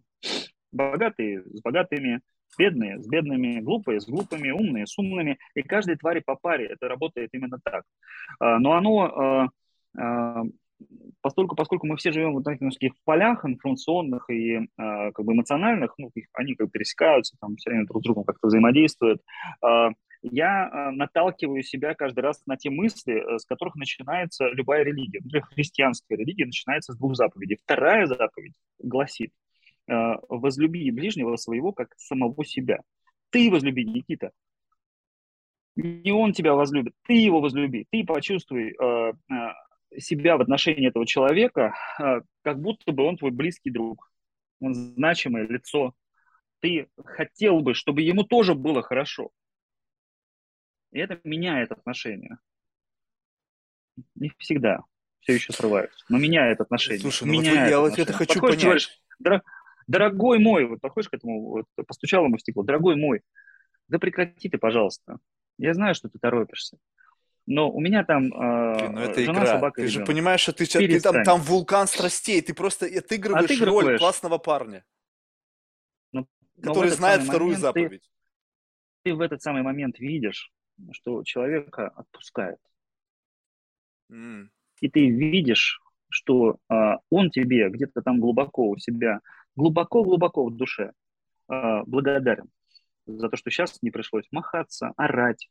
Богатые 0.73 1.45
с 1.45 1.61
богатыми, 1.61 2.21
бедные 2.59 3.01
с 3.01 3.07
бедными, 3.07 3.61
глупые 3.61 4.01
с 4.01 4.07
глупыми, 4.07 4.51
умные 4.51 4.87
с 4.87 4.99
умными. 4.99 5.39
И 5.55 5.63
каждой 5.63 5.97
твари 5.97 6.21
по 6.21 6.35
паре 6.35 6.67
это 6.67 6.89
работает 6.89 7.31
именно 7.33 7.59
так. 7.63 7.85
А, 8.41 8.59
Но 8.59 8.73
оно, 8.73 9.05
а, 9.05 9.49
а, 9.97 10.43
поскольку, 11.21 11.57
поскольку 11.57 11.87
мы 11.87 11.97
все 11.97 12.13
живем 12.13 12.37
в 12.37 12.43
таких 12.43 12.93
полях 13.05 13.45
информационных 13.45 14.29
и 14.31 14.69
а, 14.77 15.13
как 15.13 15.25
бы 15.25 15.33
эмоциональных, 15.33 15.95
ну, 15.99 16.11
их- 16.15 16.29
они 16.33 16.55
как 16.55 16.69
бы 16.69 16.71
пересекаются, 16.71 17.37
там 17.41 17.57
все 17.57 17.71
время 17.71 17.87
друг 17.87 18.03
с 18.03 18.05
другом 18.05 18.25
как-то 18.25 18.47
взаимодействуют, 18.49 19.23
а, 19.63 19.91
я 20.23 20.69
а, 20.69 20.91
наталкиваю 20.91 21.63
себя 21.63 21.95
каждый 21.95 22.21
раз 22.21 22.43
на 22.47 22.57
те 22.57 22.71
мысли, 22.71 23.15
э, 23.15 23.39
с 23.39 23.45
которых 23.45 23.77
начинается 23.77 24.49
любая 24.49 24.83
религия. 24.83 25.21
Например, 25.23 25.47
христианская 25.47 26.17
религия 26.17 26.47
начинается 26.47 26.93
с 26.93 26.97
двух 26.97 27.15
заповедей. 27.15 27.57
Вторая 27.63 28.07
заповедь 28.07 28.55
гласит, 28.81 29.31
э, 29.87 30.15
возлюби 30.29 30.91
ближнего 30.91 31.37
своего, 31.37 31.73
как 31.73 31.95
самого 31.97 32.45
себя. 32.45 32.81
Ты 33.31 33.51
возлюби, 33.51 33.85
Никита. 33.85 34.33
Не 35.77 36.11
он 36.11 36.33
тебя 36.33 36.55
возлюбит, 36.55 36.95
ты 37.07 37.13
его 37.13 37.41
возлюби. 37.41 37.87
Ты 37.93 38.05
почувствуй 38.05 38.75
э, 38.77 39.13
э, 39.31 39.35
себя 39.97 40.37
в 40.37 40.41
отношении 40.41 40.89
этого 40.89 41.07
человека, 41.07 41.75
э, 41.99 42.21
как 42.43 42.61
будто 42.61 42.93
бы 42.93 43.05
он 43.05 43.17
твой 43.17 43.31
близкий 43.31 43.71
друг. 43.71 44.11
Он 44.61 44.75
значимое 44.75 45.47
лицо. 45.47 45.95
Ты 46.61 46.89
хотел 47.05 47.61
бы, 47.61 47.75
чтобы 47.75 48.03
ему 48.03 48.25
тоже 48.25 48.55
было 48.55 48.83
хорошо. 48.83 49.31
И 50.93 50.99
это 50.99 51.21
меняет 51.25 51.71
отношения. 51.73 52.39
Не 54.15 54.33
всегда. 54.39 54.81
Все 55.21 55.35
еще 55.35 55.53
срываюсь. 55.53 55.91
Но 56.09 56.19
меняет 56.19 56.61
отношения. 56.61 57.01
Слушай, 57.01 57.25
ну 57.25 57.35
вот 57.35 57.39
вы- 57.41 57.43
меняет 57.51 57.71
я 57.71 57.81
вот 57.81 57.99
это 57.99 58.13
хочу 58.13 58.35
Подходишь, 58.35 58.57
понять. 58.57 58.65
говоришь, 58.65 59.03
«Дора- 59.19 59.43
дорогой 59.87 60.39
мой, 60.39 60.65
вот 60.67 60.81
подходишь 60.81 61.09
к 61.09 61.15
этому, 61.15 61.41
вот, 61.51 61.67
постучал 61.87 62.25
ему 62.25 62.37
в 62.37 62.41
стекло, 62.41 62.63
дорогой 62.63 62.97
мой, 62.97 63.23
да 63.89 63.99
прекрати 63.99 64.49
ты, 64.49 64.59
пожалуйста. 64.59 65.19
Я 65.59 65.75
знаю, 65.75 65.95
что 65.95 66.09
ты 66.09 66.19
торопишься. 66.19 66.79
Но 67.51 67.71
у 67.71 67.81
меня 67.81 68.05
там 68.05 68.27
э, 68.27 68.89
ну 68.91 68.99
это 69.01 69.21
жена, 69.23 69.33
игра. 69.41 69.47
собака, 69.47 69.81
Ты 69.81 69.89
же 69.89 70.05
понимаешь, 70.05 70.41
что 70.41 70.53
ты, 70.53 70.67
ты 70.67 71.01
там, 71.01 71.25
там 71.25 71.41
вулкан 71.41 71.87
страстей. 71.87 72.43
Ты 72.43 72.53
просто 72.53 72.85
отыгрываешь, 72.85 73.49
роль 73.49 73.69
Отыгрываешь. 73.69 74.01
классного 74.01 74.37
парня, 74.37 74.85
Но 76.13 76.25
в 76.57 76.61
который 76.61 76.89
этот 76.89 76.99
знает 76.99 77.23
вторую 77.23 77.53
момент 77.55 77.57
ты- 77.75 77.81
заповедь. 77.83 78.11
ты 79.03 79.15
в 79.15 79.21
этот 79.23 79.41
самый 79.41 79.63
момент 79.63 79.99
видишь, 79.99 80.53
что 80.93 81.25
человека 81.25 81.89
отпускает. 81.97 82.59
М. 84.11 84.51
и 84.81 84.89
ты 84.89 85.09
видишь, 85.11 85.81
что 86.11 86.59
а, 86.69 86.99
он 87.11 87.31
тебе 87.31 87.69
где-то 87.69 88.01
там 88.03 88.21
глубоко 88.21 88.69
у 88.71 88.77
себя, 88.79 89.21
глубоко-глубоко 89.57 90.47
в 90.47 90.55
душе 90.57 90.93
а, 91.49 91.83
благодарен 91.85 92.51
за 93.07 93.29
то, 93.29 93.37
что 93.37 93.51
сейчас 93.51 93.79
не 93.83 93.91
пришлось 93.91 94.27
махаться, 94.31 94.93
орать 94.97 95.49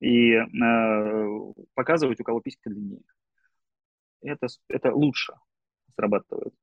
и 0.00 0.34
а, 0.34 1.52
показывать, 1.74 2.20
у 2.20 2.24
кого 2.24 2.40
писька 2.40 2.70
длиннее. 2.70 3.02
Это, 4.22 4.46
это 4.68 4.94
лучше 4.94 5.34
срабатывает. 5.94 6.54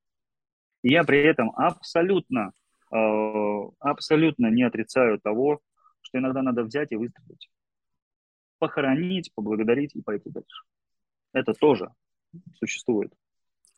И 0.81 0.91
я 0.91 1.03
при 1.03 1.19
этом 1.19 1.51
абсолютно, 1.55 2.53
а, 2.91 3.69
абсолютно 3.79 4.47
не 4.47 4.63
отрицаю 4.63 5.19
того, 5.19 5.61
что 6.01 6.17
иногда 6.17 6.41
надо 6.41 6.63
взять 6.63 6.91
и 6.91 6.95
выстрелить. 6.95 7.49
Похоронить, 8.57 9.33
поблагодарить 9.33 9.95
и 9.95 10.01
пойти 10.01 10.29
дальше. 10.29 10.63
Это 11.33 11.53
тоже 11.53 11.91
существует. 12.55 13.13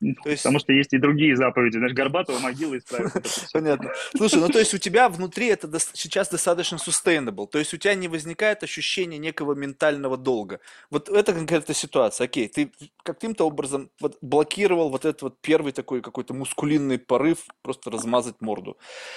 То 0.00 0.30
есть- 0.30 0.42
Потому 0.42 0.58
что 0.58 0.72
есть 0.72 0.92
и 0.92 0.98
другие 0.98 1.36
заповеди. 1.36 1.78
Знаешь, 1.78 1.94
Горбатова 1.94 2.38
могила 2.38 2.76
исправит. 2.76 3.12
Понятно. 3.52 3.90
Слушай, 4.16 4.40
ну 4.40 4.48
то 4.48 4.58
есть 4.58 4.74
у 4.74 4.78
тебя 4.78 5.08
внутри 5.08 5.46
это 5.46 5.66
дос- 5.66 5.90
сейчас 5.94 6.28
достаточно 6.28 6.76
sustainable, 6.76 7.46
то 7.46 7.58
есть 7.58 7.72
у 7.72 7.76
тебя 7.76 7.94
не 7.94 8.08
возникает 8.08 8.62
ощущения 8.62 9.18
некого 9.18 9.54
ментального 9.54 10.16
долга. 10.16 10.60
Вот 10.90 11.08
это 11.08 11.32
конкретная 11.32 11.74
ситуация. 11.74 12.26
Окей, 12.26 12.48
ты 12.48 12.70
каким-то 13.02 13.46
образом 13.46 13.90
вот 14.00 14.18
блокировал 14.20 14.90
вот 14.90 15.04
этот 15.04 15.22
вот 15.22 15.40
первый 15.40 15.72
такой 15.72 16.02
какой-то 16.02 16.34
мускулинный 16.34 16.98
порыв 16.98 17.46
просто 17.62 17.90
размазать 17.90 18.40
морду. 18.40 18.76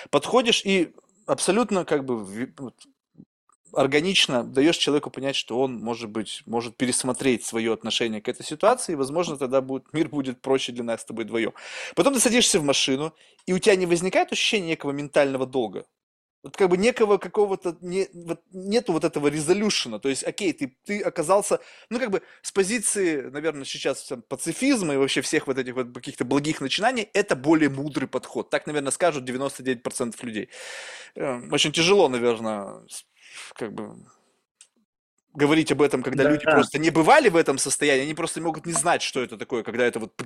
Подходишь 0.10 0.62
и 0.64 0.94
абсолютно 1.26 1.84
как 1.86 2.06
бы 2.06 2.26
органично 3.78 4.44
даешь 4.44 4.78
человеку 4.78 5.12
понять, 5.12 5.36
что 5.36 5.60
он, 5.60 5.78
может 5.78 6.10
быть, 6.10 6.41
может 6.45 6.76
пересмотреть 6.76 7.45
свое 7.45 7.74
отношение 7.74 8.22
к 8.22 8.28
этой 8.28 8.44
ситуации, 8.44 8.94
и, 8.94 8.95
возможно, 8.95 9.38
тогда 9.38 9.62
будет, 9.62 9.86
мир 9.94 10.10
будет 10.10 10.41
проще 10.41 10.72
для 10.72 10.84
нас 10.84 11.02
с 11.02 11.06
тобой 11.06 11.26
вдвоем. 11.26 11.54
Потом 11.95 12.14
ты 12.14 12.20
садишься 12.20 12.60
в 12.60 12.64
машину, 12.64 13.14
и 13.45 13.54
у 13.54 13.60
тебя 13.60 13.76
не 13.76 13.86
возникает 13.86 14.32
ощущения 14.32 14.68
некого 14.70 14.91
ментального 14.91 15.45
долга? 15.45 15.86
Вот 16.44 16.56
как 16.56 16.70
бы 16.70 16.78
некого 16.78 17.18
какого-то, 17.18 17.78
не, 17.82 18.08
вот 18.14 18.41
нету 18.52 18.94
вот 18.94 19.04
этого 19.04 19.28
резолюшена, 19.28 19.99
то 19.99 20.08
есть, 20.08 20.24
окей, 20.24 20.54
ты, 20.54 20.78
ты 20.86 21.02
оказался, 21.02 21.60
ну, 21.90 21.99
как 21.99 22.10
бы 22.10 22.22
с 22.41 22.52
позиции, 22.52 23.22
наверное, 23.22 23.66
сейчас 23.66 24.06
там, 24.06 24.22
пацифизма 24.22 24.94
и 24.94 24.98
вообще 24.98 25.22
всех 25.22 25.48
вот 25.48 25.58
этих 25.58 25.76
вот 25.76 25.94
каких-то 25.94 26.26
благих 26.26 26.62
начинаний, 26.62 27.10
это 27.14 27.36
более 27.36 27.70
мудрый 27.70 28.08
подход. 28.08 28.49
Так, 28.49 28.66
наверное, 28.68 28.91
скажут 28.91 29.28
99% 29.28 30.16
людей. 30.24 30.49
Э, 31.16 31.41
Очень 31.52 31.72
тяжело, 31.72 32.08
наверное, 32.08 32.82
как 33.55 33.73
бы 33.73 33.95
говорить 35.38 35.72
об 35.72 35.84
этом, 35.84 36.01
когда 36.01 36.23
Да. 36.23 36.31
люди 36.31 36.45
просто 36.45 36.80
не 36.80 36.89
бывали 36.89 37.30
в 37.30 37.35
этом 37.35 37.59
состоянии, 37.59 38.03
они 38.03 38.15
просто 38.15 38.41
могут 38.41 38.65
не 38.65 38.73
знать, 38.73 39.03
что 39.03 39.22
это 39.22 39.38
такое, 39.38 39.61
когда 39.61 39.85
это 39.85 39.99
вот 39.99 40.19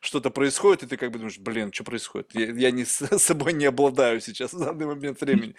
что-то 0.00 0.28
происходит, 0.30 0.82
и 0.82 0.86
ты 0.86 0.96
как 0.98 1.10
бы 1.12 1.18
думаешь, 1.18 1.38
блин, 1.38 1.72
что 1.72 1.82
происходит? 1.82 2.34
Я, 2.34 2.52
я 2.52 2.70
не 2.70 2.84
с 2.84 2.98
собой 3.18 3.54
не 3.54 3.64
обладаю 3.64 4.20
сейчас 4.20 4.52
в 4.52 4.58
данный 4.58 4.84
момент 4.84 5.18
времени. 5.20 5.54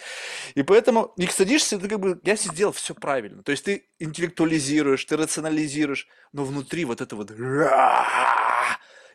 И 0.53 0.61
поэтому, 0.61 1.13
и 1.17 1.25
садишься, 1.25 1.79
ты 1.79 1.87
как 1.89 1.99
бы, 1.99 2.19
я 2.23 2.35
сделал 2.35 2.73
все 2.73 2.93
правильно. 2.93 3.41
То 3.41 3.51
есть 3.51 3.65
ты 3.65 3.89
интеллектуализируешь, 3.97 5.03
ты 5.05 5.17
рационализируешь, 5.17 6.07
но 6.31 6.45
внутри 6.45 6.85
вот 6.85 7.01
это 7.01 7.15
вот 7.15 7.31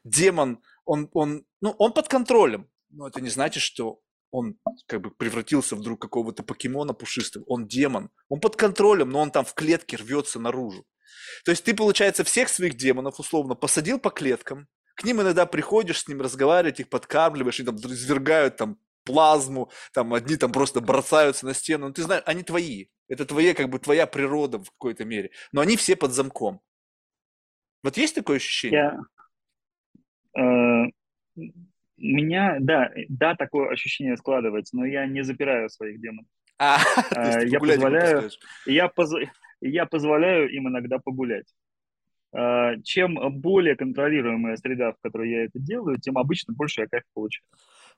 демон, 0.03 0.59
он, 0.85 1.09
он, 1.13 1.45
ну, 1.61 1.71
он 1.79 1.93
под 1.93 2.09
контролем. 2.09 2.69
Но 2.91 3.07
это 3.07 3.21
не 3.21 3.29
значит, 3.29 3.63
что 3.63 4.01
он 4.37 4.59
как 4.87 5.01
бы 5.01 5.11
превратился 5.11 5.77
вдруг 5.77 6.01
какого-то 6.01 6.43
покемона 6.43 6.93
пушистого. 6.93 7.45
Он 7.47 7.67
демон. 7.67 8.11
Он 8.29 8.41
под 8.41 8.57
контролем, 8.57 9.11
но 9.11 9.21
он 9.21 9.31
там 9.31 9.45
в 9.45 9.55
клетке 9.55 9.97
рвется 9.97 10.39
наружу. 10.39 10.85
То 11.45 11.53
есть 11.53 11.65
ты, 11.65 11.75
получается, 11.75 12.23
всех 12.23 12.49
своих 12.49 12.75
демонов, 12.75 13.19
условно, 13.19 13.55
посадил 13.55 13.99
по 13.99 14.11
клеткам, 14.11 14.69
к 14.95 15.05
ним 15.05 15.21
иногда 15.21 15.47
приходишь, 15.47 16.01
с 16.01 16.09
ним 16.09 16.21
разговаривать, 16.21 16.81
их 16.81 16.89
подкармливаешь, 16.89 17.61
и 17.61 17.65
там 17.65 17.77
извергают 17.77 18.57
там 18.57 18.79
плазму, 19.05 19.71
там 19.93 20.13
одни 20.15 20.37
там 20.37 20.53
просто 20.53 20.81
бросаются 20.81 21.47
на 21.47 21.55
стену. 21.55 21.89
Ну, 21.89 21.93
ты 21.93 22.03
знаешь, 22.03 22.23
они 22.27 22.43
твои. 22.43 22.87
Это 23.09 23.25
твоя, 23.25 23.55
как 23.55 23.69
бы 23.69 23.79
твоя 23.79 24.07
природа 24.07 24.59
в 24.59 24.71
какой-то 24.71 25.05
мере. 25.05 25.31
Но 25.53 25.61
они 25.61 25.77
все 25.77 25.97
под 25.97 26.13
замком. 26.13 26.61
Вот 27.83 27.97
есть 27.97 28.15
такое 28.15 28.37
ощущение? 28.37 28.99
Я, 30.35 30.43
э, 30.43 31.43
у 31.99 32.03
меня, 32.03 32.57
да, 32.61 32.91
да, 33.09 33.35
такое 33.35 33.71
ощущение 33.71 34.17
складывается, 34.17 34.77
но 34.77 34.85
я 34.85 35.07
не 35.07 35.23
запираю 35.23 35.69
своих 35.71 36.01
демонов. 36.01 36.27
А, 36.59 36.79
э, 37.15 37.47
я 37.49 37.61
позволяю, 37.61 38.31
я, 38.65 38.89
поз, 38.89 39.13
я 39.61 39.85
позволяю 39.85 40.49
им 40.49 40.69
иногда 40.69 40.99
погулять. 40.99 41.47
Э, 42.33 42.81
чем 42.83 43.19
более 43.41 43.77
контролируемая 43.77 44.57
среда, 44.57 44.93
в 44.93 44.97
которой 45.03 45.31
я 45.31 45.45
это 45.45 45.59
делаю, 45.59 45.99
тем 45.99 46.17
обычно 46.17 46.55
больше 46.55 46.81
я 46.81 46.87
кайф 46.87 47.05
получаю. 47.13 47.45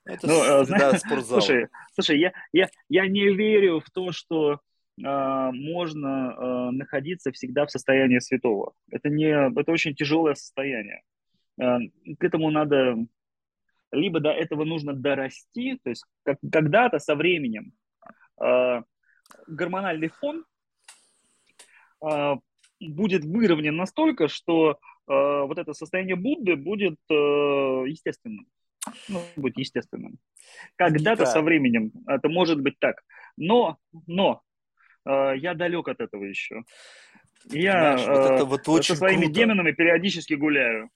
Это 0.05 0.27
ну, 0.27 0.43
э, 0.43 0.65
знаешь, 0.65 1.01
Слушай, 1.27 1.69
слушай 1.95 2.19
я, 2.19 2.33
я, 2.53 2.69
я 2.89 3.07
не 3.07 3.33
верю 3.33 3.81
в 3.81 3.91
то, 3.91 4.13
что 4.13 4.55
э, 4.55 5.51
можно 5.53 6.35
э, 6.37 6.71
находиться 6.73 7.31
всегда 7.33 7.67
в 7.67 7.71
состоянии 7.71 8.19
святого. 8.19 8.73
Это, 8.91 9.09
не, 9.09 9.27
это 9.27 9.71
очень 9.71 9.95
тяжелое 9.95 10.35
состояние. 10.35 11.03
Э, 11.61 11.79
к 12.19 12.25
этому 12.25 12.51
надо, 12.51 12.97
либо 13.93 14.21
до 14.21 14.31
этого 14.31 14.65
нужно 14.65 14.93
дорасти, 14.93 15.79
то 15.83 15.91
есть 15.91 16.05
как, 16.25 16.39
когда-то 16.53 16.99
со 16.99 17.15
временем 17.15 17.73
э, 18.41 18.83
гормональный 19.47 20.09
фон 20.09 20.45
э, 22.05 22.35
будет 22.81 23.25
выровнен 23.25 23.77
настолько, 23.77 24.29
что 24.29 24.73
э, 24.73 24.77
вот 25.07 25.59
это 25.59 25.73
состояние 25.73 26.17
Будды 26.17 26.57
будет 26.57 26.99
э, 27.11 27.15
естественным 27.15 28.47
ну, 29.09 29.23
быть 29.37 29.57
естественным. 29.57 30.19
Когда-то 30.77 31.27
со 31.27 31.43
временем 31.43 31.93
это 32.07 32.29
может 32.29 32.61
быть 32.61 32.79
так. 32.79 33.03
Но, 33.37 33.79
но 34.07 34.43
э, 35.05 35.35
я 35.37 35.55
далек 35.55 35.89
от 35.89 36.01
этого 36.01 36.25
еще. 36.25 36.63
Я 37.45 37.99
Знаешь, 37.99 38.07
вот 38.09 38.31
это 38.31 38.45
вот 38.45 38.69
очень 38.69 38.95
со 38.95 38.99
своими 38.99 39.25
круто. 39.25 39.35
демонами 39.35 39.73
периодически 39.73 40.35
гуляю. 40.35 40.91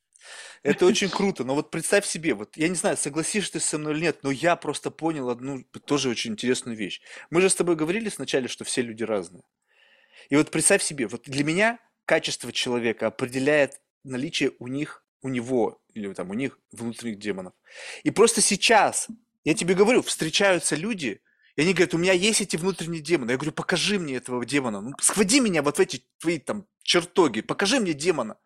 Это 0.63 0.87
очень 0.87 1.09
круто, 1.09 1.45
но 1.45 1.55
вот 1.55 1.71
представь 1.71 2.07
себе, 2.07 2.35
вот 2.35 2.57
я 2.57 2.69
не 2.69 2.77
знаю, 2.77 2.97
согласишься 2.97 3.55
ты 3.55 3.61
со 3.61 3.79
мной 3.79 3.95
или 3.95 4.03
нет, 4.03 4.23
но 4.23 4.31
я 4.31 4.55
просто 4.57 4.91
понял 4.91 5.29
одну 5.29 5.65
тоже 5.85 6.09
очень 6.09 6.33
интересную 6.33 6.77
вещь. 6.77 7.01
Мы 7.31 7.41
же 7.41 7.51
с 7.51 7.55
тобой 7.55 7.75
говорили 7.75 8.09
сначала, 8.09 8.47
что 8.49 8.65
все 8.65 8.83
люди 8.83 9.03
разные. 9.03 9.43
И 10.31 10.37
вот 10.37 10.51
представь 10.51 10.83
себе, 10.83 11.09
вот 11.09 11.23
для 11.25 11.43
меня 11.43 11.79
качество 12.05 12.53
человека 12.53 13.09
определяет 13.09 13.81
наличие 14.05 14.53
у 14.59 14.69
них, 14.69 15.05
у 15.23 15.29
него 15.29 15.81
или 15.95 16.13
там 16.13 16.31
у 16.31 16.35
них 16.35 16.59
внутренних 16.71 17.19
демонов. 17.19 17.55
И 18.03 18.11
просто 18.11 18.41
сейчас, 18.41 19.09
я 19.45 19.55
тебе 19.55 19.75
говорю, 19.75 20.03
встречаются 20.03 20.77
люди, 20.77 21.21
и 21.57 21.63
они 21.63 21.75
говорят, 21.75 21.95
у 21.95 21.99
меня 21.99 22.13
есть 22.13 22.41
эти 22.41 22.57
внутренние 22.57 23.03
демоны. 23.03 23.33
Я 23.33 23.37
говорю, 23.37 23.53
покажи 23.53 23.99
мне 23.99 24.17
этого 24.17 24.45
демона. 24.47 24.81
Ну, 24.81 24.93
схвади 25.01 25.41
меня 25.41 25.63
вот 25.63 25.77
в 25.77 25.81
эти 25.81 26.03
твои 26.19 26.39
там 26.39 26.67
чертоги, 26.83 27.43
покажи 27.43 27.79
мне 27.79 27.93
демона. 27.93 28.39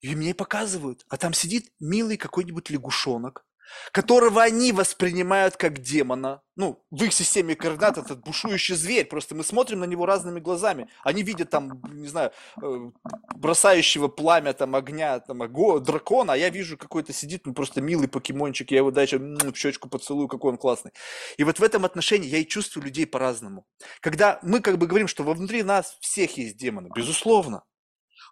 И 0.00 0.14
мне 0.14 0.34
показывают, 0.34 1.04
а 1.08 1.16
там 1.16 1.32
сидит 1.32 1.70
милый 1.80 2.16
какой-нибудь 2.16 2.70
лягушонок, 2.70 3.44
которого 3.92 4.42
они 4.42 4.72
воспринимают 4.72 5.56
как 5.56 5.80
демона. 5.80 6.42
Ну, 6.56 6.84
в 6.90 7.02
их 7.02 7.12
системе 7.12 7.56
координат 7.56 7.98
этот 7.98 8.20
бушующий 8.20 8.76
зверь. 8.76 9.06
Просто 9.06 9.34
мы 9.34 9.42
смотрим 9.42 9.80
на 9.80 9.84
него 9.84 10.06
разными 10.06 10.40
глазами. 10.40 10.88
Они 11.02 11.22
видят 11.22 11.50
там, 11.50 11.82
не 11.90 12.06
знаю, 12.06 12.30
э, 12.62 12.90
бросающего 13.34 14.08
пламя 14.08 14.52
там 14.52 14.76
огня, 14.76 15.18
там 15.20 15.40
ого, 15.40 15.80
дракона, 15.80 16.34
а 16.34 16.36
я 16.36 16.50
вижу 16.50 16.78
какой-то 16.78 17.12
сидит, 17.12 17.46
ну 17.46 17.54
просто 17.54 17.80
милый 17.80 18.08
покемончик, 18.08 18.70
я 18.70 18.78
его 18.78 18.90
дальше 18.90 19.18
в 19.18 19.56
щечку 19.56 19.88
поцелую, 19.88 20.28
какой 20.28 20.52
он 20.52 20.58
классный. 20.58 20.92
И 21.36 21.44
вот 21.44 21.58
в 21.58 21.62
этом 21.62 21.84
отношении 21.84 22.28
я 22.28 22.38
и 22.38 22.46
чувствую 22.46 22.84
людей 22.84 23.06
по-разному. 23.06 23.66
Когда 24.00 24.38
мы 24.42 24.60
как 24.60 24.78
бы 24.78 24.86
говорим, 24.86 25.08
что 25.08 25.24
внутри 25.24 25.62
нас 25.62 25.96
всех 26.00 26.36
есть 26.36 26.56
демоны, 26.56 26.90
безусловно. 26.94 27.64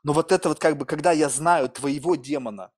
Но 0.02 0.12
вот 0.12 0.32
это 0.32 0.48
вот 0.48 0.58
как 0.58 0.76
бы, 0.76 0.86
когда 0.86 1.12
я 1.12 1.28
знаю 1.28 1.68
твоего 1.68 2.16
демона, 2.16 2.72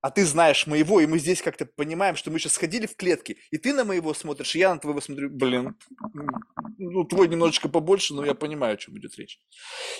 а 0.00 0.10
ты 0.10 0.24
знаешь 0.24 0.66
моего, 0.66 1.00
и 1.00 1.06
мы 1.06 1.18
здесь 1.18 1.42
как-то 1.42 1.66
понимаем, 1.66 2.14
что 2.16 2.30
мы 2.30 2.38
сейчас 2.38 2.52
сходили 2.52 2.86
в 2.86 2.96
клетки, 2.96 3.38
и 3.50 3.58
ты 3.58 3.74
на 3.74 3.84
моего 3.84 4.14
смотришь, 4.14 4.54
и 4.54 4.60
я 4.60 4.72
на 4.72 4.80
твоего 4.80 5.00
смотрю, 5.00 5.28
блин, 5.30 5.76
ну, 6.78 7.04
твой 7.04 7.28
немножечко 7.28 7.68
побольше, 7.68 8.14
но 8.14 8.24
я 8.24 8.34
понимаю, 8.34 8.74
о 8.74 8.76
чем 8.76 8.96
идет 8.98 9.16
речь. 9.16 9.40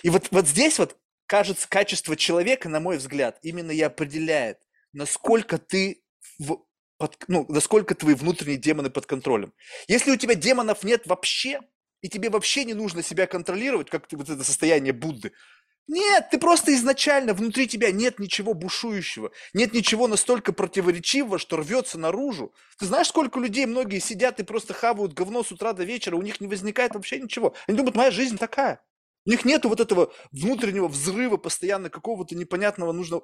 И 0.02 0.10
вот, 0.10 0.28
вот 0.30 0.46
здесь 0.46 0.78
вот, 0.78 0.96
кажется, 1.26 1.68
качество 1.68 2.16
человека, 2.16 2.68
на 2.68 2.78
мой 2.78 2.98
взгляд, 2.98 3.38
именно 3.42 3.72
и 3.72 3.80
определяет, 3.80 4.58
насколько 4.92 5.58
ты 5.58 6.02
в, 6.38 6.64
под, 6.96 7.16
ну, 7.26 7.44
насколько 7.48 7.96
твои 7.96 8.14
внутренние 8.14 8.56
демоны 8.56 8.90
под 8.90 9.06
контролем. 9.06 9.52
Если 9.88 10.12
у 10.12 10.16
тебя 10.16 10.34
демонов 10.34 10.84
нет 10.84 11.06
вообще, 11.06 11.60
и 12.00 12.08
тебе 12.08 12.30
вообще 12.30 12.64
не 12.64 12.74
нужно 12.74 13.02
себя 13.02 13.26
контролировать, 13.26 13.90
как 13.90 14.06
вот 14.12 14.30
это 14.30 14.44
состояние 14.44 14.92
Будды, 14.92 15.32
нет, 15.88 16.28
ты 16.30 16.38
просто 16.38 16.74
изначально 16.74 17.32
внутри 17.32 17.66
тебя 17.66 17.90
нет 17.90 18.18
ничего 18.18 18.52
бушующего, 18.52 19.32
нет 19.54 19.72
ничего 19.72 20.06
настолько 20.06 20.52
противоречивого, 20.52 21.38
что 21.38 21.56
рвется 21.56 21.98
наружу. 21.98 22.52
Ты 22.78 22.84
знаешь, 22.84 23.08
сколько 23.08 23.40
людей, 23.40 23.64
многие 23.64 23.98
сидят 23.98 24.38
и 24.38 24.44
просто 24.44 24.74
хавают 24.74 25.14
говно 25.14 25.42
с 25.42 25.50
утра 25.50 25.72
до 25.72 25.84
вечера, 25.84 26.16
у 26.16 26.22
них 26.22 26.42
не 26.42 26.46
возникает 26.46 26.94
вообще 26.94 27.18
ничего. 27.18 27.54
Они 27.66 27.78
думают, 27.78 27.96
моя 27.96 28.10
жизнь 28.10 28.36
такая. 28.36 28.84
У 29.24 29.30
них 29.30 29.46
нету 29.46 29.70
вот 29.70 29.80
этого 29.80 30.12
внутреннего 30.30 30.88
взрыва 30.88 31.38
постоянно 31.38 31.88
какого-то 31.88 32.34
непонятного 32.34 32.92
нужно 32.92 33.20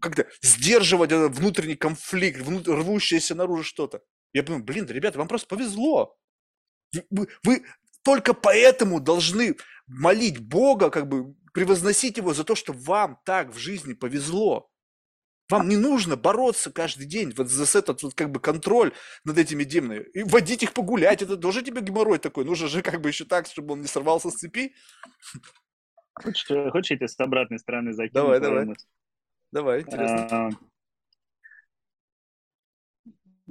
как-то 0.00 0.26
сдерживать 0.42 1.12
этот 1.12 1.36
внутренний 1.36 1.76
конфликт, 1.76 2.40
внут... 2.40 2.66
рвущееся 2.66 3.36
наружу 3.36 3.62
что-то. 3.62 4.02
Я 4.32 4.42
думаю, 4.42 4.64
блин, 4.64 4.86
ребята, 4.86 5.18
вам 5.18 5.28
просто 5.28 5.46
повезло. 5.46 6.16
Вы, 7.10 7.28
вы 7.44 7.64
только 8.02 8.34
поэтому 8.34 8.98
должны 8.98 9.54
молить 9.86 10.38
Бога, 10.38 10.90
как 10.90 11.08
бы 11.08 11.34
превозносить 11.54 12.18
его 12.18 12.34
за 12.34 12.44
то, 12.44 12.54
что 12.54 12.72
вам 12.72 13.18
так 13.24 13.54
в 13.54 13.58
жизни 13.58 13.94
повезло. 13.94 14.68
Вам 15.50 15.68
не 15.68 15.76
нужно 15.76 16.16
бороться 16.16 16.72
каждый 16.72 17.06
день 17.06 17.32
вот 17.36 17.48
за 17.48 17.78
этот 17.78 18.02
вот 18.02 18.14
как 18.14 18.30
бы 18.30 18.40
контроль 18.40 18.92
над 19.24 19.38
этими 19.38 19.62
демонами. 19.62 20.02
И 20.14 20.22
водить 20.24 20.62
их 20.62 20.72
погулять, 20.72 21.22
это 21.22 21.36
тоже 21.36 21.62
тебе 21.62 21.80
геморрой 21.80 22.18
такой. 22.18 22.44
Нужно 22.44 22.66
же 22.66 22.82
как 22.82 23.00
бы 23.00 23.08
еще 23.08 23.24
так, 23.24 23.46
чтобы 23.46 23.74
он 23.74 23.82
не 23.82 23.86
сорвался 23.86 24.30
с 24.30 24.34
цепи. 24.34 24.74
Хочешь, 26.14 26.46
хочешь 26.72 26.90
я 26.90 26.96
тебе 26.96 27.08
с 27.08 27.20
обратной 27.20 27.58
стороны 27.58 27.92
закину? 27.92 28.14
Давай, 28.14 28.40
давай. 28.40 28.66
Давай, 29.52 29.80
интересно. 29.82 30.28
А, 30.30 30.50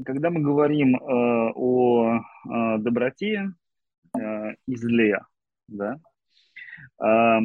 когда 0.03 0.29
мы 0.29 0.41
говорим 0.41 0.95
э, 0.95 1.51
о 1.55 2.17
э, 2.17 2.77
доброте 2.79 3.53
э, 4.17 4.55
и 4.65 4.75
зле, 4.75 5.19
да, 5.67 5.99
э, 7.01 7.39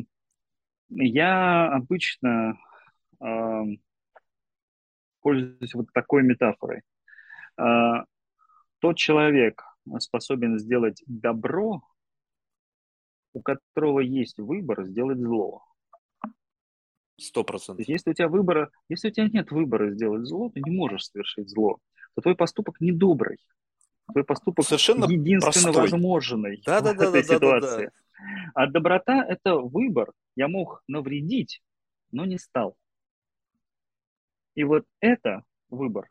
я 0.91 1.69
обычно 1.73 2.59
э, 3.21 3.63
пользуюсь 5.21 5.75
вот 5.75 5.87
такой 5.93 6.23
метафорой. 6.23 6.83
Э, 7.59 8.05
тот 8.81 8.97
человек 8.97 9.63
способен 9.99 10.59
сделать 10.59 11.03
добро, 11.07 11.83
у 13.33 13.43
которого 13.43 14.01
есть 14.01 14.39
выбор 14.39 14.85
сделать 14.85 15.19
зло. 15.19 15.65
Сто 17.21 17.43
процентов. 17.43 17.87
Если 17.89 18.11
у 18.11 18.15
тебя 18.15 18.29
выбора, 18.29 18.71
если 18.89 19.09
у 19.09 19.11
тебя 19.11 19.29
нет 19.29 19.51
выбора 19.51 19.91
сделать 19.91 20.25
зло, 20.27 20.51
ты 20.51 20.61
не 20.61 20.71
можешь 20.71 21.07
совершить 21.07 21.51
зло, 21.51 21.79
то 22.15 22.23
твой 22.23 22.37
поступок 22.37 22.81
недобрый. 22.81 23.39
Твой 24.13 24.25
поступок 24.25 24.65
Совершенно 24.65 25.05
единственно 25.05 25.73
простой. 25.73 25.83
возможный 25.83 26.63
да, 26.65 26.81
в 26.81 26.85
да, 26.85 26.93
этой 26.93 27.13
да, 27.13 27.23
ситуации. 27.23 27.85
Да, 27.87 27.91
да, 27.91 27.91
да. 27.91 28.51
А 28.55 28.67
доброта– 28.67 29.25
это 29.29 29.57
выбор, 29.57 30.13
я 30.35 30.49
мог 30.49 30.83
навредить, 30.89 31.63
но 32.11 32.25
не 32.25 32.39
стал. 32.39 32.77
И 34.55 34.65
вот 34.65 34.85
это 35.01 35.45
выбор. 35.71 36.09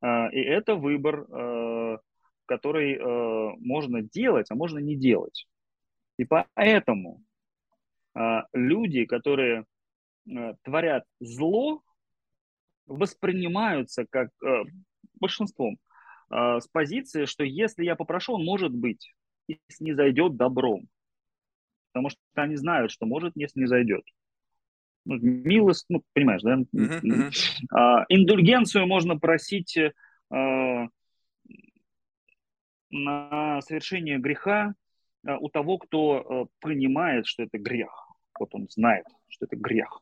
А, 0.00 0.28
и 0.28 0.38
это 0.38 0.76
выбор, 0.76 1.26
а, 1.30 1.98
который 2.46 2.96
а, 2.96 3.54
можно 3.58 4.02
делать, 4.02 4.50
а 4.50 4.54
можно 4.54 4.78
не 4.78 4.96
делать. 4.96 5.46
И 6.16 6.24
поэтому 6.24 7.22
люди, 8.52 9.04
которые 9.04 9.64
творят 10.64 11.04
зло, 11.20 11.80
воспринимаются 12.86 14.04
как 14.10 14.30
большинством 15.20 15.78
с 16.30 16.68
позиции, 16.70 17.24
что 17.24 17.44
если 17.44 17.84
я 17.84 17.96
попрошу, 17.96 18.34
он 18.34 18.44
может 18.44 18.72
быть, 18.72 19.14
если 19.46 19.84
не 19.84 19.94
зайдет 19.94 20.36
добром 20.36 20.88
потому 21.98 22.10
что 22.10 22.20
они 22.34 22.56
знают, 22.56 22.92
что 22.92 23.06
может, 23.06 23.32
если 23.34 23.60
не 23.60 23.66
зайдет. 23.66 24.04
Ну, 25.04 25.16
милость, 25.18 25.86
ну, 25.88 26.02
понимаешь, 26.12 26.42
да? 26.42 26.58
Uh-huh, 26.58 27.00
uh-huh. 27.02 27.30
А, 27.72 28.04
индульгенцию 28.08 28.86
можно 28.86 29.18
просить 29.18 29.76
а, 30.30 30.86
на 32.90 33.60
совершение 33.62 34.18
греха 34.18 34.74
а, 35.26 35.38
у 35.38 35.48
того, 35.48 35.78
кто 35.78 36.18
а, 36.18 36.46
понимает, 36.60 37.26
что 37.26 37.42
это 37.42 37.58
грех. 37.58 38.06
вот 38.38 38.54
он 38.54 38.68
знает, 38.68 39.06
что 39.28 39.46
это 39.46 39.56
грех, 39.56 40.00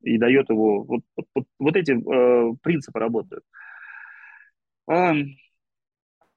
и 0.00 0.18
дает 0.18 0.48
его, 0.48 0.82
вот, 0.82 1.02
вот, 1.34 1.46
вот, 1.58 1.76
эти 1.76 1.92
э, 1.92 2.56
принципы 2.62 2.98
работают. 2.98 3.44
А, 4.88 5.14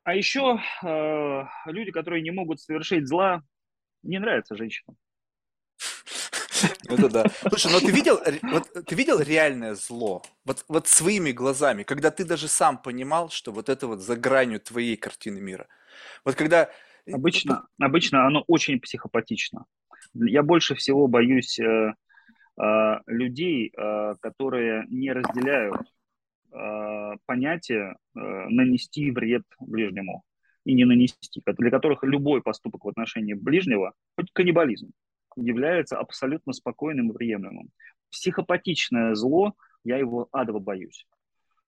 а 0.10 0.16
еще 0.16 0.60
э, 0.82 1.44
люди, 1.66 1.92
которые 1.92 2.24
не 2.24 2.32
могут 2.32 2.60
совершить 2.60 3.08
зла, 3.08 3.44
не 4.02 4.18
нравятся 4.18 4.56
женщинам. 4.56 4.98
Это 6.88 7.10
да. 7.10 7.26
Слушай, 7.50 7.72
но 7.72 7.80
ты 7.80 7.92
видел, 7.92 8.20
вот, 8.42 8.68
ты 8.88 8.96
видел 8.96 9.20
реальное 9.20 9.76
зло? 9.76 10.24
Вот, 10.46 10.66
вот 10.68 10.88
своими 10.88 11.32
глазами, 11.32 11.84
когда 11.84 12.10
ты 12.10 12.26
даже 12.26 12.48
сам 12.48 12.80
понимал, 12.80 13.30
что 13.30 13.52
вот 13.52 13.70
это 13.70 13.86
вот 13.86 14.00
за 14.00 14.16
гранью 14.16 14.60
твоей 14.60 14.98
картины 14.98 15.40
мира. 15.40 15.68
Вот 16.26 16.34
когда... 16.34 16.72
Обычно, 17.12 17.68
обычно 17.80 18.26
оно 18.26 18.44
очень 18.48 18.80
психопатично. 18.80 19.66
Я 20.16 20.42
больше 20.42 20.74
всего 20.74 21.08
боюсь 21.08 21.60
э, 21.60 21.94
э, 22.60 22.96
людей, 23.06 23.72
э, 23.78 24.16
которые 24.22 24.86
не 24.90 25.12
разделяют 25.12 25.84
э, 26.52 27.18
понятие 27.26 27.96
э, 28.16 28.20
нанести 28.20 29.12
вред 29.12 29.44
ближнему 29.60 30.24
и 30.66 30.74
не 30.74 30.86
нанести, 30.86 31.42
для 31.46 31.72
которых 31.72 32.04
любой 32.04 32.42
поступок 32.42 32.86
в 32.86 32.90
отношении 32.90 33.34
ближнего, 33.34 33.94
хоть 34.16 34.32
каннибализм, 34.32 34.92
является 35.36 35.98
абсолютно 35.98 36.54
спокойным 36.54 37.12
и 37.12 37.14
приемлемым. 37.14 37.70
Психопатичное 38.12 39.16
зло, 39.16 39.54
я 39.84 39.98
его 39.98 40.28
адово 40.32 40.60
боюсь. 40.60 41.06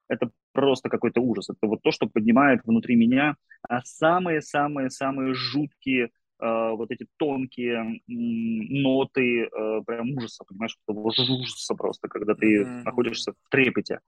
Это 0.08 0.30
просто 0.52 0.90
какой-то 0.90 1.22
ужас. 1.22 1.49
Это 1.49 1.68
вот 1.68 1.82
то, 1.82 1.91
что 1.91 2.08
поднимает 2.08 2.62
внутри 2.66 2.95
меня 2.95 3.38
а 3.68 3.82
самые-самые-самые 3.84 5.34
жуткие 5.34 6.12
вот 6.41 6.91
эти 6.91 7.05
тонкие 7.18 8.01
ноты 8.07 9.45
uh, 9.45 9.84
прям 9.85 10.18
ужаса, 10.18 10.43
понимаешь, 10.45 10.77
ужаса 10.88 11.76
просто, 11.76 12.07
когда 12.07 12.34
ты 12.34 12.61
mm-hmm. 12.61 12.84
находишься 12.84 13.34
в 13.34 13.49
трепете. 13.49 13.99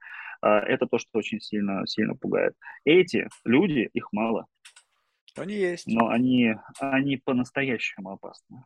Uh, 0.43 0.60
это 0.60 0.88
то, 0.88 0.97
что 0.97 1.10
очень 1.19 1.39
сильно, 1.39 1.85
сильно 1.85 2.15
пугает. 2.15 2.55
Эти 2.85 3.30
люди, 3.45 3.89
их 3.93 4.10
мало. 4.11 4.47
Они 5.35 5.55
есть. 5.55 5.88
Но 5.88 6.10
они, 6.10 6.55
они 6.80 7.18
по-настоящему 7.18 8.11
опасны. 8.11 8.64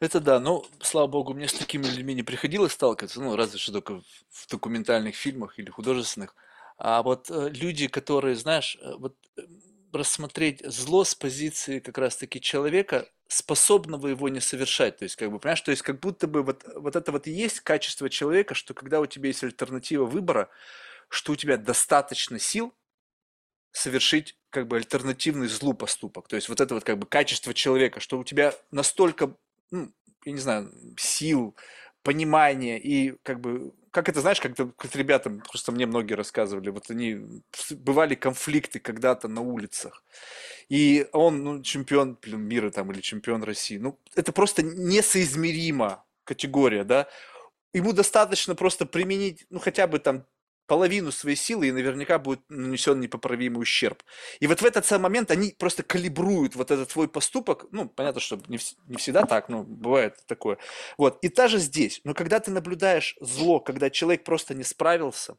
Это 0.00 0.18
да, 0.20 0.40
но, 0.40 0.64
слава 0.80 1.06
богу, 1.06 1.34
мне 1.34 1.46
с 1.46 1.52
такими 1.52 1.84
людьми 1.84 2.14
не 2.14 2.22
приходилось 2.22 2.72
сталкиваться, 2.72 3.20
ну, 3.20 3.36
разве 3.36 3.58
что 3.58 3.72
только 3.72 4.00
в 4.30 4.48
документальных 4.50 5.14
фильмах 5.14 5.58
или 5.58 5.68
художественных. 5.68 6.34
А 6.78 7.02
вот 7.02 7.30
э, 7.30 7.50
люди, 7.50 7.86
которые, 7.86 8.34
знаешь, 8.34 8.78
э, 8.80 8.94
вот 8.98 9.14
э, 9.36 9.42
рассмотреть 9.92 10.62
зло 10.64 11.04
с 11.04 11.14
позиции 11.14 11.80
как 11.80 11.98
раз-таки 11.98 12.40
человека, 12.40 13.08
способного 13.28 14.08
его 14.08 14.28
не 14.28 14.40
совершать. 14.40 14.98
То 14.98 15.04
есть, 15.04 15.16
как 15.16 15.30
бы, 15.30 15.38
понимаешь, 15.38 15.60
то 15.60 15.70
есть, 15.70 15.82
как 15.82 16.00
будто 16.00 16.26
бы 16.26 16.42
вот, 16.42 16.64
вот 16.74 16.96
это 16.96 17.12
вот 17.12 17.26
и 17.26 17.30
есть 17.30 17.60
качество 17.60 18.10
человека, 18.10 18.54
что 18.54 18.74
когда 18.74 19.00
у 19.00 19.06
тебя 19.06 19.28
есть 19.28 19.44
альтернатива 19.44 20.04
выбора, 20.04 20.48
что 21.08 21.32
у 21.32 21.36
тебя 21.36 21.56
достаточно 21.56 22.38
сил 22.38 22.74
совершить 23.72 24.36
как 24.50 24.66
бы 24.66 24.76
альтернативный 24.76 25.46
злу 25.46 25.74
поступок. 25.74 26.26
То 26.28 26.36
есть 26.36 26.48
вот 26.48 26.60
это 26.60 26.74
вот 26.74 26.84
как 26.84 26.98
бы 26.98 27.06
качество 27.06 27.54
человека, 27.54 28.00
что 28.00 28.18
у 28.18 28.24
тебя 28.24 28.54
настолько 28.72 29.36
ну, 29.70 29.92
я 30.24 30.32
не 30.32 30.38
знаю, 30.38 30.72
сил, 30.98 31.56
понимания 32.02 32.78
и 32.78 33.16
как 33.22 33.40
бы 33.40 33.72
как 33.90 34.08
это, 34.08 34.20
знаешь, 34.20 34.40
как, 34.40 34.54
как 34.56 34.94
ребятам, 34.94 35.40
просто 35.40 35.72
мне 35.72 35.86
многие 35.86 36.14
рассказывали, 36.14 36.70
вот 36.70 36.90
они, 36.90 37.42
бывали 37.70 38.14
конфликты 38.14 38.78
когда-то 38.78 39.28
на 39.28 39.40
улицах, 39.40 40.04
и 40.68 41.08
он, 41.12 41.42
ну, 41.42 41.62
чемпион 41.62 42.16
блин, 42.22 42.42
мира 42.42 42.70
там 42.70 42.92
или 42.92 43.00
чемпион 43.00 43.42
России, 43.42 43.78
ну, 43.78 43.98
это 44.14 44.32
просто 44.32 44.62
несоизмеримо 44.62 46.04
категория, 46.24 46.84
да, 46.84 47.08
ему 47.72 47.92
достаточно 47.92 48.54
просто 48.54 48.86
применить, 48.86 49.46
ну, 49.50 49.58
хотя 49.58 49.86
бы 49.86 49.98
там 49.98 50.24
половину 50.70 51.10
своей 51.10 51.34
силы, 51.34 51.66
и 51.66 51.72
наверняка 51.72 52.20
будет 52.20 52.42
нанесен 52.48 53.00
непоправимый 53.00 53.60
ущерб. 53.60 54.04
И 54.38 54.46
вот 54.46 54.62
в 54.62 54.64
этот 54.64 54.86
самый 54.86 55.02
момент 55.02 55.32
они 55.32 55.52
просто 55.58 55.82
калибруют 55.82 56.54
вот 56.54 56.70
этот 56.70 56.92
твой 56.92 57.08
поступок. 57.08 57.66
Ну, 57.72 57.88
понятно, 57.88 58.20
что 58.20 58.36
не, 58.46 58.60
не 58.86 58.96
всегда 58.96 59.22
так, 59.22 59.48
но 59.48 59.64
бывает 59.64 60.14
такое. 60.28 60.58
Вот. 60.96 61.18
И 61.22 61.28
та 61.28 61.48
же 61.48 61.58
здесь. 61.58 62.00
Но 62.04 62.14
когда 62.14 62.38
ты 62.38 62.52
наблюдаешь 62.52 63.16
зло, 63.20 63.58
когда 63.58 63.90
человек 63.90 64.22
просто 64.22 64.54
не 64.54 64.62
справился, 64.62 65.34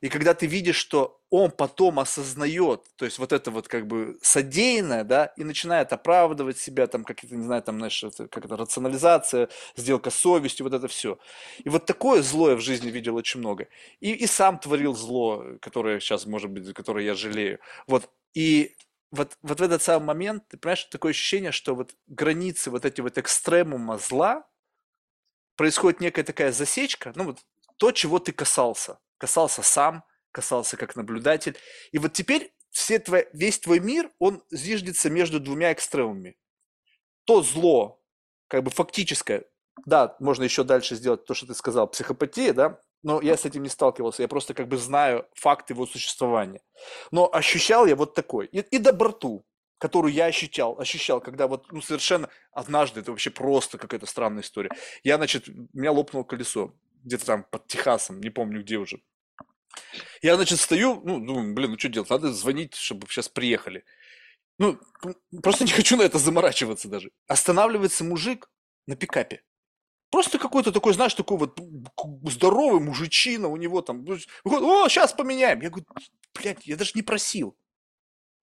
и 0.00 0.08
когда 0.08 0.34
ты 0.34 0.46
видишь, 0.46 0.76
что 0.76 1.20
он 1.30 1.50
потом 1.50 1.98
осознает, 1.98 2.84
то 2.96 3.04
есть 3.04 3.18
вот 3.18 3.32
это 3.32 3.50
вот 3.50 3.68
как 3.68 3.86
бы 3.86 4.18
содеянное, 4.20 5.04
да, 5.04 5.26
и 5.36 5.44
начинает 5.44 5.92
оправдывать 5.92 6.58
себя, 6.58 6.86
там, 6.86 7.04
как 7.04 7.24
это, 7.24 7.34
не 7.36 7.44
знаю, 7.44 7.62
там, 7.62 7.78
знаешь, 7.78 8.02
это, 8.04 8.28
как 8.28 8.44
это, 8.44 8.56
рационализация, 8.56 9.48
сделка 9.76 10.10
с 10.10 10.16
совестью, 10.16 10.64
вот 10.64 10.74
это 10.74 10.88
все. 10.88 11.18
И 11.64 11.68
вот 11.68 11.86
такое 11.86 12.22
зло 12.22 12.50
я 12.50 12.56
в 12.56 12.60
жизни 12.60 12.90
видел 12.90 13.16
очень 13.16 13.40
много. 13.40 13.68
И, 14.00 14.12
и 14.12 14.26
сам 14.26 14.58
творил 14.58 14.94
зло, 14.94 15.44
которое 15.60 16.00
сейчас, 16.00 16.26
может 16.26 16.50
быть, 16.50 16.72
которое 16.74 17.04
я 17.04 17.14
жалею. 17.14 17.60
Вот. 17.86 18.10
И 18.34 18.76
вот, 19.10 19.36
вот 19.42 19.60
в 19.60 19.62
этот 19.62 19.82
самый 19.82 20.06
момент, 20.06 20.48
ты 20.48 20.56
понимаешь, 20.56 20.84
такое 20.84 21.10
ощущение, 21.10 21.52
что 21.52 21.74
вот 21.74 21.94
границы 22.08 22.70
вот 22.70 22.84
эти 22.84 23.00
вот 23.00 23.18
экстремума 23.18 23.98
зла, 23.98 24.46
происходит 25.56 26.00
некая 26.00 26.24
такая 26.24 26.52
засечка, 26.52 27.12
ну 27.14 27.24
вот 27.24 27.38
то, 27.76 27.92
чего 27.92 28.18
ты 28.18 28.32
касался 28.32 28.98
касался 29.22 29.62
сам, 29.62 30.02
касался 30.32 30.76
как 30.76 30.96
наблюдатель. 30.96 31.56
И 31.92 31.98
вот 31.98 32.12
теперь 32.12 32.52
все 32.70 32.98
твой, 32.98 33.28
весь 33.32 33.60
твой 33.60 33.78
мир, 33.78 34.10
он 34.18 34.42
зиждется 34.50 35.10
между 35.10 35.38
двумя 35.38 35.72
экстремумами. 35.72 36.36
То 37.24 37.40
зло, 37.40 38.02
как 38.48 38.64
бы 38.64 38.72
фактическое, 38.72 39.44
да, 39.86 40.16
можно 40.18 40.42
еще 40.42 40.64
дальше 40.64 40.96
сделать 40.96 41.24
то, 41.24 41.34
что 41.34 41.46
ты 41.46 41.54
сказал, 41.54 41.86
психопатия, 41.86 42.52
да, 42.52 42.80
но 43.04 43.20
я 43.20 43.36
с 43.36 43.44
этим 43.44 43.62
не 43.62 43.68
сталкивался, 43.68 44.22
я 44.22 44.28
просто 44.28 44.54
как 44.54 44.66
бы 44.66 44.76
знаю 44.76 45.24
факт 45.34 45.70
его 45.70 45.86
существования. 45.86 46.60
Но 47.12 47.32
ощущал 47.32 47.86
я 47.86 47.94
вот 47.94 48.14
такой. 48.14 48.46
И, 48.46 48.58
и 48.58 48.78
доброту, 48.78 49.46
которую 49.78 50.12
я 50.12 50.26
ощущал, 50.26 50.80
ощущал, 50.80 51.20
когда 51.20 51.46
вот, 51.46 51.70
ну, 51.70 51.80
совершенно 51.80 52.28
однажды, 52.50 52.98
это 52.98 53.12
вообще 53.12 53.30
просто 53.30 53.78
какая-то 53.78 54.06
странная 54.06 54.42
история. 54.42 54.70
Я, 55.04 55.16
значит, 55.16 55.48
у 55.48 55.78
меня 55.78 55.92
лопнуло 55.92 56.24
колесо, 56.24 56.74
где-то 57.04 57.24
там 57.24 57.44
под 57.44 57.68
Техасом, 57.68 58.20
не 58.20 58.30
помню 58.30 58.62
где 58.62 58.78
уже. 58.78 59.00
Я, 60.22 60.36
значит, 60.36 60.60
стою, 60.60 61.00
ну, 61.04 61.18
думаю, 61.20 61.54
блин, 61.54 61.72
ну 61.72 61.78
что 61.78 61.88
делать, 61.88 62.10
надо 62.10 62.32
звонить, 62.32 62.74
чтобы 62.74 63.06
сейчас 63.08 63.28
приехали. 63.28 63.84
Ну, 64.58 64.78
просто 65.42 65.64
не 65.64 65.72
хочу 65.72 65.96
на 65.96 66.02
это 66.02 66.18
заморачиваться 66.18 66.88
даже. 66.88 67.10
Останавливается 67.26 68.04
мужик 68.04 68.48
на 68.86 68.96
пикапе. 68.96 69.42
Просто 70.10 70.38
какой-то 70.38 70.72
такой, 70.72 70.92
знаешь, 70.92 71.14
такой 71.14 71.38
вот 71.38 71.58
здоровый 72.30 72.80
мужичина 72.80 73.48
у 73.48 73.56
него 73.56 73.80
там. 73.80 74.04
О, 74.44 74.88
сейчас 74.88 75.14
поменяем. 75.14 75.62
Я 75.62 75.70
говорю, 75.70 75.86
блядь, 76.34 76.66
я 76.66 76.76
даже 76.76 76.92
не 76.94 77.02
просил. 77.02 77.56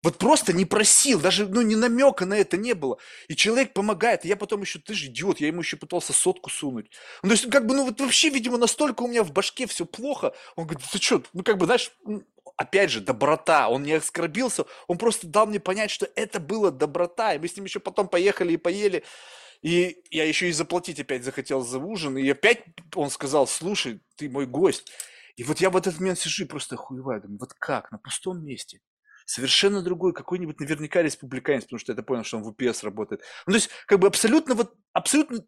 Вот 0.03 0.17
просто 0.19 0.53
не 0.53 0.65
просил, 0.65 1.21
даже 1.21 1.49
ну, 1.49 1.61
ни 1.63 1.75
намека 1.75 2.25
на 2.25 2.35
это 2.35 2.57
не 2.57 2.75
было. 2.75 2.99
И 3.27 3.35
человек 3.35 3.73
помогает, 3.73 4.25
и 4.25 4.29
я 4.29 4.37
потом 4.37 4.61
еще, 4.61 4.79
ты 4.79 4.95
же 4.95 5.07
идиот, 5.07 5.41
я 5.41 5.49
ему 5.49 5.61
еще 5.61 5.77
пытался 5.77 6.13
сотку 6.13 6.51
сунуть. 6.51 6.91
Ну, 7.23 7.31
то 7.31 7.35
есть, 7.35 7.51
как 7.51 7.67
бы, 7.67 7.75
ну, 7.75 7.85
вот 7.85 8.01
вообще, 8.01 8.29
видимо, 8.29 8.59
настолько 8.59 9.03
у 9.03 9.09
меня 9.09 9.25
в 9.25 9.33
башке 9.33 9.67
все 9.67 9.87
плохо. 9.87 10.35
Он 10.55 10.67
говорит, 10.67 10.87
ты 10.93 10.99
что, 10.99 11.23
ну, 11.33 11.43
как 11.43 11.59
бы, 11.59 11.67
знаешь, 11.67 11.91
опять 12.57 12.91
же, 12.91 13.01
доброта, 13.01 13.69
он 13.69 13.83
не 13.83 13.93
оскорбился, 13.93 14.67
он 14.87 14.99
просто 14.99 15.27
дал 15.27 15.47
мне 15.47 15.59
понять, 15.59 15.91
что 15.91 16.09
это 16.15 16.39
было 16.39 16.71
доброта, 16.71 17.35
и 17.35 17.39
мы 17.39 17.49
с 17.49 17.57
ним 17.57 17.65
еще 17.65 17.81
потом 17.81 18.09
поехали 18.09 18.53
и 18.53 18.57
поели. 18.57 19.05
И 19.63 20.03
я 20.11 20.25
еще 20.25 20.49
и 20.49 20.53
заплатить 20.53 21.01
опять 21.01 21.25
захотел 21.25 21.63
за 21.63 21.79
ужин, 21.79 22.17
и 22.17 22.29
опять 22.29 22.65
он 22.95 23.11
сказал, 23.11 23.49
слушай, 23.49 24.01
ты 24.17 24.31
мой 24.31 24.47
гость. 24.47 24.93
И 25.37 25.43
вот 25.43 25.61
я 25.61 25.71
в 25.71 25.77
этот 25.77 25.99
момент 25.99 26.19
сижу 26.19 26.45
и 26.45 26.47
просто 26.47 26.77
охуеваю, 26.77 27.23
думаю, 27.23 27.39
вот 27.41 27.55
как, 27.55 27.91
на 27.91 27.99
пустом 27.99 28.45
месте? 28.45 28.81
Совершенно 29.29 29.83
другой, 29.83 30.15
какой-нибудь 30.15 30.59
наверняка 30.59 31.03
республиканец, 31.03 31.65
потому 31.65 31.79
что 31.79 31.93
я 31.93 32.03
понял, 32.03 32.25
что 32.25 32.39
он 32.39 32.45
в 32.45 32.49
УПС 32.49 32.83
работает. 32.83 33.23
Ну, 33.47 33.53
то 33.53 33.57
есть, 33.57 33.69
как 33.87 33.99
бы 33.99 34.07
абсолютно 34.07 34.55
вот, 34.55 34.75
абсолютно 34.95 35.45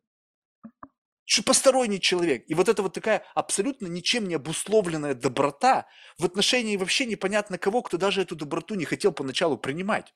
посторонний 1.46 1.98
человек. 1.98 2.44
И 2.48 2.54
вот 2.54 2.68
это 2.68 2.82
вот 2.82 2.92
такая 2.92 3.24
абсолютно 3.34 3.86
ничем 3.86 4.28
не 4.28 4.34
обусловленная 4.34 5.14
доброта 5.14 5.86
в 6.18 6.26
отношении 6.26 6.76
вообще 6.76 7.06
непонятно 7.06 7.56
кого, 7.56 7.80
кто 7.82 7.96
даже 7.96 8.20
эту 8.20 8.36
доброту 8.36 8.74
не 8.74 8.84
хотел 8.84 9.12
поначалу 9.12 9.56
принимать. 9.56 10.12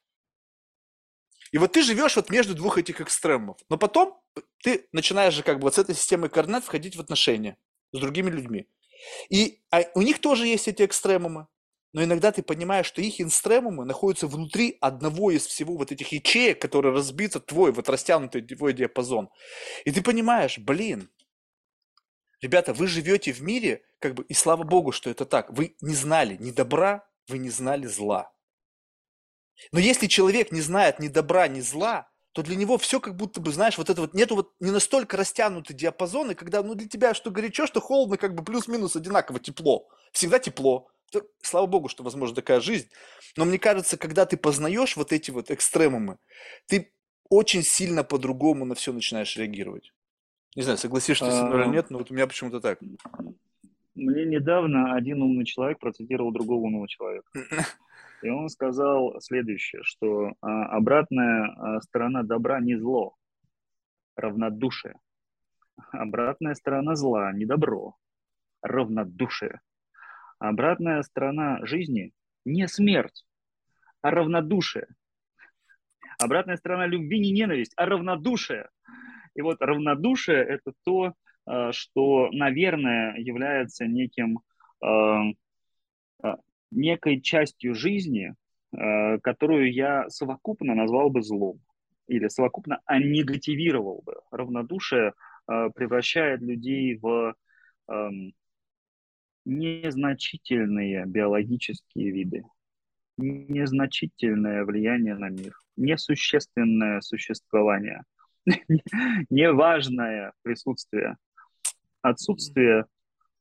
И 1.51 1.59
вот 1.59 1.73
ты 1.73 1.83
живешь 1.83 2.17
вот 2.17 2.29
между 2.29 2.55
двух 2.55 2.77
этих 2.77 3.01
экстремов. 3.01 3.57
Но 3.71 3.79
потом 3.79 4.21
ты 4.63 4.89
начинаешь 4.93 5.35
же 5.35 5.43
как 5.43 5.59
бы 5.59 5.63
вот 5.63 5.77
с 5.77 5.79
этой 5.79 5.95
системой 5.95 6.29
координат 6.29 6.65
входить 6.65 6.97
в 6.97 7.01
отношения 7.01 7.57
с 7.93 7.99
другими 7.99 8.29
людьми. 8.29 8.69
И 9.31 9.63
а 9.71 9.85
у 9.95 10.03
них 10.03 10.21
тоже 10.21 10.47
есть 10.47 10.69
эти 10.69 10.85
экстремумы 10.85 11.47
но 11.95 12.03
иногда 12.03 12.33
ты 12.33 12.43
понимаешь, 12.43 12.87
что 12.87 13.01
их 13.01 13.21
инстремумы 13.21 13.85
находятся 13.85 14.27
внутри 14.27 14.77
одного 14.81 15.31
из 15.31 15.47
всего 15.47 15.77
вот 15.77 15.93
этих 15.93 16.11
ячеек, 16.11 16.61
которые 16.61 16.93
разбится 16.93 17.39
твой, 17.39 17.71
вот 17.71 17.89
растянутый 17.89 18.43
твой 18.43 18.73
диапазон. 18.73 19.31
И 19.85 19.93
ты 19.93 20.03
понимаешь, 20.03 20.59
блин, 20.59 21.09
ребята, 22.41 22.75
вы 22.75 22.89
живете 22.89 23.33
в 23.33 23.41
мире, 23.43 23.85
как 24.01 24.15
бы, 24.15 24.25
и 24.25 24.35
слава 24.35 24.65
богу, 24.65 24.91
что 24.91 25.09
это 25.09 25.25
так. 25.25 25.51
Вы 25.51 25.77
не 25.81 25.95
знали 25.95 26.37
ни 26.41 26.51
добра, 26.51 27.07
вы 27.29 27.39
не 27.39 27.49
знали 27.49 27.87
зла. 27.87 28.33
Но 29.71 29.79
если 29.79 30.09
человек 30.09 30.51
не 30.51 30.63
знает 30.63 30.99
ни 30.99 31.07
добра, 31.07 31.47
ни 31.47 31.61
зла, 31.61 32.11
то 32.33 32.43
для 32.43 32.57
него 32.57 32.77
все 32.77 32.99
как 32.99 33.15
будто 33.15 33.41
бы, 33.41 33.53
знаешь, 33.53 33.79
вот 33.79 33.89
это 33.89 34.01
вот, 34.01 34.15
нету 34.15 34.35
вот 34.35 34.53
не 34.59 34.73
настолько 34.73 35.17
растянутый 35.17 35.77
диапазон, 35.77 36.33
и 36.33 36.35
когда, 36.35 36.61
ну, 36.65 36.75
для 36.75 36.89
тебя 36.89 37.15
что 37.15 37.31
горячо, 37.31 37.69
что 37.69 37.81
холодно, 37.81 38.17
как 38.17 38.35
бы 38.35 38.43
плюс-минус 38.43 38.97
одинаково 38.97 39.39
тепло. 39.39 39.87
Всегда 40.11 40.41
тепло. 40.41 40.91
Слава 41.43 41.67
богу, 41.67 41.89
что 41.89 42.03
возможно 42.03 42.37
такая 42.37 42.61
жизнь. 42.61 42.89
Но 43.37 43.45
мне 43.45 43.59
кажется, 43.59 43.97
когда 43.97 44.27
ты 44.27 44.37
познаешь 44.37 44.97
вот 44.97 45.13
эти 45.13 45.31
вот 45.31 45.51
экстремумы, 45.51 46.19
ты 46.67 46.93
очень 47.29 47.63
сильно 47.63 48.05
по-другому 48.05 48.65
на 48.65 48.75
все 48.75 48.93
начинаешь 48.93 49.37
реагировать. 49.37 49.93
Не 50.57 50.63
знаю, 50.63 50.79
согласишься 50.79 51.31
со 51.31 51.47
мной 51.47 51.63
или 51.63 51.69
А, 51.69 51.73
нет, 51.73 51.91
но 51.91 51.99
вот 51.99 52.11
у 52.11 52.15
меня 52.15 52.27
почему-то 52.27 52.61
так. 52.61 52.81
Мне 53.95 54.25
недавно 54.25 54.95
один 54.95 55.23
умный 55.23 55.45
человек 55.45 55.79
процитировал 55.79 56.33
другого 56.33 56.65
умного 56.65 56.89
человека. 56.89 57.29
И 58.23 58.29
он 58.29 58.49
сказал 58.49 59.21
следующее, 59.21 59.83
что 59.85 60.33
а, 60.41 60.77
обратная 60.77 61.55
а, 61.57 61.81
сторона 61.83 62.23
добра 62.23 62.61
не 62.61 62.77
зло, 62.77 63.17
равнодушие. 64.17 64.95
Обратная 65.91 66.55
сторона 66.55 66.95
зла 66.95 67.33
не 67.33 67.45
добро, 67.45 67.97
равнодушие. 68.63 69.61
Обратная 70.39 71.03
сторона 71.03 71.65
жизни 71.65 72.13
не 72.45 72.69
смерть, 72.69 73.25
а 74.03 74.11
равнодушие. 74.11 74.89
Обратная 76.19 76.57
сторона 76.57 76.87
любви 76.87 77.19
не 77.19 77.33
ненависть, 77.33 77.73
а 77.77 77.87
равнодушие. 77.87 78.69
И 79.35 79.43
вот 79.43 79.61
равнодушие– 79.61 80.45
это 80.45 80.73
то, 80.85 81.15
а, 81.47 81.73
что, 81.73 82.31
наверное, 82.33 83.17
является 83.17 83.87
неким, 83.87 84.41
а, 84.81 85.23
а, 86.23 86.37
некой 86.71 87.21
частью 87.21 87.75
жизни, 87.75 88.35
которую 89.23 89.73
я 89.73 90.11
совокупно 90.11 90.75
назвал 90.75 91.09
бы 91.09 91.23
злом 91.23 91.61
или 92.09 92.27
совокупно 92.27 92.81
аннегативировал 92.87 94.03
бы. 94.05 94.17
Равнодушие 94.33 95.13
превращает 95.47 96.41
людей 96.41 96.99
в 97.01 97.37
ам, 97.87 98.33
незначительные 99.45 101.05
биологические 101.07 102.11
виды, 102.11 102.45
незначительное 103.17 104.65
влияние 104.65 105.15
на 105.15 105.29
мир, 105.29 105.55
несущественное 105.77 107.01
существование, 107.01 108.03
неважное 109.31 110.33
присутствие, 110.43 111.17
отсутствие 112.03 112.87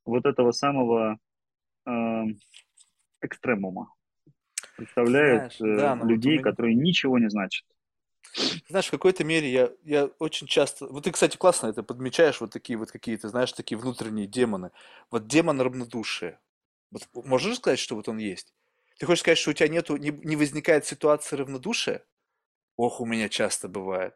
вот 0.06 0.26
этого 0.26 0.52
самого 0.52 1.18
ам, 1.86 2.36
экстремума 3.22 3.94
представляет 4.76 5.54
Знаешь, 5.54 5.80
да, 5.80 5.92
э, 5.94 5.96
но 5.96 6.02
вот 6.02 6.06
у 6.06 6.08
людей, 6.10 6.34
меня... 6.34 6.44
которые 6.44 6.76
ничего 6.76 7.20
не 7.20 7.30
значат. 7.30 7.66
Знаешь, 8.70 8.88
в 8.88 8.92
какой-то 8.92 9.24
мере 9.24 9.52
я, 9.52 9.72
я 9.84 10.06
очень 10.20 10.48
часто... 10.48 10.88
Вот 10.88 11.04
ты, 11.04 11.12
кстати, 11.12 11.38
классно 11.38 11.68
это 11.68 11.84
подмечаешь, 11.84 12.42
вот 12.42 12.52
такие 12.52 12.78
вот 12.78 12.92
какие-то, 12.92 13.30
знаешь, 13.30 13.54
такие 13.54 13.78
внутренние 13.78 14.28
демоны. 14.28 14.72
Вот 15.12 15.28
демон 15.28 15.62
равнодушия. 15.62 16.40
Вот 16.92 17.08
можешь 17.14 17.58
сказать, 17.58 17.80
что 17.80 17.96
вот 17.96 18.08
он 18.08 18.18
есть? 18.18 18.54
Ты 18.98 19.06
хочешь 19.06 19.22
сказать, 19.22 19.38
что 19.38 19.52
у 19.52 19.54
тебя 19.54 19.68
нету, 19.68 19.98
не, 19.98 20.10
не 20.10 20.36
возникает 20.36 20.86
ситуации 20.86 21.36
равнодушия? 21.36 22.06
Ох, 22.76 23.02
у 23.02 23.06
меня 23.06 23.30
часто 23.30 23.68
бывает. 23.68 24.16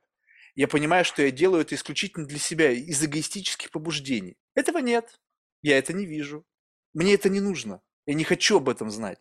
Я 0.55 0.67
понимаю, 0.67 1.05
что 1.05 1.21
я 1.21 1.29
делаю 1.29 1.61
это 1.61 1.75
исключительно 1.75 2.25
для 2.25 2.39
себя, 2.39 2.71
из 2.71 3.03
эгоистических 3.03 3.69
побуждений. 3.69 4.37
Этого 4.55 4.79
нет. 4.79 5.19
Я 5.61 5.77
это 5.77 5.93
не 5.93 6.05
вижу. 6.05 6.45
Мне 6.93 7.13
это 7.13 7.29
не 7.29 7.41
нужно. 7.41 7.81
Я 8.07 8.15
не 8.15 8.23
хочу 8.23 8.57
об 8.57 8.69
этом 8.69 8.89
знать. 8.89 9.19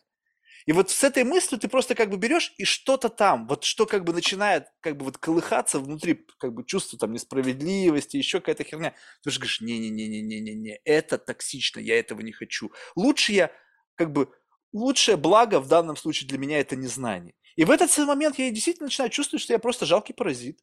И 0.66 0.72
вот 0.72 0.90
с 0.90 1.05
этой 1.05 1.22
мыслью 1.22 1.60
ты 1.60 1.68
просто 1.68 1.94
как 1.94 2.10
бы 2.10 2.16
берешь 2.16 2.52
и 2.59 2.64
что-то 2.64 3.09
там, 3.09 3.47
вот 3.47 3.62
что 3.62 3.86
как 3.86 4.05
бы 4.05 4.12
начинает 4.12 4.66
как 4.80 4.97
бы 4.97 5.05
вот 5.05 5.16
колыхаться 5.16 5.78
внутри, 5.78 6.26
как 6.38 6.55
бы 6.55 6.64
чувство 6.64 6.98
там 6.98 7.12
несправедливости, 7.12 8.16
еще 8.16 8.40
какая-то 8.40 8.64
херня. 8.64 8.94
Ты 9.22 9.30
же 9.30 9.38
говоришь, 9.38 9.60
не-не-не-не-не-не, 9.60 10.80
это 10.84 11.18
токсично, 11.18 11.78
я 11.78 11.98
этого 11.98 12.20
не 12.20 12.32
хочу. 12.32 12.72
Лучше 12.97 13.32
я, 13.32 13.51
как 13.94 14.12
бы, 14.12 14.28
лучшее 14.72 15.16
благо 15.16 15.60
в 15.60 15.68
данном 15.68 15.97
случае 15.97 16.28
для 16.28 16.38
меня 16.38 16.59
это 16.59 16.74
незнание. 16.74 17.34
И 17.55 17.64
в 17.64 17.70
этот 17.70 17.97
момент 17.98 18.38
я 18.38 18.51
действительно 18.51 18.86
начинаю 18.86 19.10
чувствовать, 19.10 19.43
что 19.43 19.52
я 19.52 19.60
просто 19.60 19.86
жалкий 19.86 20.14
паразит 20.14 20.59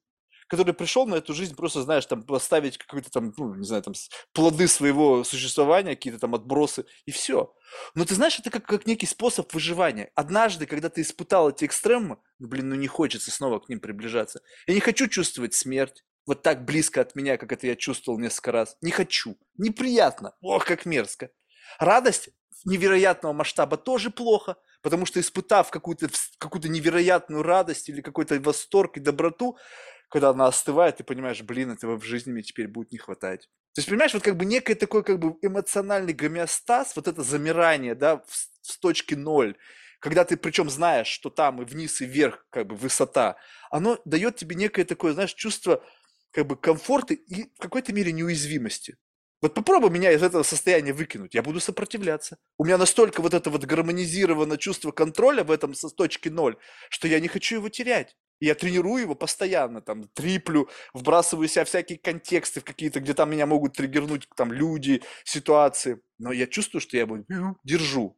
который 0.53 0.75
пришел 0.75 1.07
на 1.07 1.15
эту 1.15 1.33
жизнь 1.33 1.55
просто, 1.55 1.81
знаешь, 1.81 2.05
там 2.05 2.21
поставить 2.21 2.77
какой-то 2.77 3.09
там, 3.09 3.33
ну, 3.35 3.55
не 3.55 3.65
знаю, 3.65 3.81
там 3.81 3.95
плоды 4.33 4.67
своего 4.67 5.23
существования, 5.23 5.95
какие-то 5.95 6.19
там 6.19 6.35
отбросы, 6.35 6.85
и 7.07 7.11
все. 7.11 7.55
Но 7.95 8.05
ты 8.05 8.13
знаешь, 8.13 8.37
это 8.37 8.51
как, 8.51 8.67
как 8.67 8.85
некий 8.85 9.07
способ 9.07 9.51
выживания. 9.51 10.11
Однажды, 10.13 10.67
когда 10.67 10.89
ты 10.89 11.01
испытал 11.01 11.49
эти 11.49 11.65
экстремы, 11.65 12.19
ну, 12.37 12.47
блин, 12.47 12.69
ну 12.69 12.75
не 12.75 12.85
хочется 12.85 13.31
снова 13.31 13.57
к 13.61 13.67
ним 13.67 13.79
приближаться. 13.79 14.41
Я 14.67 14.75
не 14.75 14.79
хочу 14.79 15.07
чувствовать 15.07 15.55
смерть 15.55 16.03
вот 16.27 16.43
так 16.43 16.65
близко 16.65 17.01
от 17.01 17.15
меня, 17.15 17.37
как 17.37 17.51
это 17.51 17.65
я 17.65 17.75
чувствовал 17.75 18.19
несколько 18.19 18.51
раз. 18.51 18.77
Не 18.81 18.91
хочу. 18.91 19.35
Неприятно. 19.57 20.35
Ох, 20.39 20.65
как 20.65 20.85
мерзко. 20.85 21.31
Радость 21.79 22.29
невероятного 22.63 23.33
масштаба 23.33 23.77
тоже 23.77 24.11
плохо, 24.11 24.57
потому 24.83 25.07
что 25.07 25.19
испытав 25.19 25.71
какую-то 25.71 26.09
какую 26.37 26.69
невероятную 26.69 27.41
радость 27.41 27.89
или 27.89 28.01
какой-то 28.01 28.39
восторг 28.39 28.97
и 28.97 28.99
доброту, 28.99 29.57
когда 30.13 30.29
она 30.29 30.45
остывает, 30.45 30.97
ты 30.97 31.03
понимаешь, 31.03 31.41
блин, 31.41 31.71
этого 31.71 31.99
в 31.99 32.03
жизни 32.03 32.31
мне 32.31 32.43
теперь 32.43 32.67
будет 32.67 32.91
не 32.91 32.99
хватать. 32.99 33.49
То 33.73 33.79
есть, 33.79 33.89
понимаешь, 33.89 34.13
вот 34.13 34.21
как 34.21 34.37
бы 34.37 34.45
некий 34.45 34.75
такой 34.75 35.03
как 35.03 35.17
бы 35.17 35.39
эмоциональный 35.41 36.13
гомеостаз, 36.13 36.95
вот 36.95 37.07
это 37.07 37.23
замирание, 37.23 37.95
да, 37.95 38.17
в, 38.17 38.47
в 38.61 38.77
точке 38.79 39.15
ноль, 39.15 39.55
когда 39.99 40.23
ты 40.23 40.37
причем 40.37 40.69
знаешь, 40.69 41.07
что 41.07 41.31
там 41.31 41.63
и 41.63 41.65
вниз, 41.65 41.99
и 41.99 42.05
вверх, 42.05 42.45
как 42.51 42.67
бы 42.67 42.75
высота, 42.75 43.37
оно 43.71 43.99
дает 44.05 44.35
тебе 44.35 44.55
некое 44.55 44.85
такое, 44.85 45.13
знаешь, 45.13 45.33
чувство 45.33 45.83
как 46.29 46.45
бы 46.45 46.57
комфорта 46.57 47.15
и 47.15 47.45
в 47.55 47.57
какой-то 47.57 47.91
мере 47.91 48.11
неуязвимости. 48.11 48.97
Вот 49.41 49.55
попробуй 49.55 49.89
меня 49.89 50.11
из 50.11 50.21
этого 50.21 50.43
состояния 50.43 50.93
выкинуть, 50.93 51.33
я 51.33 51.41
буду 51.41 51.59
сопротивляться. 51.59 52.37
У 52.59 52.65
меня 52.65 52.77
настолько 52.77 53.23
вот 53.23 53.33
это 53.33 53.49
вот 53.49 53.65
гармонизировано 53.65 54.59
чувство 54.59 54.91
контроля 54.91 55.43
в 55.43 55.49
этом 55.49 55.73
со 55.73 55.89
точки 55.89 56.29
ноль, 56.29 56.55
что 56.91 57.07
я 57.07 57.19
не 57.19 57.29
хочу 57.29 57.55
его 57.55 57.69
терять. 57.69 58.15
Я 58.39 58.55
тренирую 58.55 59.03
его 59.03 59.15
постоянно, 59.15 59.81
там, 59.81 60.03
триплю, 60.13 60.67
вбрасываю 60.93 61.47
себя 61.47 61.63
всякие 61.65 61.97
контексты 61.97 62.59
в 62.59 62.63
какие-то, 62.65 62.99
где 62.99 63.13
там 63.13 63.31
меня 63.31 63.45
могут 63.45 63.73
триггернуть 63.73 64.27
там 64.35 64.51
люди, 64.51 65.01
ситуации. 65.23 66.01
Но 66.17 66.31
я 66.31 66.47
чувствую, 66.47 66.81
что 66.81 66.97
я 66.97 67.03
его 67.03 67.19
держу. 67.63 68.17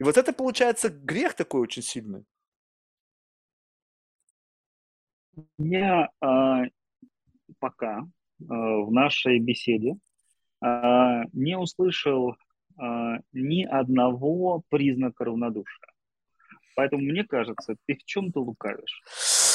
И 0.00 0.04
вот 0.04 0.16
это 0.16 0.32
получается 0.32 0.88
грех 0.88 1.34
такой 1.34 1.60
очень 1.60 1.82
сильный. 1.82 2.24
Я 5.58 6.08
э, 6.20 6.70
пока 7.58 8.00
э, 8.00 8.04
в 8.38 8.90
нашей 8.90 9.38
беседе 9.38 9.96
э, 10.64 11.22
не 11.32 11.56
услышал 11.56 12.32
э, 12.32 12.34
ни 13.32 13.64
одного 13.64 14.62
признака 14.68 15.24
равнодушия. 15.24 15.92
Поэтому 16.74 17.02
мне 17.02 17.24
кажется, 17.24 17.76
ты 17.86 17.94
в 17.94 18.04
чем-то 18.04 18.40
лукавишь. 18.40 19.02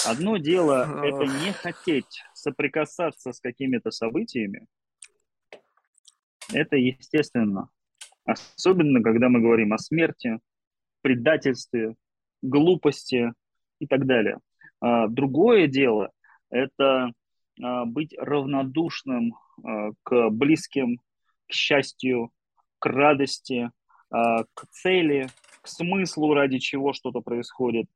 Одно 0.07 0.38
дело– 0.38 1.03
это 1.03 1.25
не 1.25 1.51
хотеть 1.51 2.23
соприкасаться 2.34 3.34
с 3.34 3.39
какими-то 3.39 3.91
событиями. 3.91 4.67
Это 6.53 6.77
естественно. 6.77 7.69
Особенно, 8.25 9.01
когда 9.03 9.27
мы 9.29 9.41
говорим 9.41 9.73
о 9.73 9.77
смерти, 9.77 10.39
предательстве, 11.01 11.95
глупости 12.41 13.34
и 13.79 13.88
так 13.88 14.05
далее. 14.05 14.39
Другое 14.81 15.67
дело– 15.67 16.11
это 16.49 17.11
быть 17.57 18.15
равнодушным 18.17 19.34
к 20.03 20.29
близким, 20.29 20.99
к 21.47 21.53
счастью, 21.53 22.31
к 22.79 22.85
радости, 22.85 23.71
к 24.09 24.67
цели, 24.71 25.27
к 25.61 25.67
смыслу, 25.67 26.34
ради 26.34 26.59
чего 26.59 26.93
что-то 26.93 27.21
происходит. 27.21 27.88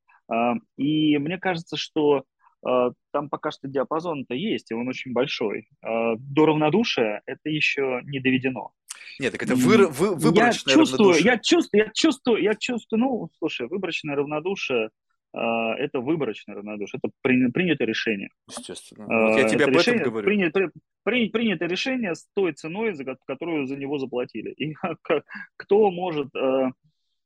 И 0.77 1.17
мне 1.17 1.37
кажется, 1.37 1.77
что 1.77 2.23
там 2.61 3.29
пока 3.29 3.51
что 3.51 3.67
диапазон-то 3.67 4.35
есть, 4.35 4.71
и 4.71 4.75
он 4.75 4.87
очень 4.87 5.13
большой. 5.13 5.67
До 5.81 6.45
равнодушия 6.45 7.21
это 7.25 7.49
еще 7.49 8.01
не 8.03 8.19
доведено. 8.19 8.71
Нет, 9.19 9.31
так 9.33 9.43
это 9.43 9.55
вы, 9.55 9.87
вы, 9.87 10.15
выборочное 10.15 10.73
я 10.73 10.79
чувствую, 10.79 11.09
равнодушие. 11.09 11.25
Я 11.25 11.37
чувствую, 11.39 11.83
я 11.83 11.91
чувствую, 11.93 12.43
я 12.43 12.53
чувствую, 12.55 12.99
ну, 12.99 13.29
слушай, 13.39 13.67
выборочное 13.67 14.15
равнодушие 14.15 14.89
это 15.33 16.01
выборочное 16.01 16.55
равнодушие, 16.55 16.99
это 17.01 17.13
принято 17.21 17.85
решение. 17.85 18.29
Естественно. 18.49 19.05
Вот 19.07 19.37
я 19.37 19.47
тебе 19.47 19.63
это 19.63 19.71
об 19.71 19.77
этом 19.77 19.97
говорю. 19.97 20.25
Принято, 20.25 20.71
принято, 21.03 21.31
принято 21.31 21.65
решение 21.65 22.15
с 22.15 22.27
той 22.33 22.51
ценой, 22.51 22.93
за 22.93 23.05
которую 23.25 23.65
за 23.65 23.77
него 23.77 23.97
заплатили. 23.97 24.51
И 24.51 24.75
кто 25.57 25.89
может... 25.89 26.27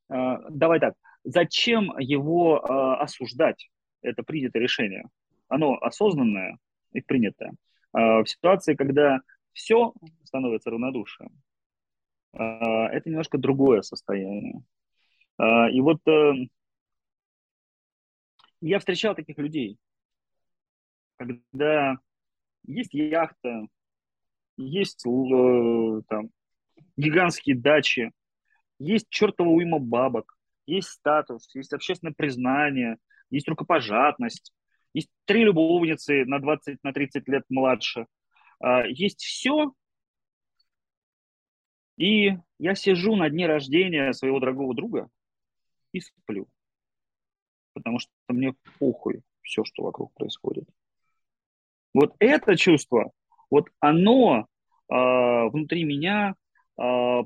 Давай 0.08 0.78
так, 0.78 0.94
зачем 1.26 1.96
его 1.98 2.64
осуждать? 3.00 3.68
Это 4.00 4.22
принятое 4.22 4.60
решение. 4.60 5.04
Оно 5.48 5.76
осознанное 5.76 6.58
и 6.92 7.00
принятое. 7.00 7.52
В 7.92 8.24
ситуации, 8.26 8.74
когда 8.74 9.20
все 9.52 9.92
становится 10.24 10.70
равнодушием, 10.70 11.30
это 12.32 13.02
немножко 13.04 13.38
другое 13.38 13.82
состояние. 13.82 14.62
И 15.38 15.80
вот 15.80 16.00
я 18.60 18.78
встречал 18.78 19.14
таких 19.14 19.38
людей. 19.38 19.78
когда 21.16 21.98
есть 22.64 22.94
яхта, 22.94 23.66
есть 24.56 25.04
э, 25.06 26.02
там 26.08 26.30
гигантские 26.96 27.56
дачи, 27.56 28.12
есть 28.78 29.06
чертова 29.08 29.48
уйма 29.48 29.78
бабок, 29.78 30.35
есть 30.66 30.88
статус, 30.88 31.48
есть 31.54 31.72
общественное 31.72 32.14
признание, 32.14 32.98
есть 33.30 33.48
рукопожатность, 33.48 34.52
есть 34.92 35.10
три 35.24 35.44
любовницы 35.44 36.24
на 36.24 36.38
20-30 36.38 36.78
на 36.82 36.92
30 36.92 37.28
лет 37.28 37.44
младше, 37.48 38.06
а, 38.60 38.86
есть 38.86 39.22
все, 39.22 39.72
и 41.96 42.36
я 42.58 42.74
сижу 42.74 43.16
на 43.16 43.30
дне 43.30 43.46
рождения 43.46 44.12
своего 44.12 44.40
дорогого 44.40 44.74
друга 44.74 45.08
и 45.92 46.00
сплю. 46.00 46.48
Потому 47.72 47.98
что 47.98 48.10
мне 48.28 48.54
похуй 48.78 49.22
все, 49.42 49.64
что 49.64 49.82
вокруг 49.82 50.12
происходит. 50.14 50.68
Вот 51.94 52.14
это 52.18 52.56
чувство, 52.56 53.12
вот 53.50 53.68
оно 53.80 54.46
э, 54.90 54.94
внутри 54.94 55.84
меня 55.84 56.34
э, 56.78 57.22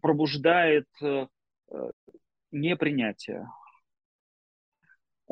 пробуждает 0.00 0.86
э, 1.02 1.26
непринятие, 2.50 3.48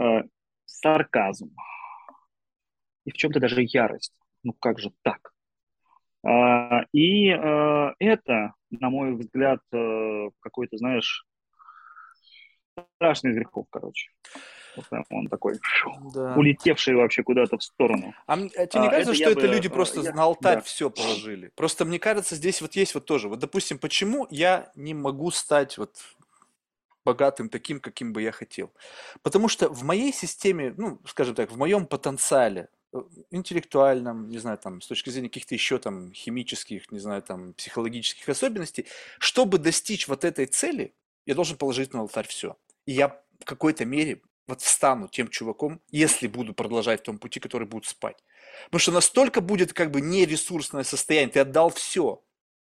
э, 0.01 0.23
сарказм 0.65 1.55
и 3.05 3.11
в 3.11 3.15
чем-то 3.15 3.41
даже 3.41 3.63
ярость. 3.63 4.13
Ну 4.43 4.53
как 4.53 4.79
же 4.79 4.93
так? 5.03 5.33
Э, 6.27 6.85
и 6.93 7.31
э, 7.31 7.95
это, 7.99 8.55
на 8.71 8.91
мой 8.91 9.15
взгляд, 9.15 9.61
э, 9.73 10.29
какой-то, 10.41 10.77
знаешь, 10.77 11.25
страшный 12.97 13.33
грехов, 13.33 13.67
короче. 13.71 14.11
Он 15.09 15.27
такой 15.29 15.59
да. 16.13 16.35
улетевший 16.35 16.95
вообще 16.97 17.23
куда-то 17.23 17.57
в 17.57 17.63
сторону. 17.63 18.13
А, 18.27 18.35
а 18.35 18.67
тебе 18.67 18.83
не 18.83 18.89
а, 18.89 18.91
кажется, 18.91 19.13
это 19.13 19.15
что 19.15 19.31
это 19.31 19.41
бы, 19.41 19.55
люди 19.55 19.69
просто 19.71 20.01
я, 20.03 20.13
на 20.13 20.25
алтарь 20.25 20.57
да. 20.57 20.61
все 20.61 20.91
положили? 20.91 21.51
Просто 21.57 21.87
мне 21.87 21.99
кажется, 21.99 22.35
здесь 22.35 22.61
вот 22.61 22.75
есть 22.75 22.95
вот 22.95 23.07
тоже. 23.07 23.31
Вот, 23.31 23.39
допустим, 23.39 23.79
почему 23.79 24.27
я 24.29 24.71
не 24.75 24.93
могу 24.93 25.31
стать 25.31 25.79
вот 25.79 25.97
богатым 27.07 27.49
таким, 27.49 27.81
каким 27.81 28.12
бы 28.12 28.23
я 28.23 28.33
хотел? 28.33 28.70
Потому 29.23 29.49
что 29.49 29.69
в 29.69 29.83
моей 29.85 30.12
системе, 30.12 30.74
ну, 30.77 31.01
скажем 31.07 31.35
так, 31.35 31.51
в 31.53 31.57
моем 31.57 31.87
потенциале, 31.87 32.69
э, 32.93 33.03
интеллектуальном, 33.31 34.28
не 34.28 34.39
знаю, 34.39 34.59
там, 34.59 34.81
с 34.81 34.87
точки 34.87 35.11
зрения 35.11 35.28
каких-то 35.28 35.55
еще 35.55 35.78
там 35.78 36.12
химических, 36.12 36.93
не 36.93 36.99
знаю, 36.99 37.23
там, 37.23 37.55
психологических 37.55 38.28
особенностей, 38.28 38.87
чтобы 39.19 39.59
достичь 39.59 40.09
вот 40.09 40.24
этой 40.24 40.47
цели, 40.47 40.93
я 41.27 41.35
должен 41.35 41.57
положить 41.57 41.95
на 41.95 42.01
алтарь 42.01 42.27
все. 42.28 42.57
И 42.87 42.93
я 42.93 43.09
в 43.41 43.45
какой-то 43.45 43.85
мере 43.85 44.20
вот 44.47 44.61
встану 44.61 45.09
тем 45.09 45.28
чуваком, 45.28 45.81
если 45.91 46.28
буду 46.28 46.55
продолжать 46.55 47.01
в 47.01 47.05
том 47.05 47.19
пути, 47.19 47.41
который 47.41 47.66
будет 47.66 47.87
спать. 47.87 48.23
Потому 48.66 48.81
что 48.81 48.93
настолько 48.93 49.41
будет 49.41 49.73
как 49.73 49.91
бы 49.91 50.01
нересурсное 50.01 50.85
состояние, 50.85 51.33
ты 51.33 51.41
отдал 51.41 51.70
все 51.70 52.23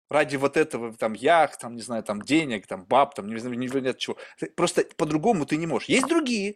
ради 0.09 0.35
вот 0.35 0.57
этого, 0.57 0.93
там, 0.93 1.13
яхт, 1.13 1.59
там, 1.59 1.75
не 1.75 1.81
знаю, 1.81 2.03
там, 2.03 2.21
денег, 2.21 2.67
там, 2.67 2.85
баб, 2.85 3.15
там, 3.15 3.27
не 3.27 3.39
знаю, 3.39 3.57
не 3.57 3.67
знаю 3.67 3.93
чего. 3.93 4.17
Просто 4.55 4.85
по-другому 4.95 5.45
ты 5.45 5.57
не 5.57 5.67
можешь. 5.67 5.89
Есть 5.89 6.07
другие, 6.07 6.55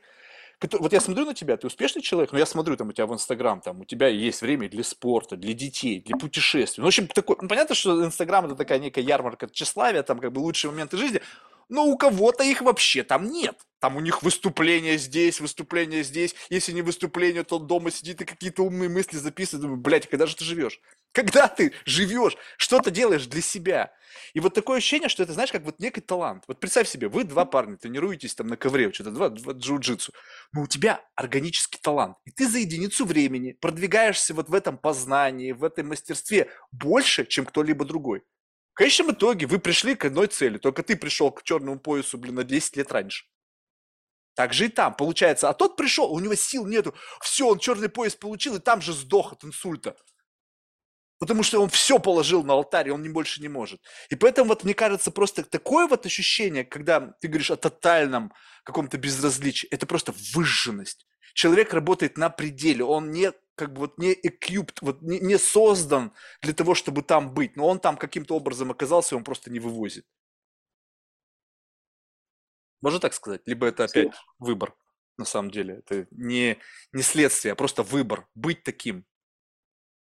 которые, 0.59 0.83
вот 0.83 0.93
я 0.93 1.01
смотрю 1.01 1.25
на 1.25 1.33
тебя, 1.33 1.57
ты 1.57 1.67
успешный 1.67 2.01
человек, 2.01 2.31
но 2.31 2.37
я 2.37 2.45
смотрю 2.45 2.77
там 2.77 2.89
у 2.89 2.91
тебя 2.91 3.07
в 3.07 3.13
Инстаграм, 3.13 3.61
там, 3.61 3.81
у 3.81 3.85
тебя 3.85 4.07
есть 4.07 4.41
время 4.41 4.69
для 4.69 4.83
спорта, 4.83 5.35
для 5.35 5.53
детей, 5.53 6.01
для 6.01 6.15
путешествий. 6.15 6.81
Ну, 6.81 6.85
в 6.85 6.87
общем, 6.87 7.07
такой, 7.07 7.35
ну, 7.41 7.47
понятно, 7.47 7.73
что 7.73 8.05
Инстаграм 8.05 8.45
это 8.45 8.55
такая 8.55 8.79
некая 8.79 9.01
ярмарка 9.01 9.49
тщеславия, 9.49 10.03
там, 10.03 10.19
как 10.19 10.31
бы 10.31 10.39
лучшие 10.39 10.69
моменты 10.71 10.97
жизни, 10.97 11.21
но 11.71 11.85
у 11.85 11.97
кого-то 11.97 12.43
их 12.43 12.61
вообще 12.61 13.03
там 13.03 13.29
нет. 13.29 13.57
Там 13.79 13.95
у 13.95 14.01
них 14.01 14.21
выступление 14.21 14.97
здесь, 14.97 15.39
выступление 15.39 16.03
здесь. 16.03 16.35
Если 16.49 16.73
не 16.73 16.81
выступление, 16.81 17.43
то 17.43 17.57
он 17.57 17.65
дома 17.65 17.89
сидит 17.91 18.21
и 18.21 18.25
какие-то 18.25 18.63
умные 18.63 18.89
мысли 18.89 19.17
записывает. 19.17 19.63
Думаю, 19.63 19.79
блядь, 19.79 20.07
когда 20.07 20.27
же 20.27 20.35
ты 20.35 20.43
живешь? 20.43 20.81
Когда 21.13 21.47
ты 21.47 21.71
живешь? 21.85 22.37
Что 22.57 22.79
ты 22.79 22.91
делаешь 22.91 23.25
для 23.25 23.41
себя? 23.41 23.93
И 24.33 24.41
вот 24.41 24.53
такое 24.53 24.79
ощущение, 24.79 25.07
что 25.07 25.23
это, 25.23 25.31
знаешь, 25.31 25.51
как 25.51 25.63
вот 25.63 25.79
некий 25.79 26.01
талант. 26.01 26.43
Вот 26.47 26.59
представь 26.59 26.89
себе, 26.89 27.07
вы 27.07 27.23
два 27.23 27.45
парня 27.45 27.77
тренируетесь 27.77 28.35
там 28.35 28.47
на 28.47 28.57
ковре, 28.57 28.91
что-то 28.91 29.11
два, 29.11 29.29
два 29.29 29.53
джиу-джитсу. 29.53 30.11
Но 30.51 30.63
у 30.63 30.67
тебя 30.67 31.01
органический 31.15 31.79
талант. 31.81 32.17
И 32.25 32.31
ты 32.31 32.49
за 32.49 32.59
единицу 32.59 33.05
времени 33.05 33.53
продвигаешься 33.61 34.33
вот 34.33 34.49
в 34.49 34.53
этом 34.53 34.77
познании, 34.77 35.53
в 35.53 35.63
этом 35.63 35.87
мастерстве 35.87 36.49
больше, 36.73 37.25
чем 37.25 37.45
кто-либо 37.45 37.85
другой. 37.85 38.23
Конечном 38.81 39.11
итоге 39.11 39.45
вы 39.45 39.59
пришли 39.59 39.93
к 39.93 40.05
одной 40.05 40.25
цели, 40.25 40.57
только 40.57 40.81
ты 40.81 40.95
пришел 40.95 41.29
к 41.29 41.43
черному 41.43 41.79
поясу, 41.79 42.17
блин, 42.17 42.33
на 42.33 42.43
10 42.43 42.77
лет 42.77 42.91
раньше. 42.91 43.25
Так 44.33 44.53
же 44.53 44.65
и 44.65 44.69
там, 44.69 44.95
получается. 44.95 45.49
А 45.49 45.53
тот 45.53 45.75
пришел, 45.75 46.11
у 46.11 46.19
него 46.19 46.33
сил 46.33 46.65
нету. 46.65 46.95
Все, 47.21 47.45
он 47.47 47.59
черный 47.59 47.89
пояс 47.89 48.15
получил, 48.15 48.55
и 48.55 48.59
там 48.59 48.81
же 48.81 48.93
сдох 48.93 49.33
от 49.33 49.43
инсульта. 49.43 49.95
Потому 51.19 51.43
что 51.43 51.61
он 51.61 51.69
все 51.69 51.99
положил 51.99 52.43
на 52.43 52.53
алтарь, 52.53 52.87
и 52.87 52.91
он 52.91 53.03
не 53.03 53.09
больше 53.09 53.39
не 53.39 53.49
может. 53.49 53.79
И 54.09 54.15
поэтому 54.15 54.47
вот 54.47 54.63
мне 54.63 54.73
кажется 54.73 55.11
просто 55.11 55.43
такое 55.43 55.85
вот 55.87 56.07
ощущение, 56.07 56.65
когда 56.65 57.13
ты 57.21 57.27
говоришь 57.27 57.51
о 57.51 57.57
тотальном 57.57 58.33
каком-то 58.63 58.97
безразличии, 58.97 59.67
это 59.67 59.85
просто 59.85 60.11
выжженность. 60.33 61.05
Человек 61.35 61.71
работает 61.75 62.17
на 62.17 62.31
пределе, 62.31 62.83
он 62.83 63.11
не 63.11 63.31
как 63.61 63.73
бы 63.73 63.81
вот 63.81 63.99
не 63.99 64.13
equipped, 64.15 64.79
вот 64.81 65.03
не, 65.03 65.19
не 65.19 65.37
создан 65.37 66.13
для 66.41 66.51
того, 66.51 66.73
чтобы 66.73 67.03
там 67.03 67.31
быть, 67.31 67.55
но 67.55 67.67
он 67.67 67.79
там 67.79 67.95
каким-то 67.95 68.35
образом 68.35 68.71
оказался, 68.71 69.13
и 69.13 69.17
он 69.19 69.23
просто 69.23 69.51
не 69.51 69.59
вывозит. 69.59 70.03
Можно 72.81 72.99
так 72.99 73.13
сказать? 73.13 73.41
Либо 73.45 73.67
это 73.67 73.83
опять 73.83 74.13
выбор, 74.39 74.73
на 75.19 75.25
самом 75.25 75.51
деле. 75.51 75.75
Это 75.75 76.07
не, 76.09 76.57
не 76.91 77.03
следствие, 77.03 77.51
а 77.51 77.55
просто 77.55 77.83
выбор. 77.83 78.25
Быть 78.33 78.63
таким. 78.63 79.05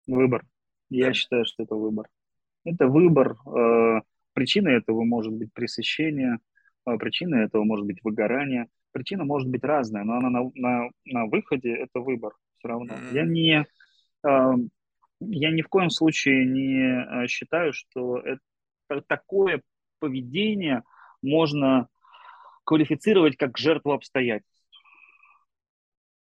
Выбор. 0.07 0.47
Я 0.89 1.13
считаю, 1.13 1.45
что 1.45 1.65
это 1.65 1.75
выбор. 1.75 2.09
Это 2.65 2.87
выбор. 2.87 3.37
Э, 3.45 4.03
причина 4.35 4.69
этого 4.69 5.03
может 5.03 5.33
быть 5.33 5.53
пресыщение, 5.53 6.39
э, 6.87 6.97
причина 6.97 7.43
этого 7.43 7.65
может 7.65 7.87
быть 7.87 8.05
выгорание. 8.05 8.69
Причина 8.93 9.25
может 9.25 9.49
быть 9.49 9.65
разная, 9.65 10.05
но 10.05 10.19
она 10.19 10.31
на, 10.31 10.51
на, 10.55 10.91
на 11.07 11.27
выходе 11.27 11.75
это 11.75 11.99
выбор 11.99 12.35
все 12.59 12.69
равно. 12.69 12.95
Mm-hmm. 12.95 13.15
Я 13.15 13.25
не, 13.25 13.67
э, 14.27 14.55
я 15.21 15.51
ни 15.51 15.63
в 15.63 15.69
коем 15.69 15.91
случае 15.91 16.45
не 16.45 17.27
считаю, 17.29 17.73
что 17.73 18.19
это 18.19 19.03
такое 19.07 19.63
поведение 19.99 20.83
можно 21.23 21.89
квалифицировать 22.65 23.37
как 23.37 23.57
жертву 23.59 23.93
обстоятельств. 23.93 24.55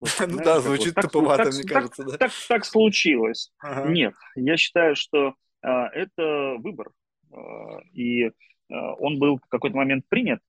Ну 0.27 0.39
да, 0.39 0.61
звучит 0.61 0.94
туповато, 0.94 1.51
мне 1.51 1.65
кажется. 1.65 2.05
да. 2.05 2.16
Так, 2.16 2.32
так 2.48 2.65
случилось. 2.65 3.52
Нет, 3.85 4.15
я 4.35 4.57
считаю, 4.57 4.97
что 4.97 5.35
а, 5.62 5.89
это 5.89 6.57
выбор. 6.59 6.90
А, 7.31 7.81
и 7.93 8.31
а, 8.70 8.94
он 8.94 9.19
был 9.19 9.36
в 9.36 9.47
какой-то 9.48 9.77
момент 9.77 10.07
принят. 10.09 10.40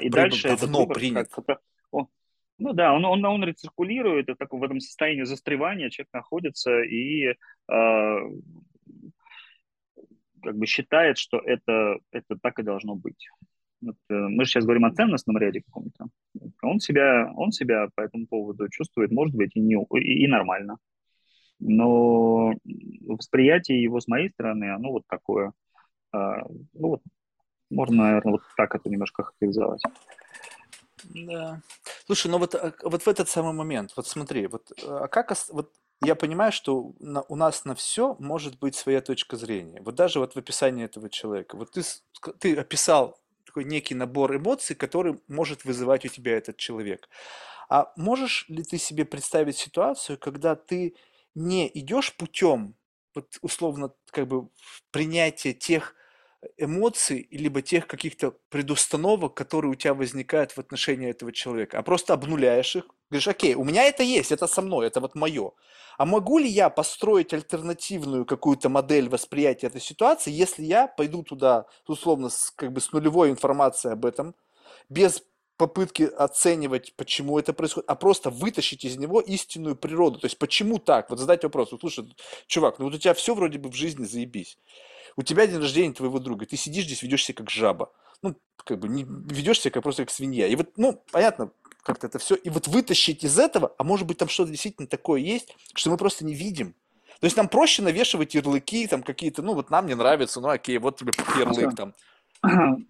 И 0.00 0.10
дальше 0.10 0.56
давно 0.56 0.80
выбор, 0.80 0.96
принят. 0.96 1.30
Ну 2.58 2.72
да, 2.72 2.92
он, 2.92 3.04
он, 3.04 3.24
он 3.24 3.44
рециркулирует, 3.44 4.28
и 4.28 4.34
так, 4.34 4.52
в 4.52 4.62
этом 4.62 4.80
состоянии 4.80 5.24
застревания 5.24 5.90
человек 5.90 6.12
находится 6.12 6.82
и 6.82 7.34
как 10.42 10.56
бы 10.56 10.66
считает, 10.66 11.18
что 11.18 11.38
это, 11.38 11.98
это 12.10 12.36
так 12.36 12.58
и 12.58 12.62
должно 12.62 12.96
быть. 12.96 13.28
Вот, 13.80 13.96
э, 14.10 14.14
мы 14.14 14.44
же 14.44 14.50
сейчас 14.50 14.64
говорим 14.64 14.84
о 14.84 14.92
ценностном 14.92 15.38
ряде 15.38 15.62
каком-то. 15.62 16.06
Он 16.62 16.78
себя, 16.78 17.32
он 17.36 17.52
себя 17.52 17.88
по 17.94 18.02
этому 18.02 18.26
поводу 18.26 18.68
чувствует, 18.68 19.10
может 19.10 19.34
быть, 19.34 19.52
и, 19.54 19.60
не, 19.60 19.74
и, 19.74 20.24
и 20.24 20.26
нормально. 20.26 20.78
Но 21.58 22.54
восприятие 23.06 23.82
его 23.82 24.00
с 24.00 24.08
моей 24.08 24.30
стороны, 24.30 24.74
оно 24.74 24.92
вот 24.92 25.04
такое. 25.08 25.52
А, 26.12 26.42
ну 26.74 26.88
вот, 26.88 27.02
можно, 27.70 28.04
наверное, 28.04 28.32
вот 28.32 28.42
так 28.56 28.74
это 28.74 28.88
немножко 28.88 29.22
характеризовать. 29.22 29.82
Да. 31.14 31.60
Слушай, 32.06 32.30
ну 32.30 32.38
вот, 32.38 32.54
а, 32.54 32.74
вот 32.82 33.02
в 33.02 33.08
этот 33.08 33.28
самый 33.28 33.52
момент, 33.52 33.92
вот 33.96 34.06
смотри, 34.06 34.46
вот, 34.46 34.72
а 34.82 35.08
как, 35.08 35.32
вот 35.50 35.72
я 36.04 36.14
понимаю, 36.14 36.52
что 36.52 36.94
на, 36.98 37.22
у 37.22 37.36
нас 37.36 37.64
на 37.64 37.74
все 37.74 38.16
может 38.18 38.58
быть 38.58 38.74
своя 38.74 39.00
точка 39.00 39.36
зрения. 39.36 39.80
Вот 39.82 39.94
даже 39.94 40.18
вот 40.18 40.34
в 40.34 40.38
описании 40.38 40.84
этого 40.84 41.08
человека. 41.08 41.56
Вот 41.56 41.70
ты, 41.72 41.82
ты 42.38 42.56
описал 42.56 43.20
такой 43.46 43.64
некий 43.64 43.94
набор 43.94 44.34
эмоций, 44.36 44.74
который 44.74 45.20
может 45.28 45.64
вызывать 45.64 46.04
у 46.04 46.08
тебя 46.08 46.36
этот 46.36 46.56
человек. 46.56 47.08
А 47.68 47.92
можешь 47.96 48.46
ли 48.48 48.64
ты 48.64 48.78
себе 48.78 49.04
представить 49.04 49.56
ситуацию, 49.56 50.18
когда 50.18 50.56
ты 50.56 50.96
не 51.34 51.70
идешь 51.72 52.14
путем, 52.16 52.74
вот 53.14 53.38
условно, 53.40 53.92
как 54.10 54.26
бы 54.26 54.48
принятия 54.90 55.52
тех 55.52 55.94
эмоций, 56.56 57.28
либо 57.30 57.62
тех 57.62 57.86
каких-то 57.86 58.34
предустановок, 58.48 59.34
которые 59.34 59.72
у 59.72 59.74
тебя 59.74 59.94
возникают 59.94 60.52
в 60.52 60.58
отношении 60.58 61.10
этого 61.10 61.32
человека, 61.32 61.78
а 61.78 61.82
просто 61.82 62.14
обнуляешь 62.14 62.76
их, 62.76 62.84
говоришь, 63.10 63.28
окей, 63.28 63.54
у 63.54 63.64
меня 63.64 63.84
это 63.84 64.02
есть, 64.02 64.32
это 64.32 64.46
со 64.46 64.62
мной, 64.62 64.86
это 64.86 65.00
вот 65.00 65.14
мое. 65.14 65.52
А 65.98 66.06
могу 66.06 66.38
ли 66.38 66.48
я 66.48 66.70
построить 66.70 67.32
альтернативную 67.32 68.24
какую-то 68.24 68.68
модель 68.68 69.08
восприятия 69.08 69.68
этой 69.68 69.80
ситуации, 69.80 70.30
если 70.32 70.64
я 70.64 70.86
пойду 70.88 71.22
туда, 71.22 71.66
условно, 71.86 72.28
с, 72.28 72.50
как 72.56 72.72
бы 72.72 72.80
с 72.80 72.92
нулевой 72.92 73.30
информацией 73.30 73.92
об 73.92 74.04
этом, 74.04 74.34
без 74.88 75.22
попытки 75.56 76.02
оценивать, 76.02 76.94
почему 76.96 77.38
это 77.38 77.52
происходит, 77.52 77.88
а 77.88 77.94
просто 77.94 78.30
вытащить 78.30 78.84
из 78.84 78.96
него 78.96 79.20
истинную 79.20 79.76
природу. 79.76 80.18
То 80.18 80.24
есть, 80.24 80.38
почему 80.38 80.78
так? 80.78 81.08
Вот 81.10 81.20
задать 81.20 81.44
вопрос. 81.44 81.70
Вот, 81.70 81.82
слушай, 81.82 82.04
чувак, 82.48 82.78
ну 82.78 82.86
вот 82.86 82.94
у 82.94 82.98
тебя 82.98 83.14
все 83.14 83.34
вроде 83.34 83.58
бы 83.58 83.70
в 83.70 83.74
жизни 83.74 84.04
заебись. 84.04 84.58
У 85.16 85.22
тебя 85.22 85.46
день 85.46 85.58
рождения 85.58 85.92
твоего 85.92 86.18
друга, 86.18 86.46
ты 86.46 86.56
сидишь 86.56 86.84
здесь, 86.84 87.02
ведешь 87.02 87.24
себя 87.24 87.36
как 87.36 87.50
жаба. 87.50 87.92
Ну, 88.22 88.36
как 88.56 88.78
бы 88.78 88.88
не 88.88 89.04
ведешь 89.04 89.60
себя 89.60 89.70
как 89.70 89.82
просто 89.82 90.04
как 90.04 90.10
свинья. 90.10 90.46
И 90.46 90.54
вот, 90.56 90.70
ну, 90.76 91.02
понятно, 91.10 91.50
как-то 91.82 92.06
это 92.06 92.18
все. 92.18 92.34
И 92.34 92.50
вот 92.50 92.68
вытащить 92.68 93.24
из 93.24 93.38
этого, 93.38 93.74
а 93.78 93.84
может 93.84 94.06
быть 94.06 94.18
там 94.18 94.28
что-то 94.28 94.50
действительно 94.50 94.86
такое 94.86 95.20
есть, 95.20 95.54
что 95.74 95.90
мы 95.90 95.96
просто 95.96 96.24
не 96.24 96.34
видим. 96.34 96.74
То 97.20 97.26
есть 97.26 97.36
нам 97.36 97.48
проще 97.48 97.82
навешивать 97.82 98.34
ярлыки, 98.34 98.86
там 98.86 99.02
какие-то, 99.02 99.42
ну 99.42 99.54
вот 99.54 99.70
нам 99.70 99.86
не 99.86 99.94
нравится, 99.94 100.40
ну 100.40 100.48
окей, 100.48 100.78
вот 100.78 100.98
тебе 100.98 101.12
ярлык 101.38 101.76
там. 101.76 101.94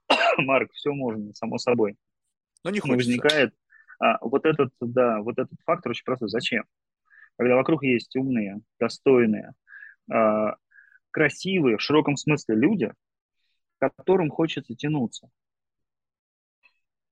Марк, 0.38 0.72
все 0.72 0.92
можно, 0.92 1.34
само 1.34 1.58
собой. 1.58 1.96
Но 2.64 2.70
не 2.70 2.80
хочется. 2.80 2.96
возникает 2.96 3.54
а, 3.98 4.18
вот 4.22 4.44
этот, 4.46 4.70
да, 4.80 5.20
вот 5.20 5.38
этот 5.38 5.58
фактор 5.64 5.90
очень 5.90 6.04
простой. 6.04 6.28
Зачем? 6.28 6.64
Когда 7.36 7.54
вокруг 7.54 7.82
есть 7.82 8.16
умные, 8.16 8.60
достойные, 8.78 9.52
а, 10.10 10.56
красивые, 11.10 11.76
в 11.76 11.82
широком 11.82 12.16
смысле 12.16 12.56
люди, 12.56 12.92
которым 13.78 14.30
хочется 14.30 14.74
тянуться. 14.74 15.28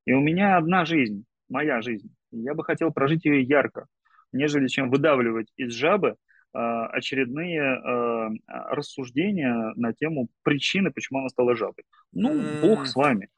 И 0.05 0.13
у 0.13 0.21
меня 0.21 0.57
одна 0.57 0.85
жизнь, 0.85 1.25
моя 1.49 1.83
жизнь. 1.83 2.15
Я 2.31 2.55
бы 2.55 2.65
хотел 2.65 2.93
прожить 2.93 3.25
ее 3.25 3.43
ярко, 3.43 3.87
нежели 4.33 4.69
чем 4.69 4.91
выдавливать 4.91 5.53
из 5.57 5.73
жабы 5.73 6.17
а, 6.53 6.87
очередные 6.89 7.63
а, 7.63 8.31
рассуждения 8.47 9.73
на 9.77 9.93
тему 9.93 10.29
причины, 10.43 10.91
почему 10.91 11.21
она 11.21 11.29
стала 11.29 11.57
жабой. 11.57 11.85
Ну, 12.13 12.35
mm. 12.35 12.61
бог 12.63 12.87
с 12.87 12.95
вами. 12.95 13.29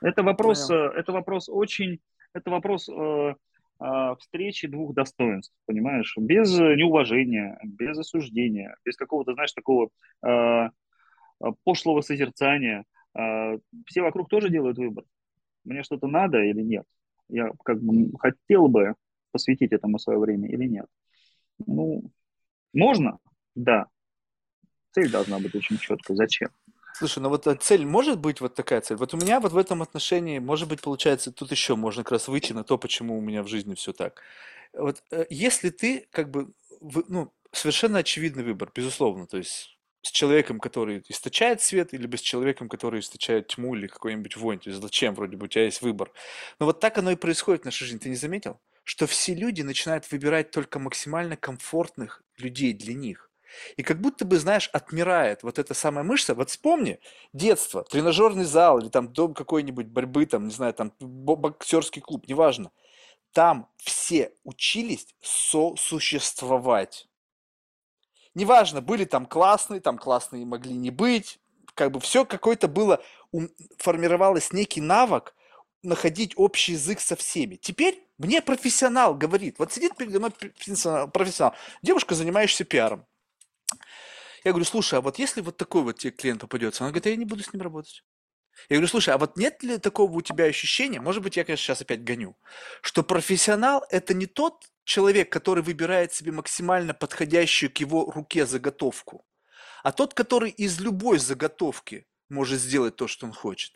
Это 0.00 0.22
вопрос, 0.22 0.68
Понял. 0.68 0.90
это 0.92 1.12
вопрос 1.12 1.48
очень, 1.48 2.00
это 2.32 2.50
вопрос 2.50 2.88
э, 2.88 2.92
э, 2.92 3.34
встречи 4.18 4.66
двух 4.66 4.94
достоинств, 4.94 5.54
понимаешь, 5.66 6.14
без 6.16 6.52
неуважения, 6.58 7.58
без 7.62 7.96
осуждения, 7.96 8.76
без 8.84 8.96
какого-то, 8.96 9.34
знаешь, 9.34 9.52
такого 9.52 9.90
э, 10.26 10.68
пошлого 11.64 12.00
созерцания. 12.00 12.84
Э, 13.16 13.58
все 13.86 14.02
вокруг 14.02 14.28
тоже 14.28 14.50
делают 14.50 14.78
выбор. 14.78 15.04
Мне 15.64 15.82
что-то 15.82 16.06
надо 16.06 16.42
или 16.42 16.62
нет? 16.62 16.84
Я 17.28 17.50
как 17.64 17.80
бы 17.82 18.10
хотел 18.18 18.68
бы 18.68 18.94
посвятить 19.32 19.72
этому 19.72 19.98
свое 19.98 20.18
время 20.18 20.48
или 20.48 20.64
нет? 20.64 20.86
Ну, 21.66 22.10
можно? 22.72 23.18
Да. 23.54 23.86
Цель 24.92 25.10
должна 25.10 25.38
быть 25.38 25.54
очень 25.54 25.78
четкой. 25.78 26.16
Зачем? 26.16 26.48
Слушай, 26.98 27.20
ну 27.20 27.28
вот 27.28 27.46
э, 27.46 27.54
цель 27.54 27.86
может 27.86 28.18
быть 28.18 28.40
вот 28.40 28.54
такая 28.56 28.80
цель. 28.80 28.96
Вот 28.96 29.14
у 29.14 29.16
меня 29.16 29.38
вот 29.38 29.52
в 29.52 29.56
этом 29.56 29.82
отношении, 29.82 30.40
может 30.40 30.68
быть, 30.68 30.80
получается, 30.80 31.30
тут 31.32 31.52
еще 31.52 31.76
можно 31.76 32.02
как 32.02 32.12
раз 32.12 32.26
выйти 32.26 32.52
на 32.52 32.64
то, 32.64 32.76
почему 32.76 33.16
у 33.16 33.20
меня 33.20 33.44
в 33.44 33.48
жизни 33.48 33.74
все 33.76 33.92
так. 33.92 34.20
Вот 34.72 35.04
э, 35.12 35.24
если 35.30 35.70
ты 35.70 36.08
как 36.10 36.30
бы, 36.30 36.52
ну, 36.80 37.32
совершенно 37.52 38.00
очевидный 38.00 38.42
выбор, 38.42 38.72
безусловно, 38.74 39.28
то 39.28 39.36
есть 39.36 39.78
с 40.02 40.10
человеком, 40.10 40.58
который 40.58 41.04
источает 41.08 41.60
свет, 41.62 41.94
или 41.94 42.16
с 42.16 42.20
человеком, 42.20 42.68
который 42.68 42.98
источает 43.00 43.46
тьму 43.48 43.76
или 43.76 43.86
какой-нибудь 43.86 44.36
вонь. 44.36 44.58
То 44.58 44.70
есть 44.70 44.82
зачем? 44.82 45.14
Вроде 45.14 45.36
бы 45.36 45.44
у 45.46 45.48
тебя 45.48 45.64
есть 45.66 45.82
выбор. 45.82 46.10
Но 46.58 46.66
вот 46.66 46.80
так 46.80 46.98
оно 46.98 47.12
и 47.12 47.16
происходит 47.16 47.62
в 47.62 47.64
нашей 47.66 47.84
жизни. 47.84 47.98
Ты 47.98 48.08
не 48.08 48.16
заметил? 48.16 48.60
Что 48.84 49.06
все 49.06 49.34
люди 49.34 49.62
начинают 49.62 50.10
выбирать 50.10 50.50
только 50.50 50.78
максимально 50.80 51.36
комфортных 51.36 52.24
людей 52.38 52.72
для 52.72 52.94
них. 52.94 53.27
И 53.76 53.82
как 53.82 54.00
будто 54.00 54.24
бы, 54.24 54.38
знаешь, 54.38 54.68
отмирает 54.72 55.42
вот 55.42 55.58
эта 55.58 55.74
самая 55.74 56.04
мышца. 56.04 56.34
Вот 56.34 56.50
вспомни, 56.50 57.00
детство, 57.32 57.84
тренажерный 57.84 58.44
зал 58.44 58.78
или 58.78 58.88
там 58.88 59.12
дом 59.12 59.34
какой-нибудь 59.34 59.86
борьбы, 59.86 60.26
там, 60.26 60.48
не 60.48 60.54
знаю, 60.54 60.74
там 60.74 60.92
боксерский 61.00 62.02
клуб, 62.02 62.28
неважно. 62.28 62.70
Там 63.32 63.68
все 63.76 64.32
учились 64.44 65.14
сосуществовать. 65.20 67.08
Неважно, 68.34 68.80
были 68.80 69.04
там 69.04 69.26
классные, 69.26 69.80
там 69.80 69.98
классные 69.98 70.46
могли 70.46 70.74
не 70.74 70.90
быть. 70.90 71.40
Как 71.74 71.90
бы 71.92 72.00
все 72.00 72.24
какое-то 72.24 72.68
было, 72.68 73.02
формировалось 73.78 74.52
некий 74.52 74.80
навык 74.80 75.34
находить 75.82 76.32
общий 76.36 76.72
язык 76.72 77.00
со 77.00 77.16
всеми. 77.16 77.56
Теперь 77.56 78.02
мне 78.18 78.42
профессионал 78.42 79.14
говорит, 79.14 79.58
вот 79.58 79.72
сидит 79.72 79.96
передо 79.96 80.18
мной 80.18 80.30
профессионал, 80.30 81.54
девушка, 81.82 82.14
занимаешься 82.14 82.64
пиаром. 82.64 83.06
Я 84.44 84.52
говорю, 84.52 84.64
слушай, 84.64 84.98
а 84.98 85.00
вот 85.00 85.18
если 85.18 85.40
вот 85.40 85.56
такой 85.56 85.82
вот 85.82 85.98
тебе 85.98 86.12
клиент 86.12 86.40
попадется, 86.40 86.84
она 86.84 86.90
говорит, 86.90 87.06
я 87.06 87.16
не 87.16 87.24
буду 87.24 87.42
с 87.42 87.52
ним 87.52 87.62
работать. 87.62 88.04
Я 88.68 88.76
говорю, 88.76 88.88
слушай, 88.88 89.14
а 89.14 89.18
вот 89.18 89.36
нет 89.36 89.62
ли 89.62 89.78
такого 89.78 90.10
у 90.12 90.20
тебя 90.20 90.44
ощущения, 90.44 91.00
может 91.00 91.22
быть, 91.22 91.36
я, 91.36 91.44
конечно, 91.44 91.64
сейчас 91.64 91.82
опять 91.82 92.02
гоню, 92.02 92.36
что 92.82 93.02
профессионал– 93.02 93.84
это 93.90 94.14
не 94.14 94.26
тот 94.26 94.64
человек, 94.84 95.30
который 95.30 95.62
выбирает 95.62 96.12
себе 96.12 96.32
максимально 96.32 96.94
подходящую 96.94 97.72
к 97.72 97.78
его 97.78 98.10
руке 98.10 98.46
заготовку, 98.46 99.24
а 99.82 99.92
тот, 99.92 100.14
который 100.14 100.50
из 100.50 100.80
любой 100.80 101.18
заготовки 101.18 102.06
может 102.28 102.60
сделать 102.60 102.96
то, 102.96 103.06
что 103.06 103.26
он 103.26 103.32
хочет. 103.32 103.74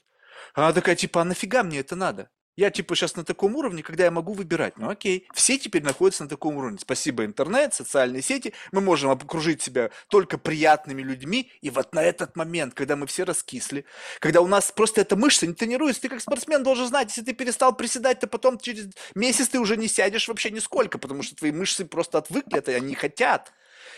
Она 0.55 0.73
такая, 0.73 0.97
типа, 0.97 1.23
а 1.23 1.25
нафига 1.25 1.63
мне 1.63 1.79
это 1.79 1.97
надо? 1.97 2.31
Я 2.55 2.71
типа 2.71 2.95
сейчас 2.95 3.17
на 3.17 3.25
таком 3.25 3.57
уровне, 3.57 3.83
когда 3.83 4.05
я 4.05 4.11
могу 4.11 4.35
выбирать. 4.35 4.77
Ну 4.77 4.91
окей, 4.91 5.27
все 5.33 5.57
теперь 5.57 5.83
находятся 5.83 6.25
на 6.25 6.29
таком 6.29 6.57
уровне. 6.57 6.79
Спасибо 6.79 7.25
интернет, 7.25 7.73
социальные 7.73 8.21
сети. 8.21 8.53
Мы 8.73 8.83
можем 8.83 9.11
окружить 9.11 9.63
себя 9.63 9.91
только 10.09 10.37
приятными 10.37 11.01
людьми. 11.03 11.51
И 11.63 11.71
вот 11.71 11.95
на 11.95 12.03
этот 12.03 12.37
момент, 12.37 12.75
когда 12.75 12.95
мы 12.97 13.07
все 13.07 13.25
раскисли, 13.25 13.87
когда 14.21 14.43
у 14.43 14.47
нас 14.47 14.71
просто 14.71 15.01
эта 15.01 15.17
мышца 15.17 15.47
не 15.47 15.55
тренируется, 15.55 16.03
ты 16.03 16.09
как 16.11 16.21
спортсмен 16.21 16.63
должен 16.63 16.87
знать, 16.87 17.09
если 17.09 17.23
ты 17.23 17.33
перестал 17.33 17.75
приседать, 17.75 18.21
то 18.21 18.27
потом 18.27 18.59
через 18.59 18.89
месяц 19.15 19.49
ты 19.49 19.59
уже 19.59 19.79
не 19.79 19.89
сядешь 19.89 20.29
вообще 20.29 20.51
нисколько, 20.51 20.99
потому 20.99 21.23
что 21.23 21.35
твои 21.35 21.53
мышцы 21.53 21.87
просто 21.87 22.19
отвыкли, 22.19 22.59
это 22.59 22.73
они 22.73 22.95
хотят. 22.95 23.53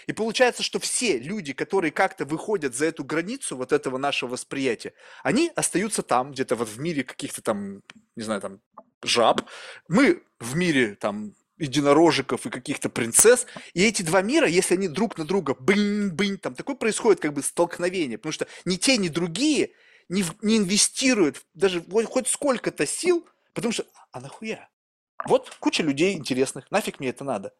И 0.07 0.13
получается, 0.13 0.63
что 0.63 0.79
все 0.79 1.19
люди, 1.19 1.53
которые 1.53 1.91
как-то 1.91 2.25
выходят 2.25 2.75
за 2.75 2.87
эту 2.87 3.05
границу 3.05 3.57
вот 3.57 3.73
этого 3.73 3.99
нашего 3.99 4.31
восприятия, 4.31 4.93
они 5.23 5.51
остаются 5.55 6.03
там, 6.03 6.33
где-то 6.33 6.57
вот 6.57 6.69
в 6.69 6.79
мире 6.81 7.05
каких-то 7.05 7.43
там, 7.43 7.83
не 8.17 8.23
знаю, 8.23 8.41
там, 8.41 8.61
жаб. 9.03 9.43
Мы 9.89 10.23
в 10.39 10.57
мире 10.57 10.95
там 10.95 11.35
единорожиков 11.59 12.47
и 12.47 12.51
каких-то 12.51 12.89
принцесс. 12.89 13.47
И 13.75 13.85
эти 13.85 14.03
два 14.03 14.23
мира, 14.23 14.47
если 14.47 14.75
они 14.75 14.89
друг 14.89 15.17
на 15.19 15.25
друга 15.25 15.55
бынь-бынь, 15.55 16.39
там 16.39 16.55
такое 16.55 16.77
происходит 16.77 17.21
как 17.21 17.33
бы 17.33 17.43
столкновение, 17.43 18.19
потому 18.19 18.33
что 18.33 18.47
ни 18.65 18.77
те, 18.77 18.97
ни 18.97 19.09
другие 19.09 19.73
не, 20.09 20.25
не 20.43 20.59
инвестируют 20.59 21.43
даже 21.55 21.83
хоть 22.07 22.29
сколько-то 22.29 22.87
сил, 22.87 23.27
потому 23.53 23.73
что, 23.73 23.87
а 24.13 24.21
нахуя? 24.21 24.69
Вот 25.27 25.51
куча 25.61 25.83
людей 25.83 26.15
интересных, 26.15 26.71
нафиг 26.71 27.01
мне 27.01 27.11
это 27.11 27.25
надо? 27.25 27.55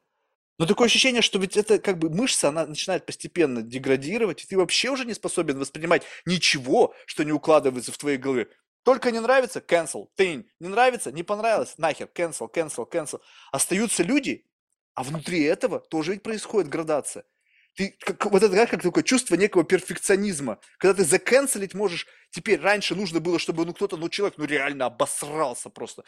Но 0.59 0.67
такое 0.67 0.87
ощущение, 0.87 1.23
что 1.23 1.39
ведь 1.39 1.57
это 1.57 1.79
как 1.79 1.99
бы 1.99 2.11
мышца, 2.11 2.49
она 2.49 2.67
начинает 2.67 3.07
постепенно 3.07 3.63
деградировать, 3.63 4.45
и 4.45 4.47
ты 4.47 4.57
вообще 4.57 4.91
уже 4.91 5.05
не 5.05 5.15
способен 5.15 5.59
воспринимать 5.59 6.05
ничего, 6.27 6.95
что 7.07 7.25
не 7.25 7.33
укладывается 7.33 7.91
в 7.91 7.99
твоей 7.99 8.19
голове. 8.19 8.49
Только 8.85 9.11
не 9.11 9.21
нравится– 9.21 9.59
cancel, 9.67 10.09
тынь. 10.15 10.49
Не 10.61 10.69
нравится– 10.69 11.11
не 11.13 11.23
понравилось– 11.23 11.75
нахер, 11.79 12.09
cancel, 12.15 12.53
cancel, 12.53 12.89
cancel. 12.89 13.21
Остаются 13.51 14.03
люди, 14.03 14.45
а 14.95 15.03
внутри 15.03 15.43
этого 15.43 15.81
тоже 15.81 16.13
ведь 16.13 16.23
происходит 16.23 16.71
градация. 16.71 17.25
Ты, 17.75 17.97
как, 17.99 18.25
вот 18.27 18.43
это 18.43 18.67
как 18.67 18.83
такое 18.83 19.03
чувство 19.03 19.35
некого 19.35 19.65
перфекционизма, 19.65 20.61
когда 20.79 20.95
ты 20.95 21.05
заканцелить 21.05 21.75
можешь, 21.75 22.07
теперь 22.31 22.61
раньше 22.61 22.95
нужно 22.95 23.19
было, 23.19 23.41
чтобы 23.41 23.67
ну 23.67 23.75
кто-то, 23.75 23.97
ну 23.97 24.09
человек, 24.09 24.39
ну 24.39 24.45
реально 24.45 24.87
обосрался 24.87 25.71
просто. 25.71 26.05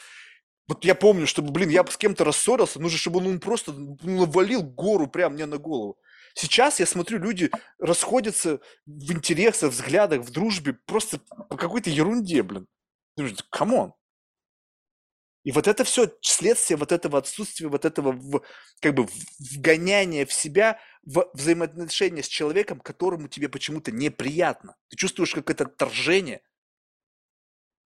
Вот 0.68 0.84
я 0.84 0.94
помню, 0.94 1.26
чтобы, 1.26 1.52
блин, 1.52 1.68
я 1.68 1.84
с 1.86 1.97
кем-то 1.97 2.24
рассорился, 2.24 2.80
нужно, 2.80 2.98
чтобы 2.98 3.20
он 3.20 3.38
просто 3.38 3.72
навалил 3.72 4.62
гору 4.62 5.06
прямо 5.06 5.34
мне 5.34 5.47
на 5.47 5.59
голову. 5.59 5.98
Сейчас 6.34 6.80
я 6.80 6.86
смотрю, 6.86 7.18
люди 7.18 7.51
расходятся 7.78 8.60
в 8.84 9.12
интересах, 9.12 9.72
взглядах, 9.72 10.22
в 10.22 10.30
дружбе 10.30 10.74
просто 10.74 11.18
по 11.48 11.56
какой-то 11.56 11.88
ерунде, 11.90 12.43
блин. 12.43 12.66
Come 13.51 13.76
on. 13.76 13.94
И 15.44 15.52
вот 15.52 15.68
это 15.68 15.84
все 15.84 16.12
следствие 16.20 16.76
вот 16.76 16.90
этого 16.90 17.18
отсутствия, 17.18 17.68
вот 17.68 17.84
этого 17.84 18.43
как 18.80 18.94
бы 18.94 19.06
вгоняния 19.38 20.26
в 20.26 20.32
себя 20.32 20.80
в 21.05 21.30
взаимоотношения 21.32 22.24
с 22.24 22.28
человеком, 22.28 22.80
которому 22.80 23.28
тебе 23.28 23.48
почему-то 23.48 23.93
неприятно. 23.93 24.74
Ты 24.88 24.97
чувствуешь 24.97 25.32
как 25.32 25.48
это 25.48 25.64
отторжение– 25.64 26.43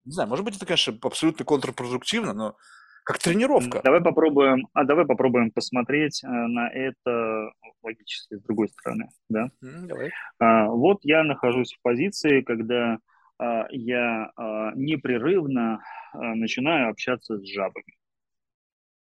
не 0.05 0.11
знаю, 0.11 0.29
может 0.29 0.45
быть, 0.45 0.55
это, 0.57 0.65
конечно, 0.65 0.97
абсолютно 1.01 1.45
контрпродуктивно, 1.45 2.33
но 2.33 2.55
как 3.03 3.19
тренировка. 3.19 3.81
Давай 3.83 4.01
попробуем, 4.01 4.67
а 4.73 4.83
давай 4.83 5.05
попробуем 5.05 5.51
посмотреть 5.51 6.23
э, 6.23 6.27
на 6.27 6.69
это 6.69 7.51
логически 7.81 8.35
с 8.35 8.41
другой 8.43 8.69
стороны, 8.69 9.09
да? 9.29 9.49
Mm, 9.63 9.87
давай. 9.87 10.11
А, 10.37 10.67
вот 10.67 10.99
я 11.03 11.23
нахожусь 11.23 11.73
в 11.73 11.81
позиции, 11.81 12.41
когда 12.41 12.99
а, 13.39 13.65
я 13.71 14.31
а, 14.35 14.73
непрерывно 14.75 15.81
а, 16.13 16.35
начинаю 16.35 16.91
общаться 16.91 17.39
с 17.39 17.47
жабами. 17.47 17.97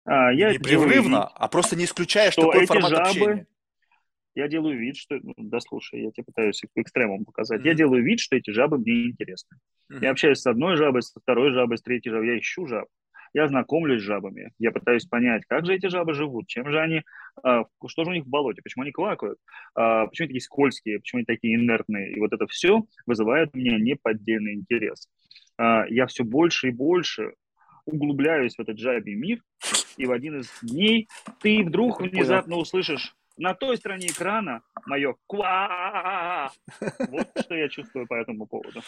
А, 0.05 0.31
я 0.31 0.53
непрерывно, 0.53 1.09
делаю, 1.09 1.29
а 1.33 1.47
просто 1.47 1.75
не 1.75 1.85
исключаешь 1.85 2.35
такой 2.35 2.65
формат 2.67 2.91
жабы, 2.91 3.07
общения. 3.07 3.47
Я 4.35 4.47
делаю 4.47 4.77
вид, 4.77 4.97
что... 4.97 5.17
Ну, 5.21 5.33
да, 5.37 5.59
слушай, 5.61 6.01
я 6.01 6.11
тебе 6.11 6.25
пытаюсь 6.25 6.61
к 6.61 6.77
экстремуму 6.77 7.25
показать. 7.25 7.61
Mm-hmm. 7.61 7.67
Я 7.67 7.73
делаю 7.73 8.03
вид, 8.03 8.19
что 8.19 8.35
эти 8.35 8.51
жабы 8.51 8.77
мне 8.77 9.07
интересны. 9.07 9.57
Mm-hmm. 9.91 9.99
Я 10.01 10.11
общаюсь 10.11 10.39
с 10.39 10.45
одной 10.45 10.75
жабой, 10.75 11.01
со 11.01 11.19
второй 11.19 11.51
жабой, 11.51 11.77
с 11.77 11.81
третьей 11.81 12.11
жабой. 12.11 12.27
Я 12.27 12.37
ищу 12.37 12.67
жаб. 12.67 12.87
Я 13.33 13.47
знакомлюсь 13.47 14.01
с 14.01 14.05
жабами. 14.05 14.51
Я 14.59 14.71
пытаюсь 14.71 15.05
понять, 15.05 15.43
как 15.47 15.65
же 15.65 15.73
эти 15.73 15.87
жабы 15.87 16.13
живут, 16.13 16.47
чем 16.47 16.69
же 16.69 16.79
они, 16.79 17.01
а, 17.43 17.65
что 17.85 18.03
же 18.05 18.11
у 18.11 18.13
них 18.13 18.25
в 18.25 18.29
болоте, 18.29 18.61
почему 18.61 18.83
они 18.83 18.93
квакают, 18.93 19.39
а, 19.73 20.07
почему 20.07 20.25
они 20.25 20.29
такие 20.29 20.41
скользкие, 20.41 20.99
почему 20.99 21.19
они 21.19 21.25
такие 21.25 21.55
инертные. 21.55 22.13
И 22.13 22.19
вот 22.19 22.31
это 22.31 22.47
все 22.47 22.83
вызывает 23.05 23.49
у 23.53 23.57
меня 23.57 23.77
неподдельный 23.77 24.53
интерес. 24.53 25.09
А, 25.57 25.85
я 25.89 26.07
все 26.07 26.23
больше 26.23 26.69
и 26.69 26.71
больше 26.71 27.33
углубляюсь 27.85 28.55
в 28.55 28.59
этот 28.61 28.79
жабий 28.79 29.15
мир, 29.15 29.41
и 29.97 30.05
в 30.05 30.11
один 30.11 30.39
из 30.39 30.49
дней 30.61 31.07
ты 31.41 31.63
вдруг 31.63 32.01
внезапно 32.01 32.55
услышишь 32.55 33.15
на 33.37 33.53
той 33.53 33.77
стороне 33.77 34.07
экрана 34.07 34.61
мое 34.85 35.15
ква. 35.27 36.51
Вот 37.09 37.27
что 37.39 37.55
я 37.55 37.69
чувствую 37.69 38.07
по 38.07 38.15
этому 38.15 38.45
поводу. 38.45 38.81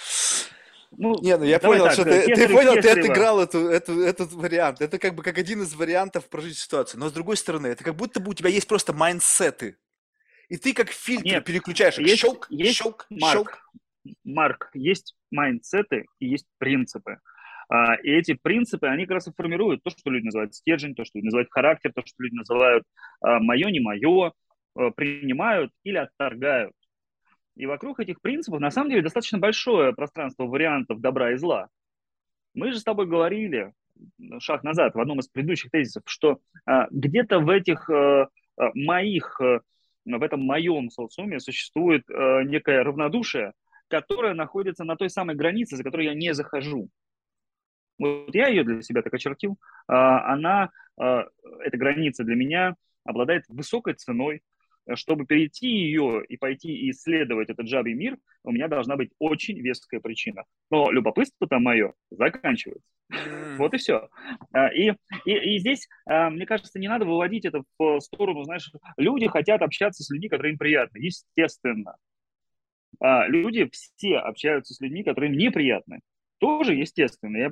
Ну, 0.92 1.16
не, 1.22 1.36
ну 1.38 1.44
я 1.44 1.60
понял, 1.60 1.86
так, 1.86 1.94
что 1.94 2.06
ты, 2.06 2.34
ты 2.34 2.48
понял, 2.48 2.82
ты 2.82 2.90
отыграл 2.90 3.42
эту, 3.42 3.68
эту, 3.68 4.02
этот 4.02 4.32
вариант. 4.32 4.82
Это 4.82 4.98
как 5.00 5.16
бы 5.16 5.24
как 5.24 5.38
один 5.38 5.62
из 5.62 5.74
вариантов 5.76 6.30
прожить 6.30 6.58
ситуацию. 6.58 7.00
Но 7.00 7.10
с 7.10 7.12
другой 7.12 7.36
стороны, 7.36 7.68
это 7.68 7.84
как 7.84 7.96
будто 7.96 8.20
бы 8.22 8.32
у 8.32 8.34
тебя 8.34 8.50
есть 8.50 8.68
просто 8.68 8.94
майндсеты. 8.94 9.78
И 10.48 10.56
ты 10.56 10.74
как 10.74 10.90
фильтр 10.90 11.26
Нет, 11.26 11.46
переключаешь. 11.46 11.98
Есть, 11.98 12.22
щелк, 12.22 12.48
есть 12.50 12.78
щелк, 12.78 13.06
Марк, 13.10 13.34
щелк. 13.34 13.72
Марк, 14.24 14.70
есть 14.74 15.16
майндсеты 15.30 16.06
и 16.20 16.28
есть 16.28 16.48
принципы. 16.58 17.20
А, 17.70 17.96
и 17.96 18.10
эти 18.12 18.34
принципы, 18.34 18.88
они 18.88 19.06
как 19.06 19.16
раз 19.16 19.28
и 19.28 19.34
формируют 19.34 19.84
то, 19.84 19.90
что 19.90 20.10
люди 20.10 20.26
называют 20.26 20.56
стержень, 20.56 20.96
то, 20.96 21.04
что 21.04 21.18
люди 21.18 21.26
называют 21.26 21.50
характер, 21.52 21.92
то, 21.94 22.02
что 22.06 22.24
люди 22.24 22.36
называют 22.36 22.84
а, 23.22 23.40
мое, 23.40 23.70
не 23.70 23.80
мое, 23.80 24.32
а, 24.76 24.92
принимают 24.92 25.72
или 25.84 25.98
отторгают. 25.98 26.74
И 27.56 27.66
вокруг 27.66 28.00
этих 28.00 28.22
принципов, 28.22 28.60
на 28.60 28.72
самом 28.72 28.92
деле, 28.92 29.02
достаточно 29.02 29.40
большое 29.40 29.94
пространство 29.94 30.46
вариантов 30.46 31.02
добра 31.02 31.34
и 31.34 31.38
зла. 31.38 31.68
Мы 32.54 32.72
же 32.72 32.80
с 32.80 32.84
тобой 32.84 33.08
говорили 33.08 33.74
шаг 34.40 34.64
назад 34.64 34.94
в 34.94 35.00
одном 35.00 35.20
из 35.20 35.28
предыдущих 35.28 35.72
тезисов, 35.72 36.04
что 36.06 36.40
где-то 36.92 37.40
в 37.40 37.50
этих 37.50 37.90
моих, 38.76 39.40
в 39.40 40.24
этом 40.24 40.42
моем 40.42 40.92
социуме 40.92 41.40
существует 41.40 42.08
некое 42.08 42.84
равнодушие, 42.84 43.54
которое 43.88 44.36
находится 44.36 44.84
на 44.84 44.96
той 44.96 45.10
самой 45.10 45.36
границе, 45.36 45.78
за 45.78 45.84
которую 45.84 46.10
я 46.10 46.14
не 46.14 46.36
захожу. 46.36 46.90
Вот 48.00 48.34
я 48.36 48.48
ее 48.48 48.64
для 48.64 48.82
себя 48.82 49.02
так 49.02 49.14
очертил. 49.14 49.58
А, 49.88 50.34
она, 50.34 50.70
а, 51.00 51.26
эта 51.60 51.78
граница 51.78 52.24
для 52.24 52.36
меня 52.36 52.76
обладает 53.04 53.46
высокой 53.48 53.94
ценой. 53.94 54.42
Чтобы 54.94 55.26
перейти 55.26 55.68
ее 55.68 56.24
и 56.24 56.38
пойти 56.38 56.90
исследовать 56.90 57.50
этот 57.50 57.68
жабий 57.68 57.94
мир, 57.94 58.18
у 58.46 58.54
меня 58.54 58.70
должна 58.70 58.96
быть 58.96 59.12
очень 59.20 59.60
веская 59.60 60.00
причина. 60.00 60.46
Но 60.72 60.90
любопытство-то 60.90 61.60
мое 61.60 61.94
заканчивается. 62.10 62.88
Вот 63.58 63.74
и 63.74 63.78
все. 63.78 64.08
А, 64.54 64.70
и, 64.74 64.94
и, 65.26 65.32
и 65.32 65.60
здесь, 65.60 65.90
мне 66.06 66.46
кажется, 66.46 66.80
не 66.80 66.88
надо 66.88 67.04
выводить 67.04 67.44
это 67.44 67.64
в 67.78 68.00
сторону, 68.00 68.46
знаешь, 68.46 68.72
люди 68.96 69.28
хотят 69.28 69.62
общаться 69.62 70.04
с 70.04 70.10
людьми, 70.10 70.30
которые 70.30 70.54
им 70.54 70.58
приятны. 70.58 71.00
Естественно. 71.00 71.98
Люди 73.02 73.70
все 73.72 74.20
общаются 74.20 74.74
с 74.74 74.80
людьми, 74.80 75.04
которые 75.04 75.32
им 75.32 75.38
неприятны. 75.38 76.00
Тоже 76.38 76.76
естественно. 76.76 77.36
Я 77.36 77.52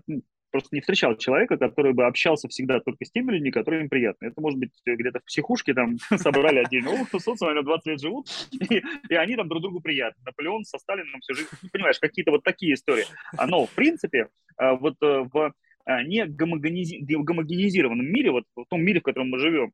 просто 0.56 0.70
не 0.72 0.80
встречал 0.80 1.18
человека, 1.18 1.58
который 1.58 1.92
бы 1.92 2.06
общался 2.06 2.48
всегда 2.48 2.80
только 2.80 3.04
с 3.04 3.12
теми 3.12 3.32
людьми, 3.32 3.52
которые 3.52 3.84
им 3.84 3.90
приятны. 3.90 4.28
Это 4.28 4.40
может 4.40 4.58
быть 4.58 4.72
где-то 4.86 5.20
в 5.20 5.26
психушке 5.26 5.74
там 5.74 5.98
собрали 6.16 6.60
отдельно. 6.60 6.92
О, 6.92 7.20
социум, 7.20 7.52
они 7.52 7.62
20 7.62 7.86
лет 7.88 8.00
живут, 8.00 8.28
и, 8.52 8.82
и 9.10 9.16
они 9.16 9.36
там 9.36 9.50
друг 9.50 9.62
другу 9.62 9.82
приятны. 9.82 10.24
Наполеон 10.26 10.64
со 10.64 10.78
Сталином 10.78 11.20
всю 11.20 11.34
жизнь. 11.34 11.50
Ну, 11.62 11.70
понимаешь, 11.74 12.00
какие-то 12.00 12.32
вот 12.32 12.44
такие 12.44 12.76
истории. 12.76 13.04
А, 13.38 13.48
но, 13.48 13.66
в 13.66 13.72
принципе, 13.72 14.30
а, 14.58 14.76
вот 14.76 14.96
э, 15.02 15.26
в 15.34 15.54
не 15.88 16.26
гомогенизи... 16.26 17.00
гомогенизированном 17.02 18.06
мире, 18.06 18.32
вот 18.32 18.46
в 18.56 18.66
том 18.70 18.82
мире, 18.82 19.00
в 19.00 19.04
котором 19.04 19.30
мы 19.30 19.40
живем, 19.40 19.72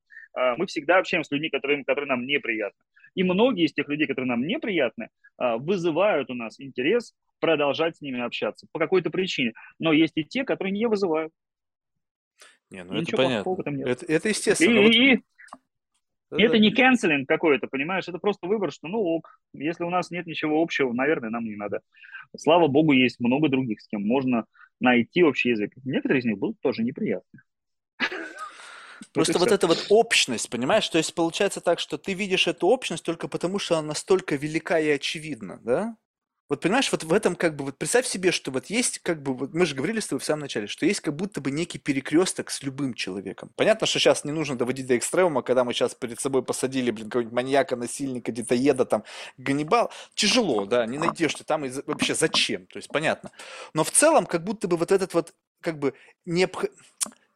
мы 0.58 0.66
всегда 0.66 0.98
общаемся 0.98 1.28
с 1.28 1.32
людьми, 1.32 1.50
которые, 1.50 1.84
которые 1.84 2.08
нам 2.08 2.26
неприятны. 2.26 2.84
И 3.16 3.24
многие 3.24 3.66
из 3.66 3.74
тех 3.74 3.88
людей, 3.90 4.08
которые 4.08 4.30
нам 4.30 4.48
неприятны, 4.48 5.10
вызывают 5.38 6.30
у 6.30 6.34
нас 6.34 6.60
интерес 6.60 7.14
продолжать 7.40 7.98
с 7.98 8.02
ними 8.02 8.22
общаться 8.22 8.68
по 8.72 8.80
какой-то 8.80 9.10
причине. 9.10 9.54
Но 9.80 9.92
есть 9.92 10.14
и 10.16 10.24
те, 10.24 10.44
которые 10.44 10.72
не 10.72 10.88
вызывают. 10.88 11.34
Не, 12.70 12.86
ну 12.86 12.96
и 12.96 13.02
это 13.02 13.18
понятно. 13.18 13.70
нет. 13.72 13.88
Это, 13.88 14.06
это 14.06 14.30
естественно. 14.30 14.80
И, 14.80 14.84
вот... 14.84 14.94
и 14.94 15.24
это 16.38 16.58
не 16.58 16.72
канцелинг 16.72 17.28
какой-то, 17.28 17.68
понимаешь? 17.68 18.08
Это 18.08 18.18
просто 18.18 18.48
выбор, 18.48 18.72
что 18.72 18.88
ну 18.88 19.00
ок, 19.00 19.40
если 19.54 19.84
у 19.84 19.90
нас 19.90 20.12
нет 20.12 20.28
ничего 20.28 20.62
общего, 20.62 20.94
наверное, 20.94 21.30
нам 21.30 21.46
не 21.46 21.56
надо. 21.56 21.82
Слава 22.38 22.68
богу, 22.68 22.94
есть 22.94 23.20
много 23.20 23.50
других, 23.50 23.82
с 23.82 23.88
кем 23.88 24.06
можно 24.06 24.46
найти 24.80 25.24
общий 25.24 25.50
язык. 25.50 25.72
Некоторые 25.84 26.22
из 26.22 26.26
них 26.26 26.38
будут 26.38 26.60
тоже 26.62 26.84
неприятны. 26.84 27.42
Просто 29.14 29.34
вот, 29.34 29.50
вот 29.50 29.52
эта 29.52 29.68
вот 29.68 29.86
общность, 29.90 30.50
понимаешь? 30.50 30.88
То 30.88 30.98
есть 30.98 31.14
получается 31.14 31.60
так, 31.60 31.80
что 31.80 31.98
ты 31.98 32.14
видишь 32.14 32.48
эту 32.48 32.68
общность 32.68 33.04
только 33.04 33.28
потому, 33.28 33.60
что 33.60 33.78
она 33.78 33.90
настолько 33.90 34.36
велика 34.36 34.80
и 34.80 34.90
очевидна, 34.90 35.60
да? 35.64 35.96
Вот 36.52 36.60
понимаешь, 36.60 36.92
вот 36.92 37.06
в 37.06 37.14
этом 37.14 37.38
как 37.38 37.56
бы, 37.56 37.64
вот 37.64 37.78
представь 37.78 38.06
себе, 38.06 38.34
что 38.34 38.52
вот 38.52 38.66
есть 38.66 39.00
как 39.00 39.24
бы, 39.24 39.34
вот 39.34 39.54
мы 39.54 39.66
же 39.66 39.74
говорили 39.74 40.02
с 40.02 40.08
тобой 40.08 40.20
в 40.20 40.26
самом 40.26 40.42
начале, 40.42 40.68
что 40.68 40.86
есть 40.86 41.00
как 41.00 41.16
будто 41.16 41.40
бы 41.40 41.50
некий 41.50 41.80
перекресток 41.80 42.52
с 42.52 42.62
любым 42.62 42.94
человеком. 42.94 43.52
Понятно, 43.56 43.88
что 43.88 44.00
сейчас 44.00 44.26
не 44.26 44.34
нужно 44.34 44.58
доводить 44.58 44.86
до 44.86 44.98
экстремума, 44.98 45.44
когда 45.44 45.64
мы 45.64 45.72
сейчас 45.72 45.96
перед 45.96 46.20
собой 46.20 46.44
посадили, 46.44 46.92
блин, 46.92 47.06
какого-нибудь 47.06 47.34
маньяка, 47.34 47.78
насильника, 47.78 48.34
детоеда, 48.34 48.84
там, 48.84 49.06
Ганнибал. 49.38 49.94
Тяжело, 50.14 50.66
да, 50.66 50.86
не 50.86 50.98
найдешь 50.98 51.36
ты 51.36 51.46
там, 51.46 51.64
и 51.64 51.72
вообще 51.86 52.16
зачем, 52.16 52.66
то 52.66 52.80
есть 52.80 52.90
понятно. 52.90 53.32
Но 53.74 53.86
в 53.86 53.92
целом 53.92 54.26
как 54.26 54.44
будто 54.44 54.68
бы 54.68 54.76
вот 54.76 54.92
этот 54.92 55.14
вот, 55.14 55.34
как 55.62 55.80
бы, 55.80 55.94
необх... 56.26 56.66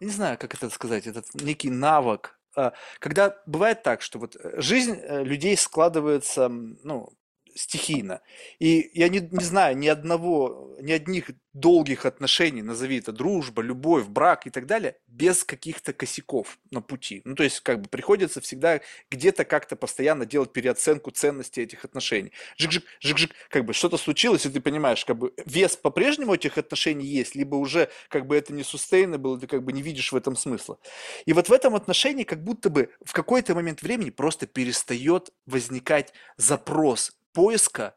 не 0.02 0.12
знаю, 0.12 0.38
как 0.38 0.56
это 0.56 0.70
сказать, 0.70 1.08
этот 1.08 1.34
некий 1.36 1.70
навык, 1.70 2.38
а, 2.58 2.74
когда 3.00 3.38
бывает 3.46 3.82
так, 3.82 4.02
что 4.02 4.20
вот 4.20 4.36
э, 4.36 4.60
жизнь 4.60 5.00
э, 5.02 5.24
людей 5.24 5.56
складывается, 5.56 6.50
ну, 6.50 7.14
стихийно. 7.56 8.22
И 8.60 8.92
я 8.94 9.10
не, 9.10 9.20
не 9.20 9.44
знаю 9.44 9.78
ни 9.78 9.88
одного, 9.88 10.76
ни 10.80 10.92
одних 10.92 11.32
долгих 11.54 12.06
отношений, 12.06 12.62
назови 12.62 12.98
это 13.00 13.14
дружба, 13.14 13.62
любовь, 13.62 14.08
брак 14.08 14.46
и 14.46 14.50
так 14.50 14.66
далее, 14.66 14.98
без 15.08 15.46
каких-то 15.46 15.94
косяков 15.94 16.60
на 16.70 16.82
пути. 16.82 17.22
Ну, 17.24 17.34
то 17.34 17.44
есть, 17.44 17.62
как 17.62 17.82
бы 17.82 17.88
приходится 17.88 18.42
всегда 18.42 18.82
где-то 19.10 19.46
как-то 19.46 19.78
постоянно 19.78 20.26
делать 20.26 20.52
переоценку 20.52 21.12
ценности 21.12 21.62
этих 21.62 21.86
отношений. 21.86 22.34
Жик-жик, 22.58 22.84
жик-жик, 23.00 23.32
как 23.50 23.64
бы 23.64 23.74
что-то 23.74 23.96
случилось, 23.96 24.46
и 24.46 24.50
ты 24.50 24.60
понимаешь, 24.60 25.06
как 25.06 25.18
бы 25.18 25.34
вес 25.46 25.78
по-прежнему 25.78 26.34
этих 26.34 26.58
отношений 26.58 27.06
есть, 27.06 27.36
либо 27.36 27.56
уже 27.56 27.90
как 28.10 28.28
бы 28.28 28.36
это 28.36 28.52
не 28.52 28.64
sustainable, 28.64 29.40
ты 29.40 29.48
как 29.48 29.64
бы 29.64 29.72
не 29.72 29.82
видишь 29.82 30.12
в 30.12 30.16
этом 30.16 30.36
смысла. 30.36 30.78
И 31.26 31.32
вот 31.32 31.48
в 31.48 31.54
этом 31.54 31.74
отношении 31.74 32.26
как 32.26 32.44
будто 32.44 32.70
бы 32.70 32.90
в 33.06 33.14
какой-то 33.14 33.56
момент 33.56 33.82
времени 33.82 34.10
просто 34.10 34.46
перестает 34.46 35.32
возникать 35.46 36.14
запрос 36.36 37.14
поиска, 37.36 37.96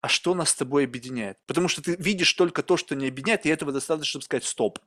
а 0.00 0.08
что 0.08 0.34
нас 0.34 0.50
с 0.50 0.54
тобой 0.54 0.84
объединяет. 0.84 1.38
Потому 1.46 1.68
что 1.68 1.82
ты 1.82 1.96
видишь 1.96 2.32
только 2.32 2.62
то, 2.62 2.76
что 2.76 2.94
не 2.94 3.08
объединяет, 3.08 3.44
и 3.44 3.50
этого 3.50 3.72
достаточно, 3.72 4.08
чтобы 4.08 4.24
сказать 4.24 4.44
«стоп». 4.44 4.78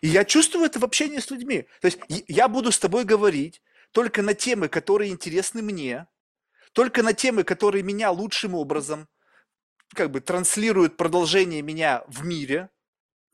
И 0.00 0.08
я 0.08 0.24
чувствую 0.24 0.66
это 0.66 0.78
в 0.78 0.84
общении 0.84 1.18
с 1.18 1.30
людьми. 1.30 1.66
То 1.80 1.86
есть 1.86 1.98
я 2.08 2.48
буду 2.48 2.70
с 2.70 2.78
тобой 2.78 3.04
говорить 3.04 3.62
только 3.92 4.22
на 4.22 4.34
темы, 4.34 4.68
которые 4.68 5.10
интересны 5.10 5.62
мне, 5.62 6.06
только 6.72 7.02
на 7.02 7.12
темы, 7.12 7.44
которые 7.44 7.82
меня 7.82 8.10
лучшим 8.10 8.54
образом 8.54 9.08
как 9.94 10.10
бы 10.10 10.20
транслируют 10.20 10.96
продолжение 10.96 11.62
меня 11.62 12.04
в 12.08 12.24
мире. 12.24 12.70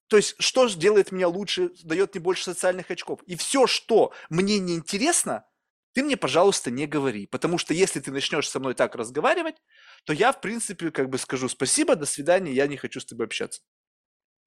То 0.08 0.16
есть, 0.16 0.34
что 0.38 0.68
делает 0.68 1.12
меня 1.12 1.28
лучше, 1.28 1.70
дает 1.84 2.14
мне 2.14 2.22
больше 2.22 2.44
социальных 2.44 2.90
очков. 2.90 3.20
И 3.26 3.36
все, 3.36 3.66
что 3.66 4.12
мне 4.30 4.58
не 4.58 4.74
интересно, 4.74 5.44
ты 5.98 6.04
мне, 6.04 6.16
пожалуйста, 6.16 6.70
не 6.70 6.86
говори. 6.86 7.26
Потому 7.26 7.58
что 7.58 7.74
если 7.74 7.98
ты 7.98 8.12
начнешь 8.12 8.48
со 8.48 8.60
мной 8.60 8.74
так 8.74 8.94
разговаривать, 8.94 9.56
то 10.04 10.12
я, 10.12 10.30
в 10.30 10.40
принципе, 10.40 10.92
как 10.92 11.08
бы 11.08 11.18
скажу 11.18 11.48
спасибо, 11.48 11.96
до 11.96 12.06
свидания, 12.06 12.52
я 12.52 12.68
не 12.68 12.76
хочу 12.76 13.00
с 13.00 13.04
тобой 13.04 13.26
общаться. 13.26 13.62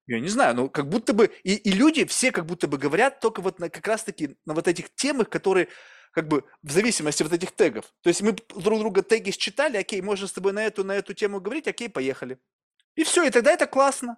Я 0.06 0.18
не 0.18 0.28
знаю, 0.28 0.56
но 0.56 0.70
как 0.70 0.88
будто 0.88 1.12
бы... 1.12 1.30
И, 1.44 1.56
и 1.56 1.70
люди 1.70 2.06
все 2.06 2.32
как 2.32 2.46
будто 2.46 2.68
бы 2.68 2.78
говорят 2.78 3.20
только 3.20 3.42
вот 3.42 3.58
на, 3.58 3.68
как 3.68 3.86
раз-таки 3.86 4.38
на 4.46 4.54
вот 4.54 4.66
этих 4.66 4.94
темах, 4.94 5.28
которые 5.28 5.68
как 6.12 6.26
бы 6.26 6.44
в 6.62 6.72
зависимости 6.72 7.22
от 7.22 7.34
этих 7.34 7.52
тегов. 7.52 7.92
То 8.00 8.08
есть 8.08 8.22
мы 8.22 8.32
друг 8.32 8.78
друга 8.78 9.02
теги 9.02 9.30
считали, 9.30 9.76
окей, 9.76 10.00
можно 10.00 10.26
с 10.26 10.32
тобой 10.32 10.54
на 10.54 10.64
эту, 10.64 10.84
на 10.84 10.92
эту 10.92 11.12
тему 11.12 11.38
говорить, 11.38 11.68
окей, 11.68 11.90
поехали. 11.90 12.38
И 12.94 13.04
все, 13.04 13.24
и 13.24 13.30
тогда 13.30 13.52
это 13.52 13.66
классно. 13.66 14.16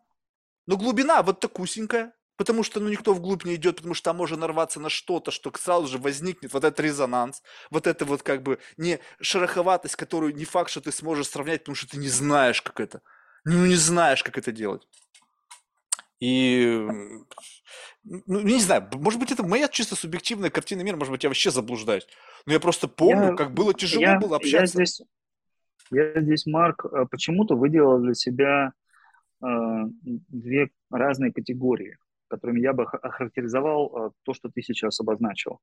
Но 0.66 0.76
глубина 0.76 1.20
вот 1.24 1.40
такусенькая. 1.40 2.14
Потому 2.36 2.62
что 2.64 2.80
ну, 2.80 2.88
никто 2.88 3.14
вглубь 3.14 3.44
не 3.44 3.54
идет, 3.54 3.76
потому 3.76 3.94
что 3.94 4.10
там 4.10 4.16
можно 4.16 4.36
нарваться 4.36 4.80
на 4.80 4.88
что-то, 4.88 5.30
что 5.30 5.52
сразу 5.56 5.86
же 5.86 5.98
возникнет 5.98 6.52
вот 6.52 6.64
этот 6.64 6.80
резонанс, 6.80 7.42
вот 7.70 7.86
это 7.86 8.04
вот 8.04 8.22
как 8.22 8.42
бы 8.42 8.58
не 8.76 8.98
шероховатость, 9.20 9.96
которую 9.96 10.34
не 10.34 10.44
факт, 10.44 10.70
что 10.70 10.80
ты 10.80 10.90
сможешь 10.90 11.28
сравнять, 11.28 11.60
потому 11.60 11.76
что 11.76 11.88
ты 11.88 11.98
не 11.98 12.08
знаешь, 12.08 12.60
как 12.60 12.80
это. 12.80 13.02
Ну, 13.44 13.66
не 13.66 13.76
знаешь, 13.76 14.24
как 14.24 14.38
это 14.38 14.52
делать. 14.52 14.86
И 16.18 16.88
ну, 18.04 18.40
не 18.40 18.60
знаю, 18.60 18.88
может 18.94 19.18
быть, 19.18 19.32
это 19.32 19.42
моя 19.42 19.68
чисто 19.68 19.96
субъективная 19.96 20.50
картина 20.50 20.82
мира, 20.82 20.96
может 20.96 21.12
быть, 21.12 21.22
я 21.22 21.30
вообще 21.30 21.50
заблуждаюсь. 21.50 22.06
Но 22.46 22.52
я 22.52 22.60
просто 22.60 22.88
помню, 22.88 23.30
я, 23.30 23.34
как 23.34 23.52
было 23.52 23.72
тяжело 23.72 24.02
я, 24.02 24.18
было 24.18 24.36
общаться. 24.36 24.78
Я 24.78 24.84
здесь, 24.84 25.02
я 25.90 26.20
здесь, 26.20 26.46
Марк, 26.46 26.84
э, 26.84 27.06
почему-то 27.10 27.56
выделил 27.56 27.98
для 28.00 28.14
себя 28.14 28.72
э, 29.42 29.46
две 30.02 30.70
разные 30.90 31.32
категории, 31.32 31.96
которыми 32.34 32.60
я 32.60 32.72
бы 32.72 32.84
охарактеризовал 32.84 33.86
э, 33.86 34.10
то, 34.24 34.34
что 34.34 34.48
ты 34.48 34.62
сейчас 34.62 35.00
обозначил. 35.00 35.60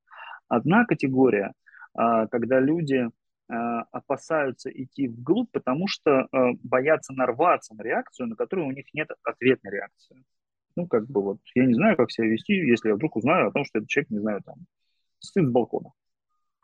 Одна 0.48 0.86
категория, 0.86 1.54
э, 1.98 2.28
когда 2.32 2.60
люди 2.60 3.08
э, 3.08 3.54
опасаются 3.92 4.70
идти 4.70 5.08
вглубь, 5.08 5.52
потому 5.52 5.88
что 5.88 6.12
э, 6.12 6.26
боятся 6.64 7.14
нарваться 7.14 7.76
на 7.76 7.84
реакцию, 7.84 8.28
на 8.28 8.36
которую 8.36 8.68
у 8.68 8.72
них 8.72 8.86
нет 8.94 9.10
ответной 9.24 9.72
реакции. 9.72 10.24
Ну, 10.76 10.88
как 10.88 11.08
бы 11.08 11.22
вот, 11.22 11.38
я 11.56 11.66
не 11.66 11.74
знаю, 11.74 11.98
как 11.98 12.12
себя 12.12 12.28
вести, 12.28 12.54
если 12.54 12.90
я 12.90 12.96
вдруг 12.96 13.16
узнаю 13.18 13.48
о 13.48 13.52
том, 13.52 13.66
что 13.66 13.80
этот 13.80 13.90
человек, 13.90 14.10
не 14.10 14.20
знаю, 14.20 14.42
там, 14.46 14.56
сын 15.20 15.48
с 15.48 15.52
балкона. 15.52 15.92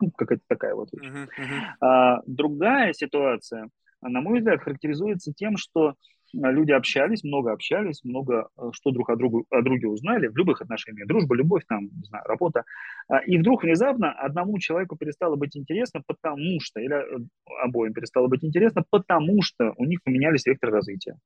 Ну, 0.00 0.10
какая-то 0.12 0.44
такая 0.46 0.74
вот 0.74 0.88
вещь. 0.92 1.10
Uh-huh, 1.10 1.26
uh-huh. 1.26 1.86
А, 1.86 2.22
другая 2.26 2.92
ситуация, 2.92 3.68
на 4.00 4.20
мой 4.20 4.38
взгляд, 4.38 4.62
характеризуется 4.62 5.32
тем, 5.32 5.56
что 5.56 5.94
люди 6.32 6.72
общались, 6.72 7.24
много 7.24 7.52
общались, 7.52 8.04
много 8.04 8.48
э, 8.56 8.70
что 8.72 8.90
друг 8.90 9.10
о, 9.10 9.16
другу, 9.16 9.46
о 9.50 9.62
друге 9.62 9.88
узнали 9.88 10.28
в 10.28 10.36
любых 10.36 10.60
отношениях, 10.60 11.06
дружба, 11.06 11.34
любовь, 11.34 11.64
там, 11.68 11.84
не 11.84 12.04
знаю, 12.04 12.24
работа. 12.26 12.64
А, 13.08 13.18
и 13.18 13.38
вдруг 13.38 13.62
внезапно 13.62 14.12
одному 14.12 14.58
человеку 14.58 14.96
перестало 14.96 15.36
быть 15.36 15.56
интересно, 15.56 16.02
потому 16.06 16.60
что, 16.60 16.80
или 16.80 16.94
э, 16.94 17.26
обоим 17.64 17.92
перестало 17.92 18.28
быть 18.28 18.44
интересно, 18.44 18.84
потому 18.90 19.42
что 19.42 19.72
у 19.76 19.84
них 19.84 20.02
поменялись 20.02 20.46
векторы 20.46 20.72
развития 20.72 21.16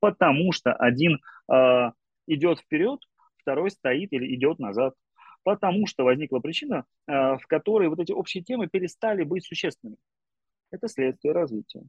потому 0.00 0.52
что 0.52 0.72
один 0.72 1.18
э, 1.52 1.90
идет 2.26 2.58
вперед, 2.60 3.00
второй 3.38 3.70
стоит 3.70 4.12
или 4.12 4.34
идет 4.34 4.58
назад, 4.58 4.94
потому 5.44 5.86
что 5.86 6.04
возникла 6.04 6.40
причина, 6.40 6.84
э, 7.06 7.12
в 7.36 7.46
которой 7.46 7.88
вот 7.88 8.00
эти 8.00 8.12
общие 8.12 8.42
темы 8.42 8.66
перестали 8.66 9.22
быть 9.22 9.44
существенными. 9.44 9.98
Это 10.72 10.88
следствие 10.88 11.32
развития. 11.32 11.82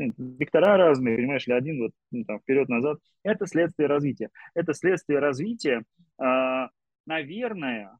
Ну, 0.00 0.14
вектора 0.38 0.78
разные, 0.78 1.16
понимаешь 1.16 1.46
ли, 1.46 1.52
один 1.52 1.78
вот 1.78 1.92
ну, 2.10 2.24
там, 2.24 2.40
вперед-назад. 2.40 2.98
Это 3.22 3.46
следствие 3.46 3.86
развития. 3.86 4.30
Это 4.54 4.72
следствие 4.72 5.18
развития, 5.18 5.84
э, 6.18 6.68
наверное, 7.04 7.98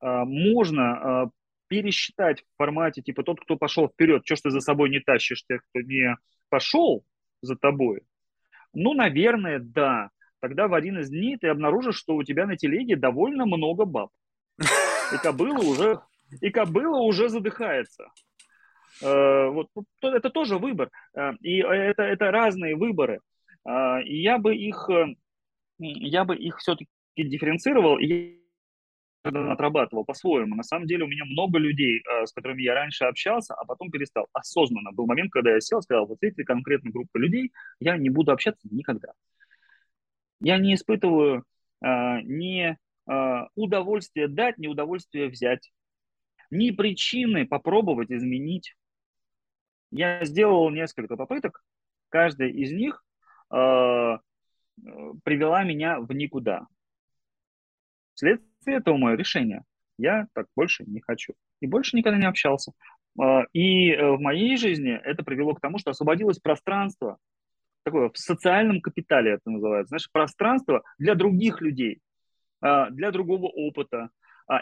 э, 0.00 0.24
можно 0.24 1.26
э, 1.26 1.30
пересчитать 1.66 2.42
в 2.42 2.56
формате, 2.56 3.02
типа, 3.02 3.24
тот, 3.24 3.40
кто 3.40 3.56
пошел 3.56 3.88
вперед, 3.88 4.22
что 4.24 4.36
ж 4.36 4.40
ты 4.40 4.50
за 4.50 4.60
собой 4.60 4.88
не 4.88 5.00
тащишь, 5.00 5.44
тех, 5.46 5.62
кто 5.70 5.80
не 5.80 6.16
пошел, 6.48 7.04
за 7.42 7.56
тобой? 7.56 8.02
Ну, 8.72 8.94
наверное, 8.94 9.58
да. 9.58 10.10
Тогда 10.38 10.68
в 10.68 10.74
один 10.74 11.00
из 11.00 11.10
дней 11.10 11.36
ты 11.38 11.48
обнаружишь, 11.48 11.96
что 11.96 12.14
у 12.14 12.22
тебя 12.22 12.46
на 12.46 12.56
телеге 12.56 12.94
довольно 12.94 13.46
много 13.46 13.84
баб. 13.84 14.10
И 14.60 15.16
кобыла 15.20 15.58
уже, 15.58 16.00
и 16.40 16.50
кобыла 16.50 17.00
уже 17.00 17.28
задыхается. 17.28 18.06
Э, 19.02 19.48
вот 19.48 19.68
это 20.02 20.30
тоже 20.30 20.58
выбор. 20.58 20.90
Э, 21.14 21.32
и 21.40 21.58
это, 21.58 22.02
это 22.02 22.30
разные 22.30 22.76
выборы. 22.76 23.20
Э, 23.66 24.02
и 24.02 24.20
я 24.20 24.38
бы 24.38 24.54
их, 24.54 24.88
я 25.78 26.24
бы 26.24 26.36
их 26.36 26.58
все-таки 26.58 26.88
дифференцировал. 27.16 27.98
И 27.98 28.40
отрабатывал 29.22 30.04
по-своему. 30.04 30.56
На 30.56 30.62
самом 30.62 30.86
деле 30.86 31.04
у 31.04 31.08
меня 31.08 31.24
много 31.24 31.58
людей, 31.58 32.00
э, 32.00 32.26
с 32.26 32.32
которыми 32.32 32.62
я 32.62 32.74
раньше 32.74 33.04
общался, 33.04 33.54
а 33.54 33.64
потом 33.64 33.90
перестал. 33.90 34.26
Осознанно 34.32 34.92
был 34.92 35.06
момент, 35.06 35.30
когда 35.30 35.52
я 35.52 35.60
сел 35.60 35.82
сказал, 35.82 36.06
вот 36.06 36.18
эти 36.22 36.42
конкретно 36.42 36.90
группы 36.90 37.18
людей, 37.18 37.52
я 37.80 37.96
не 37.96 38.10
буду 38.10 38.32
общаться 38.32 38.66
никогда. 38.70 39.12
Я 40.40 40.58
не 40.58 40.74
испытываю 40.74 41.44
э, 41.82 42.20
ни 42.22 42.76
э, 42.76 43.46
удовольствия 43.54 44.26
дать, 44.26 44.56
ни 44.58 44.68
удовольствия 44.68 45.28
взять, 45.28 45.70
ни 46.50 46.70
причины 46.70 47.46
попробовать 47.46 48.10
изменить. 48.10 48.74
Я 49.90 50.24
сделал 50.24 50.70
несколько 50.70 51.16
попыток, 51.16 51.62
каждая 52.08 52.48
из 52.48 52.72
них 52.72 53.04
э, 53.52 54.18
привела 55.24 55.64
меня 55.64 56.00
в 56.00 56.12
никуда. 56.12 56.66
Вследствие 58.14 58.78
этого 58.78 58.96
мое 58.96 59.16
решение. 59.16 59.62
Я 59.98 60.26
так 60.32 60.46
больше 60.56 60.84
не 60.84 61.00
хочу. 61.00 61.34
И 61.60 61.66
больше 61.66 61.96
никогда 61.96 62.18
не 62.18 62.26
общался. 62.26 62.72
А, 63.18 63.44
и 63.52 63.90
э, 63.90 64.12
в 64.12 64.20
моей 64.20 64.56
жизни 64.56 64.92
это 64.92 65.24
привело 65.24 65.54
к 65.54 65.60
тому, 65.60 65.78
что 65.78 65.90
освободилось 65.90 66.38
пространство, 66.38 67.18
такое 67.82 68.10
в 68.10 68.18
социальном 68.18 68.80
капитале 68.80 69.32
это 69.32 69.50
называется, 69.50 69.88
знаешь, 69.88 70.10
пространство 70.12 70.82
для 70.98 71.14
других 71.14 71.60
людей, 71.60 72.00
а, 72.60 72.90
для 72.90 73.10
другого 73.10 73.46
опыта, 73.46 74.10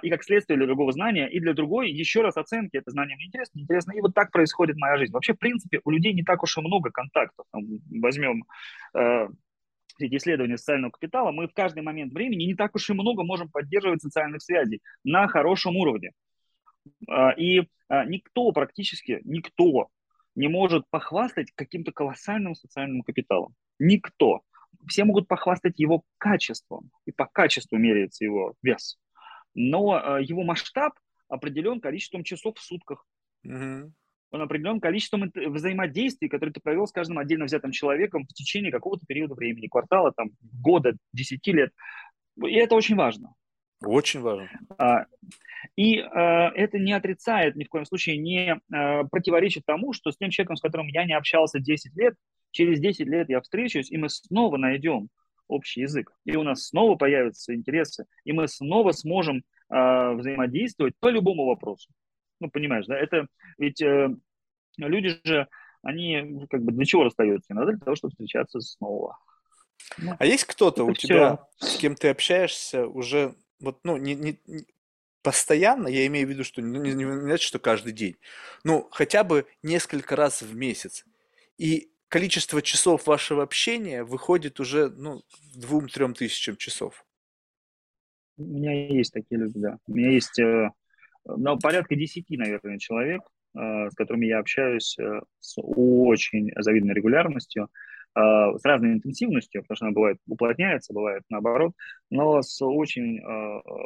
и 0.03 0.11
как 0.11 0.23
следствие 0.23 0.57
для 0.57 0.67
другого 0.67 0.93
знания, 0.93 1.29
и 1.29 1.41
для 1.41 1.55
другой 1.55 1.91
еще 1.91 2.21
раз 2.21 2.37
оценки, 2.37 2.77
это 2.77 2.91
знание 2.91 3.17
мне 3.17 3.27
интересно, 3.27 3.61
интересно, 3.61 3.93
и 3.93 4.01
вот 4.01 4.15
так 4.15 4.31
происходит 4.31 4.77
моя 4.77 4.99
жизнь. 4.99 5.13
Вообще, 5.13 5.35
в 5.35 5.39
принципе, 5.39 5.81
у 5.85 5.91
людей 5.91 6.13
не 6.13 6.23
так 6.23 6.43
уж 6.43 6.57
и 6.59 6.61
много 6.61 6.91
контактов. 6.91 7.47
Возьмем 7.53 8.45
э, 8.95 9.29
эти 9.99 10.17
исследования 10.17 10.57
социального 10.57 10.91
капитала, 10.91 11.33
мы 11.33 11.49
в 11.49 11.55
каждый 11.55 11.83
момент 11.83 12.13
времени 12.13 12.45
не 12.45 12.55
так 12.55 12.75
уж 12.75 12.89
и 12.91 12.93
много 12.93 13.25
можем 13.25 13.49
поддерживать 13.51 14.03
социальных 14.03 14.43
связей 14.43 14.81
на 15.05 15.27
хорошем 15.29 15.77
уровне. 15.77 16.13
А, 17.09 17.33
и 17.33 17.63
а, 17.89 18.05
никто 18.05 18.51
практически, 18.53 19.21
никто 19.25 19.89
не 20.35 20.49
может 20.49 20.85
похвастать 20.91 21.51
каким-то 21.55 21.93
колоссальным 21.93 22.55
социальным 22.55 23.03
капиталом. 23.03 23.55
Никто. 23.79 24.43
Все 24.87 25.05
могут 25.05 25.27
похвастать 25.27 25.79
его 25.81 26.05
качеством, 26.19 26.91
и 27.07 27.13
по 27.13 27.27
качеству 27.27 27.77
меряется 27.77 28.25
его 28.25 28.55
вес. 28.63 28.99
Но 29.61 29.93
а, 29.93 30.21
его 30.21 30.45
масштаб 30.45 30.93
определен 31.29 31.81
количеством 31.81 32.25
часов 32.25 32.57
в 32.57 32.63
сутках. 32.63 33.05
Угу 33.45 33.93
он 34.31 34.43
определен 34.43 34.81
количеством 34.81 35.31
взаимодействий, 35.35 36.29
которые 36.29 36.53
ты 36.53 36.61
провел 36.61 36.87
с 36.87 36.93
каждым 36.93 37.19
отдельно 37.19 37.47
взятым 37.47 37.73
человеком 37.73 38.25
в 38.25 38.35
течение 38.35 38.71
какого-то 38.71 39.07
периода 39.07 39.35
времени, 39.35 39.69
квартала, 39.69 40.13
там, 40.13 40.31
года, 40.63 40.95
десяти 41.13 41.53
лет. 41.53 41.71
И 42.37 42.55
это 42.55 42.75
очень 42.75 42.97
важно. 42.97 43.35
Очень 43.83 44.21
важно. 44.21 44.51
А, 44.77 45.07
и 45.77 46.01
а, 46.01 46.51
это 46.51 46.79
не 46.79 46.93
отрицает, 46.93 47.57
ни 47.57 47.65
в 47.65 47.69
коем 47.69 47.85
случае 47.85 48.19
не 48.19 48.61
противоречит 49.11 49.65
тому, 49.65 49.93
что 49.93 50.11
с 50.11 50.17
тем 50.17 50.31
человеком, 50.31 50.57
с 50.57 50.61
которым 50.61 50.89
я 50.89 51.05
не 51.05 51.15
общался 51.15 51.59
10 51.59 51.97
лет, 51.97 52.15
через 52.51 52.81
10 52.81 53.07
лет 53.07 53.29
я 53.29 53.41
встречусь, 53.41 53.91
и 53.91 53.97
мы 53.97 54.09
снова 54.09 54.57
найдем 54.57 55.09
общий 55.49 55.81
язык. 55.81 56.13
И 56.25 56.37
у 56.37 56.43
нас 56.43 56.67
снова 56.67 56.97
появятся 56.97 57.55
интересы, 57.55 58.07
и 58.25 58.33
мы 58.33 58.47
снова 58.49 58.93
сможем 58.93 59.43
взаимодействовать 59.71 60.95
по 60.99 61.09
любому 61.09 61.45
вопросу. 61.45 61.91
Ну, 62.41 62.51
понимаешь, 62.51 62.87
да, 62.87 62.97
это 62.97 63.27
ведь 63.59 63.83
э, 63.83 64.09
люди 64.79 65.19
же, 65.25 65.49
они 65.83 66.47
как 66.49 66.63
бы 66.63 66.73
для 66.73 66.85
чего 66.85 67.05
расстаются? 67.05 67.53
Иногда 67.53 67.73
для 67.73 67.81
того, 67.81 67.97
чтобы 67.97 68.13
встречаться 68.13 68.61
снова. 68.61 69.19
Ну, 69.99 70.15
а 70.19 70.27
есть 70.27 70.45
кто-то 70.45 70.85
у 70.85 70.95
все. 70.95 71.09
тебя, 71.09 71.47
с 71.57 71.77
кем 71.79 71.95
ты 71.97 72.09
общаешься 72.09 72.87
уже, 72.87 73.35
вот, 73.61 73.81
ну, 73.85 73.97
не, 73.97 74.15
не, 74.15 74.39
постоянно, 75.23 75.89
я 75.89 76.07
имею 76.07 76.27
в 76.27 76.31
виду, 76.31 76.45
что 76.45 76.63
не, 76.63 76.79
не, 76.79 76.95
не 76.95 77.05
значит, 77.05 77.47
что 77.47 77.59
каждый 77.59 77.93
день, 77.93 78.17
ну, 78.65 78.89
хотя 78.91 79.25
бы 79.25 79.47
несколько 79.63 80.15
раз 80.17 80.43
в 80.43 80.55
месяц, 80.55 81.05
и 81.57 81.91
количество 82.09 82.63
часов 82.63 83.07
вашего 83.07 83.43
общения 83.43 84.03
выходит 84.03 84.61
уже, 84.61 84.89
ну, 84.91 85.23
двум-трем 85.55 86.15
тысячам 86.15 86.57
часов. 86.57 87.05
У 88.37 88.45
меня 88.45 88.73
есть 88.89 89.13
такие 89.13 89.41
люди, 89.41 89.59
да. 89.59 89.79
У 89.87 89.95
меня 89.95 90.11
есть 90.11 90.39
э, 90.39 90.71
ну, 91.25 91.59
порядка 91.59 91.97
10, 91.97 92.25
наверное, 92.31 92.79
человек, 92.79 93.23
э, 93.55 93.91
с 93.91 93.95
которыми 93.95 94.27
я 94.27 94.39
общаюсь 94.39 94.97
э, 94.99 95.21
с 95.41 95.61
очень 95.61 96.51
завидной 96.57 96.95
регулярностью, 96.95 97.69
с 98.15 98.65
разной 98.65 98.95
интенсивностью, 98.95 99.63
потому 99.63 99.77
что 99.77 99.85
она 99.85 99.95
бывает 99.95 100.19
уплотняется, 100.27 100.93
бывает 100.93 101.23
наоборот, 101.29 101.73
но 102.11 102.43
с 102.43 102.61
очень 102.65 103.21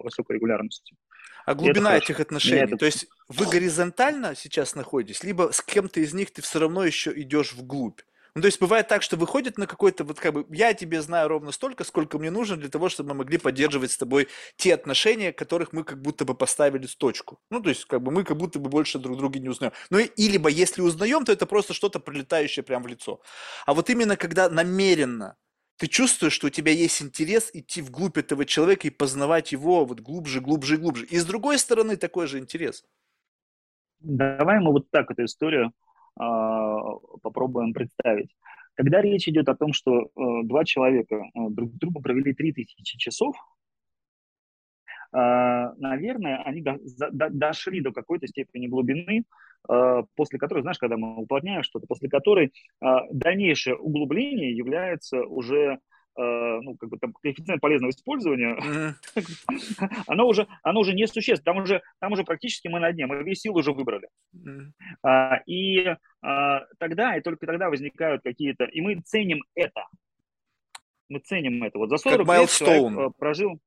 высокой 0.04 0.36
регулярностью. 0.36 0.96
А 1.44 1.54
глубина 1.54 1.98
этих 1.98 2.18
отношений, 2.18 2.62
это... 2.62 2.78
то 2.78 2.86
есть 2.86 3.08
вы 3.28 3.44
горизонтально 3.50 4.34
сейчас 4.34 4.74
находитесь, 4.74 5.22
либо 5.22 5.50
с 5.52 5.60
кем-то 5.60 6.00
из 6.00 6.14
них 6.14 6.30
ты 6.30 6.40
все 6.40 6.60
равно 6.60 6.84
еще 6.84 7.12
идешь 7.14 7.52
вглубь? 7.52 8.00
Ну, 8.34 8.40
то 8.40 8.46
есть 8.46 8.60
бывает 8.60 8.88
так, 8.88 9.02
что 9.02 9.16
выходит 9.16 9.58
на 9.58 9.66
какой-то, 9.66 10.04
вот 10.04 10.18
как 10.18 10.32
бы, 10.32 10.46
я 10.48 10.72
тебе 10.72 11.02
знаю 11.02 11.28
ровно 11.28 11.52
столько, 11.52 11.84
сколько 11.84 12.18
мне 12.18 12.30
нужно 12.30 12.56
для 12.56 12.70
того, 12.70 12.88
чтобы 12.88 13.10
мы 13.10 13.16
могли 13.16 13.36
поддерживать 13.36 13.90
с 13.90 13.98
тобой 13.98 14.28
те 14.56 14.72
отношения, 14.72 15.32
которых 15.32 15.74
мы 15.74 15.84
как 15.84 16.00
будто 16.00 16.24
бы 16.24 16.34
поставили 16.34 16.86
с 16.86 16.96
точку. 16.96 17.40
Ну, 17.50 17.60
то 17.60 17.68
есть, 17.68 17.84
как 17.84 18.02
бы 18.02 18.10
мы 18.10 18.24
как 18.24 18.38
будто 18.38 18.58
бы 18.58 18.70
больше 18.70 18.98
друг 18.98 19.18
друга 19.18 19.38
не 19.38 19.50
узнаем. 19.50 19.74
Ну, 19.90 19.98
и 19.98 20.28
либо 20.28 20.48
если 20.48 20.80
узнаем, 20.80 21.26
то 21.26 21.32
это 21.32 21.44
просто 21.44 21.74
что-то 21.74 22.00
прилетающее 22.00 22.62
прямо 22.62 22.84
в 22.84 22.88
лицо. 22.88 23.20
А 23.66 23.74
вот 23.74 23.90
именно 23.90 24.16
когда 24.16 24.48
намеренно 24.48 25.36
ты 25.76 25.86
чувствуешь, 25.88 26.32
что 26.32 26.46
у 26.46 26.50
тебя 26.50 26.72
есть 26.72 27.02
интерес 27.02 27.50
идти 27.52 27.82
вглубь 27.82 28.16
этого 28.16 28.46
человека 28.46 28.86
и 28.86 28.90
познавать 28.90 29.52
его 29.52 29.84
вот 29.84 30.00
глубже, 30.00 30.40
глубже 30.40 30.74
и 30.74 30.78
глубже. 30.78 31.04
И 31.06 31.18
с 31.18 31.24
другой 31.26 31.58
стороны 31.58 31.96
такой 31.96 32.28
же 32.28 32.38
интерес. 32.38 32.84
Давай 34.00 34.58
мы 34.60 34.72
вот 34.72 34.90
так 34.90 35.10
эту 35.10 35.24
историю 35.24 35.72
попробуем 36.14 37.72
представить. 37.72 38.30
Когда 38.74 39.02
речь 39.02 39.28
идет 39.28 39.48
о 39.48 39.54
том, 39.54 39.72
что 39.72 40.02
э, 40.02 40.06
два 40.44 40.64
человека 40.64 41.16
э, 41.16 41.28
друг 41.50 41.72
с 41.72 41.78
другом 41.78 42.02
провели 42.02 42.32
3000 42.32 42.96
часов, 42.96 43.36
э, 45.12 45.18
наверное, 45.18 46.42
они 46.42 46.62
до, 46.62 46.78
до, 47.10 47.28
дошли 47.28 47.80
до 47.80 47.92
какой-то 47.92 48.26
степени 48.26 48.68
глубины, 48.68 49.24
э, 49.68 50.02
после 50.16 50.38
которой, 50.38 50.62
знаешь, 50.62 50.78
когда 50.78 50.96
мы 50.96 51.16
уплотняем 51.16 51.62
что-то, 51.62 51.86
после 51.86 52.08
которой 52.08 52.52
дальнейшее 52.80 53.76
углубление 53.76 54.56
является 54.56 55.22
уже 55.22 55.78
ну, 56.16 56.76
как 56.76 56.90
бы 56.90 56.98
там 56.98 57.12
коэффициент 57.14 57.60
полезного 57.60 57.90
использования, 57.90 58.54
mm-hmm. 58.54 60.04
оно 60.06 60.26
уже, 60.26 60.46
оно 60.62 60.80
уже 60.80 60.92
не 60.92 61.06
существенно. 61.06 61.54
Там 61.54 61.62
уже, 61.62 61.82
там 62.00 62.12
уже 62.12 62.24
практически 62.24 62.68
мы 62.68 62.80
на 62.80 62.92
дне, 62.92 63.06
мы 63.06 63.22
весь 63.22 63.40
сил 63.40 63.56
уже 63.56 63.72
выбрали. 63.72 64.08
Mm-hmm. 64.34 64.72
А, 65.02 65.36
и 65.46 65.96
а, 66.22 66.60
тогда, 66.78 67.16
и 67.16 67.20
только 67.20 67.46
тогда 67.46 67.70
возникают 67.70 68.22
какие-то, 68.22 68.64
и 68.64 68.80
мы 68.80 69.00
ценим 69.00 69.42
это. 69.54 69.86
Мы 71.08 71.20
ценим 71.20 71.62
это. 71.62 71.78
Вот 71.78 71.90
за 71.90 71.98
40 71.98 72.26
как 72.26 72.40
лет 72.40 72.50
человек 72.50 72.98
э, 72.98 73.10
прожил, 73.18 73.60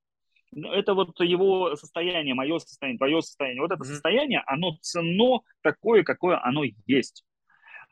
ну, 0.52 0.72
это 0.72 0.94
вот 0.94 1.20
его 1.20 1.76
состояние, 1.76 2.34
мое 2.34 2.60
состояние, 2.60 2.98
твое 2.98 3.22
состояние. 3.22 3.62
Вот 3.62 3.72
это 3.72 3.82
mm-hmm. 3.82 3.88
состояние, 3.88 4.44
оно 4.46 4.78
ценно 4.82 5.40
такое, 5.62 6.04
какое 6.04 6.40
оно 6.44 6.64
есть. 6.86 7.26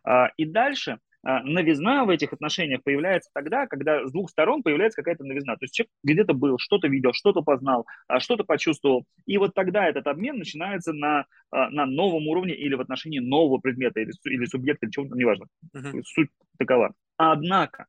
А, 0.03 0.29
и 0.37 0.45
дальше 0.45 0.99
новизна 1.23 2.03
в 2.03 2.09
этих 2.09 2.33
отношениях 2.33 2.83
появляется 2.83 3.29
тогда, 3.33 3.65
когда 3.65 4.05
с 4.05 4.11
двух 4.11 4.29
сторон 4.29 4.61
появляется 4.61 5.01
какая-то 5.01 5.23
новизна. 5.23 5.55
То 5.55 5.63
есть 5.63 5.73
человек 5.73 5.91
где-то 6.03 6.33
был, 6.33 6.57
что-то 6.59 6.87
видел, 6.87 7.13
что-то 7.13 7.41
познал, 7.41 7.85
а, 8.07 8.19
что-то 8.19 8.43
почувствовал. 8.43 9.05
И 9.25 9.37
вот 9.37 9.53
тогда 9.53 9.87
этот 9.87 10.07
обмен 10.07 10.37
начинается 10.37 10.91
на, 10.91 11.25
а, 11.51 11.69
на 11.69 11.85
новом 11.85 12.27
уровне 12.27 12.53
или 12.53 12.75
в 12.75 12.81
отношении 12.81 13.19
нового 13.19 13.59
предмета 13.59 14.01
или, 14.01 14.11
или 14.25 14.45
субъекта, 14.45 14.85
или 14.85 14.91
чего-то, 14.91 15.15
неважно. 15.15 15.47
Uh-huh. 15.73 16.01
Суть 16.03 16.29
такова. 16.57 16.93
Однако 17.15 17.87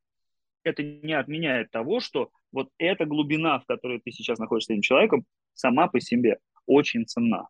это 0.62 0.82
не 0.82 1.12
отменяет 1.12 1.70
того, 1.70 2.00
что 2.00 2.30
вот 2.52 2.70
эта 2.78 3.04
глубина, 3.04 3.58
в 3.58 3.66
которой 3.66 4.00
ты 4.00 4.12
сейчас 4.12 4.38
находишься 4.38 4.68
с 4.68 4.70
этим 4.70 4.82
человеком, 4.82 5.24
сама 5.54 5.88
по 5.88 6.00
себе 6.00 6.38
очень 6.66 7.04
ценна. 7.04 7.48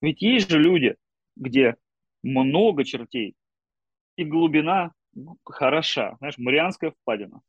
Ведь 0.00 0.22
есть 0.22 0.50
же 0.50 0.58
люди, 0.58 0.94
где 1.36 1.76
много 2.22 2.84
чертей, 2.84 3.34
и 4.16 4.24
глубина 4.24 4.92
ну, 5.14 5.38
хороша. 5.44 6.16
Знаешь, 6.18 6.38
Марианская 6.38 6.90
впадина. 6.90 7.40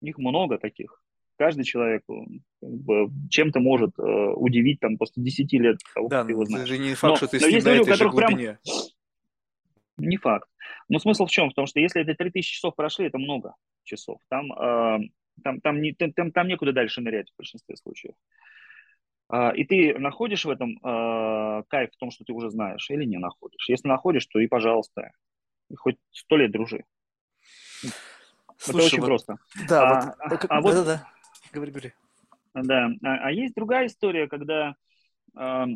Их 0.00 0.18
много 0.18 0.58
таких. 0.58 1.02
Каждый 1.36 1.64
человек 1.64 2.02
как 2.06 2.70
бы, 2.70 3.10
чем-то 3.30 3.60
может 3.60 3.96
э, 3.98 4.02
удивить 4.02 4.80
там 4.80 4.96
после 4.96 5.22
10 5.22 5.52
лет 5.54 5.78
того, 5.94 6.08
да, 6.08 6.24
ты 6.24 6.32
его 6.32 6.44
знаешь. 6.44 6.68
Это 6.68 6.76
же 6.76 6.78
не 6.78 6.94
факт, 6.94 7.10
но, 7.10 7.16
что 7.16 7.28
ты 7.28 7.38
с 7.38 7.46
ним 7.46 7.62
на 7.62 7.68
этой 7.68 7.94
же 7.94 8.08
глубине. 8.08 8.58
Прям... 8.64 10.08
Не 10.08 10.16
факт. 10.16 10.48
Но 10.88 10.98
смысл 10.98 11.26
в 11.26 11.30
чем? 11.30 11.50
В 11.50 11.54
том, 11.54 11.66
что 11.66 11.80
если 11.80 12.02
это 12.02 12.14
3000 12.14 12.54
часов 12.54 12.74
прошли, 12.74 13.06
это 13.06 13.18
много 13.18 13.54
часов. 13.84 14.18
Там, 14.28 14.52
э, 14.52 14.98
там, 15.44 15.60
там, 15.60 15.80
не, 15.80 15.92
там, 15.92 16.32
там 16.32 16.48
некуда 16.48 16.72
дальше 16.72 17.00
нырять 17.00 17.30
в 17.30 17.36
большинстве 17.36 17.76
случаев. 17.76 18.14
Uh, 19.30 19.54
и 19.54 19.64
ты 19.64 19.98
находишь 19.98 20.46
в 20.46 20.48
этом 20.48 20.80
uh, 20.82 21.62
кайф 21.68 21.90
в 21.92 21.98
том, 21.98 22.10
что 22.10 22.24
ты 22.24 22.32
уже 22.32 22.48
знаешь, 22.48 22.88
или 22.88 23.04
не 23.04 23.18
находишь. 23.18 23.68
Если 23.68 23.86
находишь, 23.86 24.24
то 24.24 24.38
и 24.38 24.46
пожалуйста, 24.46 25.10
хоть 25.76 25.96
сто 26.10 26.36
лет 26.36 26.50
дружи. 26.52 26.84
Слушай, 28.58 28.78
Это 28.78 28.86
очень 28.86 29.00
вот, 29.00 29.06
просто. 29.06 29.36
Да, 29.68 30.14
а, 30.18 30.28
вот, 30.28 30.44
а, 30.44 30.46
а 30.48 30.60
вот, 30.60 30.74
да, 30.74 30.84
да, 30.84 31.08
говори, 31.52 31.70
говори. 31.70 31.92
Да, 32.54 32.90
а, 33.04 33.28
а 33.28 33.32
есть 33.32 33.54
другая 33.54 33.86
история, 33.86 34.26
когда, 34.26 34.74
э, 35.36 35.66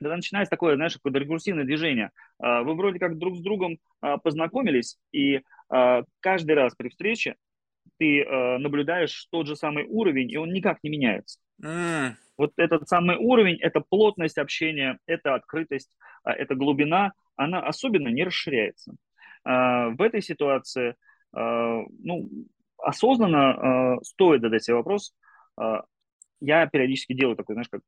когда 0.00 0.16
начинается 0.16 0.50
такое, 0.50 0.74
знаешь, 0.74 0.94
какое-то 0.94 1.18
рекурсивное 1.20 1.64
движение. 1.64 2.10
Э, 2.42 2.62
вы 2.62 2.74
вроде 2.74 2.98
как 2.98 3.18
друг 3.18 3.36
с 3.36 3.40
другом 3.40 3.78
э, 4.02 4.16
познакомились, 4.22 4.98
и 5.12 5.36
э, 5.72 6.02
каждый 6.20 6.52
раз 6.52 6.74
при 6.74 6.88
встрече 6.88 7.36
ты 7.98 8.24
наблюдаешь 8.58 9.26
тот 9.30 9.46
же 9.46 9.56
самый 9.56 9.84
уровень, 9.84 10.30
и 10.30 10.38
он 10.38 10.54
никак 10.54 10.78
не 10.82 10.88
меняется. 10.88 11.38
Mm. 11.62 12.12
Вот 12.38 12.52
этот 12.56 12.88
самый 12.88 13.16
уровень, 13.16 13.58
это 13.60 13.82
плотность 13.86 14.38
общения, 14.38 14.98
это 15.04 15.34
открытость, 15.34 15.90
это 16.24 16.54
глубина, 16.54 17.12
она 17.36 17.60
особенно 17.60 18.08
не 18.08 18.24
расширяется. 18.24 18.94
А, 19.44 19.88
в 19.90 20.00
этой 20.02 20.22
ситуации 20.22 20.94
а, 21.32 21.82
ну, 22.02 22.28
осознанно 22.78 23.50
а, 23.50 23.98
стоит 24.02 24.42
задать 24.42 24.64
себе 24.64 24.76
вопрос. 24.76 25.14
Я 26.42 26.66
периодически 26.66 27.12
делаю 27.12 27.36
такой, 27.36 27.54
знаешь, 27.54 27.68
как 27.68 27.82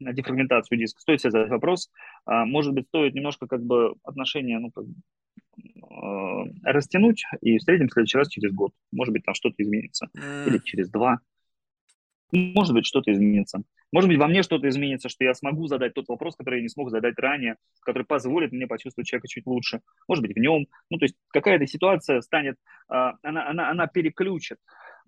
дефрагментацию 0.00 0.78
диска. 0.78 1.00
Стоит 1.00 1.20
себе 1.20 1.32
задать 1.32 1.50
вопрос. 1.50 1.90
Может 2.24 2.72
быть, 2.72 2.86
стоит 2.86 3.14
немножко 3.14 3.46
как 3.46 3.62
бы 3.62 3.94
отношения, 4.02 4.58
ну, 4.58 4.70
как 4.70 4.86
растянуть 6.62 7.24
и 7.42 7.58
встретимся 7.58 7.90
в 7.90 7.92
следующий 7.92 8.16
раз 8.16 8.28
через 8.28 8.54
год. 8.54 8.72
Может 8.90 9.12
быть, 9.12 9.24
там 9.24 9.34
что-то 9.34 9.62
изменится. 9.62 10.08
Или 10.46 10.58
через 10.64 10.88
два. 10.88 11.18
Может 12.34 12.74
быть, 12.74 12.84
что-то 12.84 13.12
изменится. 13.12 13.62
Может 13.92 14.08
быть, 14.08 14.18
во 14.18 14.26
мне 14.26 14.42
что-то 14.42 14.68
изменится, 14.68 15.08
что 15.08 15.22
я 15.22 15.34
смогу 15.34 15.68
задать 15.68 15.94
тот 15.94 16.08
вопрос, 16.08 16.34
который 16.34 16.56
я 16.56 16.62
не 16.62 16.68
смог 16.68 16.90
задать 16.90 17.16
ранее, 17.16 17.56
который 17.80 18.04
позволит 18.04 18.50
мне 18.50 18.66
почувствовать 18.66 19.06
человека 19.06 19.28
чуть 19.28 19.46
лучше. 19.46 19.80
Может 20.08 20.22
быть, 20.22 20.34
в 20.34 20.40
нем. 20.40 20.66
Ну, 20.90 20.98
то 20.98 21.04
есть 21.04 21.14
какая-то 21.28 21.66
ситуация 21.68 22.20
станет, 22.22 22.56
а, 22.88 23.12
она, 23.22 23.48
она, 23.48 23.70
она 23.70 23.86
переключит 23.86 24.58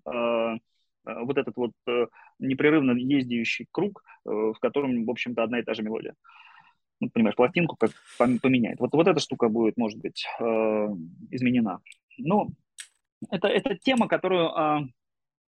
а, 0.05 0.55
а, 1.03 1.23
вот 1.23 1.37
этот 1.37 1.57
вот 1.57 1.71
э, 1.87 2.07
непрерывно 2.39 2.91
ездящий 2.91 3.67
круг, 3.71 4.03
э, 4.25 4.29
в 4.29 4.59
котором, 4.61 5.05
в 5.05 5.09
общем-то, 5.09 5.43
одна 5.43 5.59
и 5.59 5.63
та 5.63 5.73
же 5.73 5.83
мелодия. 5.83 6.15
Ну, 7.01 7.09
понимаешь, 7.09 7.35
пластинку 7.35 7.75
как 7.75 7.91
поменяет. 8.17 8.79
Вот, 8.79 8.93
вот 8.93 9.07
эта 9.07 9.19
штука 9.19 9.49
будет, 9.49 9.75
может 9.75 9.99
быть, 9.99 10.25
э, 10.39 10.43
изменена. 11.31 11.79
Но 12.17 12.47
это, 13.29 13.49
это 13.49 13.77
тема, 13.77 14.07
которую 14.07 14.49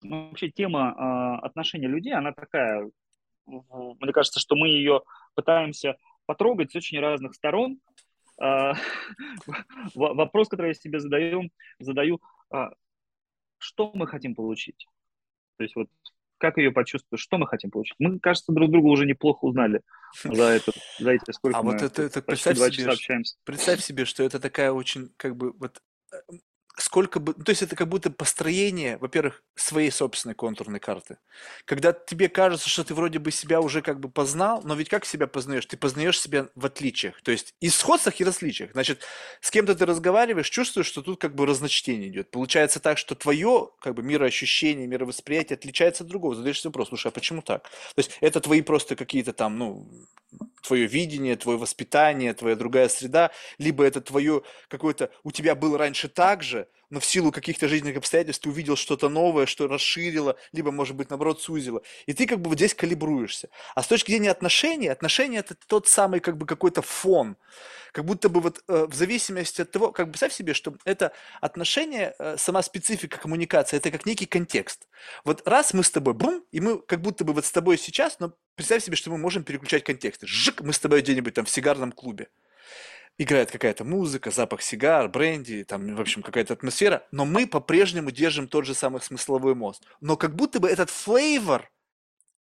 ну, 0.01 0.29
вообще 0.29 0.49
тема 0.49 0.95
э, 0.97 1.45
отношения 1.45 1.87
людей, 1.87 2.13
она 2.13 2.31
такая, 2.31 2.89
мне 3.45 4.13
кажется, 4.13 4.39
что 4.39 4.55
мы 4.55 4.69
ее 4.69 5.01
пытаемся 5.35 5.97
потрогать 6.25 6.71
с 6.71 6.75
очень 6.75 6.99
разных 6.99 7.35
сторон. 7.35 7.79
Э, 8.41 8.71
вопрос, 9.95 10.47
который 10.47 10.67
я 10.67 10.73
себе 10.73 11.01
задаю, 11.01 11.49
задаю, 11.77 12.21
э, 12.53 12.69
что 13.57 13.91
мы 13.93 14.07
хотим 14.07 14.33
получить? 14.33 14.87
То 15.57 15.63
есть 15.63 15.75
вот 15.75 15.89
как 16.39 16.57
ее 16.57 16.71
почувствовать, 16.71 17.21
что 17.21 17.37
мы 17.37 17.47
хотим 17.47 17.69
получить. 17.69 17.95
Мы, 17.99 18.17
кажется, 18.19 18.51
друг 18.51 18.71
друга 18.71 18.87
уже 18.87 19.05
неплохо 19.05 19.45
узнали 19.45 19.81
за, 20.23 20.43
это, 20.43 20.71
за 20.97 21.11
эти 21.11 21.31
сколько 21.31 21.59
а 21.59 21.63
мы 21.63 21.73
вот 21.73 21.81
это, 21.81 22.01
это 22.01 22.21
представь 22.21 22.57
себе, 22.57 23.23
Представь 23.43 23.81
себе, 23.81 24.05
что 24.05 24.23
это 24.23 24.39
такая 24.39 24.71
очень, 24.71 25.09
как 25.17 25.35
бы, 25.35 25.51
вот 25.51 25.81
сколько 26.81 27.19
бы, 27.19 27.33
ну, 27.37 27.43
то 27.43 27.49
есть 27.51 27.61
это 27.61 27.75
как 27.75 27.87
будто 27.87 28.09
построение, 28.09 28.97
во-первых, 28.97 29.43
своей 29.55 29.91
собственной 29.91 30.35
контурной 30.35 30.79
карты. 30.79 31.17
Когда 31.65 31.93
тебе 31.93 32.29
кажется, 32.29 32.69
что 32.69 32.83
ты 32.83 32.93
вроде 32.93 33.19
бы 33.19 33.31
себя 33.31 33.61
уже 33.61 33.81
как 33.81 33.99
бы 33.99 34.09
познал, 34.09 34.61
но 34.63 34.75
ведь 34.75 34.89
как 34.89 35.05
себя 35.05 35.27
познаешь? 35.27 35.65
Ты 35.65 35.77
познаешь 35.77 36.19
себя 36.19 36.47
в 36.55 36.65
отличиях, 36.65 37.21
то 37.21 37.31
есть 37.31 37.53
и 37.59 37.69
сходствах, 37.69 38.19
и 38.19 38.23
различиях. 38.23 38.71
Значит, 38.71 39.01
с 39.41 39.51
кем-то 39.51 39.75
ты 39.75 39.85
разговариваешь, 39.85 40.49
чувствуешь, 40.49 40.87
что 40.87 41.01
тут 41.01 41.19
как 41.19 41.35
бы 41.35 41.45
разночтение 41.45 42.09
идет. 42.09 42.31
Получается 42.31 42.79
так, 42.79 42.97
что 42.97 43.15
твое 43.15 43.69
как 43.79 43.95
бы 43.95 44.03
мироощущение, 44.03 44.87
мировосприятие 44.87 45.55
отличается 45.55 46.03
от 46.03 46.09
другого. 46.09 46.35
Задаешь 46.35 46.59
себе 46.59 46.69
вопрос, 46.69 46.89
слушай, 46.89 47.07
а 47.07 47.11
почему 47.11 47.41
так? 47.41 47.63
То 47.63 47.99
есть 47.99 48.17
это 48.21 48.39
твои 48.39 48.61
просто 48.61 48.95
какие-то 48.95 49.33
там, 49.33 49.57
ну, 49.57 49.87
твое 50.61 50.85
видение, 50.87 51.35
твое 51.35 51.57
воспитание, 51.57 52.33
твоя 52.33 52.55
другая 52.55 52.89
среда, 52.89 53.31
либо 53.57 53.83
это 53.83 54.01
твое 54.01 54.43
какое-то, 54.67 55.09
у 55.23 55.31
тебя 55.31 55.55
было 55.55 55.77
раньше 55.77 56.07
так 56.09 56.43
же, 56.43 56.67
но 56.89 56.99
в 56.99 57.05
силу 57.05 57.31
каких-то 57.31 57.67
жизненных 57.67 57.97
обстоятельств 57.97 58.43
ты 58.43 58.49
увидел 58.49 58.75
что-то 58.75 59.09
новое, 59.09 59.45
что 59.45 59.67
расширило, 59.67 60.35
либо, 60.51 60.71
может 60.71 60.95
быть, 60.95 61.09
наоборот, 61.09 61.41
сузило. 61.41 61.81
И 62.05 62.13
ты 62.13 62.25
как 62.25 62.39
бы 62.39 62.49
вот 62.49 62.57
здесь 62.57 62.73
калибруешься. 62.73 63.49
А 63.75 63.83
с 63.83 63.87
точки 63.87 64.11
зрения 64.11 64.31
отношений, 64.31 64.87
отношения 64.87 65.39
это 65.39 65.55
тот 65.67 65.87
самый 65.87 66.19
как 66.19 66.37
бы 66.37 66.45
какой-то 66.45 66.81
фон. 66.81 67.37
Как 67.91 68.05
будто 68.05 68.29
бы 68.29 68.39
вот 68.41 68.63
э, 68.67 68.85
в 68.87 68.93
зависимости 68.93 69.61
от 69.61 69.71
того, 69.71 69.91
как 69.91 70.07
бы 70.07 70.11
представь 70.11 70.33
себе, 70.33 70.53
что 70.53 70.75
это 70.85 71.11
отношение, 71.41 72.13
э, 72.19 72.37
сама 72.37 72.61
специфика 72.61 73.17
коммуникации, 73.17 73.77
это 73.77 73.89
как 73.89 74.05
некий 74.05 74.27
контекст. 74.27 74.87
Вот 75.23 75.47
раз 75.47 75.73
мы 75.73 75.83
с 75.83 75.89
тобой, 75.89 76.13
бум, 76.13 76.43
и 76.51 76.59
мы 76.59 76.79
как 76.79 77.01
будто 77.01 77.25
бы 77.25 77.33
вот 77.33 77.45
с 77.45 77.51
тобой 77.51 77.77
сейчас, 77.77 78.19
но 78.19 78.33
представь 78.55 78.83
себе, 78.83 78.95
что 78.95 79.09
мы 79.09 79.17
можем 79.17 79.43
переключать 79.43 79.83
контексты. 79.83 80.27
Жик, 80.27 80.61
мы 80.61 80.73
с 80.73 80.79
тобой 80.79 81.01
где-нибудь 81.01 81.33
там 81.33 81.45
в 81.45 81.49
сигарном 81.49 81.91
клубе 81.91 82.27
играет 83.19 83.51
какая-то 83.51 83.83
музыка, 83.83 84.31
запах 84.31 84.63
сигар, 84.63 85.09
бренди, 85.09 85.63
там, 85.65 85.95
в 85.95 86.01
общем, 86.01 86.23
какая-то 86.23 86.53
атмосфера, 86.53 87.05
но 87.11 87.25
мы 87.25 87.45
по-прежнему 87.45 88.09
держим 88.09 88.47
тот 88.47 88.65
же 88.65 88.73
самый 88.73 89.01
смысловой 89.01 89.53
мост. 89.53 89.83
Но 90.01 90.17
как 90.17 90.35
будто 90.35 90.59
бы 90.59 90.69
этот 90.69 90.89
флейвор, 90.89 91.69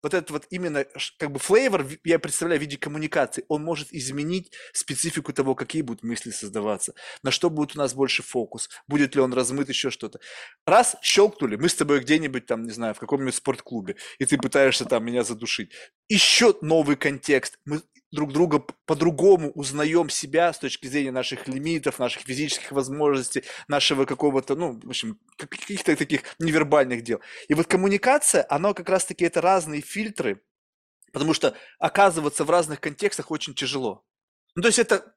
вот 0.02 0.14
этот 0.14 0.32
вот 0.32 0.48
именно, 0.50 0.86
как 1.18 1.32
бы 1.32 1.40
флейвор, 1.40 1.86
я 2.04 2.20
представляю 2.20 2.60
в 2.60 2.62
виде 2.62 2.78
коммуникации, 2.78 3.46
он 3.48 3.64
может 3.64 3.94
изменить 3.94 4.52
специфику 4.74 5.34
того, 5.34 5.54
какие 5.54 5.84
будут 5.84 6.04
мысли 6.04 6.32
создаваться, 6.32 6.96
на 7.22 7.30
что 7.30 7.52
будет 7.52 7.76
у 7.76 7.80
нас 7.80 7.94
больше 7.94 8.24
фокус, 8.24 8.70
будет 8.88 9.16
ли 9.16 9.22
он 9.22 9.34
размыт, 9.34 9.70
еще 9.70 9.92
что-то. 9.92 10.20
Раз, 10.66 10.96
щелкнули, 11.02 11.58
мы 11.58 11.70
с 11.70 11.76
тобой 11.76 12.00
где-нибудь 12.00 12.48
там, 12.48 12.64
не 12.64 12.72
знаю, 12.72 12.96
в 12.96 13.00
каком-нибудь 13.00 13.36
спортклубе, 13.36 13.98
и 14.18 14.26
ты 14.26 14.38
пытаешься 14.38 14.86
там 14.86 15.06
меня 15.06 15.24
задушить. 15.24 15.72
Еще 16.10 16.56
новый 16.62 16.96
контекст, 16.96 17.60
мы 17.66 17.82
друг 18.12 18.32
друга 18.32 18.64
по-другому 18.86 19.52
узнаем 19.52 20.10
себя 20.10 20.54
с 20.54 20.60
точки 20.60 20.88
зрения 20.88 21.12
наших 21.12 21.48
лимитов, 21.48 22.00
наших 22.00 22.24
физических 22.24 22.72
возможностей, 22.72 23.44
нашего 23.68 24.06
какого-то, 24.06 24.56
ну, 24.56 24.80
в 24.82 24.90
общем, 24.90 25.20
каких-то 25.38 25.96
таких 25.96 26.22
невербальных 26.40 27.04
дел. 27.04 27.20
И 27.48 27.54
вот 27.54 27.68
коммуникация, 27.68 28.46
она 28.50 28.74
как 28.74 28.90
раз-таки 28.90 29.26
это 29.26 29.42
разные 29.42 29.82
фильтры, 29.82 30.42
потому 31.12 31.34
что 31.34 31.56
оказываться 31.80 32.44
в 32.46 32.50
разных 32.50 32.80
контекстах 32.80 33.32
очень 33.32 33.54
тяжело. 33.54 34.04
Ну, 34.56 34.62
то 34.62 34.68
есть 34.70 34.80
это 34.80 35.15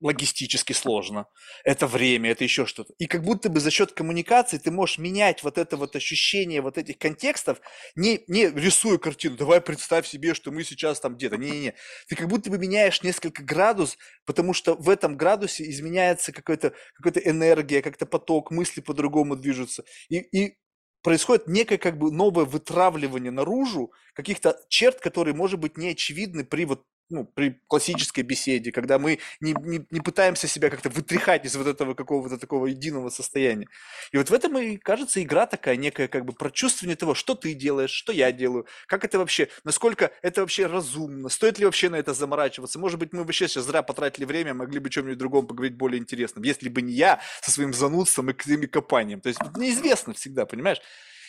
логистически 0.00 0.72
сложно, 0.72 1.26
это 1.64 1.86
время, 1.86 2.30
это 2.30 2.44
еще 2.44 2.66
что-то. 2.66 2.92
И 2.98 3.06
как 3.06 3.22
будто 3.22 3.48
бы 3.48 3.60
за 3.60 3.70
счет 3.70 3.92
коммуникации 3.92 4.58
ты 4.58 4.70
можешь 4.70 4.98
менять 4.98 5.42
вот 5.42 5.58
это 5.58 5.76
вот 5.76 5.96
ощущение 5.96 6.60
вот 6.60 6.78
этих 6.78 6.98
контекстов, 6.98 7.60
не, 7.94 8.22
не 8.28 8.48
рисуя 8.50 8.98
картину, 8.98 9.36
давай 9.36 9.60
представь 9.60 10.06
себе, 10.06 10.34
что 10.34 10.50
мы 10.50 10.64
сейчас 10.64 11.00
там 11.00 11.16
где-то, 11.16 11.36
не-не-не. 11.36 11.74
Ты 12.08 12.16
как 12.16 12.28
будто 12.28 12.50
бы 12.50 12.58
меняешь 12.58 13.02
несколько 13.02 13.42
градус, 13.42 13.96
потому 14.26 14.52
что 14.52 14.74
в 14.74 14.88
этом 14.88 15.16
градусе 15.16 15.68
изменяется 15.70 16.32
какая-то 16.32 16.74
какая 16.94 17.22
энергия, 17.24 17.82
как-то 17.82 18.06
поток, 18.06 18.50
мысли 18.50 18.80
по-другому 18.80 19.36
движутся. 19.36 19.84
И, 20.08 20.18
и 20.18 20.56
происходит 21.02 21.46
некое 21.46 21.78
как 21.78 21.98
бы 21.98 22.10
новое 22.10 22.44
вытравливание 22.44 23.30
наружу 23.30 23.92
каких-то 24.14 24.58
черт, 24.68 25.00
которые, 25.00 25.34
может 25.34 25.58
быть, 25.58 25.76
не 25.76 25.90
очевидны 25.90 26.44
при 26.44 26.64
вот 26.64 26.84
ну, 27.10 27.24
при 27.24 27.60
классической 27.66 28.22
беседе, 28.22 28.72
когда 28.72 28.98
мы 28.98 29.18
не, 29.40 29.54
не, 29.62 29.84
не 29.90 30.00
пытаемся 30.00 30.48
себя 30.48 30.70
как-то 30.70 30.88
вытряхать 30.88 31.44
из 31.44 31.56
вот 31.56 31.66
этого 31.66 31.94
какого-то 31.94 32.38
такого 32.38 32.66
единого 32.66 33.10
состояния. 33.10 33.66
И 34.12 34.16
вот 34.16 34.30
в 34.30 34.32
этом 34.32 34.56
и 34.58 34.76
кажется 34.76 35.22
игра 35.22 35.46
такая 35.46 35.76
некая 35.76 36.08
как 36.08 36.24
бы 36.24 36.32
прочувствование 36.32 36.96
того, 36.96 37.14
что 37.14 37.34
ты 37.34 37.54
делаешь, 37.54 37.90
что 37.90 38.12
я 38.12 38.32
делаю, 38.32 38.66
как 38.86 39.04
это 39.04 39.18
вообще, 39.18 39.48
насколько 39.64 40.12
это 40.22 40.40
вообще 40.40 40.66
разумно, 40.66 41.28
стоит 41.28 41.58
ли 41.58 41.64
вообще 41.64 41.90
на 41.90 41.96
это 41.96 42.14
заморачиваться. 42.14 42.78
Может 42.78 42.98
быть, 42.98 43.12
мы 43.12 43.24
вообще 43.24 43.48
сейчас 43.48 43.66
зря 43.66 43.82
потратили 43.82 44.24
время, 44.24 44.54
могли 44.54 44.78
бы 44.78 44.88
чем-нибудь 44.90 45.18
другом 45.18 45.46
поговорить 45.46 45.76
более 45.76 46.00
интересным, 46.00 46.44
если 46.44 46.68
бы 46.68 46.82
не 46.82 46.92
я 46.92 47.20
со 47.42 47.50
своим 47.50 47.74
занудством 47.74 48.30
и 48.30 48.66
копанием. 48.66 49.20
То 49.20 49.28
есть 49.28 49.40
неизвестно 49.56 50.14
всегда, 50.14 50.46
понимаешь? 50.46 50.80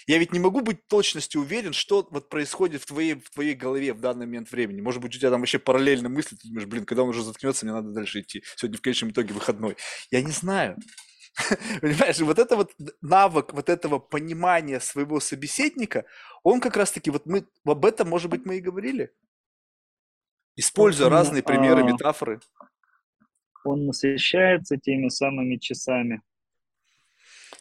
Я 0.08 0.18
ведь 0.18 0.34
не 0.34 0.40
могу 0.40 0.62
быть 0.62 0.88
точностью 0.88 1.42
уверен, 1.42 1.74
что 1.74 2.08
вот 2.12 2.30
происходит 2.30 2.82
в 2.82 2.86
твоей, 2.86 3.16
в 3.16 3.30
твоей 3.30 3.54
голове 3.54 3.94
в 3.94 4.00
данный 4.00 4.26
момент 4.26 4.52
времени. 4.52 4.82
Может 4.82 5.02
быть, 5.02 5.16
у 5.16 5.20
тебя 5.20 5.30
там 5.30 5.42
вообще 5.42 5.60
параллельно 5.60 6.10
мысли, 6.10 6.36
ты 6.36 6.48
думаешь, 6.48 6.68
блин, 6.68 6.86
когда 6.86 7.04
он 7.04 7.10
уже 7.10 7.24
заткнется, 7.24 7.66
мне 7.66 7.74
надо 7.74 7.92
дальше 7.92 8.22
идти. 8.22 8.44
Сегодня 8.56 8.78
в 8.78 8.82
конечном 8.82 9.12
итоге 9.12 9.34
выходной. 9.34 9.78
Я 10.10 10.22
не 10.22 10.32
знаю. 10.32 10.78
Понимаешь, 11.82 12.20
вот 12.20 12.40
это 12.40 12.56
вот 12.56 12.74
навык 13.02 13.54
вот 13.54 13.70
этого 13.70 14.00
понимания 14.00 14.80
своего 14.80 15.20
собеседника, 15.20 16.06
он 16.44 16.60
как 16.60 16.76
раз-таки, 16.76 17.10
вот 17.10 17.26
мы 17.26 17.48
об 17.66 17.86
этом, 17.86 18.10
может 18.10 18.30
быть, 18.30 18.46
мы 18.46 18.58
и 18.58 18.62
говорили, 18.62 19.12
используя 20.56 21.08
он, 21.08 21.14
разные 21.14 21.44
примеры, 21.44 21.82
а, 21.82 21.84
метафоры. 21.84 22.40
Он 23.64 23.86
насыщается 23.86 24.78
теми 24.78 25.10
самыми 25.10 25.58
часами. 25.58 26.22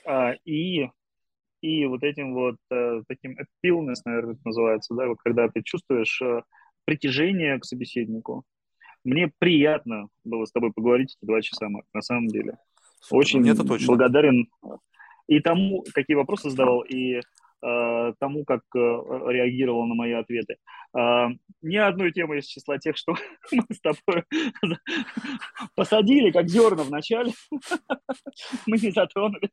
А, 0.05 0.33
и 0.45 0.91
и 1.61 1.85
вот 1.87 2.03
этим 2.03 2.35
вот 2.35 2.57
э, 2.70 3.03
таким 3.09 3.37
appealness, 3.39 3.97
наверное, 4.05 4.35
это 4.35 4.43
называется, 4.45 4.95
да, 4.95 5.07
вот 5.09 5.19
когда 5.23 5.49
ты 5.49 5.62
чувствуешь 5.62 6.20
э, 6.23 6.43
притяжение 6.85 7.59
к 7.59 7.65
собеседнику. 7.65 8.45
Мне 9.05 9.31
приятно 9.39 10.09
было 10.24 10.45
с 10.45 10.53
тобой 10.53 10.73
поговорить 10.73 11.16
эти 11.16 11.27
два 11.27 11.41
часа, 11.41 11.69
Марк, 11.69 11.87
на 11.95 12.03
самом 12.03 12.28
деле. 12.28 12.59
Супер, 13.01 13.19
Очень 13.19 13.49
это 13.49 13.65
точно. 13.65 13.87
благодарен 13.87 14.49
и 15.27 15.41
тому, 15.41 15.85
какие 15.95 16.16
вопросы 16.16 16.51
задавал, 16.51 16.82
и 16.82 17.20
э, 17.62 18.12
тому, 18.19 18.45
как 18.45 18.62
э, 18.74 18.78
реагировал 18.78 19.87
на 19.87 19.95
мои 19.95 20.12
ответы. 20.12 20.57
Э, 20.99 21.28
ни 21.62 21.77
одной 21.77 22.12
темы 22.12 22.39
из 22.39 22.47
числа 22.47 22.78
тех, 22.78 22.97
что 22.97 23.15
мы 23.53 23.65
с 23.73 23.81
тобой 23.81 24.24
посадили, 25.77 26.31
как 26.31 26.49
зерна 26.49 26.82
в 26.82 26.91
начале, 26.91 27.32
мы 28.66 28.77
не 28.78 28.91
затронули. 28.91 29.51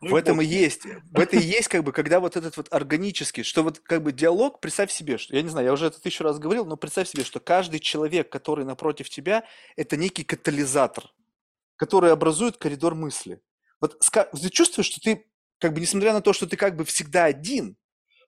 Ну 0.00 0.10
в 0.10 0.14
этом 0.14 0.40
и 0.40 0.44
есть, 0.44 0.84
в 0.84 1.18
этом 1.18 1.38
и 1.38 1.42
есть 1.42 1.68
как 1.68 1.82
бы, 1.82 1.92
когда 1.92 2.20
вот 2.20 2.36
этот 2.36 2.56
вот 2.56 2.68
органический, 2.70 3.42
что 3.42 3.62
вот 3.62 3.78
как 3.78 4.02
бы 4.02 4.12
диалог, 4.12 4.60
представь 4.60 4.92
себе, 4.92 5.16
что, 5.18 5.34
я 5.34 5.42
не 5.42 5.48
знаю, 5.48 5.66
я 5.66 5.72
уже 5.72 5.86
это 5.86 6.00
тысячу 6.00 6.24
раз 6.24 6.38
говорил, 6.38 6.66
но 6.66 6.76
представь 6.76 7.08
себе, 7.08 7.24
что 7.24 7.40
каждый 7.40 7.80
человек, 7.80 8.30
который 8.30 8.64
напротив 8.64 9.08
тебя, 9.08 9.44
это 9.76 9.96
некий 9.96 10.24
катализатор, 10.24 11.04
который 11.76 12.12
образует 12.12 12.58
коридор 12.58 12.94
мысли. 12.94 13.40
Вот 13.80 13.98
ты 14.00 14.50
чувствуешь, 14.50 14.86
что 14.86 15.00
ты, 15.00 15.26
как 15.58 15.72
бы, 15.72 15.80
несмотря 15.80 16.12
на 16.12 16.20
то, 16.20 16.32
что 16.32 16.46
ты 16.46 16.56
как 16.56 16.76
бы 16.76 16.84
всегда 16.84 17.24
один, 17.24 17.76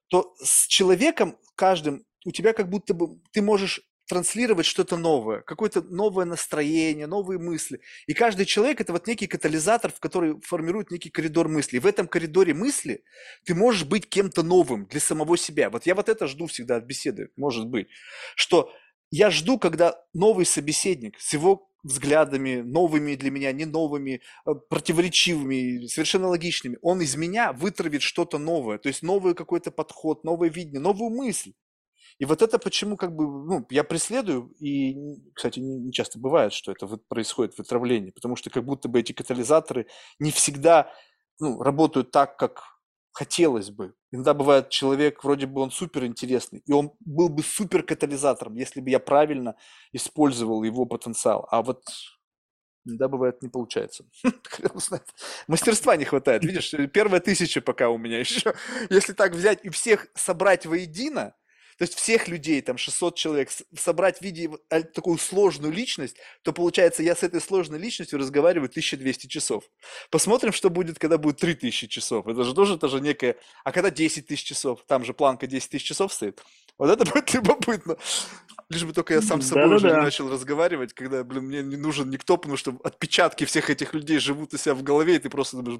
то 0.07 0.33
с 0.41 0.67
человеком 0.67 1.37
каждым 1.55 2.05
у 2.25 2.31
тебя 2.31 2.53
как 2.53 2.69
будто 2.69 2.93
бы 2.93 3.19
ты 3.31 3.41
можешь 3.41 3.81
транслировать 4.07 4.65
что-то 4.65 4.97
новое, 4.97 5.41
какое-то 5.41 5.81
новое 5.81 6.25
настроение, 6.25 7.07
новые 7.07 7.39
мысли. 7.39 7.81
И 8.07 8.13
каждый 8.13 8.45
человек– 8.45 8.81
это 8.81 8.93
вот 8.93 9.07
некий 9.07 9.27
катализатор, 9.27 9.91
в 9.91 9.99
который 9.99 10.39
формирует 10.41 10.91
некий 10.91 11.09
коридор 11.09 11.47
мысли. 11.47 11.77
И 11.77 11.79
в 11.79 11.85
этом 11.85 12.07
коридоре 12.07 12.53
мысли 12.53 13.03
ты 13.45 13.53
можешь 13.53 13.85
быть 13.85 14.07
кем-то 14.07 14.43
новым 14.43 14.85
для 14.85 14.99
самого 14.99 15.37
себя. 15.37 15.69
Вот 15.69 15.85
я 15.85 15.95
вот 15.95 16.09
это 16.09 16.27
жду 16.27 16.47
всегда 16.47 16.77
от 16.77 16.85
беседы, 16.85 17.29
может 17.35 17.67
быть, 17.67 17.87
что 18.35 18.71
я 19.11 19.29
жду, 19.29 19.57
когда 19.57 19.95
новый 20.13 20.45
собеседник 20.45 21.19
с 21.19 21.33
его 21.33 21.69
взглядами, 21.83 22.61
новыми 22.61 23.15
для 23.15 23.31
меня, 23.31 23.51
не 23.51 23.65
новыми, 23.65 24.21
а 24.45 24.55
противоречивыми, 24.55 25.87
совершенно 25.87 26.27
логичными, 26.27 26.77
он 26.81 27.01
из 27.01 27.15
меня 27.15 27.53
вытравит 27.53 28.01
что-то 28.01 28.37
новое, 28.37 28.77
то 28.77 28.89
есть 28.89 29.03
новый 29.03 29.35
какой-то 29.35 29.71
подход, 29.71 30.23
новое 30.23 30.49
видение, 30.49 30.81
новую 30.81 31.09
мысль. 31.09 31.53
И 32.19 32.25
вот 32.25 32.41
это 32.41 32.57
почему 32.57 32.97
как 32.97 33.15
бы, 33.15 33.25
ну, 33.25 33.65
я 33.69 33.83
преследую, 33.83 34.51
и, 34.59 35.19
кстати, 35.33 35.59
не, 35.59 35.91
часто 35.91 36.17
бывает, 36.17 36.51
что 36.51 36.71
это 36.71 36.87
вот 36.87 37.07
происходит 37.07 37.57
вытравление, 37.57 38.11
потому 38.11 38.35
что 38.35 38.49
как 38.49 38.65
будто 38.65 38.89
бы 38.89 38.99
эти 38.99 39.11
катализаторы 39.11 39.87
не 40.19 40.31
всегда 40.31 40.91
ну, 41.39 41.61
работают 41.61 42.11
так, 42.11 42.37
как 42.37 42.63
хотелось 43.11 43.69
бы. 43.69 43.93
Иногда 44.11 44.33
бывает 44.33 44.69
человек, 44.69 45.23
вроде 45.23 45.47
бы 45.47 45.61
он 45.61 45.71
супер 45.71 46.05
интересный, 46.05 46.63
и 46.65 46.71
он 46.71 46.93
был 46.99 47.29
бы 47.29 47.43
супер 47.43 47.83
катализатором, 47.83 48.55
если 48.55 48.81
бы 48.81 48.89
я 48.89 48.99
правильно 48.99 49.55
использовал 49.91 50.63
его 50.63 50.85
потенциал. 50.85 51.47
А 51.51 51.61
вот 51.61 51.83
иногда 52.85 53.07
бывает 53.07 53.41
не 53.41 53.49
получается. 53.49 54.05
Мастерства 55.47 55.95
не 55.95 56.05
хватает. 56.05 56.43
Видишь, 56.43 56.73
первая 56.93 57.19
тысяча 57.19 57.61
пока 57.61 57.89
у 57.89 57.97
меня 57.97 58.19
еще. 58.19 58.53
Если 58.89 59.13
так 59.13 59.33
взять 59.33 59.63
и 59.63 59.69
всех 59.69 60.07
собрать 60.15 60.65
воедино, 60.65 61.35
то 61.77 61.83
есть 61.83 61.95
всех 61.95 62.27
людей, 62.27 62.61
там 62.61 62.77
600 62.77 63.15
человек, 63.15 63.49
собрать 63.77 64.17
в 64.17 64.21
виде 64.21 64.49
такую 64.93 65.17
сложную 65.17 65.71
личность, 65.71 66.17
то 66.41 66.51
получается, 66.51 67.03
я 67.03 67.15
с 67.15 67.21
этой 67.21 67.39
сложной 67.39 67.77
личностью 67.79 68.17
разговариваю 68.17 68.67
1200 68.67 69.27
часов. 69.27 69.63
Посмотрим, 70.09 70.53
что 70.53 70.69
будет, 70.69 70.97
когда 70.97 71.17
будет 71.17 71.37
3000 71.37 71.87
часов. 71.87 72.27
Это 72.27 72.43
же 72.43 72.53
тоже, 72.55 72.75
это 72.75 72.87
же 72.87 72.99
некое... 72.99 73.35
А 73.63 73.71
когда 73.71 73.91
10 73.91 74.25
тысяч 74.25 74.43
часов? 74.43 74.83
Там 74.87 75.05
же 75.05 75.13
планка 75.13 75.45
10 75.45 75.69
тысяч 75.69 75.85
часов 75.85 76.11
стоит. 76.11 76.41
Вот 76.79 76.89
это 76.89 77.05
будет 77.11 77.33
любопытно. 77.33 77.97
Лишь 78.69 78.83
бы 78.83 78.91
только 78.91 79.13
я 79.13 79.21
сам 79.21 79.41
с 79.41 79.47
собой 79.47 79.69
да, 79.69 79.75
уже 79.75 79.87
не 79.87 80.01
начал 80.01 80.29
разговаривать, 80.29 80.93
когда, 80.93 81.23
блин, 81.23 81.45
мне 81.45 81.61
не 81.61 81.77
нужен 81.77 82.09
никто, 82.09 82.37
потому 82.37 82.57
что 82.57 82.77
отпечатки 82.83 83.45
всех 83.45 83.69
этих 83.69 83.93
людей 83.93 84.19
живут 84.19 84.53
у 84.53 84.57
себя 84.57 84.73
в 84.73 84.83
голове, 84.83 85.15
и 85.15 85.19
ты 85.19 85.29
просто 85.29 85.57
думаешь, 85.57 85.79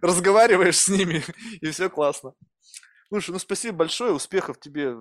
разговариваешь 0.00 0.78
с 0.78 0.88
ними, 0.88 1.22
и 1.60 1.70
все 1.70 1.88
классно. 1.88 2.32
Слушай, 3.12 3.32
ну 3.32 3.38
спасибо 3.38 3.76
большое, 3.76 4.14
успехов 4.14 4.58
тебе 4.58 4.94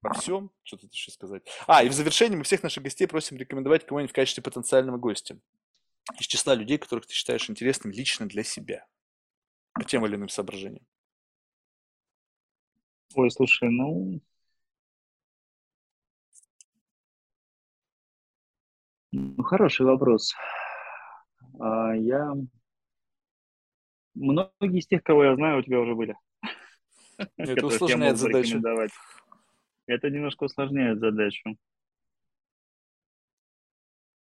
во 0.00 0.14
всем. 0.14 0.52
Что 0.62 0.76
тут 0.76 0.92
еще 0.92 1.10
сказать? 1.10 1.42
А, 1.66 1.82
и 1.82 1.88
в 1.88 1.92
завершении 1.92 2.36
мы 2.36 2.44
всех 2.44 2.62
наших 2.62 2.84
гостей 2.84 3.08
просим 3.08 3.36
рекомендовать 3.36 3.84
кого-нибудь 3.84 4.12
в 4.12 4.14
качестве 4.14 4.44
потенциального 4.44 4.96
гостя. 4.96 5.36
Из 6.20 6.26
числа 6.28 6.54
людей, 6.54 6.78
которых 6.78 7.06
ты 7.06 7.12
считаешь 7.12 7.50
интересным 7.50 7.92
лично 7.92 8.28
для 8.28 8.44
себя. 8.44 8.86
По 9.72 9.82
тем 9.82 10.06
или 10.06 10.14
иным 10.14 10.28
соображениям. 10.28 10.86
Ой, 13.16 13.28
слушай, 13.32 13.68
ну... 13.68 14.20
Ну, 19.10 19.42
хороший 19.42 19.84
вопрос. 19.84 20.32
А, 21.58 21.92
я... 21.96 22.34
Многие 24.14 24.78
из 24.78 24.86
тех, 24.86 25.02
кого 25.02 25.24
я 25.24 25.34
знаю, 25.34 25.58
у 25.58 25.62
тебя 25.64 25.80
уже 25.80 25.96
были. 25.96 26.14
Это 27.36 27.66
усложняет 27.66 28.16
задачу. 28.18 28.60
Это 29.86 30.10
немножко 30.10 30.44
усложняет 30.44 30.98
задачу. 31.00 31.56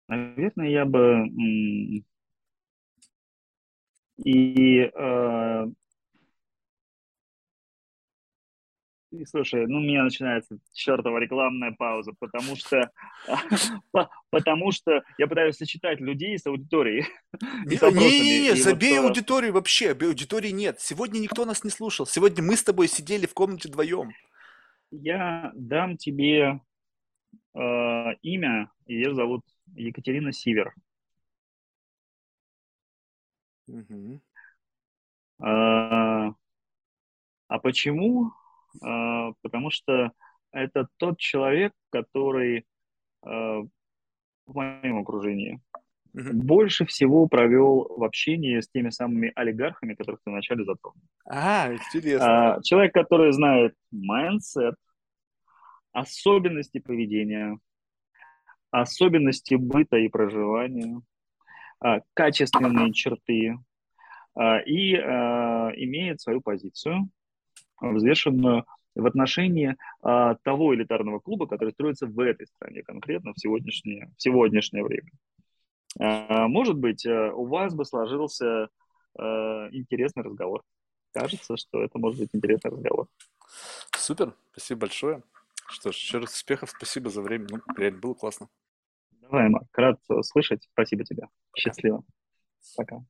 Наверное, 0.09 0.71
я 0.71 0.85
бы 0.87 1.29
и 4.25 4.81
э, 4.81 5.67
И, 9.11 9.25
слушай, 9.25 9.67
ну 9.67 9.79
у 9.79 9.81
меня 9.81 10.05
начинается 10.05 10.59
чертова 10.73 11.17
рекламная 11.19 11.73
пауза, 11.73 12.13
потому 12.19 12.57
что, 12.57 12.91
потому 14.31 14.71
что 14.71 15.03
я 15.17 15.27
пытаюсь 15.27 15.57
сочетать 15.57 15.99
людей 15.99 16.39
с 16.39 16.47
аудиторией. 16.47 17.07
Не-не-не, 17.65 18.55
забей 18.55 19.01
аудиторию 19.01 19.55
вообще, 19.55 19.93
аудитории 19.93 20.51
нет. 20.51 20.81
Сегодня 20.81 21.21
никто 21.21 21.47
нас 21.47 21.65
не 21.65 21.71
слушал, 21.71 22.05
сегодня 22.05 22.43
мы 22.43 22.55
с 22.57 22.63
тобой 22.63 22.87
сидели 22.87 23.25
в 23.25 23.33
комнате 23.33 23.69
вдвоем. 23.69 24.13
Я 24.91 25.53
дам 25.55 25.97
тебе 25.97 26.61
э, 27.55 28.15
имя, 28.23 28.71
ее 28.87 29.15
зовут 29.15 29.43
Екатерина 29.75 30.33
Сивер. 30.33 30.75
А, 35.41 36.35
а 37.47 37.59
почему? 37.61 38.33
А, 38.83 39.33
потому 39.43 39.71
что 39.71 40.13
это 40.53 40.89
тот 40.97 41.19
человек, 41.19 41.73
который 41.91 42.67
а, 43.23 43.63
в 44.47 44.55
моем 44.55 44.99
окружении 44.99 45.61
Мгм. 46.15 46.41
больше 46.41 46.87
всего 46.87 47.29
провел 47.29 47.87
в 47.97 48.03
общении 48.03 48.61
с 48.61 48.69
теми 48.69 48.91
самыми 48.91 49.31
олигархами, 49.35 49.95
которых 49.95 50.21
ты 50.25 50.31
вначале 50.31 50.65
затронул. 50.65 51.01
А, 51.27 51.73
интересно. 51.73 52.55
А, 52.57 52.63
человек, 52.63 52.95
который 52.95 53.33
знает 53.33 53.75
mindset, 53.91 54.75
особенности 55.93 56.79
поведения, 56.79 57.59
особенности 58.71 59.55
быта 59.55 59.97
и 59.97 60.09
проживания, 60.09 61.01
а, 61.81 62.01
качественные 62.15 62.93
черты 62.95 63.59
а, 64.35 64.59
и 64.61 64.95
а, 64.95 65.71
имеет 65.77 66.21
свою 66.21 66.41
позицию, 66.41 67.09
взвешенную 67.81 68.65
в 68.95 69.07
отношении 69.07 69.77
а, 70.03 70.35
того 70.37 70.75
элитарного 70.75 71.21
клуба, 71.21 71.47
который 71.47 71.71
строится 71.71 72.07
в 72.07 72.19
этой 72.19 72.47
стране 72.47 72.83
конкретно 72.83 73.33
в 73.33 73.41
сегодняшнее, 73.41 74.11
в 74.17 74.23
сегодняшнее 74.23 74.85
время. 74.85 75.11
А, 76.01 76.49
Может 76.49 76.77
быть, 76.77 77.07
э, 77.07 77.33
у 77.33 77.47
вас 77.47 77.75
бы 77.75 77.85
сложился 77.85 78.69
э, 79.19 79.23
интересный 79.73 80.25
разговор. 80.25 80.63
Кажется, 81.13 81.57
что 81.57 81.83
это 81.83 81.99
может 81.99 82.21
быть 82.21 82.31
интересный 82.33 82.71
разговор. 82.71 83.09
Супер, 83.97 84.35
спасибо 84.53 84.81
большое. 84.81 85.23
Что 85.69 85.93
ж, 85.93 85.97
еще 85.97 86.19
раз 86.19 86.35
успехов, 86.35 86.71
спасибо 86.71 87.11
за 87.11 87.23
время. 87.23 87.47
Ну, 87.51 87.59
реально 87.77 87.99
было 87.99 88.15
классно. 88.15 88.49
Давай, 89.11 89.49
Марк, 89.49 89.69
рад 89.77 90.01
слышать. 90.23 90.69
Спасибо 90.73 91.05
тебе. 91.05 91.29
Счастливо. 91.55 92.03
Пока. 92.77 93.05